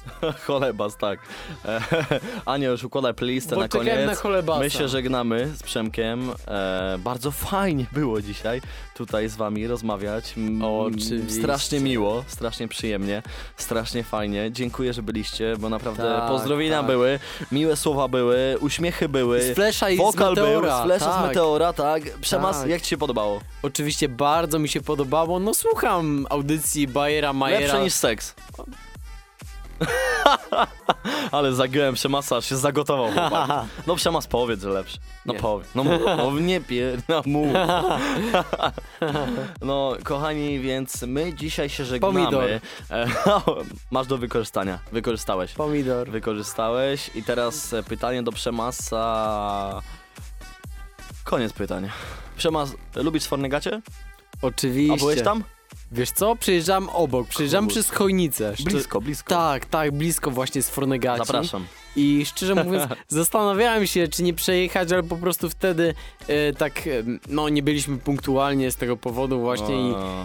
Cholebas, 0.46 0.96
tak. 0.96 1.20
E, 1.64 1.80
Ania 2.52 2.68
już 2.68 2.84
układa 2.84 3.12
playlistę 3.12 3.54
Bo 3.54 3.60
na 3.60 3.68
koniec. 3.68 4.06
na 4.06 4.14
cholebasa. 4.14 4.60
My 4.60 4.70
się 4.70 4.88
żegnamy 4.88 5.50
z 5.56 5.62
Przemkiem. 5.62 6.30
E, 6.48 6.96
bardzo 6.98 7.30
fajnie 7.30 7.86
było 7.92 8.20
dzisiaj 8.22 8.60
tutaj 8.94 9.28
z 9.28 9.36
wami 9.36 9.66
rozmawiać. 9.66 10.34
Oczywiście. 10.62 11.30
Strasznie 11.30 11.80
miło, 11.80 12.24
strasznie 12.26 12.68
przyjemnie, 12.68 13.22
strasznie 13.56 14.04
fajnie. 14.04 14.52
Dziękuję, 14.52 14.92
że 14.92 15.02
byliście, 15.02 15.56
bo 15.58 15.68
naprawdę 15.68 16.02
Tak, 16.02 16.28
pozdrowienia 16.28 16.76
tak. 16.78 16.86
były, 16.86 17.18
miłe 17.52 17.76
słowa 17.76 18.08
były, 18.08 18.56
uśmiechy 18.60 19.08
były. 19.08 19.42
Z 19.42 19.54
Flesza 19.54 19.90
i 19.90 19.96
z 19.96 19.98
Wokal 19.98 20.34
był, 20.34 20.44
Meteora, 20.44 20.80
z 20.82 20.84
Flesza, 20.84 21.12
z 21.12 21.16
tak. 21.16 21.26
Meteora, 21.28 21.72
tak. 21.72 22.02
Przemas, 22.20 22.60
Tak. 22.60 22.68
jak 22.68 22.82
ci 22.82 22.88
się 22.88 22.96
podobało? 22.98 23.40
Oczywiście 23.62 24.08
bardzo 24.08 24.58
mi 24.58 24.68
się 24.68 24.80
podobało. 24.80 25.38
No 25.40 25.54
słucham 25.54 26.26
audycji 26.30 26.88
Bajera 26.88 27.32
Majera. 27.32 27.60
Lepsze 27.60 27.82
niż 27.82 27.92
seks. 27.94 28.34
Ale 31.32 31.52
zagiąłem 31.54 31.94
przemasa, 31.94 32.36
aż 32.36 32.44
się 32.48 32.56
zagotował. 32.56 33.12
chłopak. 33.12 33.50
No 33.86 33.96
przemas 33.96 34.26
powiedz, 34.26 34.62
że 34.62 34.68
lepszy. 34.68 34.98
No 35.26 35.32
Nie. 35.32 35.40
powiedz. 35.40 35.68
No, 35.74 35.84
mów, 35.84 36.00
no 36.06 36.30
nie 36.40 36.60
pier... 36.60 37.00
No 37.08 37.22
mów. 37.26 37.46
No 39.62 39.92
kochani, 40.04 40.60
więc 40.60 41.02
my 41.02 41.34
dzisiaj 41.34 41.68
się 41.68 41.84
żegnamy. 41.84 42.14
Pomidor. 42.20 42.44
E, 42.90 43.06
Masz 43.90 44.06
do 44.06 44.18
wykorzystania. 44.18 44.78
Wykorzystałeś. 44.92 45.52
Pomidor. 45.52 46.10
Wykorzystałeś 46.10 47.10
i 47.14 47.22
teraz 47.22 47.72
e, 47.72 47.82
pytanie 47.82 48.22
do 48.22 48.32
przemasa. 48.32 49.82
Koniec 51.24 51.52
pytań. 51.52 51.88
Przemas, 52.36 52.74
lubisz 52.94 53.22
Sfornegacie? 53.22 53.82
Oczywiście. 54.42 54.94
A 54.94 54.96
byłeś 54.96 55.22
tam? 55.22 55.44
Wiesz 55.92 56.10
co? 56.10 56.36
Przejeżdżam 56.36 56.88
obok, 56.88 57.28
przejeżdżam 57.28 57.64
Kurde. 57.64 57.80
przez 57.80 57.90
Chojnicę. 57.90 58.54
Blisko, 58.64 59.00
blisko. 59.00 59.28
Tak, 59.28 59.66
tak, 59.66 59.92
blisko 59.92 60.30
właśnie 60.30 60.62
z 60.62 60.70
Fornegaci. 60.70 61.26
Zapraszam. 61.26 61.66
I 61.96 62.26
szczerze 62.26 62.54
mówiąc, 62.54 62.84
zastanawiałem 63.08 63.86
się, 63.86 64.08
czy 64.08 64.22
nie 64.22 64.34
przejechać, 64.34 64.92
ale 64.92 65.02
po 65.02 65.16
prostu 65.16 65.50
wtedy 65.50 65.94
e, 66.28 66.52
tak, 66.52 66.86
e, 66.86 66.90
no 67.28 67.48
nie 67.48 67.62
byliśmy 67.62 67.98
punktualnie 67.98 68.70
z 68.70 68.76
tego 68.76 68.96
powodu 68.96 69.40
właśnie 69.40 69.74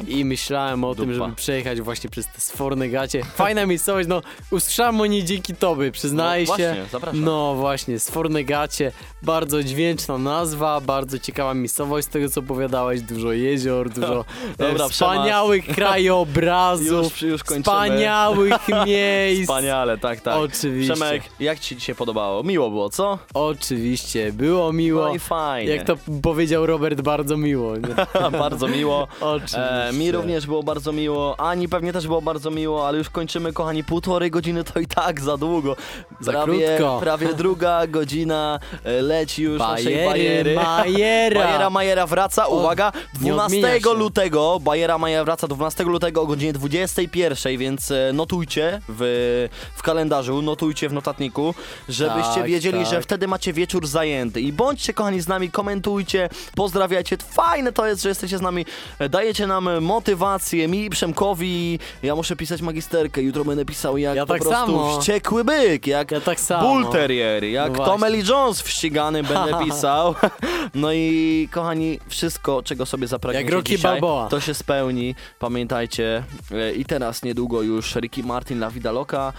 i, 0.07 0.19
i 0.19 0.25
myślałem 0.25 0.83
o 0.83 0.95
tym, 0.95 1.05
dupa. 1.13 1.25
żeby 1.25 1.35
przejechać 1.35 1.81
właśnie 1.81 2.09
przez 2.09 2.27
te 2.27 2.41
Sfornegacie. 2.41 3.23
Fajna 3.23 3.65
miejscowość, 3.65 4.07
no 4.09 4.21
usłyszałem 4.51 5.01
o 5.01 5.05
niej 5.05 5.23
dzięki 5.23 5.55
tobie, 5.55 5.91
przyznaję 5.91 6.45
No, 6.47 6.57
się. 6.57 6.63
właśnie, 6.67 6.85
zapraszam. 6.91 7.23
No 7.23 7.55
właśnie, 7.55 7.99
Sfornegacie, 7.99 8.91
bardzo 9.21 9.63
dźwięczna 9.63 10.17
nazwa, 10.17 10.81
bardzo 10.81 11.19
ciekawa 11.19 11.53
miejscowość 11.53 12.07
z 12.07 12.09
tego 12.09 12.29
co 12.29 12.39
opowiadałeś, 12.39 13.01
dużo 13.01 13.31
jezior, 13.31 13.89
dużo 13.89 14.25
e, 14.59 14.67
Dobra, 14.69 14.87
wspaniałych 14.89 15.65
krajobrazów, 15.75 17.11
Już, 17.11 17.21
już 17.21 17.43
kończymy. 17.43 17.63
wspaniałych 17.63 18.53
miejsc. 18.85 19.41
Wspaniale, 19.41 19.97
tak, 19.97 20.21
tak. 20.21 20.35
Oczywiście. 20.35 20.93
Przemek, 20.93 21.23
jak 21.39 21.56
ci 21.59 21.75
dzisiaj 21.75 21.95
podobało? 21.95 22.43
Miło 22.43 22.69
było, 22.69 22.89
co? 22.89 23.17
Oczywiście, 23.33 24.33
było 24.33 24.73
miło. 24.73 25.05
No 25.05 25.13
i 25.15 25.19
fajnie. 25.19 25.75
Jak 25.75 25.83
to 25.87 25.95
powiedział 26.21 26.65
Robert, 26.65 27.01
bardzo 27.01 27.37
miło. 27.37 27.73
Bardzo 28.39 28.67
miło. 28.67 29.07
Oczywiście. 29.21 29.87
E, 29.87 29.93
mi 29.93 30.11
również 30.11 30.45
było 30.45 30.63
bardzo 30.63 30.91
miło. 30.91 31.39
Ani 31.39 31.69
pewnie 31.69 31.93
też 31.93 32.07
było 32.07 32.21
bardzo 32.21 32.51
miło, 32.51 32.87
ale 32.87 32.97
już 32.97 33.09
kończymy, 33.09 33.53
kochani, 33.53 33.83
półtorej 33.83 34.31
godziny 34.31 34.63
to 34.63 34.79
i 34.79 34.87
tak 34.87 35.21
za 35.21 35.37
długo. 35.37 35.75
Za 36.19 36.31
prawie, 36.31 36.67
krótko. 36.67 36.99
Prawie 36.99 37.33
druga 37.33 37.87
godzina 37.87 38.59
e, 38.83 39.01
leci 39.01 39.43
już 39.43 39.59
naszej 39.59 39.85
Bajery, 39.85 40.05
bajery. 40.05 40.55
Majera. 40.55 41.43
Bajera 41.43 41.69
Majera 41.69 42.07
wraca, 42.07 42.47
uwaga, 42.47 42.91
nie 43.21 43.35
odmienia 43.35 43.67
12 43.67 43.81
się. 43.89 43.93
lutego. 43.93 44.59
Bajera 44.61 44.97
Majera 44.97 45.23
wraca 45.23 45.47
12 45.47 45.83
lutego 45.83 46.21
o 46.21 46.25
godzinie 46.25 46.53
21, 46.53 47.57
więc 47.57 47.91
e, 47.91 48.11
notujcie 48.13 48.81
w, 48.89 49.47
w 49.75 49.83
kalendarzu, 49.83 50.41
notujcie 50.41 50.89
w 50.89 50.93
notatniku, 50.93 51.46
żebyście 51.89 52.33
Tak, 52.35 52.45
wiedzieli, 52.45 52.77
tak. 52.79 52.87
że 52.87 53.01
wtedy 53.01 53.27
macie 53.27 53.53
wieczór 53.53 53.87
zajęty. 53.87 54.41
I 54.41 54.53
bądźcie 54.53 54.93
kochani 54.93 55.21
z 55.21 55.27
nami, 55.27 55.51
komentujcie, 55.51 56.29
pozdrawiajcie. 56.55 57.17
Fajne 57.31 57.71
to 57.71 57.85
jest, 57.87 58.01
że 58.03 58.09
jesteście 58.09 58.37
z 58.37 58.41
nami, 58.41 58.65
dajecie 59.09 59.47
nam 59.47 59.69
motywację, 59.83 60.67
mi 60.67 60.85
i 60.85 60.89
Przemkowi. 60.89 61.79
Ja 62.03 62.15
muszę 62.15 62.35
pisać 62.35 62.61
magisterkę, 62.61 63.21
jutro 63.21 63.45
będę 63.45 63.65
pisał 63.65 63.97
jak 63.97 64.15
Ja 64.15 64.25
po 64.25 64.33
tak 64.33 64.41
prostu 64.41 64.59
samo. 64.65 64.99
wściekły 64.99 65.43
byk, 65.43 65.87
jak 65.87 66.11
Ja 66.11 66.21
tak 66.21 66.39
samo. 66.39 66.67
bull 66.69 66.85
terrier, 66.91 67.43
jak 67.43 67.77
No. 67.77 67.85
Tom 67.85 68.01
Jones 68.29 68.61
w 68.61 68.69
ścigany 68.69 69.23
będę 69.23 69.59
pisał. 69.65 70.15
No 70.75 70.93
i 70.93 71.49
kochani, 71.51 71.99
wszystko, 72.07 72.63
czego 72.63 72.85
sobie 72.85 73.07
zapragniecie 73.07 73.63
dzisiaj, 73.63 73.91
Balboa. 73.91 74.27
to 74.27 74.39
się 74.39 74.53
spełni. 74.53 75.15
Pamiętajcie. 75.39 76.23
E, 76.51 76.71
I 76.73 76.85
teraz 76.85 77.23
niedługo 77.23 77.61
już 77.61 77.95
Ricky 77.95 78.23
Martin, 78.23 78.57
La 78.59 78.71
Vida 78.71 78.91
Loca. 78.91 79.33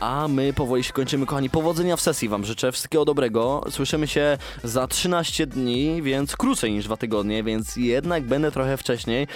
A 0.00 0.28
my 0.28 0.52
powoli 0.52 0.84
się 0.84 0.92
kończymy, 0.92 1.26
kochani. 1.26 1.50
Powodzenia 1.50 1.96
w 1.96 2.00
sesji 2.00 2.28
wam 2.28 2.44
życzę. 2.44 2.72
Wszystkiego 2.72 3.04
dobrego. 3.04 3.64
Słyszymy 3.70 4.06
się 4.06 4.38
za 4.64 4.86
13 4.86 5.46
dni, 5.46 6.02
więc 6.02 6.36
krócej 6.36 6.72
niż 6.72 6.84
dwa 6.84 6.96
tygodnie, 6.96 7.42
więc 7.42 7.76
jednak 7.76 8.22
będę 8.22 8.52
trochę 8.52 8.76
wcześniej. 8.76 9.26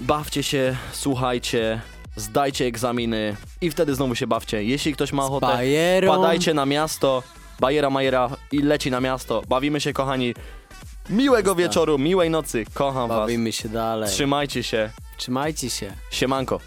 Bawcie 0.00 0.42
się, 0.42 0.76
słuchajcie, 0.92 1.80
zdajcie 2.16 2.64
egzaminy 2.64 3.36
i 3.60 3.70
wtedy 3.70 3.94
znowu 3.94 4.14
się 4.14 4.26
bawcie. 4.26 4.64
Jeśli 4.64 4.92
ktoś 4.92 5.12
ma 5.12 5.24
ochotę, 5.24 5.46
bajerą. 5.46 6.08
padajcie 6.08 6.54
na 6.54 6.66
miasto. 6.66 7.22
Bajera 7.60 7.90
Majera 7.90 8.30
i 8.52 8.58
leci 8.58 8.90
na 8.90 9.00
miasto. 9.00 9.42
Bawimy 9.48 9.80
się, 9.80 9.92
kochani. 9.92 10.34
Miłego 11.10 11.54
wieczoru, 11.54 11.98
miłej 11.98 12.30
nocy. 12.30 12.64
Kocham 12.74 13.08
Bawimy 13.08 13.52
się 13.52 13.68
was. 13.68 13.72
dalej. 13.72 14.10
Trzymajcie 14.10 14.62
się. 14.62 14.90
Trzymajcie 15.16 15.70
się. 15.70 15.92
Siemanko. 16.10 16.60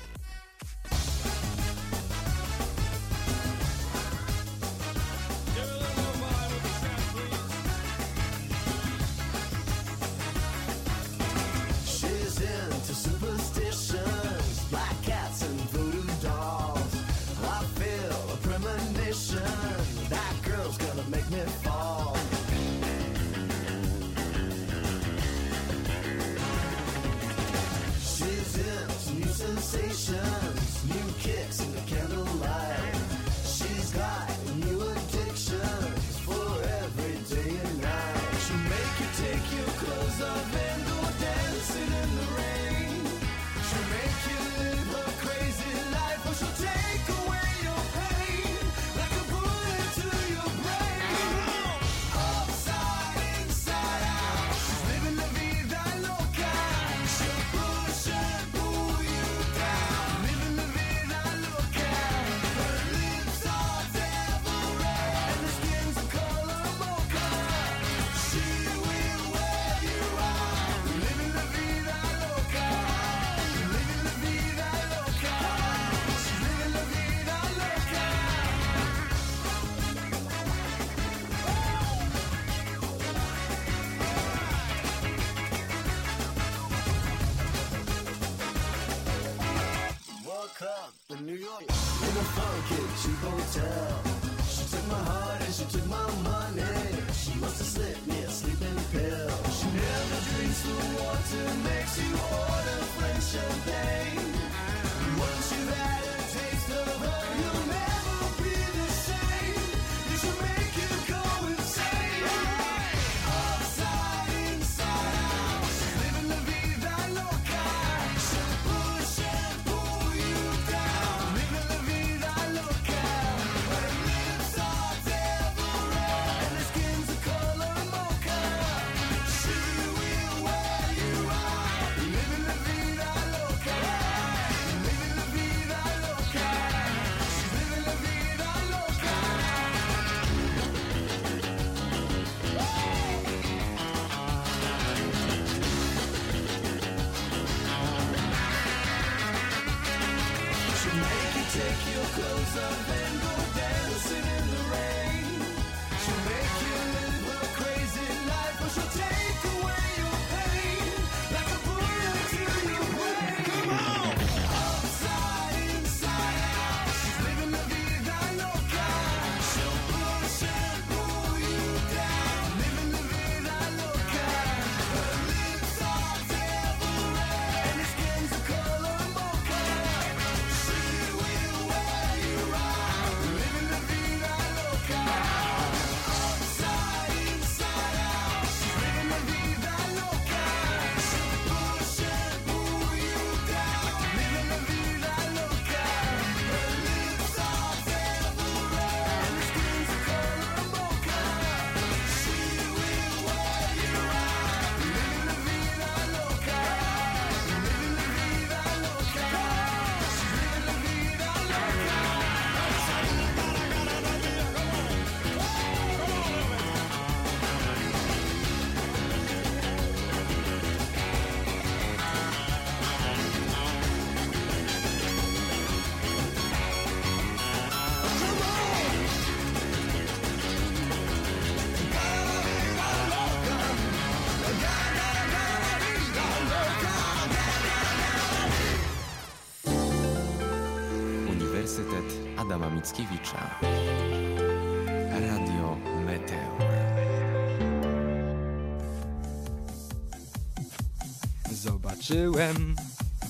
Zobaczyłem 252.08 252.76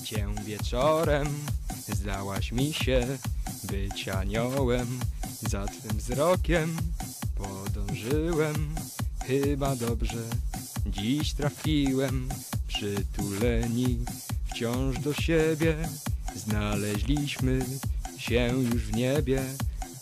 cię 0.04 0.26
wieczorem, 0.44 1.26
zdałaś 1.88 2.52
mi 2.52 2.72
się 2.72 3.18
być 3.64 4.08
aniołem. 4.08 5.00
Za 5.48 5.66
twym 5.66 5.98
wzrokiem 5.98 6.76
podążyłem, 7.34 8.74
chyba 9.26 9.76
dobrze 9.76 10.22
dziś 10.86 11.32
trafiłem. 11.32 12.28
Przytuleni 12.68 13.98
wciąż 14.46 14.98
do 14.98 15.14
siebie, 15.14 15.76
znaleźliśmy 16.36 17.66
się 18.18 18.52
już 18.72 18.82
w 18.82 18.96
niebie, 18.96 19.44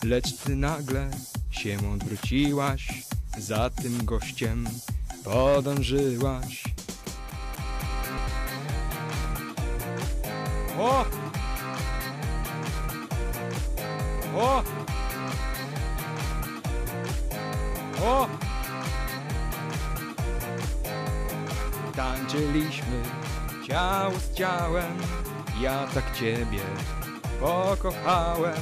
lecz 0.04 0.36
ty 0.36 0.56
nagle 0.56 1.10
się 1.50 1.90
odwróciłaś, 1.94 3.02
za 3.38 3.70
tym 3.70 4.04
gościem 4.04 4.68
podążyłaś. 5.24 6.65
Ciało 24.36 24.36
z 24.36 24.38
ciałem, 24.38 24.98
ja 25.60 25.86
tak 25.94 26.16
ciebie 26.16 26.60
pokochałem. 27.40 28.60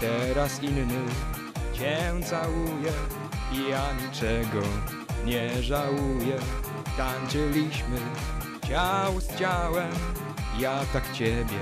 Teraz 0.00 0.62
inny 0.62 1.04
cię 1.72 2.12
całuje 2.24 2.92
i 3.52 3.70
ja 3.70 3.92
niczego 3.92 4.66
nie 5.24 5.62
żałuję. 5.62 6.36
Tańczyliśmy 6.96 7.98
ciało 8.68 9.20
z 9.20 9.36
ciałem, 9.36 9.90
ja 10.58 10.80
tak 10.92 11.12
ciebie 11.12 11.58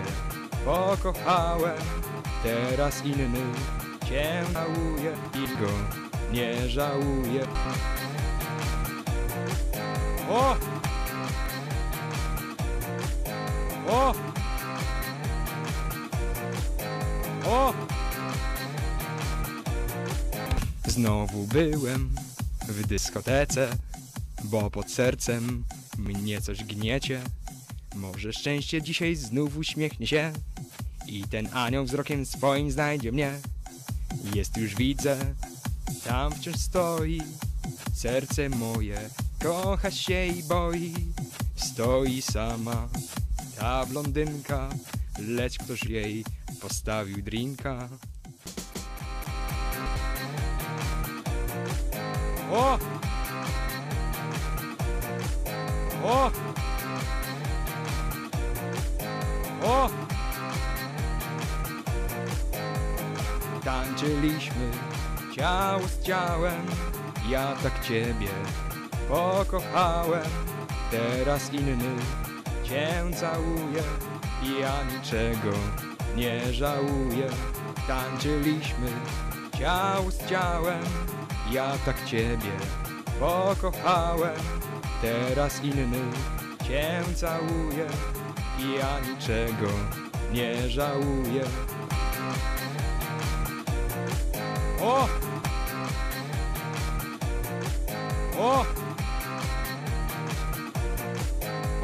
pokochałem. 0.64 1.78
Teraz 2.42 3.04
inny 3.04 3.42
cię 4.08 4.44
całuje 4.52 5.12
i 5.34 5.58
go 5.60 5.70
nie 6.32 6.68
żałuję. 6.68 7.46
O! 10.30 10.71
O! 13.88 14.14
O! 17.46 17.74
Znowu 20.86 21.46
byłem 21.46 22.14
w 22.68 22.86
dyskotece, 22.86 23.68
bo 24.44 24.70
pod 24.70 24.90
sercem 24.90 25.64
mnie 25.98 26.40
coś 26.40 26.64
gniecie. 26.64 27.20
Może 27.94 28.32
szczęście 28.32 28.82
dzisiaj 28.82 29.16
znów 29.16 29.56
uśmiechnie 29.56 30.06
się 30.06 30.32
i 31.06 31.24
ten 31.24 31.48
anioł 31.52 31.84
wzrokiem 31.84 32.26
swoim 32.26 32.70
znajdzie 32.70 33.12
mnie. 33.12 33.32
Jest 34.34 34.56
już 34.56 34.74
widzę, 34.74 35.34
tam 36.04 36.32
wciąż 36.32 36.56
stoi 36.56 37.22
serce 37.94 38.48
moje, 38.48 39.10
kocha 39.42 39.90
się 39.90 40.26
i 40.26 40.42
boi. 40.42 40.94
Stoi 41.56 42.22
sama 42.22 42.88
ta 43.62 43.86
blondynka, 43.86 44.68
lecz 45.18 45.58
ktoś 45.58 45.84
jej 45.84 46.24
postawił 46.60 47.22
drinka. 47.22 47.88
O! 52.52 52.78
O! 56.04 56.30
O! 59.64 59.90
Tańczyliśmy 63.64 64.70
ciało 65.36 65.88
z 65.88 66.02
ciałem, 66.02 66.66
ja 67.28 67.56
tak 67.62 67.84
ciebie 67.84 68.28
pokochałem. 69.08 70.26
Teraz 70.90 71.52
inny 71.52 71.96
cię 72.72 73.16
całuje 73.16 73.82
i 74.42 74.60
ja 74.60 74.82
niczego 74.82 75.56
nie 76.16 76.52
żałuję. 76.52 77.28
Tańczyliśmy 77.88 78.88
ciało 79.58 80.10
z 80.10 80.26
ciałem, 80.26 80.84
ja 81.50 81.72
tak 81.86 82.04
ciebie 82.04 82.52
pokochałem. 83.20 84.36
Teraz 85.02 85.64
inny 85.64 86.00
cię 86.68 87.02
całuje 87.14 87.86
i 88.58 88.72
ja 88.78 89.00
niczego 89.00 89.72
nie 90.32 90.68
żałuję. 90.70 91.44
O! 94.80 95.08
O! 98.38 98.64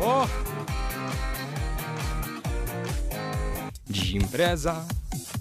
O! 0.03 0.48
Impreza 4.11 4.85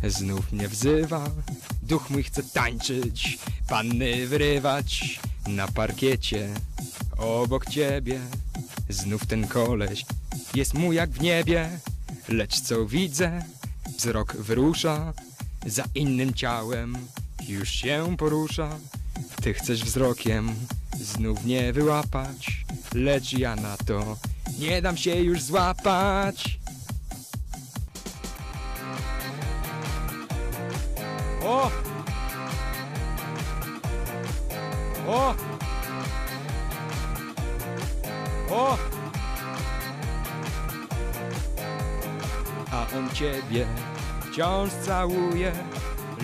znów 0.08 0.52
mnie 0.52 0.68
wzywa. 0.68 1.32
Duch 1.84 2.10
mój 2.10 2.24
chce 2.24 2.44
tańczyć, 2.44 3.40
panny 3.68 4.28
wyrywać. 4.28 5.20
Na 5.48 5.68
parkiecie 5.68 6.54
obok 7.18 7.66
ciebie 7.66 8.20
Znów 8.90 9.26
ten 9.26 9.48
koleś 9.48 10.06
jest 10.56 10.74
mu 10.74 10.94
jak 10.94 11.10
w 11.10 11.22
niebie. 11.22 11.70
Lecz 12.30 12.62
co 12.62 12.86
widzę, 12.86 13.44
wzrok 13.98 14.36
wyrusza 14.36 15.14
Za 15.66 15.84
innym 15.96 16.34
ciałem 16.34 16.98
już 17.48 17.70
się 17.70 18.16
porusza. 18.18 18.80
Ty 19.42 19.54
chcesz 19.54 19.84
wzrokiem 19.84 20.56
znów 21.02 21.46
nie 21.46 21.74
wyłapać 21.74 22.66
Lecz 22.94 23.34
ja 23.34 23.56
na 23.56 23.78
to 23.78 24.18
nie 24.60 24.82
dam 24.82 24.98
się 24.98 25.16
już 25.16 25.42
złapać 25.42 26.60
O! 31.48 31.72
O! 35.08 35.36
O! 38.52 38.78
A 42.72 42.98
on 42.98 43.10
ciebie 43.14 43.66
wciąż 44.22 44.72
całuje, 44.72 45.52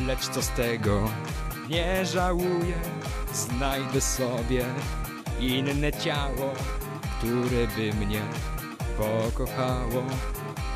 lecz 0.08 0.30
co 0.30 0.42
z 0.42 0.50
tego 0.50 1.10
nie 1.70 2.06
żałuje. 2.06 2.76
Znajdę 3.34 4.02
sobie 4.02 4.66
inne 5.40 5.94
ciało, 5.94 6.54
które 7.18 7.68
by 7.78 8.06
mnie 8.06 8.22
pokochało. 8.98 10.04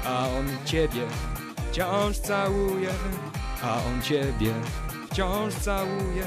A 0.06 0.28
on 0.40 0.48
ciebie 0.66 1.02
wciąż 1.72 2.18
całuje, 2.18 2.90
a 3.64 3.76
on 3.76 4.02
ciebie 4.02 4.54
wciąż 5.12 5.54
całuje, 5.54 6.24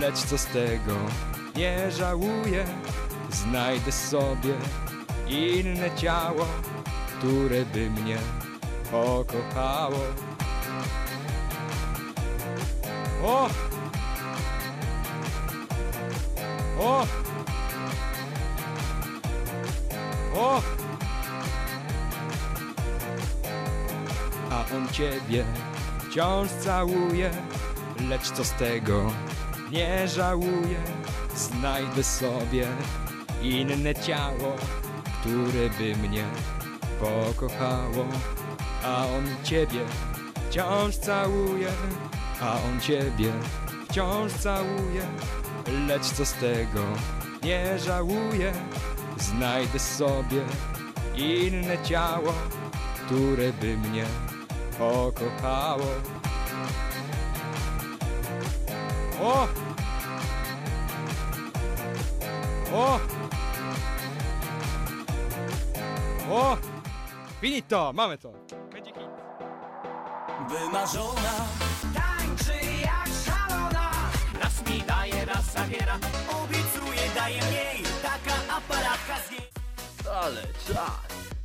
lecz 0.00 0.18
co 0.18 0.38
z 0.38 0.46
tego 0.46 0.96
nie 1.56 1.90
żałuje. 1.90 2.64
Znajdę 3.32 3.92
sobie 3.92 4.54
inne 5.28 5.90
ciało, 5.96 6.46
które 7.18 7.64
by 7.64 7.90
mnie 7.90 8.18
pokochało. 8.90 10.00
O! 13.24 13.48
O! 16.80 17.06
O! 20.34 20.62
A 24.50 24.64
on 24.76 24.88
ciebie 24.92 25.44
wciąż 26.18 26.50
całuje, 26.50 27.30
lecz 28.08 28.30
co 28.30 28.44
z 28.44 28.52
tego 28.52 29.12
nie 29.70 30.08
żałuje. 30.08 30.78
Znajdę 31.36 32.04
sobie 32.04 32.66
inne 33.42 33.94
ciało, 33.94 34.56
które 35.20 35.70
by 35.78 36.08
mnie 36.08 36.24
pokochało. 37.00 38.04
A 38.84 39.06
on 39.06 39.44
ciebie 39.44 39.80
wciąż 40.50 40.96
całuje, 40.96 41.68
a 42.40 42.52
on 42.52 42.80
ciebie 42.80 43.32
wciąż 43.88 44.32
całuje, 44.32 45.02
lecz 45.88 46.04
co 46.04 46.26
z 46.26 46.32
tego 46.32 46.84
nie 47.42 47.78
żałuje. 47.78 48.52
Znajdę 49.18 49.78
sobie 49.78 50.40
inne 51.16 51.82
ciało, 51.84 52.34
które 53.06 53.52
by 53.52 53.76
mnie 53.76 54.04
pokochało. 54.78 55.84
O! 59.22 59.48
O! 62.74 63.00
O! 66.30 66.56
Finito! 67.40 67.92
Mamy 67.92 68.18
to! 68.18 68.32
Będzie 68.72 68.92
hit. 68.92 69.08
Wymarzona 70.48 71.34
tańczy 71.94 72.66
jak 72.82 73.08
szalona 73.26 73.90
Raz 74.40 74.70
mi 74.70 74.82
daje, 74.82 75.24
raz 75.24 75.52
zabiera 75.52 75.98
Obiecuje, 76.42 77.08
daje 77.14 77.40
mniej 77.42 77.82
Taka 78.02 78.56
aparatka 78.56 79.16
z 79.26 79.30
niej 79.30 79.50
Ale 80.22 80.42
czas! 80.42 81.37